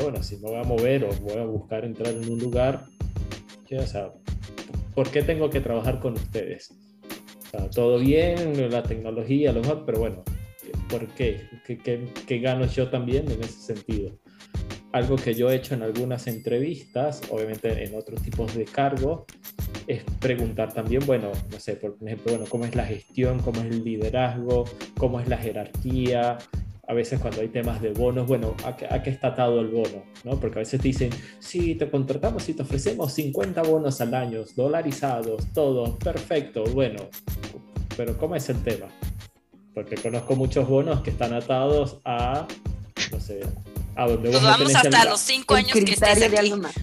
bueno, 0.00 0.22
si 0.24 0.36
me 0.36 0.42
voy 0.42 0.56
a 0.56 0.64
mover 0.64 1.04
o 1.04 1.12
voy 1.20 1.36
a 1.36 1.44
buscar 1.44 1.84
entrar 1.84 2.12
en 2.12 2.28
un 2.28 2.38
lugar, 2.40 2.84
que, 3.66 3.78
o 3.78 3.86
sea, 3.86 4.12
¿por 4.94 5.08
qué 5.10 5.22
tengo 5.22 5.50
que 5.50 5.60
trabajar 5.60 6.00
con 6.00 6.14
ustedes? 6.14 6.72
Sea, 7.58 7.70
todo 7.70 7.98
bien, 7.98 8.70
la 8.70 8.82
tecnología, 8.82 9.52
lo 9.52 9.60
mejor, 9.60 9.84
pero 9.84 10.00
bueno, 10.00 10.22
¿por 10.88 11.06
qué? 11.08 11.48
¿Qué, 11.66 11.78
qué, 11.78 12.04
qué 12.26 12.38
gano 12.38 12.66
yo 12.66 12.88
también 12.88 13.30
en 13.30 13.42
ese 13.42 13.74
sentido? 13.74 14.12
Algo 14.92 15.16
que 15.16 15.34
yo 15.34 15.50
he 15.50 15.56
hecho 15.56 15.74
en 15.74 15.82
algunas 15.82 16.26
entrevistas, 16.26 17.20
obviamente 17.30 17.84
en 17.84 17.94
otros 17.94 18.22
tipos 18.22 18.54
de 18.54 18.64
cargo, 18.64 19.26
es 19.86 20.02
preguntar 20.20 20.72
también, 20.72 21.04
bueno, 21.06 21.32
no 21.50 21.58
sé, 21.58 21.74
por 21.74 21.96
ejemplo, 22.04 22.32
bueno, 22.32 22.44
cómo 22.48 22.64
es 22.64 22.74
la 22.74 22.84
gestión, 22.84 23.40
cómo 23.40 23.60
es 23.60 23.66
el 23.66 23.84
liderazgo, 23.84 24.64
cómo 24.96 25.20
es 25.20 25.28
la 25.28 25.38
jerarquía, 25.38 26.38
a 26.88 26.94
veces 26.94 27.20
cuando 27.20 27.42
hay 27.42 27.48
temas 27.48 27.82
de 27.82 27.92
bonos, 27.92 28.26
bueno, 28.26 28.54
¿a 28.64 28.74
qué, 28.76 28.86
a 28.90 29.02
qué 29.02 29.10
está 29.10 29.28
atado 29.28 29.60
el 29.60 29.68
bono? 29.68 30.02
¿no? 30.24 30.40
Porque 30.40 30.58
a 30.58 30.60
veces 30.60 30.80
te 30.80 30.88
dicen, 30.88 31.10
sí, 31.38 31.74
te 31.74 31.90
contratamos 31.90 32.48
y 32.48 32.54
te 32.54 32.62
ofrecemos 32.62 33.12
50 33.12 33.62
bonos 33.62 34.00
al 34.00 34.14
año, 34.14 34.40
dolarizados, 34.56 35.46
todo, 35.52 35.98
perfecto, 35.98 36.64
bueno, 36.72 37.02
pero 37.96 38.16
¿cómo 38.16 38.36
es 38.36 38.48
el 38.48 38.62
tema? 38.62 38.86
Porque 39.74 39.96
conozco 39.96 40.34
muchos 40.34 40.66
bonos 40.68 41.02
que 41.02 41.10
están 41.10 41.34
atados 41.34 41.98
a, 42.04 42.46
no 43.12 43.20
sé, 43.20 43.40
a 43.94 44.06
donde 44.08 44.30
Nos 44.30 44.40
vos 44.40 44.42
no 44.42 44.48
vamos 44.48 44.70
el- 44.70 44.76
hasta 44.76 45.04
los 45.04 45.20
cinco 45.20 45.56
El 45.56 45.64
años 45.66 45.78
que 45.84 45.92
estés 45.92 46.18
de 46.20 46.26
aquí. 46.26 46.36
algo 46.36 46.56
más. 46.56 46.74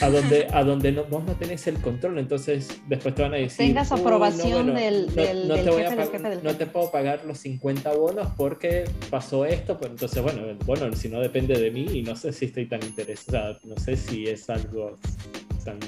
A 0.00 0.08
donde, 0.10 0.46
a 0.52 0.64
donde 0.64 0.92
no, 0.92 1.04
vos 1.04 1.24
no 1.24 1.34
tenés 1.34 1.66
el 1.66 1.78
control, 1.78 2.18
entonces 2.18 2.68
después 2.88 3.14
te 3.14 3.22
van 3.22 3.34
a 3.34 3.36
decir... 3.36 3.66
Tengas 3.66 3.90
"Uy, 3.92 4.00
aprobación 4.00 4.74
del- 4.74 5.06
no- 5.06 5.12
del- 5.12 5.48
no 5.48 5.54
del 5.54 5.64
te 5.64 5.70
voy 5.70 5.82
jefe 5.82 5.92
a 5.92 5.96
del 5.96 6.08
pag- 6.08 6.12
jefe 6.12 6.28
del 6.30 6.38
no 6.42 6.50
jefe". 6.50 6.64
te 6.64 6.66
puedo 6.70 6.90
pagar 6.90 7.24
los 7.24 7.38
50 7.38 7.92
bonos 7.94 8.28
porque 8.36 8.84
pasó 9.10 9.44
esto, 9.44 9.78
pero 9.78 9.92
entonces 9.92 10.22
bueno, 10.22 10.44
el 10.48 10.56
bono 10.56 10.92
si 10.94 11.08
no 11.08 11.20
depende 11.20 11.58
de 11.58 11.70
mí 11.70 11.86
y 11.92 12.02
no 12.02 12.16
sé 12.16 12.32
si 12.32 12.46
estoy 12.46 12.66
tan 12.66 12.82
interesado, 12.82 13.58
no 13.64 13.76
sé 13.76 13.96
si 13.96 14.26
es 14.26 14.48
algo... 14.50 14.98
tan- 15.64 15.78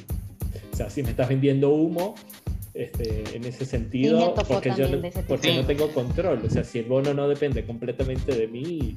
o 0.73 0.77
sea, 0.77 0.89
si 0.89 1.03
me 1.03 1.11
estás 1.11 1.29
vendiendo 1.29 1.71
humo, 1.71 2.15
este, 2.75 3.37
en 3.37 3.45
ese 3.45 3.67
sentido, 3.67 4.35
porque, 4.35 4.71
yo 4.77 4.89
no, 4.89 4.97
de 4.99 5.09
ese 5.09 5.19
tipo. 5.23 5.29
porque 5.35 5.55
no 5.55 5.67
tengo 5.67 5.89
control, 5.93 6.41
o 6.47 6.49
sea, 6.51 6.65
si 6.65 6.79
el 6.79 6.87
bono 6.87 7.13
no 7.13 7.29
depende 7.29 7.67
completamente 7.67 8.35
de 8.35 8.47
mí, 8.49 8.95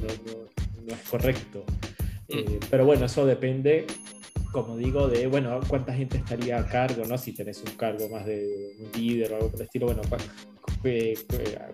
no, 0.00 0.08
no- 0.32 0.84
no 0.86 0.92
es 0.94 1.08
correcto. 1.08 1.64
Eh, 2.28 2.58
pero 2.70 2.84
bueno, 2.86 3.06
eso 3.06 3.24
depende, 3.26 3.86
como 4.52 4.76
digo, 4.76 5.08
de, 5.08 5.26
bueno, 5.26 5.58
cuánta 5.66 5.92
gente 5.94 6.18
estaría 6.18 6.58
a 6.58 6.66
cargo, 6.66 7.04
¿no? 7.06 7.16
Si 7.16 7.32
tenés 7.32 7.62
un 7.62 7.74
cargo 7.76 8.08
más 8.10 8.26
de 8.26 8.76
un 8.78 8.92
líder 8.92 9.32
o 9.32 9.36
algo 9.36 9.48
por 9.48 9.60
el 9.60 9.66
estilo, 9.66 9.86
bueno, 9.86 10.02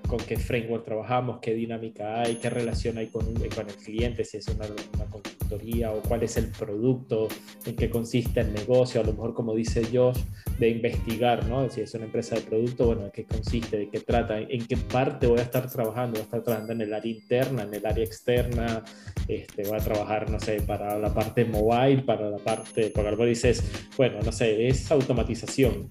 con 0.09 0.19
qué 0.21 0.37
framework 0.37 0.85
trabajamos, 0.85 1.39
qué 1.41 1.55
dinámica 1.55 2.21
hay, 2.21 2.37
qué 2.37 2.51
relación 2.51 2.99
hay 2.99 3.09
con, 3.09 3.25
con 3.25 3.69
el 3.69 3.75
cliente, 3.77 4.25
si 4.25 4.39
es 4.39 4.49
una, 4.49 4.67
una 4.95 5.05
consultoría 5.07 5.93
o 5.93 6.01
cuál 6.01 6.23
es 6.23 6.37
el 6.37 6.47
producto, 6.49 7.29
en 7.67 7.77
qué 7.77 7.91
consiste 7.91 8.41
el 8.41 8.53
negocio, 8.53 9.01
a 9.01 9.05
lo 9.05 9.13
mejor 9.13 9.35
como 9.35 9.55
dice 9.55 9.87
Josh, 9.93 10.21
de 10.59 10.69
investigar, 10.71 11.47
¿no? 11.47 11.69
Si 11.71 11.81
es 11.81 11.95
una 11.95 12.07
empresa 12.07 12.35
de 12.35 12.43
producto, 12.43 12.87
bueno, 12.87 13.05
¿en 13.05 13.11
qué 13.11 13.25
consiste? 13.25 13.77
¿De 13.77 13.89
qué 13.89 14.01
trata? 14.01 14.39
¿En 14.39 14.67
qué 14.67 14.77
parte 14.77 15.27
voy 15.27 15.39
a 15.39 15.43
estar 15.43 15.71
trabajando? 15.71 16.13
¿Voy 16.13 16.21
a 16.21 16.25
estar 16.25 16.43
trabajando 16.43 16.73
en 16.73 16.81
el 16.81 16.95
área 16.95 17.13
interna, 17.13 17.63
en 17.63 17.75
el 17.75 17.87
área 17.87 18.05
externa? 18.05 18.85
Este, 19.29 19.63
voy 19.65 19.79
a 19.79 19.83
trabajar, 19.83 20.31
no 20.31 20.41
sé, 20.41 20.61
para 20.63 20.99
la 20.99 21.13
parte 21.15 21.45
mobile, 21.45 22.03
para 22.03 22.31
la 22.31 22.39
parte, 22.39 22.91
porque 22.95 23.09
a 23.09 23.11
lo 23.11 23.17
mejor 23.17 23.29
dices, 23.29 23.63
bueno, 23.97 24.21
no 24.25 24.33
sé, 24.33 24.69
es 24.69 24.91
automatización. 24.91 25.91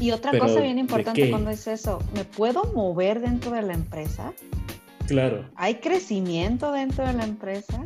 Y 0.00 0.10
otra 0.10 0.32
Pero, 0.32 0.44
cosa 0.46 0.60
bien 0.60 0.74
¿de 0.76 0.80
importante 0.80 1.22
qué? 1.22 1.30
cuando 1.30 1.50
es 1.50 1.66
eso, 1.66 2.02
¿me 2.14 2.24
puedo 2.24 2.64
mover 2.74 3.20
dentro 3.20 3.52
de 3.52 3.62
la 3.62 3.74
empresa? 3.74 4.32
Claro, 5.06 5.48
¿Hay 5.56 5.76
crecimiento 5.76 6.72
dentro 6.72 7.06
de 7.06 7.12
la 7.12 7.24
empresa? 7.24 7.84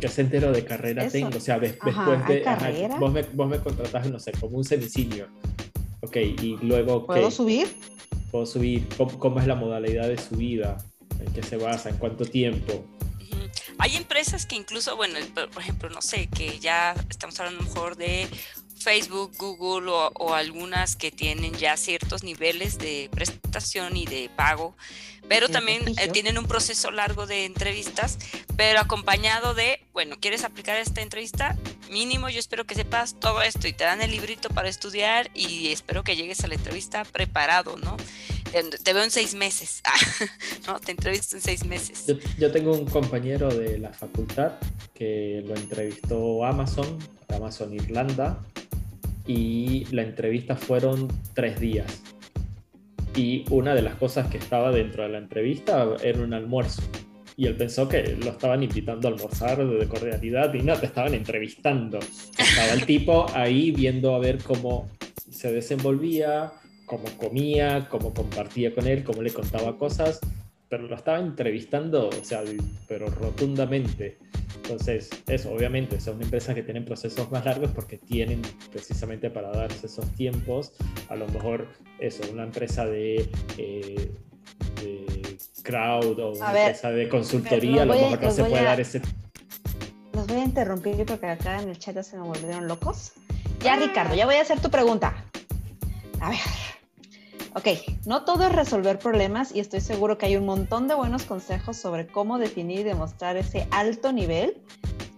que 0.00 0.08
se 0.08 0.22
entero 0.22 0.50
de 0.52 0.64
carrera 0.64 1.04
Eso. 1.04 1.12
tengo, 1.12 1.36
o 1.36 1.40
sea, 1.40 1.60
des- 1.60 1.76
Ajá, 1.80 2.10
después 2.10 2.20
¿hay 2.26 2.34
de, 2.74 2.86
ajá, 2.88 2.98
vos, 2.98 3.12
me, 3.12 3.22
vos 3.22 3.48
me 3.48 3.58
contratás, 3.58 4.10
no 4.10 4.18
sé, 4.18 4.32
como 4.32 4.56
un 4.58 4.64
semi-senior. 4.64 5.28
Ok, 6.00 6.16
y 6.16 6.58
luego, 6.62 7.06
¿Puedo 7.06 7.28
¿qué? 7.28 7.34
subir? 7.34 7.76
¿Puedo 8.32 8.44
subir? 8.46 8.88
¿Cómo, 8.96 9.16
cómo 9.20 9.38
es 9.38 9.46
la 9.46 9.54
modalidad 9.54 10.08
de 10.08 10.18
subida? 10.18 10.78
¿En 11.24 11.32
qué 11.32 11.42
se 11.44 11.56
basa? 11.56 11.88
¿En 11.90 11.98
cuánto 11.98 12.24
tiempo? 12.24 12.84
Hay 13.78 13.96
empresas 13.96 14.44
que 14.46 14.56
incluso, 14.56 14.96
bueno, 14.96 15.18
por 15.52 15.62
ejemplo, 15.62 15.88
no 15.90 16.02
sé, 16.02 16.26
que 16.28 16.58
ya 16.58 16.94
estamos 17.08 17.38
hablando 17.38 17.62
mejor 17.62 17.96
de 17.96 18.26
Facebook, 18.82 19.32
Google 19.38 19.90
o, 19.90 20.12
o 20.14 20.34
algunas 20.34 20.96
que 20.96 21.10
tienen 21.10 21.52
ya 21.54 21.76
ciertos 21.76 22.22
niveles 22.22 22.78
de 22.78 23.08
prestación 23.12 23.96
y 23.96 24.06
de 24.06 24.30
pago 24.34 24.74
pero 25.28 25.48
también 25.48 25.82
eh, 25.98 26.08
tienen 26.08 26.36
un 26.38 26.46
proceso 26.46 26.90
largo 26.90 27.26
de 27.26 27.44
entrevistas, 27.44 28.18
pero 28.56 28.80
acompañado 28.80 29.54
de, 29.54 29.80
bueno, 29.92 30.16
¿quieres 30.20 30.44
aplicar 30.44 30.76
esta 30.76 31.00
entrevista? 31.00 31.56
Mínimo, 31.90 32.28
yo 32.28 32.38
espero 32.38 32.66
que 32.66 32.74
sepas 32.74 33.18
todo 33.18 33.42
esto 33.42 33.68
y 33.68 33.72
te 33.72 33.84
dan 33.84 34.02
el 34.02 34.10
librito 34.10 34.48
para 34.48 34.68
estudiar 34.68 35.30
y 35.34 35.68
espero 35.68 36.02
que 36.02 36.16
llegues 36.16 36.42
a 36.44 36.48
la 36.48 36.54
entrevista 36.54 37.04
preparado, 37.04 37.76
¿no? 37.76 37.96
Te, 38.50 38.62
te 38.62 38.92
veo 38.92 39.04
en 39.04 39.10
seis 39.10 39.34
meses, 39.34 39.82
¿no? 40.66 40.80
Te 40.80 40.92
entrevisto 40.92 41.36
en 41.36 41.42
seis 41.42 41.64
meses. 41.64 42.04
Yo, 42.06 42.16
yo 42.38 42.52
tengo 42.52 42.72
un 42.72 42.86
compañero 42.86 43.48
de 43.48 43.78
la 43.78 43.92
facultad 43.92 44.52
que 44.94 45.42
lo 45.46 45.54
entrevistó 45.54 46.44
Amazon, 46.44 46.98
Amazon 47.28 47.72
Irlanda, 47.72 48.38
y 49.26 49.86
la 49.90 50.02
entrevista 50.02 50.56
fueron 50.56 51.08
tres 51.34 51.60
días. 51.60 52.02
Y 53.14 53.44
una 53.50 53.74
de 53.74 53.82
las 53.82 53.94
cosas 53.96 54.28
que 54.28 54.38
estaba 54.38 54.70
dentro 54.72 55.02
de 55.02 55.10
la 55.10 55.18
entrevista 55.18 55.96
era 56.02 56.20
un 56.20 56.32
almuerzo. 56.32 56.82
Y 57.36 57.46
él 57.46 57.56
pensó 57.56 57.88
que 57.88 58.16
lo 58.22 58.30
estaban 58.30 58.62
invitando 58.62 59.08
a 59.08 59.10
almorzar 59.10 59.66
de 59.66 59.86
cordialidad 59.86 60.52
y 60.54 60.62
no, 60.62 60.76
te 60.78 60.86
estaban 60.86 61.14
entrevistando. 61.14 61.98
Estaba 62.38 62.72
el 62.72 62.86
tipo 62.86 63.26
ahí 63.34 63.70
viendo 63.70 64.14
a 64.14 64.18
ver 64.18 64.38
cómo 64.38 64.88
se 65.30 65.52
desenvolvía, 65.52 66.52
cómo 66.86 67.04
comía, 67.16 67.88
cómo 67.88 68.12
compartía 68.12 68.74
con 68.74 68.86
él, 68.86 69.02
cómo 69.02 69.22
le 69.22 69.30
contaba 69.30 69.78
cosas, 69.78 70.20
pero 70.72 70.88
lo 70.88 70.96
estaba 70.96 71.18
entrevistando, 71.18 72.08
o 72.08 72.24
sea, 72.24 72.42
pero 72.88 73.04
rotundamente. 73.08 74.16
Entonces, 74.62 75.10
eso, 75.28 75.52
obviamente, 75.52 75.96
es 75.96 76.06
una 76.06 76.24
empresa 76.24 76.54
que 76.54 76.62
tienen 76.62 76.86
procesos 76.86 77.30
más 77.30 77.44
largos 77.44 77.72
porque 77.72 77.98
tienen 77.98 78.40
precisamente 78.70 79.28
para 79.28 79.50
darse 79.52 79.84
esos 79.86 80.10
tiempos. 80.14 80.72
A 81.10 81.16
lo 81.16 81.28
mejor, 81.28 81.68
eso, 81.98 82.22
una 82.32 82.44
empresa 82.44 82.86
de, 82.86 83.30
eh, 83.58 84.12
de 84.82 85.36
crowd 85.62 86.18
o 86.18 86.32
una 86.38 86.52
ver, 86.54 86.68
empresa 86.68 86.90
de 86.90 87.06
consultoría, 87.10 87.82
a 87.82 87.84
lo 87.84 87.92
a- 87.92 87.96
mejor 87.96 88.22
no 88.22 88.30
se 88.30 88.44
puede 88.44 88.62
a- 88.62 88.64
dar 88.64 88.80
ese. 88.80 89.02
Los 90.14 90.26
voy 90.26 90.38
a 90.38 90.44
interrumpir 90.44 91.04
porque 91.04 91.26
acá 91.26 91.60
en 91.60 91.68
el 91.68 91.78
chat 91.78 91.96
ya 91.96 92.02
se 92.02 92.16
me 92.16 92.22
volvieron 92.22 92.66
locos. 92.66 93.12
Ya, 93.60 93.76
Ricardo, 93.76 94.14
ya 94.14 94.24
voy 94.24 94.36
a 94.36 94.40
hacer 94.40 94.58
tu 94.58 94.70
pregunta. 94.70 95.22
A 96.18 96.30
ver. 96.30 96.38
Ok, 97.54 97.68
no 98.06 98.24
todo 98.24 98.44
es 98.46 98.52
resolver 98.52 98.98
problemas 98.98 99.54
y 99.54 99.60
estoy 99.60 99.80
seguro 99.80 100.16
que 100.16 100.26
hay 100.26 100.36
un 100.36 100.46
montón 100.46 100.88
de 100.88 100.94
buenos 100.94 101.24
consejos 101.24 101.76
sobre 101.76 102.06
cómo 102.06 102.38
definir 102.38 102.80
y 102.80 102.84
demostrar 102.84 103.36
ese 103.36 103.68
alto 103.70 104.10
nivel 104.12 104.62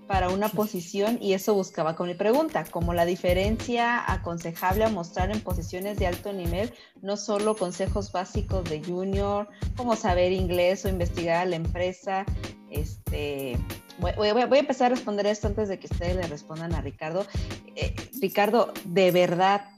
para 0.08 0.28
una 0.28 0.48
posición 0.48 1.18
y 1.22 1.32
eso 1.32 1.54
buscaba 1.54 1.94
con 1.94 2.08
mi 2.08 2.14
pregunta, 2.14 2.64
como 2.70 2.92
la 2.92 3.06
diferencia 3.06 4.02
aconsejable 4.12 4.84
a 4.84 4.88
mostrar 4.88 5.30
en 5.30 5.40
posiciones 5.40 5.96
de 5.98 6.08
alto 6.08 6.32
nivel, 6.32 6.74
no 7.02 7.16
solo 7.16 7.56
consejos 7.56 8.10
básicos 8.12 8.64
de 8.68 8.82
junior, 8.84 9.48
como 9.76 9.94
saber 9.96 10.32
inglés 10.32 10.84
o 10.84 10.88
investigar 10.88 11.36
a 11.42 11.44
la 11.46 11.56
empresa, 11.56 12.26
este, 12.68 13.56
voy, 13.98 14.12
voy- 14.16 14.44
voy 14.44 14.58
a 14.58 14.60
empezar 14.60 14.90
a 14.92 14.94
responder 14.96 15.26
esto 15.26 15.46
antes 15.46 15.68
de 15.68 15.78
que 15.78 15.86
ustedes 15.86 16.16
le 16.16 16.26
respondan 16.26 16.74
a 16.74 16.80
Ricardo. 16.80 17.24
Eh, 17.76 17.94
Ricardo, 18.20 18.72
de 18.84 19.10
verdad, 19.10 19.68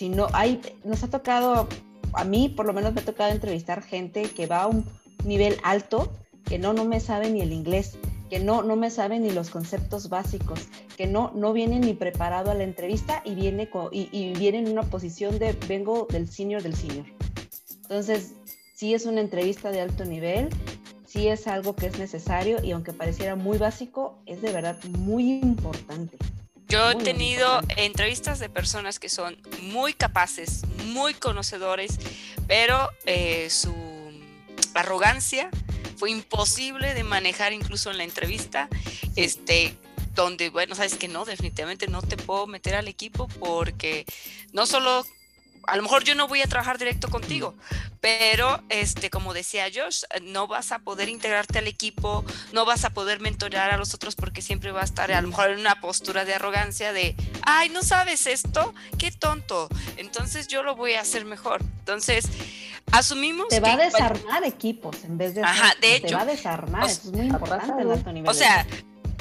si 0.00 0.08
no 0.08 0.28
hay, 0.32 0.62
nos 0.82 1.02
ha 1.02 1.08
tocado, 1.08 1.68
a 2.14 2.24
mí 2.24 2.48
por 2.48 2.64
lo 2.64 2.72
menos 2.72 2.94
me 2.94 3.02
ha 3.02 3.04
tocado 3.04 3.32
entrevistar 3.32 3.82
gente 3.82 4.22
que 4.22 4.46
va 4.46 4.62
a 4.62 4.66
un 4.66 4.86
nivel 5.26 5.58
alto, 5.62 6.10
que 6.46 6.58
no, 6.58 6.72
no 6.72 6.86
me 6.86 7.00
sabe 7.00 7.28
ni 7.28 7.42
el 7.42 7.52
inglés, 7.52 7.98
que 8.30 8.40
no, 8.40 8.62
no 8.62 8.76
me 8.76 8.88
sabe 8.88 9.18
ni 9.18 9.30
los 9.30 9.50
conceptos 9.50 10.08
básicos, 10.08 10.68
que 10.96 11.06
no, 11.06 11.32
no 11.34 11.52
viene 11.52 11.80
ni 11.80 11.92
preparado 11.92 12.50
a 12.50 12.54
la 12.54 12.64
entrevista 12.64 13.20
y 13.26 13.34
viene, 13.34 13.68
y, 13.92 14.08
y 14.10 14.32
viene 14.32 14.60
en 14.60 14.70
una 14.70 14.84
posición 14.84 15.38
de 15.38 15.52
vengo 15.68 16.06
del 16.08 16.30
senior 16.30 16.62
del 16.62 16.76
senior. 16.76 17.04
Entonces, 17.82 18.32
sí 18.74 18.94
es 18.94 19.04
una 19.04 19.20
entrevista 19.20 19.70
de 19.70 19.82
alto 19.82 20.06
nivel, 20.06 20.48
sí 21.04 21.28
es 21.28 21.46
algo 21.46 21.76
que 21.76 21.88
es 21.88 21.98
necesario 21.98 22.64
y 22.64 22.70
aunque 22.70 22.94
pareciera 22.94 23.36
muy 23.36 23.58
básico, 23.58 24.16
es 24.24 24.40
de 24.40 24.50
verdad 24.50 24.82
muy 24.98 25.40
importante. 25.40 26.16
Yo 26.70 26.88
he 26.88 26.94
tenido 26.94 27.60
entrevistas 27.76 28.38
de 28.38 28.48
personas 28.48 29.00
que 29.00 29.08
son 29.08 29.36
muy 29.60 29.92
capaces, 29.92 30.62
muy 30.84 31.14
conocedores, 31.14 31.98
pero 32.46 32.92
eh, 33.06 33.50
su 33.50 33.74
arrogancia 34.74 35.50
fue 35.96 36.12
imposible 36.12 36.94
de 36.94 37.02
manejar 37.02 37.52
incluso 37.52 37.90
en 37.90 37.98
la 37.98 38.04
entrevista, 38.04 38.68
este, 39.16 39.74
donde, 40.14 40.50
bueno, 40.50 40.76
sabes 40.76 40.94
que 40.94 41.08
no, 41.08 41.24
definitivamente 41.24 41.88
no 41.88 42.02
te 42.02 42.16
puedo 42.16 42.46
meter 42.46 42.76
al 42.76 42.86
equipo 42.86 43.26
porque 43.40 44.06
no 44.52 44.64
solo, 44.64 45.04
a 45.66 45.76
lo 45.76 45.82
mejor 45.82 46.04
yo 46.04 46.14
no 46.14 46.28
voy 46.28 46.42
a 46.42 46.46
trabajar 46.46 46.78
directo 46.78 47.08
contigo, 47.08 47.54
pero, 48.00 48.62
este, 48.68 49.10
como 49.10 49.34
decía 49.34 49.66
Josh, 49.72 50.04
no 50.22 50.46
vas 50.46 50.72
a 50.72 50.80
poder 50.80 51.08
integrarte 51.08 51.58
al 51.58 51.66
equipo, 51.66 52.24
no 52.52 52.64
vas 52.64 52.84
a 52.84 52.90
poder 52.90 53.20
mentorear 53.20 53.70
a 53.70 53.76
los 53.76 53.94
otros 53.94 54.16
porque 54.16 54.42
siempre 54.42 54.72
va 54.72 54.80
a 54.80 54.84
estar 54.84 55.12
a 55.12 55.20
lo 55.20 55.28
mejor 55.28 55.50
en 55.50 55.60
una 55.60 55.80
postura 55.80 56.24
de 56.24 56.34
arrogancia 56.34 56.92
de, 56.92 57.14
ay, 57.42 57.68
no 57.68 57.82
sabes 57.82 58.26
esto, 58.26 58.74
qué 58.98 59.10
tonto, 59.10 59.68
entonces 59.96 60.48
yo 60.48 60.62
lo 60.62 60.76
voy 60.76 60.94
a 60.94 61.02
hacer 61.02 61.24
mejor. 61.24 61.62
Entonces, 61.80 62.26
asumimos 62.92 63.48
Te 63.48 63.60
va 63.60 63.74
a 63.74 63.76
desarmar 63.76 64.44
equipos 64.44 65.04
en 65.04 65.18
vez 65.18 65.34
de... 65.34 65.42
Ajá, 65.42 65.74
de 65.80 66.00
Te 66.00 66.06
hecho. 66.06 66.16
va 66.16 66.22
a 66.22 66.26
desarmar, 66.26 66.84
O 66.84 66.86
eso 66.86 67.08
es 67.08 67.12
muy 67.12 67.26
importante 67.26 68.12
nivel. 68.12 68.28
O 68.30 68.34
sea, 68.34 68.66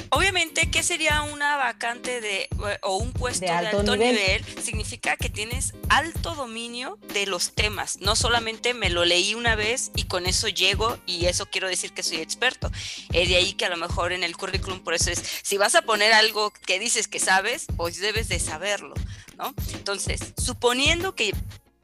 obviamente, 0.10 0.69
¿qué 0.69 0.84
sería 0.84 1.23
una 1.23 1.57
vacante 1.57 2.22
de 2.22 2.48
o 2.81 2.98
un 2.98 3.11
puesto 3.14 3.45
de 3.45 3.52
alto, 3.52 3.84
nivel? 3.84 4.15
nivel. 4.15 4.45
Significa 4.64 5.15
que 5.18 5.30
tienes 5.30 5.73
alto 5.90 6.36
dominio 6.36 6.98
de 7.14 7.26
los 7.26 7.53
temas. 7.53 7.99
No 8.02 8.15
solamente 8.15 8.73
me 8.73 8.90
lo 8.90 9.06
leí 9.06 9.36
una 9.36 9.56
vez 9.56 9.91
y 9.95 10.03
con 10.03 10.26
eso 10.26 10.48
llego 10.48 10.98
y 11.06 11.26
eso 11.26 11.45
quiero 11.45 11.68
decir 11.68 11.94
que 11.94 12.03
soy 12.03 12.18
experto. 12.18 12.72
Es 13.14 13.30
de 13.30 13.36
ahí 13.36 13.53
que 13.53 13.65
a 13.65 13.69
lo 13.69 13.77
mejor 13.77 14.11
en 14.11 14.23
el 14.23 14.36
currículum, 14.36 14.80
por 14.80 14.94
eso 14.94 15.11
es, 15.11 15.23
si 15.44 15.57
vas 15.57 15.76
a 15.76 15.81
poner 15.81 16.14
algo 16.14 16.52
que 16.52 16.80
dices 16.80 17.07
que 17.07 17.19
sabes, 17.19 17.65
pues 17.77 17.99
debes 17.99 18.30
de 18.30 18.40
saberlo, 18.40 18.94
¿no? 19.38 19.53
Entonces, 19.73 20.34
suponiendo 20.38 21.15
que 21.15 21.34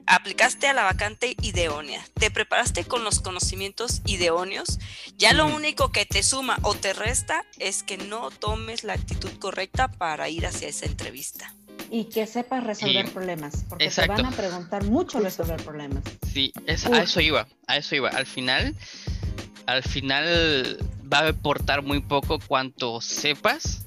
aplicaste 0.07 0.68
a 0.68 0.73
la 0.73 0.84
vacante 0.84 1.36
idónea, 1.41 2.03
te 2.14 2.30
preparaste 2.32 2.86
con 2.86 3.03
los 3.03 3.19
conocimientos 3.22 4.02
idóneos, 4.06 4.80
ya 5.18 5.34
lo 5.34 5.48
único 5.48 5.91
que 5.91 6.06
te 6.06 6.22
suma 6.23 6.57
o 6.61 6.73
te 6.76 6.94
resta 6.94 7.44
es 7.60 7.84
que 7.84 7.98
no 7.98 8.30
tomes 8.32 8.84
la 8.84 8.94
actitud 8.94 9.32
correcta 9.40 9.88
para 9.91 10.30
ir 10.30 10.45
hacia 10.45 10.68
esa 10.68 10.86
entrevista. 10.86 11.53
y 11.91 12.06
que 12.06 12.26
sepas 12.26 12.64
resolver 12.64 13.06
Y- 13.06 13.10
problemas, 13.10 13.64
porque 13.69 13.86
exacto. 13.86 14.15
te 14.15 14.22
van 14.23 14.34
a 14.34 14.36
preguntar 14.36 14.84
mucho 14.86 15.19
resolver 15.19 15.61
problemas. 15.64 16.03
Sí, 16.34 16.52
es, 16.65 16.86
a 16.88 17.03
eso 17.03 17.22
iba, 17.22 17.48
a 17.68 17.77
eso 17.77 17.95
iba. 17.95 18.10
Al 18.10 18.26
final, 18.26 18.76
al 19.68 19.84
final 19.84 20.77
va 21.11 21.19
a 21.22 21.30
importar 21.30 21.84
muy 21.84 21.99
poco 22.02 22.40
cuánto 22.40 23.02
sepas 23.02 23.85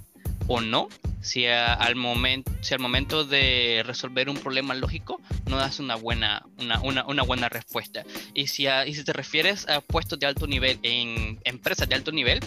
o 0.49 0.61
no, 0.61 0.89
si, 1.21 1.47
a- 1.47 1.75
al 1.75 1.95
momento, 1.95 2.51
si 2.63 2.75
al 2.75 2.81
momento 2.81 3.25
de 3.25 3.83
resolver 3.87 4.29
un 4.29 4.37
problema 4.39 4.75
lógico 4.75 5.21
no 5.47 5.57
das 5.59 5.79
una 5.79 5.95
buena, 5.95 6.45
una, 6.59 7.05
una, 7.05 7.23
buena 7.23 7.49
respuesta. 7.49 8.03
Y 8.35 8.49
si, 8.49 8.67
a- 8.67 8.87
y 8.87 8.95
si 8.95 9.05
te 9.05 9.13
refieres 9.13 9.69
a 9.69 9.81
puestos 9.81 10.19
de 10.19 10.27
alto 10.27 10.47
nivel 10.47 10.79
en 10.83 11.39
empresas 11.45 11.89
de 11.89 11.95
alto 11.95 12.11
nivel, 12.13 12.41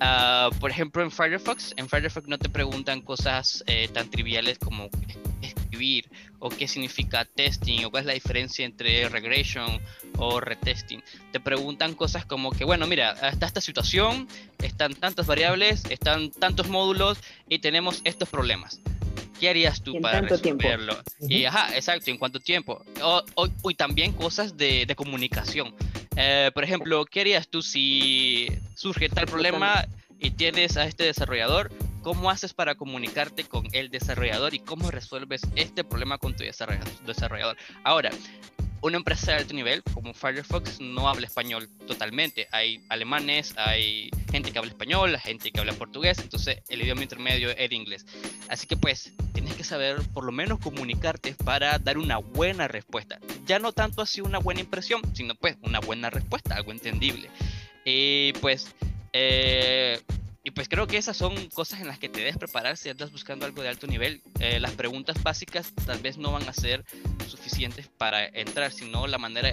ah, 0.00 0.50
por 0.60 0.70
ejemplo 0.70 1.02
en 1.02 1.10
Firefox, 1.10 1.72
en 1.76 1.88
Firefox 1.88 2.28
no 2.28 2.38
te 2.38 2.48
preguntan 2.48 3.00
cosas 3.00 3.62
eh, 3.66 3.88
tan 3.92 4.10
triviales 4.10 4.58
como 4.58 4.88
escribir 5.76 6.08
o 6.38 6.48
qué 6.48 6.66
significa 6.68 7.24
testing 7.24 7.84
o 7.84 7.90
cuál 7.90 8.02
es 8.02 8.06
la 8.06 8.12
diferencia 8.14 8.64
entre 8.64 9.08
regression 9.08 9.80
o 10.16 10.40
retesting. 10.40 11.02
Te 11.32 11.40
preguntan 11.40 11.94
cosas 11.94 12.24
como 12.24 12.50
que, 12.50 12.64
bueno, 12.64 12.86
mira, 12.86 13.12
está 13.30 13.46
esta 13.46 13.60
situación, 13.60 14.26
están 14.62 14.94
tantas 14.94 15.26
variables, 15.26 15.84
están 15.90 16.30
tantos 16.30 16.68
módulos 16.68 17.18
y 17.48 17.58
tenemos 17.58 18.00
estos 18.04 18.28
problemas. 18.28 18.80
¿Qué 19.38 19.50
harías 19.50 19.82
tú 19.82 19.92
para 20.00 20.20
resolverlo? 20.70 20.94
Y 21.28 21.44
ajá, 21.44 21.74
exacto, 21.76 22.10
¿en 22.10 22.16
cuánto 22.16 22.40
tiempo? 22.40 22.82
O, 23.02 23.22
o- 23.34 23.70
y 23.70 23.74
también 23.74 24.12
cosas 24.12 24.56
de, 24.56 24.86
de 24.86 24.96
comunicación. 24.96 25.74
Eh, 26.16 26.50
por 26.54 26.64
ejemplo, 26.64 27.04
¿qué 27.04 27.20
harías 27.20 27.46
tú 27.48 27.60
si 27.60 28.48
surge 28.74 29.10
tal 29.10 29.26
problema 29.26 29.84
y 30.18 30.30
tienes 30.30 30.78
a 30.78 30.86
este 30.86 31.04
desarrollador? 31.04 31.70
¿Cómo 32.06 32.30
haces 32.30 32.54
para 32.54 32.76
comunicarte 32.76 33.42
con 33.42 33.66
el 33.72 33.90
desarrollador 33.90 34.54
y 34.54 34.60
cómo 34.60 34.92
resuelves 34.92 35.40
este 35.56 35.82
problema 35.82 36.18
con 36.18 36.36
tu 36.36 36.44
desarrolla- 36.44 36.84
desarrollador? 37.04 37.56
Ahora, 37.82 38.12
una 38.80 38.98
empresa 38.98 39.32
de 39.32 39.38
alto 39.38 39.54
nivel 39.54 39.82
como 39.92 40.14
Firefox 40.14 40.78
no 40.78 41.08
habla 41.08 41.26
español 41.26 41.68
totalmente. 41.88 42.46
Hay 42.52 42.80
alemanes, 42.90 43.54
hay 43.58 44.08
gente 44.30 44.52
que 44.52 44.58
habla 44.60 44.70
español, 44.70 45.18
gente 45.18 45.50
que 45.50 45.58
habla 45.58 45.72
portugués, 45.72 46.20
entonces 46.20 46.60
el 46.68 46.82
idioma 46.82 47.02
intermedio 47.02 47.50
es 47.50 47.56
el 47.58 47.72
inglés. 47.72 48.06
Así 48.48 48.68
que 48.68 48.76
pues 48.76 49.12
tienes 49.32 49.54
que 49.54 49.64
saber 49.64 49.96
por 50.14 50.22
lo 50.22 50.30
menos 50.30 50.60
comunicarte 50.60 51.34
para 51.34 51.76
dar 51.80 51.98
una 51.98 52.18
buena 52.18 52.68
respuesta. 52.68 53.18
Ya 53.46 53.58
no 53.58 53.72
tanto 53.72 54.00
así 54.00 54.20
una 54.20 54.38
buena 54.38 54.60
impresión, 54.60 55.02
sino 55.12 55.34
pues 55.34 55.56
una 55.62 55.80
buena 55.80 56.08
respuesta, 56.08 56.54
algo 56.54 56.70
entendible. 56.70 57.30
Y 57.84 58.32
pues 58.34 58.72
eh, 59.12 60.00
y 60.46 60.52
pues 60.52 60.68
creo 60.68 60.86
que 60.86 60.96
esas 60.96 61.16
son 61.16 61.48
cosas 61.48 61.80
en 61.80 61.88
las 61.88 61.98
que 61.98 62.08
te 62.08 62.20
debes 62.20 62.38
preparar 62.38 62.76
si 62.76 62.88
andas 62.88 63.10
buscando 63.10 63.46
algo 63.46 63.62
de 63.62 63.68
alto 63.68 63.88
nivel. 63.88 64.22
Eh, 64.38 64.60
las 64.60 64.70
preguntas 64.70 65.20
básicas 65.20 65.72
tal 65.84 65.98
vez 65.98 66.18
no 66.18 66.30
van 66.30 66.48
a 66.48 66.52
ser 66.52 66.84
suficientes 67.26 67.88
para 67.88 68.24
entrar, 68.28 68.70
sino 68.70 69.08
la 69.08 69.18
manera 69.18 69.50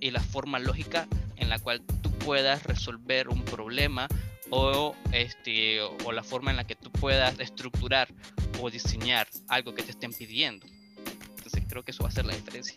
y 0.00 0.10
la 0.10 0.18
forma 0.18 0.58
lógica 0.58 1.06
en 1.36 1.48
la 1.48 1.60
cual 1.60 1.80
tú 2.02 2.10
puedas 2.18 2.64
resolver 2.64 3.28
un 3.28 3.44
problema 3.44 4.08
o, 4.50 4.96
este, 5.12 5.80
o 5.80 6.10
la 6.10 6.24
forma 6.24 6.50
en 6.50 6.56
la 6.56 6.64
que 6.64 6.74
tú 6.74 6.90
puedas 6.90 7.38
estructurar 7.38 8.08
o 8.60 8.68
diseñar 8.68 9.28
algo 9.46 9.76
que 9.76 9.84
te 9.84 9.92
estén 9.92 10.12
pidiendo. 10.12 10.66
Entonces 11.36 11.62
creo 11.68 11.84
que 11.84 11.92
eso 11.92 12.02
va 12.02 12.08
a 12.08 12.12
ser 12.12 12.26
la 12.26 12.34
diferencia. 12.34 12.76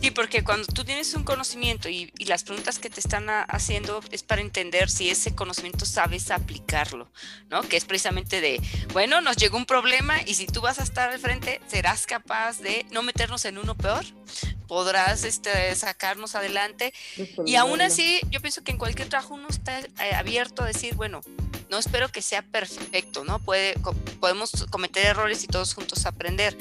Sí, 0.00 0.12
porque 0.12 0.44
cuando 0.44 0.66
tú 0.66 0.84
tienes 0.84 1.12
un 1.14 1.24
conocimiento 1.24 1.88
y, 1.88 2.12
las 2.26 2.44
preguntas 2.44 2.78
que 2.78 2.88
te 2.90 3.00
están 3.00 3.26
haciendo 3.28 4.00
es 4.12 4.22
para 4.22 4.42
entender 4.42 4.90
si 4.90 5.10
ese 5.10 5.34
conocimiento 5.34 5.86
sabes 5.86 6.30
aplicarlo, 6.30 7.10
¿no? 7.50 7.62
Que 7.62 7.76
es 7.76 7.84
precisamente 7.84 8.40
de, 8.40 8.60
bueno, 8.92 9.20
nos 9.20 9.36
llegó 9.36 9.56
un 9.56 9.66
problema 9.66 10.20
y 10.22 10.34
si 10.34 10.46
tú 10.46 10.60
vas 10.60 10.78
a 10.78 10.82
estar 10.82 11.10
al 11.10 11.18
frente, 11.18 11.60
serás 11.66 12.06
capaz 12.06 12.58
de 12.58 12.86
no 12.90 13.02
meternos 13.02 13.44
en 13.44 13.58
uno 13.58 13.74
peor, 13.74 14.04
podrás 14.68 15.24
este, 15.24 15.74
sacarnos 15.74 16.34
adelante. 16.34 16.92
Y 17.46 17.56
aún 17.56 17.80
así, 17.80 18.20
yo 18.30 18.40
pienso 18.40 18.62
que 18.62 18.72
en 18.72 18.78
cualquier 18.78 19.08
trabajo 19.08 19.34
uno 19.34 19.48
está 19.48 19.80
eh, 19.80 20.14
abierto 20.14 20.62
a 20.62 20.66
decir, 20.66 20.94
bueno, 20.94 21.22
no 21.70 21.78
espero 21.78 22.08
que 22.08 22.22
sea 22.22 22.42
perfecto, 22.42 23.24
¿no? 23.24 23.40
Puede, 23.40 23.74
podemos 24.20 24.66
cometer 24.70 25.06
errores 25.06 25.42
y 25.44 25.46
todos 25.46 25.74
juntos 25.74 26.06
aprender. 26.06 26.56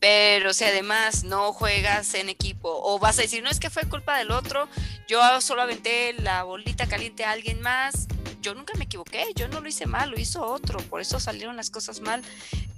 Pero 0.00 0.54
si 0.54 0.64
además 0.64 1.24
no 1.24 1.52
juegas 1.52 2.14
en 2.14 2.28
equipo 2.28 2.70
o 2.70 2.98
vas 2.98 3.18
a 3.18 3.22
decir, 3.22 3.42
no 3.42 3.50
es 3.50 3.58
que 3.58 3.70
fue 3.70 3.88
culpa 3.88 4.16
del 4.18 4.30
otro, 4.30 4.68
yo 5.08 5.40
solo 5.40 5.62
aventé 5.62 6.12
la 6.14 6.44
bolita 6.44 6.86
caliente 6.86 7.24
a 7.24 7.32
alguien 7.32 7.60
más, 7.60 8.06
yo 8.40 8.54
nunca 8.54 8.74
me 8.74 8.84
equivoqué, 8.84 9.26
yo 9.34 9.48
no 9.48 9.60
lo 9.60 9.68
hice 9.68 9.86
mal, 9.86 10.10
lo 10.10 10.18
hizo 10.18 10.44
otro, 10.44 10.78
por 10.84 11.00
eso 11.00 11.18
salieron 11.18 11.56
las 11.56 11.70
cosas 11.70 12.00
mal. 12.00 12.22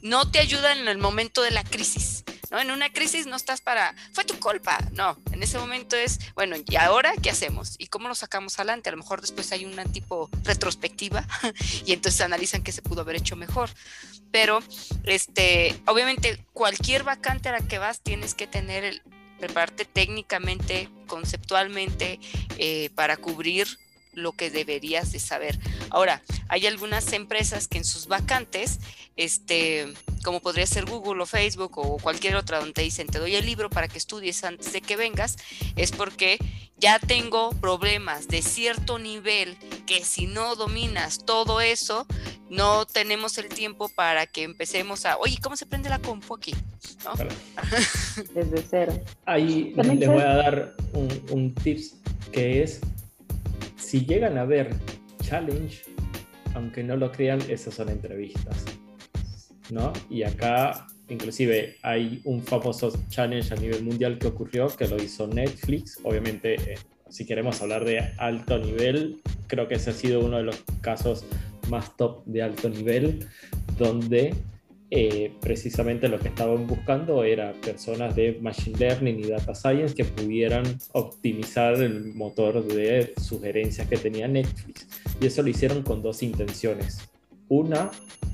No 0.02 0.30
te 0.30 0.38
ayuda 0.38 0.72
en 0.72 0.88
el 0.88 0.98
momento 0.98 1.42
de 1.42 1.51
la 1.51 1.62
crisis, 1.62 2.24
¿no? 2.51 2.59
En 2.59 2.70
una 2.70 2.90
crisis 2.90 3.26
no 3.26 3.36
estás 3.36 3.60
para, 3.60 3.94
fue 4.12 4.24
tu 4.24 4.38
culpa, 4.38 4.78
no, 4.92 5.18
en 5.41 5.45
ese 5.45 5.59
momento 5.59 5.97
es, 5.97 6.21
bueno, 6.35 6.55
¿y 6.69 6.77
ahora 6.77 7.15
qué 7.23 7.31
hacemos? 7.31 7.77
¿Y 7.79 7.87
cómo 7.87 8.09
lo 8.09 8.15
sacamos 8.15 8.59
adelante? 8.59 8.91
A 8.91 8.93
lo 8.93 8.99
mejor 8.99 9.23
después 9.23 9.51
hay 9.53 9.65
una 9.65 9.87
tipo 9.87 10.29
retrospectiva 10.45 11.27
y 11.87 11.95
entonces 11.95 12.21
analizan 12.21 12.62
qué 12.62 12.73
se 12.73 12.83
pudo 12.83 13.01
haber 13.01 13.17
hecho 13.17 13.37
mejor. 13.37 13.71
Pero, 14.31 14.62
este, 15.05 15.81
obviamente, 15.87 16.45
cualquier 16.53 17.05
vacante 17.05 17.49
a 17.49 17.53
la 17.53 17.67
que 17.67 17.79
vas 17.79 18.03
tienes 18.03 18.35
que 18.35 18.47
tener 18.47 18.85
el, 18.85 19.03
prepararte 19.39 19.87
técnicamente, 19.87 20.91
conceptualmente, 21.07 22.21
eh, 22.59 22.91
para 22.95 23.17
cubrir 23.17 23.67
lo 24.12 24.32
que 24.32 24.51
deberías 24.51 25.12
de 25.12 25.19
saber. 25.19 25.59
Ahora, 25.91 26.23
hay 26.49 26.66
algunas 26.66 27.12
empresas 27.12 27.69
que 27.69 27.78
en 27.78 27.85
sus 27.85 28.07
vacantes, 28.07 28.81
este, 29.16 29.93
como 30.24 30.41
podría 30.41 30.66
ser 30.66 30.85
Google 30.85 31.23
o 31.23 31.27
Facebook 31.27 31.78
o 31.78 31.99
cualquier 31.99 32.37
otra 32.37 32.59
donde 32.59 32.74
te 32.74 32.82
dicen, 32.82 33.07
te 33.07 33.19
doy 33.19 33.35
el 33.37 33.47
libro 33.47 33.70
para 33.70 33.89
que 33.89 33.99
estudies 33.99 34.45
antes 34.45 34.73
de 34.73 34.81
que 34.81 34.97
vengas, 34.97 35.37
es 35.77 35.93
porque 35.93 36.39
ya 36.77 36.99
tengo 36.99 37.51
problemas 37.61 38.28
de 38.28 38.43
cierto 38.43 38.99
nivel 38.99 39.57
que 39.87 40.05
si 40.05 40.27
no 40.27 40.57
dominas 40.57 41.24
todo 41.24 41.61
eso, 41.61 42.07
no 42.49 42.87
tenemos 42.87 43.39
el 43.39 43.49
tiempo 43.49 43.89
para 43.95 44.27
que 44.27 44.43
empecemos 44.43 45.07
a, 45.07 45.16
oye, 45.19 45.39
¿cómo 45.43 45.57
se 45.57 45.66
prende 45.66 45.89
la 45.89 45.99
compu 45.99 46.35
aquí? 46.35 46.55
Desde 48.35 48.65
cero. 48.69 49.01
Ahí 49.24 49.73
les 49.77 50.09
voy 50.09 50.20
a 50.20 50.35
dar 50.35 50.74
un, 50.93 51.23
un 51.31 51.55
tips 51.55 51.95
que 52.32 52.62
es 52.62 52.81
si 53.81 54.05
llegan 54.05 54.39
a 54.39 54.44
ver 54.44 54.74
challenge, 55.23 55.82
aunque 56.55 56.85
no 56.85 56.97
lo 56.97 57.11
crean, 57.11 57.40
esas 57.48 57.74
son 57.74 57.89
entrevistas. 57.89 58.65
¿no? 59.70 59.93
Y 60.09 60.23
acá, 60.23 60.86
inclusive, 61.09 61.77
hay 61.82 62.20
un 62.24 62.43
famoso 62.43 62.93
challenge 63.09 63.52
a 63.55 63.57
nivel 63.57 63.85
mundial 63.85 64.19
que 64.19 64.28
ocurrió, 64.28 64.69
que 64.69 64.86
lo 64.86 65.02
hizo 65.02 65.27
Netflix. 65.27 65.98
Obviamente, 66.02 66.55
eh, 66.55 66.78
si 67.09 67.24
queremos 67.24 67.61
hablar 67.62 67.85
de 67.85 68.01
alto 68.19 68.59
nivel, 68.59 69.20
creo 69.47 69.69
que 69.69 69.74
ese 69.74 69.90
ha 69.90 69.94
sido 69.94 70.20
uno 70.20 70.39
de 70.39 70.44
los 70.44 70.62
casos 70.81 71.24
más 71.69 71.97
top 71.97 72.24
de 72.27 72.43
alto 72.43 72.69
nivel, 72.69 73.27
donde 73.78 74.35
eh, 74.93 75.33
precisamente 75.41 76.09
lo 76.09 76.19
que 76.19 76.29
estaban 76.29 76.67
buscando 76.67 77.23
era 77.23 77.53
personas 77.53 78.17
de 78.17 78.39
Machine 78.41 78.77
Learning 78.77 79.21
y 79.21 79.29
Data 79.29 79.55
Science 79.55 79.95
que 79.95 80.05
pudieran 80.05 80.65
optimizar 80.93 81.75
el 81.75 82.12
motor 82.15 82.67
de 82.67 83.15
sugerencias 83.21 83.87
que 83.87 83.97
tenía 83.97 84.27
Netflix. 84.27 84.89
Y 85.21 85.27
eso 85.27 85.43
lo 85.43 85.49
hicieron 85.49 85.83
con 85.83 86.03
dos 86.03 86.25
intenciones. 86.25 87.09
Una, 87.49 87.91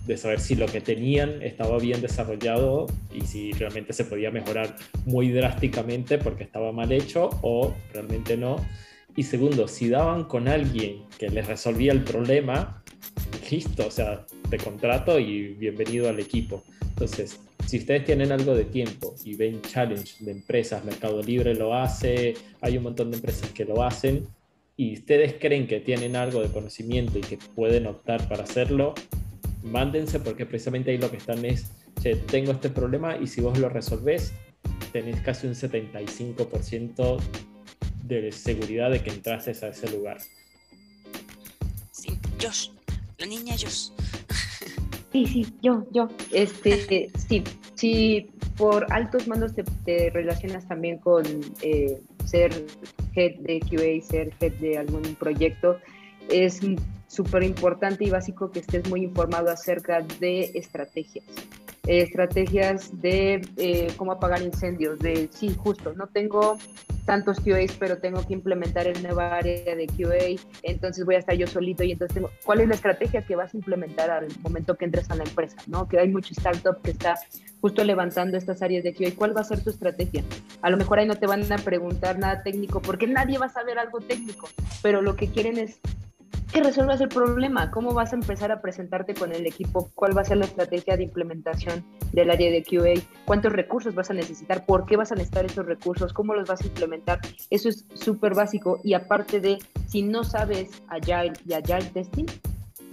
de 0.07 0.17
saber 0.17 0.41
si 0.41 0.55
lo 0.55 0.67
que 0.67 0.81
tenían 0.81 1.43
estaba 1.43 1.79
bien 1.79 2.01
desarrollado 2.01 2.87
y 3.13 3.23
si 3.23 3.53
realmente 3.53 3.93
se 3.93 4.05
podía 4.05 4.31
mejorar 4.31 4.77
muy 5.05 5.31
drásticamente 5.31 6.17
porque 6.17 6.45
estaba 6.45 6.73
mal 6.73 6.93
hecho 6.93 7.31
o 7.43 7.75
realmente 7.93 8.37
no. 8.37 8.57
Y 9.17 9.25
segundo, 9.25 9.67
si 9.67 9.89
daban 9.89 10.25
con 10.25 10.49
alguien 10.49 11.03
que 11.19 11.29
les 11.29 11.47
resolvía 11.47 11.93
el 11.93 12.05
problema, 12.05 12.83
listo, 13.51 13.87
o 13.87 13.91
sea, 13.91 14.27
te 14.51 14.59
contrato 14.59 15.19
y 15.19 15.55
bienvenido 15.55 16.09
al 16.09 16.21
equipo. 16.21 16.63
Entonces, 16.81 17.41
si 17.67 17.79
ustedes 17.79 18.05
tienen 18.05 18.33
algo 18.33 18.55
de 18.55 18.65
tiempo 18.65 19.15
y 19.25 19.35
ven 19.35 19.61
challenge 19.63 20.25
de 20.25 20.33
empresas, 20.33 20.85
Mercado 20.85 21.23
Libre 21.23 21.55
lo 21.55 21.75
hace, 21.75 22.35
hay 22.61 22.77
un 22.77 22.85
montón 22.85 23.11
de 23.11 23.17
empresas 23.17 23.51
que 23.51 23.65
lo 23.65 23.83
hacen, 23.83 24.27
y 24.77 24.95
ustedes 24.95 25.37
creen 25.41 25.67
que 25.67 25.81
tienen 25.81 26.17
algo 26.17 26.43
de 26.43 26.49
conocimiento 26.49 27.19
y 27.19 27.23
que 27.23 27.39
pueden 27.39 27.87
optar 27.87 28.29
para 28.29 28.45
hacerlo, 28.45 28.95
mándense 29.63 30.21
porque 30.21 30.45
precisamente 30.47 30.91
ahí 30.91 30.99
lo 30.99 31.11
que 31.11 31.17
están 31.17 31.45
es, 31.45 31.67
tengo 32.31 32.53
este 32.53 32.69
problema 32.69 33.17
y 33.17 33.27
si 33.27 33.41
vos 33.41 33.59
lo 33.59 33.69
resolvés, 33.69 34.33
tenés 34.93 35.21
casi 35.23 35.47
un 35.47 35.55
75% 35.55 37.19
de 38.05 38.33
seguridad 38.33 38.91
de 38.91 39.03
que 39.03 39.11
entraste 39.11 39.51
a 39.51 39.69
ese 39.69 39.91
lugar. 39.91 40.19
Josh, 42.41 42.69
la 43.19 43.27
niña 43.27 43.57
Josh. 43.59 43.89
Sí, 45.17 45.27
sí, 45.27 45.47
yo, 45.63 45.87
yo. 45.93 46.09
Este, 46.31 47.11
sí, 47.17 47.43
sí, 47.75 48.31
por 48.59 48.93
altos 48.93 49.27
mandos 49.27 49.53
te, 49.87 50.11
relacionas 50.11 50.69
también 50.69 50.99
con 50.99 51.25
eh, 51.63 51.99
ser 52.27 52.53
head 53.15 53.37
de 53.37 53.61
QA, 53.61 54.07
ser 54.07 54.35
head 54.41 54.53
de 54.61 54.77
algún 54.77 55.15
proyecto. 55.15 55.79
Es 56.29 56.61
súper 57.07 57.45
importante 57.45 58.05
y 58.05 58.11
básico 58.11 58.51
que 58.51 58.59
estés 58.59 58.87
muy 58.91 59.05
informado 59.05 59.51
acerca 59.51 60.03
de 60.21 60.51
estrategias 60.55 61.25
estrategias 61.87 63.01
de 63.01 63.47
eh, 63.57 63.93
cómo 63.97 64.13
apagar 64.13 64.43
incendios, 64.43 64.99
de 64.99 65.29
sí, 65.33 65.55
justo, 65.57 65.95
no 65.95 66.07
tengo 66.09 66.59
tantos 67.05 67.39
QAs, 67.41 67.77
pero 67.79 67.99
tengo 67.99 68.27
que 68.27 68.35
implementar 68.35 68.87
el 68.87 69.01
nueva 69.03 69.37
área 69.37 69.77
de 69.77 69.87
QA, 69.87 70.41
entonces 70.63 71.05
voy 71.05 71.15
a 71.15 71.19
estar 71.19 71.37
yo 71.37 71.47
solito 71.47 71.85
y 71.85 71.93
entonces 71.93 72.15
tengo, 72.15 72.31
¿cuál 72.45 72.61
es 72.61 72.69
la 72.69 72.75
estrategia 72.75 73.23
que 73.23 73.37
vas 73.37 73.55
a 73.55 73.57
implementar 73.57 74.11
al 74.11 74.27
momento 74.43 74.75
que 74.75 74.85
entres 74.85 75.09
a 75.11 75.15
la 75.15 75.25
empresa? 75.25 75.57
¿no? 75.69 75.89
Que 75.89 76.01
hay 76.01 76.09
mucho 76.09 76.35
startup 76.35 76.83
que 76.83 76.91
está 76.91 77.15
justo 77.61 77.85
levantando 77.85 78.37
estas 78.37 78.61
áreas 78.61 78.83
de 78.85 78.93
QA, 78.93 79.15
¿cuál 79.17 79.37
va 79.37 79.43
a 79.43 79.45
ser 79.45 79.63
tu 79.63 79.71
estrategia? 79.71 80.25
A 80.63 80.71
lo 80.71 80.77
mejor 80.77 80.99
ahí 80.99 81.07
no 81.07 81.15
te 81.15 81.27
van 81.27 81.51
a 81.51 81.59
preguntar 81.59 82.19
nada 82.19 82.43
técnico, 82.43 82.83
porque 82.83 83.07
nadie 83.07 83.39
va 83.39 83.47
a 83.47 83.51
saber 83.51 83.79
algo 83.79 84.01
técnico, 84.01 84.49
pero 84.83 85.01
lo 85.01 85.15
que 85.15 85.29
quieren 85.29 85.59
es 85.59 85.79
que 86.53 86.63
resuelvas 86.63 87.01
el 87.01 87.09
problema, 87.09 87.71
cómo 87.71 87.93
vas 87.93 88.13
a 88.13 88.17
empezar 88.17 88.53
a 88.53 88.61
presentarte 88.61 89.15
con 89.15 89.33
el 89.33 89.47
equipo, 89.47 89.91
cuál 89.95 90.17
va 90.17 90.23
a 90.23 90.25
ser 90.25 90.39
la 90.39 90.47
estrategia 90.47 90.97
de 90.97 91.03
implementación 91.03 91.85
del 92.13 92.31
área 92.31 92.51
de 92.51 92.63
QA, 92.63 93.03
cuántos 93.25 93.53
recursos 93.53 93.95
vas 93.95 94.11
a 94.11 94.15
necesitar, 94.15 94.65
por 94.65 94.87
qué 94.87 94.97
vas 94.97 95.13
a 95.13 95.17
necesitar 95.17 95.45
esos 95.45 95.67
recursos, 95.67 96.13
cómo 96.13 96.35
los 96.35 96.49
vas 96.49 96.63
a 96.63 96.67
implementar. 96.67 97.21
Eso 97.51 97.69
es 97.69 97.85
súper 97.95 98.35
básico. 98.35 98.81
Y 98.85 98.95
aparte 98.95 99.41
de, 99.41 99.59
si 99.87 100.03
no 100.03 100.25
sabes 100.25 100.71
Agile 100.89 101.33
y 101.47 101.53
Agile 101.53 101.91
Testing, 101.93 102.27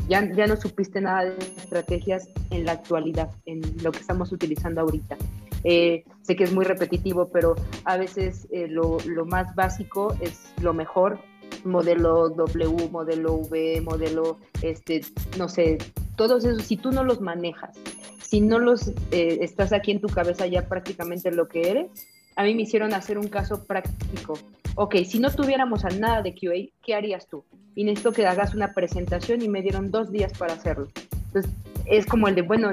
ya, 0.09 0.29
ya 0.33 0.47
no 0.47 0.57
supiste 0.57 0.99
nada 0.99 1.25
de 1.25 1.37
estrategias 1.37 2.27
en 2.49 2.65
la 2.65 2.73
actualidad, 2.73 3.29
en 3.45 3.61
lo 3.81 3.91
que 3.91 3.99
estamos 3.99 4.31
utilizando 4.31 4.81
ahorita. 4.81 5.15
Eh, 5.63 6.03
sé 6.23 6.35
que 6.35 6.43
es 6.43 6.51
muy 6.51 6.65
repetitivo, 6.65 7.29
pero 7.29 7.55
a 7.85 7.95
veces 7.97 8.47
eh, 8.51 8.67
lo, 8.67 8.97
lo, 9.05 9.25
más 9.25 9.55
básico 9.55 10.13
es 10.19 10.53
lo 10.61 10.73
mejor 10.73 11.19
modelo 11.65 12.29
W, 12.29 12.89
modelo 12.89 13.35
V, 13.35 13.81
modelo, 13.81 14.37
este, 14.61 15.01
no 15.37 15.49
sé, 15.49 15.77
todos 16.15 16.45
esos, 16.45 16.63
si 16.63 16.77
tú 16.77 16.91
no 16.91 17.03
los 17.03 17.21
manejas, 17.21 17.77
si 18.21 18.41
no 18.41 18.59
los 18.59 18.89
eh, 19.11 19.39
estás 19.41 19.73
aquí 19.73 19.91
en 19.91 20.01
tu 20.01 20.07
cabeza 20.07 20.47
ya 20.47 20.67
prácticamente 20.67 21.31
lo 21.31 21.47
que 21.47 21.69
eres, 21.69 21.91
a 22.35 22.43
mí 22.43 22.55
me 22.55 22.63
hicieron 22.63 22.93
hacer 22.93 23.17
un 23.17 23.27
caso 23.27 23.63
práctico. 23.65 24.37
Ok, 24.75 24.95
si 25.05 25.19
no 25.19 25.29
tuviéramos 25.31 25.85
a 25.85 25.89
nada 25.89 26.21
de 26.21 26.33
QA, 26.33 26.71
¿qué 26.83 26.95
harías 26.95 27.27
tú? 27.27 27.43
Y 27.75 27.83
necesito 27.83 28.11
que 28.11 28.25
hagas 28.25 28.55
una 28.55 28.73
presentación 28.73 29.41
y 29.41 29.49
me 29.49 29.61
dieron 29.61 29.91
dos 29.91 30.11
días 30.11 30.35
para 30.37 30.53
hacerlo. 30.53 30.87
Entonces, 31.27 31.51
es 31.85 32.05
como 32.05 32.27
el 32.27 32.35
de, 32.35 32.41
bueno, 32.41 32.71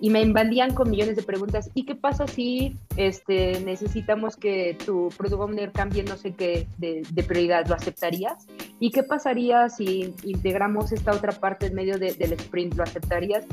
y 0.00 0.10
me 0.10 0.20
invadían 0.20 0.74
con 0.74 0.90
millones 0.90 1.16
de 1.16 1.22
preguntas. 1.22 1.70
¿Y 1.74 1.84
qué 1.84 1.94
pasa 1.94 2.26
si 2.26 2.76
este, 2.96 3.60
necesitamos 3.60 4.36
que 4.36 4.76
tu 4.84 5.08
product 5.16 5.40
owner 5.40 5.72
cambie 5.72 6.02
no 6.02 6.16
sé 6.16 6.34
qué 6.34 6.66
de, 6.78 7.04
prioridad? 7.26 7.66
¿Lo 7.66 7.74
aceptarías? 7.74 8.46
¿Y 8.78 8.90
qué 8.90 9.02
pasaría 9.02 9.68
si 9.68 10.14
integramos 10.24 10.92
esta 10.92 11.12
otra 11.12 11.32
parte 11.32 11.66
en 11.66 11.74
medio 11.74 11.98
de, 11.98 12.12
del 12.14 12.32
sprint? 12.32 12.74
¿Lo 12.74 12.82
aceptarías? 12.82 13.44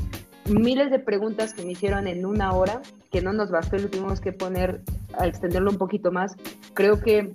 Miles 0.48 0.90
de 0.90 0.98
preguntas 0.98 1.54
que 1.54 1.64
me 1.64 1.72
hicieron 1.72 2.06
en 2.06 2.26
una 2.26 2.52
hora, 2.52 2.82
que 3.10 3.22
no 3.22 3.32
nos 3.32 3.50
bastó 3.50 3.76
y 3.76 3.80
lo 3.80 3.88
tuvimos 3.88 4.20
que 4.20 4.32
poner 4.32 4.82
a 5.18 5.26
extenderlo 5.26 5.70
un 5.70 5.78
poquito 5.78 6.12
más. 6.12 6.36
Creo 6.74 7.00
que 7.00 7.32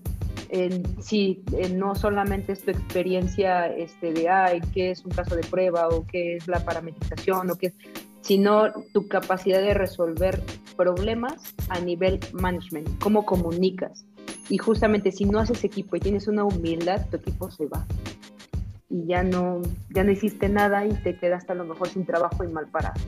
si 1.00 1.44
no 1.76 1.96
solamente 1.96 2.54
es 2.54 2.64
tu 2.64 2.72
experiencia 2.72 3.68
este, 3.68 4.14
de, 4.14 4.30
ay, 4.30 4.62
qué 4.74 4.92
es 4.92 5.06
un 5.06 5.12
caso 5.12 5.36
de 5.36 5.44
prueba 5.44 5.88
o 5.90 6.06
qué 6.08 6.38
es 6.38 6.48
la 6.48 6.64
parametrización 6.66 7.52
o 7.52 7.56
qué 7.56 7.74
sino 8.22 8.72
tu 8.94 9.08
capacidad 9.08 9.60
de 9.60 9.74
resolver 9.74 10.42
problemas 10.76 11.56
a 11.70 11.80
nivel 11.80 12.20
management, 12.34 13.00
cómo 13.00 13.26
comunicas. 13.26 14.06
Y 14.50 14.58
justamente 14.58 15.12
si 15.12 15.26
no 15.26 15.40
haces 15.40 15.64
equipo 15.64 15.96
y 15.96 16.00
tienes 16.00 16.28
una 16.28 16.44
humildad, 16.44 17.08
tu 17.10 17.18
equipo 17.18 17.50
se 17.50 17.66
va. 17.66 17.88
Y 18.90 19.08
ya 19.08 19.24
no, 19.24 19.62
ya 19.90 20.04
no 20.04 20.12
hiciste 20.12 20.50
nada 20.50 20.86
y 20.86 20.94
te 21.02 21.18
quedaste 21.18 21.54
a 21.54 21.56
lo 21.56 21.66
mejor 21.66 21.90
sin 21.90 22.06
trabajo 22.06 22.44
y 22.44 22.48
mal 22.48 22.68
parado. 22.68 23.00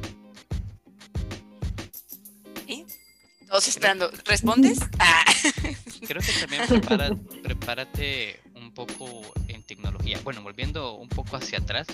Todos 3.52 3.68
esperando. 3.68 4.10
¿Respondes? 4.24 4.80
Ah. 4.98 5.26
Creo 6.08 6.22
que 6.22 6.32
también 6.40 7.20
prepárate 7.44 8.40
un 8.56 8.72
poco 8.74 9.34
en 9.50 9.62
tecnología. 9.64 10.22
Bueno, 10.24 10.42
volviendo 10.42 10.94
un 10.94 11.10
poco 11.10 11.36
hacia 11.36 11.60
atrás, 11.60 11.86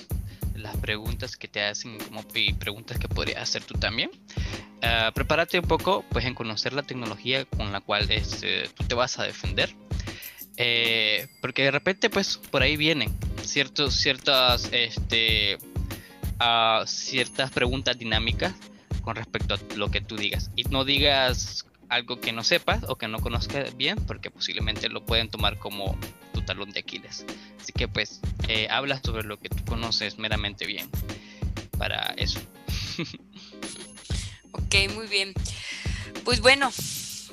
las 0.53 0.77
preguntas 0.77 1.35
que 1.35 1.47
te 1.47 1.63
hacen 1.63 1.97
como 1.97 2.23
y 2.35 2.53
preguntas 2.53 2.99
que 2.99 3.07
podrías 3.07 3.41
hacer 3.41 3.63
tú 3.63 3.73
también. 3.73 4.11
Uh, 4.83 5.11
prepárate 5.15 5.57
un 5.57 5.67
poco 5.67 6.05
pues 6.11 6.25
en 6.25 6.35
conocer 6.35 6.73
la 6.73 6.83
tecnología 6.83 7.45
con 7.45 7.71
la 7.71 7.81
cual 7.81 8.11
este, 8.11 8.69
tú 8.75 8.83
te 8.83 8.93
vas 8.93 9.17
a 9.17 9.23
defender. 9.23 9.73
Eh, 10.57 11.27
porque 11.41 11.63
de 11.63 11.71
repente 11.71 12.11
pues 12.11 12.37
por 12.37 12.61
ahí 12.61 12.77
vienen 12.77 13.17
ciertos, 13.41 13.95
ciertas, 13.95 14.69
este, 14.71 15.57
uh, 16.39 16.85
ciertas 16.85 17.49
preguntas 17.49 17.97
dinámicas 17.97 18.53
con 19.07 19.15
respecto 19.15 19.53
a 19.53 19.59
lo 19.77 19.89
que 19.89 20.01
tú 20.01 20.17
digas. 20.17 20.51
Y 20.57 20.63
no 20.65 20.83
digas 20.83 21.65
algo 21.87 22.19
que 22.19 22.33
no 22.33 22.43
sepas 22.43 22.83
o 22.89 22.97
que 22.97 23.07
no 23.07 23.21
conozcas 23.21 23.77
bien, 23.77 23.97
porque 24.05 24.29
posiblemente 24.29 24.89
lo 24.89 25.05
pueden 25.05 25.29
tomar 25.29 25.57
como 25.59 25.97
tu 26.33 26.41
talón 26.41 26.71
de 26.71 26.81
Aquiles. 26.81 27.25
Así 27.57 27.71
que 27.71 27.87
pues 27.87 28.19
eh, 28.49 28.67
habla 28.69 28.99
sobre 29.01 29.23
lo 29.23 29.39
que 29.39 29.47
tú 29.47 29.63
conoces 29.63 30.19
meramente 30.19 30.65
bien 30.65 30.89
para 31.77 32.15
eso. 32.17 32.41
ok, 34.51 34.75
muy 34.93 35.07
bien. 35.07 35.33
Pues 36.25 36.41
bueno, 36.41 36.69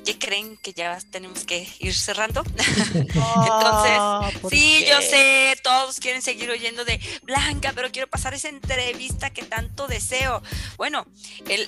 ¿qué 0.05 0.17
creen 0.17 0.57
que 0.57 0.73
ya 0.73 0.99
tenemos 1.11 1.43
que 1.45 1.67
ir 1.79 1.93
cerrando? 1.93 2.43
Entonces, 2.93 4.41
sí, 4.49 4.85
yo 4.87 5.01
sé, 5.01 5.57
todos 5.63 5.99
quieren 5.99 6.21
seguir 6.21 6.49
oyendo 6.51 6.85
de 6.85 6.99
Blanca, 7.23 7.73
pero 7.75 7.91
quiero 7.91 8.07
pasar 8.07 8.33
esa 8.33 8.49
entrevista 8.49 9.31
que 9.31 9.43
tanto 9.43 9.87
deseo. 9.87 10.41
Bueno, 10.77 11.05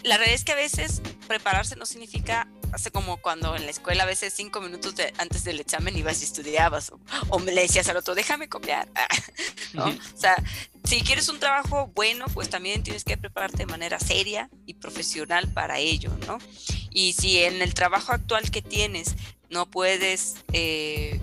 la 0.03 0.17
realidad 0.17 0.35
es 0.35 0.43
que 0.43 0.51
a 0.51 0.55
veces 0.55 1.01
prepararse 1.27 1.75
no 1.75 1.85
significa 1.85 2.47
hace 2.73 2.91
como 2.91 3.17
cuando 3.17 3.55
en 3.55 3.65
la 3.65 3.71
escuela 3.71 4.03
a 4.03 4.05
veces 4.05 4.33
cinco 4.35 4.61
minutos 4.61 4.95
antes 5.17 5.43
del 5.43 5.59
examen 5.59 5.97
ibas 5.97 6.21
y 6.21 6.25
estudiabas 6.25 6.91
o, 7.29 7.39
me 7.39 7.51
le 7.51 7.61
decías 7.61 7.87
al 7.89 7.97
otro, 7.97 8.15
déjame 8.15 8.49
copiar. 8.49 8.87
¿no? 9.73 9.85
O 9.85 10.17
sea, 10.17 10.35
si 10.83 11.01
quieres 11.01 11.29
un 11.29 11.39
trabajo 11.39 11.91
bueno, 11.93 12.25
pues 12.33 12.49
también 12.49 12.83
tienes 12.83 13.03
que 13.03 13.17
prepararte 13.17 13.57
de 13.57 13.65
manera 13.65 13.99
seria 13.99 14.49
y 14.65 14.75
profesional 14.75 15.51
para 15.51 15.79
ello, 15.79 16.11
¿no? 16.27 16.37
Y 16.91 17.13
si 17.13 17.39
en 17.39 17.61
el 17.61 17.73
trabajo 17.73 18.11
actual 18.13 18.49
que 18.51 18.61
tienes 18.61 19.15
no 19.49 19.65
puedes... 19.65 20.35
Eh, 20.53 21.19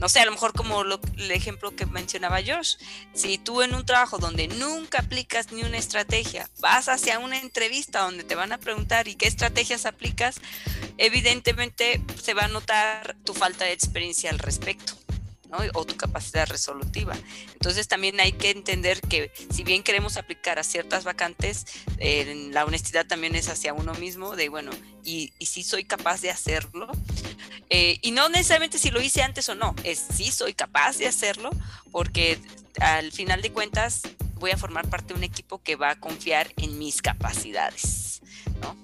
no 0.00 0.08
sé, 0.08 0.20
a 0.20 0.24
lo 0.24 0.32
mejor 0.32 0.52
como 0.52 0.82
el 0.82 1.30
ejemplo 1.30 1.74
que 1.74 1.86
mencionaba 1.86 2.40
Josh, 2.44 2.76
si 3.12 3.38
tú 3.38 3.62
en 3.62 3.74
un 3.74 3.86
trabajo 3.86 4.18
donde 4.18 4.48
nunca 4.48 5.00
aplicas 5.00 5.52
ni 5.52 5.62
una 5.62 5.78
estrategia, 5.78 6.48
vas 6.60 6.88
hacia 6.88 7.18
una 7.18 7.38
entrevista 7.38 8.00
donde 8.00 8.24
te 8.24 8.34
van 8.34 8.52
a 8.52 8.58
preguntar 8.58 9.08
y 9.08 9.14
qué 9.14 9.26
estrategias 9.26 9.86
aplicas, 9.86 10.40
evidentemente 10.98 12.02
se 12.22 12.34
va 12.34 12.44
a 12.44 12.48
notar 12.48 13.16
tu 13.24 13.34
falta 13.34 13.64
de 13.64 13.72
experiencia 13.72 14.30
al 14.30 14.38
respecto. 14.38 15.03
O 15.74 15.84
tu 15.84 15.96
capacidad 15.96 16.48
resolutiva. 16.48 17.14
Entonces 17.52 17.88
también 17.88 18.20
hay 18.20 18.32
que 18.32 18.50
entender 18.50 19.00
que 19.00 19.32
si 19.50 19.64
bien 19.64 19.82
queremos 19.82 20.16
aplicar 20.16 20.58
a 20.58 20.64
ciertas 20.64 21.04
vacantes, 21.04 21.66
la 22.50 22.64
honestidad 22.64 23.06
también 23.06 23.34
es 23.34 23.48
hacia 23.48 23.72
uno 23.72 23.94
mismo, 23.94 24.36
de 24.36 24.48
bueno, 24.48 24.70
y, 25.04 25.32
si 25.40 25.62
soy 25.62 25.84
capaz 25.84 26.20
de 26.20 26.30
hacerlo, 26.30 26.90
eh, 27.70 27.98
y 28.02 28.10
no 28.10 28.28
necesariamente 28.28 28.78
si 28.78 28.90
lo 28.90 29.00
hice 29.00 29.22
antes 29.22 29.48
o 29.48 29.54
no, 29.54 29.74
es 29.84 30.04
si 30.14 30.30
soy 30.30 30.54
capaz 30.54 30.98
de 30.98 31.06
hacerlo, 31.06 31.50
porque 31.92 32.38
al 32.80 33.12
final 33.12 33.42
de 33.42 33.52
cuentas 33.52 34.02
voy 34.34 34.50
a 34.50 34.56
formar 34.56 34.88
parte 34.88 35.14
de 35.14 35.18
un 35.18 35.24
equipo 35.24 35.62
que 35.62 35.76
va 35.76 35.90
a 35.90 36.00
confiar 36.00 36.52
en 36.56 36.78
mis 36.78 37.00
capacidades, 37.02 38.20
¿no? 38.60 38.76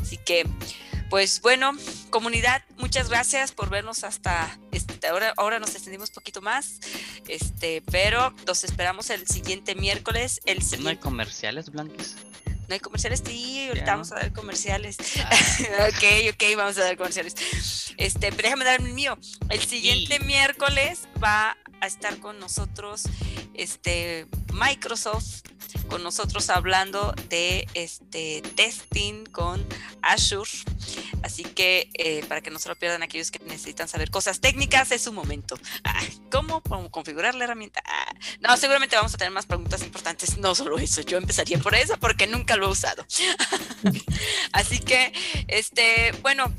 Así 0.00 0.18
que, 0.18 0.46
pues 1.10 1.40
bueno, 1.40 1.72
comunidad, 2.10 2.62
muchas 2.78 3.08
gracias 3.08 3.52
por 3.52 3.70
vernos 3.70 4.04
hasta 4.04 4.58
este, 4.72 5.06
ahora. 5.08 5.32
Ahora 5.36 5.58
nos 5.58 5.74
extendimos 5.74 6.10
un 6.10 6.14
poquito 6.14 6.42
más, 6.42 6.80
este, 7.28 7.82
pero 7.90 8.34
los 8.46 8.64
esperamos 8.64 9.10
el 9.10 9.26
siguiente 9.26 9.74
miércoles. 9.74 10.40
El 10.46 10.60
¿No 10.80 10.88
hay 10.88 10.96
comerciales, 10.96 11.70
Blanques? 11.70 12.16
No 12.68 12.74
hay 12.74 12.80
comerciales, 12.80 13.22
sí, 13.24 13.68
ahorita 13.68 13.92
vamos 13.92 14.10
a 14.10 14.16
dar 14.16 14.32
comerciales. 14.32 14.96
Ah. 15.24 15.30
ok, 15.88 16.34
ok, 16.34 16.56
vamos 16.56 16.76
a 16.78 16.82
dar 16.82 16.96
comerciales. 16.96 17.34
Este, 17.96 18.32
pero 18.32 18.42
déjame 18.42 18.64
dar 18.64 18.80
el 18.80 18.92
mío. 18.92 19.16
El 19.48 19.64
siguiente 19.64 20.18
miércoles 20.20 21.02
va 21.22 21.56
a 21.80 21.86
estar 21.86 22.18
con 22.18 22.38
nosotros 22.38 23.04
este 23.54 24.26
Microsoft 24.52 25.42
con 25.88 26.02
nosotros 26.02 26.50
hablando 26.50 27.14
de 27.28 27.68
este 27.74 28.42
testing 28.54 29.24
con 29.26 29.64
Azure. 30.02 30.50
Así 31.22 31.44
que 31.44 31.90
eh, 31.94 32.24
para 32.28 32.40
que 32.40 32.50
no 32.50 32.58
se 32.58 32.68
lo 32.68 32.76
pierdan 32.76 33.02
aquellos 33.02 33.30
que 33.30 33.38
necesitan 33.40 33.88
saber 33.88 34.10
cosas 34.10 34.40
técnicas, 34.40 34.90
es 34.92 35.02
su 35.02 35.12
momento. 35.12 35.58
Ah, 35.84 36.00
¿cómo, 36.30 36.62
configurar 36.90 37.34
la 37.34 37.44
herramienta? 37.44 37.82
Ah, 37.84 38.14
no, 38.40 38.56
seguramente 38.56 38.96
vamos 38.96 39.14
a 39.14 39.18
tener 39.18 39.32
más 39.32 39.46
preguntas 39.46 39.82
importantes. 39.82 40.38
No 40.38 40.54
solo 40.54 40.78
eso, 40.78 41.02
yo 41.02 41.18
empezaría 41.18 41.58
por 41.58 41.74
eso 41.74 41.96
porque 41.98 42.26
nunca 42.26 42.56
lo 42.56 42.66
he 42.66 42.70
usado. 42.70 43.06
Así 44.52 44.78
que, 44.78 45.12
este, 45.48 46.12
bueno. 46.22 46.52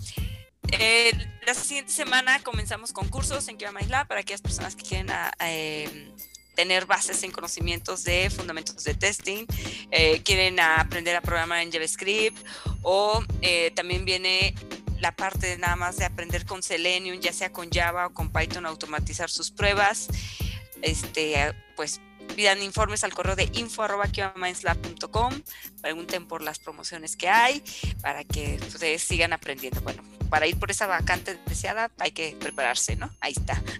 Eh, 0.71 1.11
la 1.45 1.53
siguiente 1.53 1.91
semana 1.91 2.39
comenzamos 2.43 2.91
con 2.91 3.07
cursos 3.07 3.47
en 3.47 3.57
QMI 3.57 3.85
Lab 3.87 4.07
para 4.07 4.21
aquellas 4.21 4.41
personas 4.41 4.75
que 4.75 4.83
quieren 4.83 5.09
eh, 5.39 6.11
tener 6.57 6.85
bases 6.87 7.21
en 7.23 7.31
conocimientos 7.31 8.03
de 8.03 8.29
fundamentos 8.29 8.83
de 8.83 8.95
testing, 8.95 9.45
eh, 9.91 10.21
quieren 10.23 10.59
aprender 10.59 11.15
a 11.15 11.21
programar 11.21 11.61
en 11.61 11.71
JavaScript 11.71 12.37
o 12.81 13.23
eh, 13.41 13.71
también 13.75 14.05
viene 14.05 14.55
la 14.99 15.15
parte 15.15 15.45
de 15.45 15.57
nada 15.59 15.75
más 15.75 15.97
de 15.97 16.05
aprender 16.05 16.45
con 16.45 16.63
Selenium, 16.63 17.19
ya 17.19 17.31
sea 17.31 17.51
con 17.53 17.69
Java 17.71 18.07
o 18.07 18.13
con 18.13 18.31
Python, 18.31 18.65
automatizar 18.65 19.29
sus 19.29 19.51
pruebas. 19.51 20.07
Este, 20.81 21.53
pues 21.75 22.01
pidan 22.35 22.61
informes 22.61 23.03
al 23.03 23.13
correo 23.13 23.35
de 23.35 23.49
info.com, 23.53 23.81
pregunten 25.81 26.27
por 26.27 26.41
las 26.41 26.59
promociones 26.59 27.15
que 27.15 27.29
hay 27.29 27.63
para 28.01 28.23
que 28.23 28.59
ustedes 28.67 29.01
sigan 29.03 29.33
aprendiendo. 29.33 29.81
Bueno, 29.81 30.03
para 30.29 30.47
ir 30.47 30.57
por 30.57 30.71
esa 30.71 30.87
vacante 30.87 31.39
deseada 31.45 31.91
hay 31.99 32.11
que 32.11 32.35
prepararse, 32.39 32.95
¿no? 32.95 33.11
Ahí 33.21 33.33
está. 33.33 33.61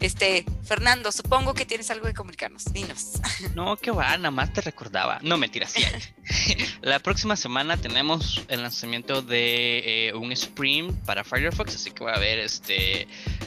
Este, 0.00 0.44
Fernando, 0.64 1.10
supongo 1.12 1.54
que 1.54 1.64
tienes 1.64 1.90
algo 1.90 2.06
que 2.06 2.14
comunicarnos. 2.14 2.64
Dinos. 2.72 3.12
No, 3.54 3.76
qué 3.76 3.90
va, 3.90 4.16
nada 4.16 4.30
más 4.30 4.52
te 4.52 4.60
recordaba. 4.60 5.18
No, 5.22 5.36
mentira, 5.38 5.66
sí. 5.66 5.84
La 6.82 6.98
próxima 6.98 7.36
semana 7.36 7.76
tenemos 7.76 8.42
el 8.48 8.62
lanzamiento 8.62 9.22
de 9.22 10.08
eh, 10.08 10.14
un 10.14 10.32
sprint 10.32 10.92
para 11.04 11.24
Firefox, 11.24 11.74
así 11.74 11.90
que 11.90 12.04
va 12.04 12.12
a 12.12 12.16
haber 12.16 12.38
este, 12.38 13.06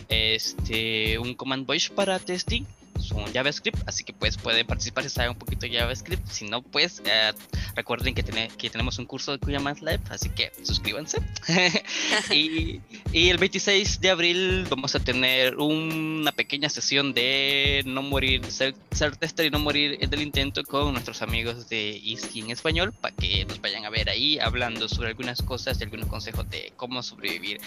este, 0.09 1.19
un 1.19 1.35
command 1.35 1.65
voice 1.65 1.89
para 1.93 2.19
testing 2.19 2.65
son 3.07 3.31
JavaScript, 3.33 3.79
así 3.87 4.03
que 4.03 4.13
pues 4.13 4.37
pueden 4.37 4.65
participar 4.67 5.03
si 5.03 5.09
saben 5.09 5.31
un 5.31 5.37
poquito 5.37 5.65
de 5.65 5.77
JavaScript. 5.77 6.27
Si 6.27 6.45
no, 6.47 6.61
pues 6.61 7.01
eh, 7.05 7.31
recuerden 7.75 8.13
que, 8.13 8.23
que 8.23 8.69
tenemos 8.69 8.99
un 8.99 9.05
curso 9.05 9.31
de 9.31 9.39
Cuya 9.39 9.59
Más 9.59 9.81
Live, 9.81 10.01
así 10.09 10.29
que 10.29 10.51
suscríbanse. 10.63 11.19
y, 12.31 12.81
y, 13.11 13.29
el 13.29 13.37
26 13.37 14.01
de 14.01 14.09
abril 14.09 14.67
vamos 14.69 14.95
a 14.95 14.99
tener 14.99 15.55
una 15.57 16.31
pequeña 16.31 16.69
sesión 16.69 17.13
de 17.13 17.83
no 17.85 18.01
morir, 18.01 18.45
ser, 18.51 18.75
tester 19.17 19.45
y 19.45 19.49
no 19.49 19.59
morir 19.59 19.97
del 20.07 20.21
intento 20.21 20.63
con 20.63 20.93
nuestros 20.93 21.21
amigos 21.21 21.69
de 21.69 21.99
Iski 22.03 22.41
en 22.41 22.51
español, 22.51 22.93
para 22.93 23.15
que 23.15 23.45
nos 23.45 23.61
vayan 23.61 23.85
a 23.85 23.89
ver 23.89 24.09
ahí 24.09 24.39
hablando 24.39 24.87
sobre 24.89 25.09
algunas 25.09 25.41
cosas 25.41 25.79
y 25.79 25.83
algunos 25.83 26.07
consejos 26.07 26.49
de 26.49 26.73
cómo 26.75 27.01
sobrevivir 27.03 27.59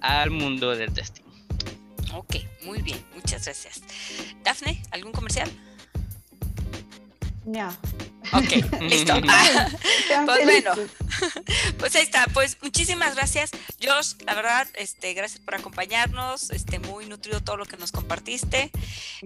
al 0.00 0.30
mundo 0.30 0.74
del 0.76 0.92
testing. 0.92 1.31
Ok, 2.14 2.36
muy 2.62 2.82
bien, 2.82 3.02
muchas 3.14 3.44
gracias. 3.44 3.80
Dafne, 4.44 4.82
¿algún 4.90 5.12
comercial? 5.12 5.50
No. 7.44 7.68
Ok, 8.32 8.50
listo. 8.82 9.14
pues 10.26 10.44
bueno, 10.44 10.72
pues 11.78 11.94
ahí 11.96 12.02
está, 12.02 12.26
pues 12.32 12.56
muchísimas 12.62 13.14
gracias, 13.16 13.50
Josh, 13.82 14.14
la 14.24 14.34
verdad, 14.34 14.68
este, 14.74 15.12
gracias 15.14 15.40
por 15.40 15.56
acompañarnos, 15.56 16.50
este, 16.50 16.78
muy 16.78 17.06
nutrido 17.06 17.40
todo 17.42 17.56
lo 17.56 17.64
que 17.66 17.76
nos 17.76 17.90
compartiste. 17.92 18.70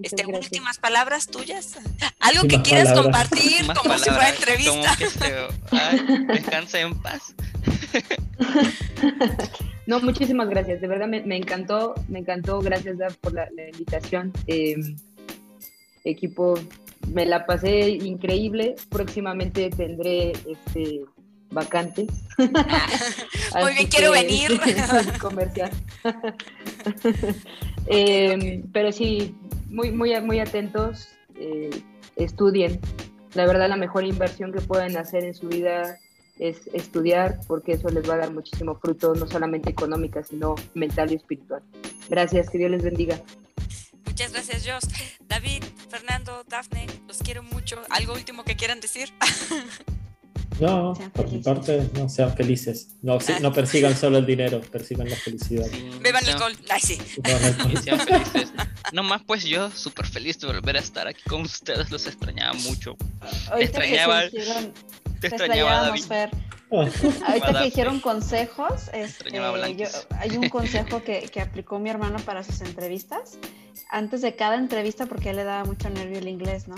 Este, 0.01 0.25
últimas 0.25 0.77
palabras 0.79 1.27
tuyas, 1.27 1.73
algo 2.19 2.47
que 2.47 2.61
quieras 2.63 2.89
palabras. 2.89 3.29
compartir, 3.29 3.67
como 3.73 3.97
si 3.97 4.09
fuera 4.09 4.29
entrevista. 4.29 4.71
como 4.71 4.95
que 4.97 5.09
se- 5.09 5.47
ay, 5.71 6.25
descanse 6.27 6.79
en 6.81 6.99
paz. 7.01 7.21
No, 9.87 10.01
muchísimas 10.01 10.49
gracias. 10.49 10.81
De 10.81 10.87
verdad 10.87 11.07
me, 11.07 11.21
me 11.21 11.37
encantó, 11.37 11.95
me 12.09 12.19
encantó. 12.19 12.59
Gracias 12.59 12.97
Daf, 12.97 13.15
por 13.17 13.33
la, 13.33 13.47
la 13.55 13.69
invitación. 13.69 14.33
Eh, 14.45 14.75
equipo, 16.03 16.59
me 17.13 17.25
la 17.25 17.45
pasé 17.45 17.91
increíble. 17.91 18.75
Próximamente 18.89 19.69
tendré 19.69 20.31
este 20.31 21.05
vacantes. 21.51 22.07
Muy 22.37 23.73
bien, 23.75 23.87
quiero 23.89 24.11
venir. 24.11 24.59
comercial. 25.21 25.71
Eh, 27.87 28.63
Pero 28.73 28.91
sí, 28.91 29.33
muy, 29.69 29.91
muy, 29.91 30.19
muy 30.19 30.39
atentos. 30.41 31.07
eh, 31.39 31.69
estudien. 32.17 32.79
La 33.35 33.45
verdad, 33.45 33.69
la 33.69 33.77
mejor 33.77 34.03
inversión 34.03 34.51
que 34.51 34.59
pueden 34.59 34.97
hacer 34.97 35.23
en 35.23 35.33
su 35.33 35.47
vida 35.47 35.97
es 36.39 36.67
estudiar, 36.73 37.39
porque 37.47 37.73
eso 37.73 37.89
les 37.89 38.07
va 38.09 38.15
a 38.15 38.17
dar 38.17 38.31
muchísimo 38.31 38.77
fruto, 38.79 39.13
no 39.15 39.27
solamente 39.27 39.69
económica, 39.69 40.23
sino 40.23 40.55
mental 40.73 41.11
y 41.11 41.15
espiritual. 41.15 41.61
Gracias, 42.09 42.49
que 42.49 42.57
Dios 42.57 42.71
les 42.71 42.83
bendiga. 42.83 43.21
Muchas 44.05 44.31
gracias, 44.33 44.65
Josh. 44.65 44.89
David, 45.27 45.63
Fernando, 45.89 46.43
Dafne, 46.47 46.87
los 47.07 47.17
quiero 47.19 47.43
mucho. 47.43 47.79
¿Algo 47.89 48.13
último 48.13 48.43
que 48.43 48.55
quieran 48.55 48.79
decir? 48.79 49.09
No, 50.59 50.95
Sean 50.95 51.11
por 51.11 51.31
mi 51.31 51.37
parte, 51.37 51.87
no 51.93 52.09
sean 52.09 52.35
felices. 52.35 52.87
No, 53.03 53.19
Ah. 53.19 53.39
no 53.41 53.53
persigan 53.53 53.95
solo 53.95 54.17
el 54.17 54.25
dinero, 54.25 54.59
persigan 54.61 55.07
la 55.07 55.15
felicidad. 55.15 55.65
Sí, 55.71 55.87
Beban 56.01 56.23
sean- 56.25 56.35
alcohol. 56.41 56.57
Ay, 56.71 56.79
sí. 56.81 56.97
No, 57.23 57.67
no, 57.73 57.79
sean 57.81 57.99
felices. 57.99 58.53
No 58.91 59.03
más 59.03 59.21
pues 59.23 59.43
yo 59.43 59.69
súper 59.69 60.07
feliz 60.07 60.39
de 60.39 60.47
volver 60.47 60.77
a 60.77 60.79
estar 60.79 61.07
aquí 61.07 61.21
con 61.29 61.41
ustedes, 61.41 61.91
los 61.91 62.07
extrañaba 62.07 62.53
mucho. 62.53 62.95
Ahorita 63.51 63.83
extrañaba- 63.83 64.23
que 64.23 64.29
se 64.31 64.37
hicieron, 64.39 64.73
Te 65.19 65.29
te 65.29 65.35
extrañaba. 65.35 65.69
Fer. 66.07 66.31
no. 66.33 66.79
Ahorita 67.27 67.47
que 67.59 67.65
dijeron 67.65 67.99
consejos, 68.01 68.89
este, 68.93 69.29
yo- 69.77 69.85
hay 70.19 70.37
un 70.37 70.49
consejo 70.49 71.01
que, 71.03 71.21
que 71.31 71.39
aplicó 71.41 71.79
mi 71.79 71.89
hermano 71.89 72.17
para 72.19 72.43
sus 72.43 72.61
entrevistas. 72.61 73.37
Antes 73.89 74.21
de 74.21 74.35
cada 74.35 74.55
entrevista, 74.55 75.05
porque 75.05 75.29
a 75.29 75.31
él 75.31 75.37
le 75.37 75.43
daba 75.45 75.63
mucho 75.63 75.89
nervio 75.89 76.17
el 76.19 76.27
inglés, 76.27 76.67
¿no? 76.67 76.75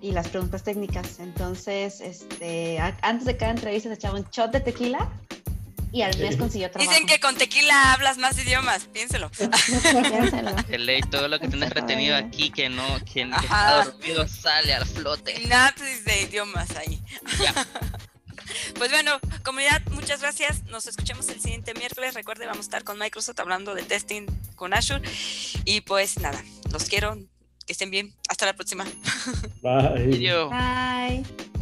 Y 0.00 0.10
las 0.10 0.26
preguntas 0.28 0.64
técnicas. 0.64 1.20
Entonces, 1.20 2.00
este, 2.00 2.80
a- 2.80 2.96
antes 3.02 3.26
de 3.26 3.36
cada 3.36 3.52
entrevista 3.52 3.88
se 3.90 3.94
echaba 3.94 4.18
un 4.18 4.26
shot 4.32 4.50
de 4.50 4.58
tequila 4.60 5.08
y 5.92 6.02
al 6.02 6.18
mes 6.18 6.36
consiguió 6.36 6.70
trabajo. 6.70 6.90
Dicen 6.90 7.06
que 7.06 7.20
con 7.20 7.36
tequila 7.36 7.92
hablas 7.92 8.18
más 8.18 8.38
idiomas, 8.38 8.84
piénselo. 8.86 9.30
Piénsalo. 9.30 10.54
De 10.62 10.78
ley, 10.78 11.02
todo 11.02 11.28
lo 11.28 11.38
que 11.38 11.48
tienes 11.48 11.70
retenido 11.70 12.16
aquí 12.16 12.50
que 12.50 12.68
no, 12.68 12.98
que, 13.04 13.12
que 13.12 13.22
Ajá. 13.30 13.42
está 13.80 13.84
dormido 13.84 14.26
sale 14.26 14.74
al 14.74 14.86
flote. 14.86 15.46
Nazis 15.46 16.04
de 16.04 16.22
idiomas 16.22 16.70
ahí. 16.76 17.02
Ya. 17.38 17.54
Pues 18.76 18.90
bueno, 18.90 19.18
comunidad, 19.44 19.80
muchas 19.92 20.20
gracias. 20.20 20.64
Nos 20.64 20.86
escuchamos 20.86 21.28
el 21.30 21.40
siguiente 21.40 21.72
miércoles. 21.74 22.14
Recuerde, 22.14 22.44
vamos 22.44 22.58
a 22.58 22.68
estar 22.68 22.84
con 22.84 22.98
Microsoft 22.98 23.38
hablando 23.40 23.74
de 23.74 23.82
testing 23.82 24.26
con 24.56 24.74
Azure. 24.74 25.08
Y 25.64 25.80
pues 25.82 26.18
nada, 26.18 26.42
los 26.70 26.84
quiero. 26.84 27.16
Que 27.66 27.72
estén 27.72 27.90
bien. 27.90 28.14
Hasta 28.28 28.44
la 28.46 28.54
próxima. 28.54 28.84
Bye. 29.62 30.18
Bye. 30.50 31.61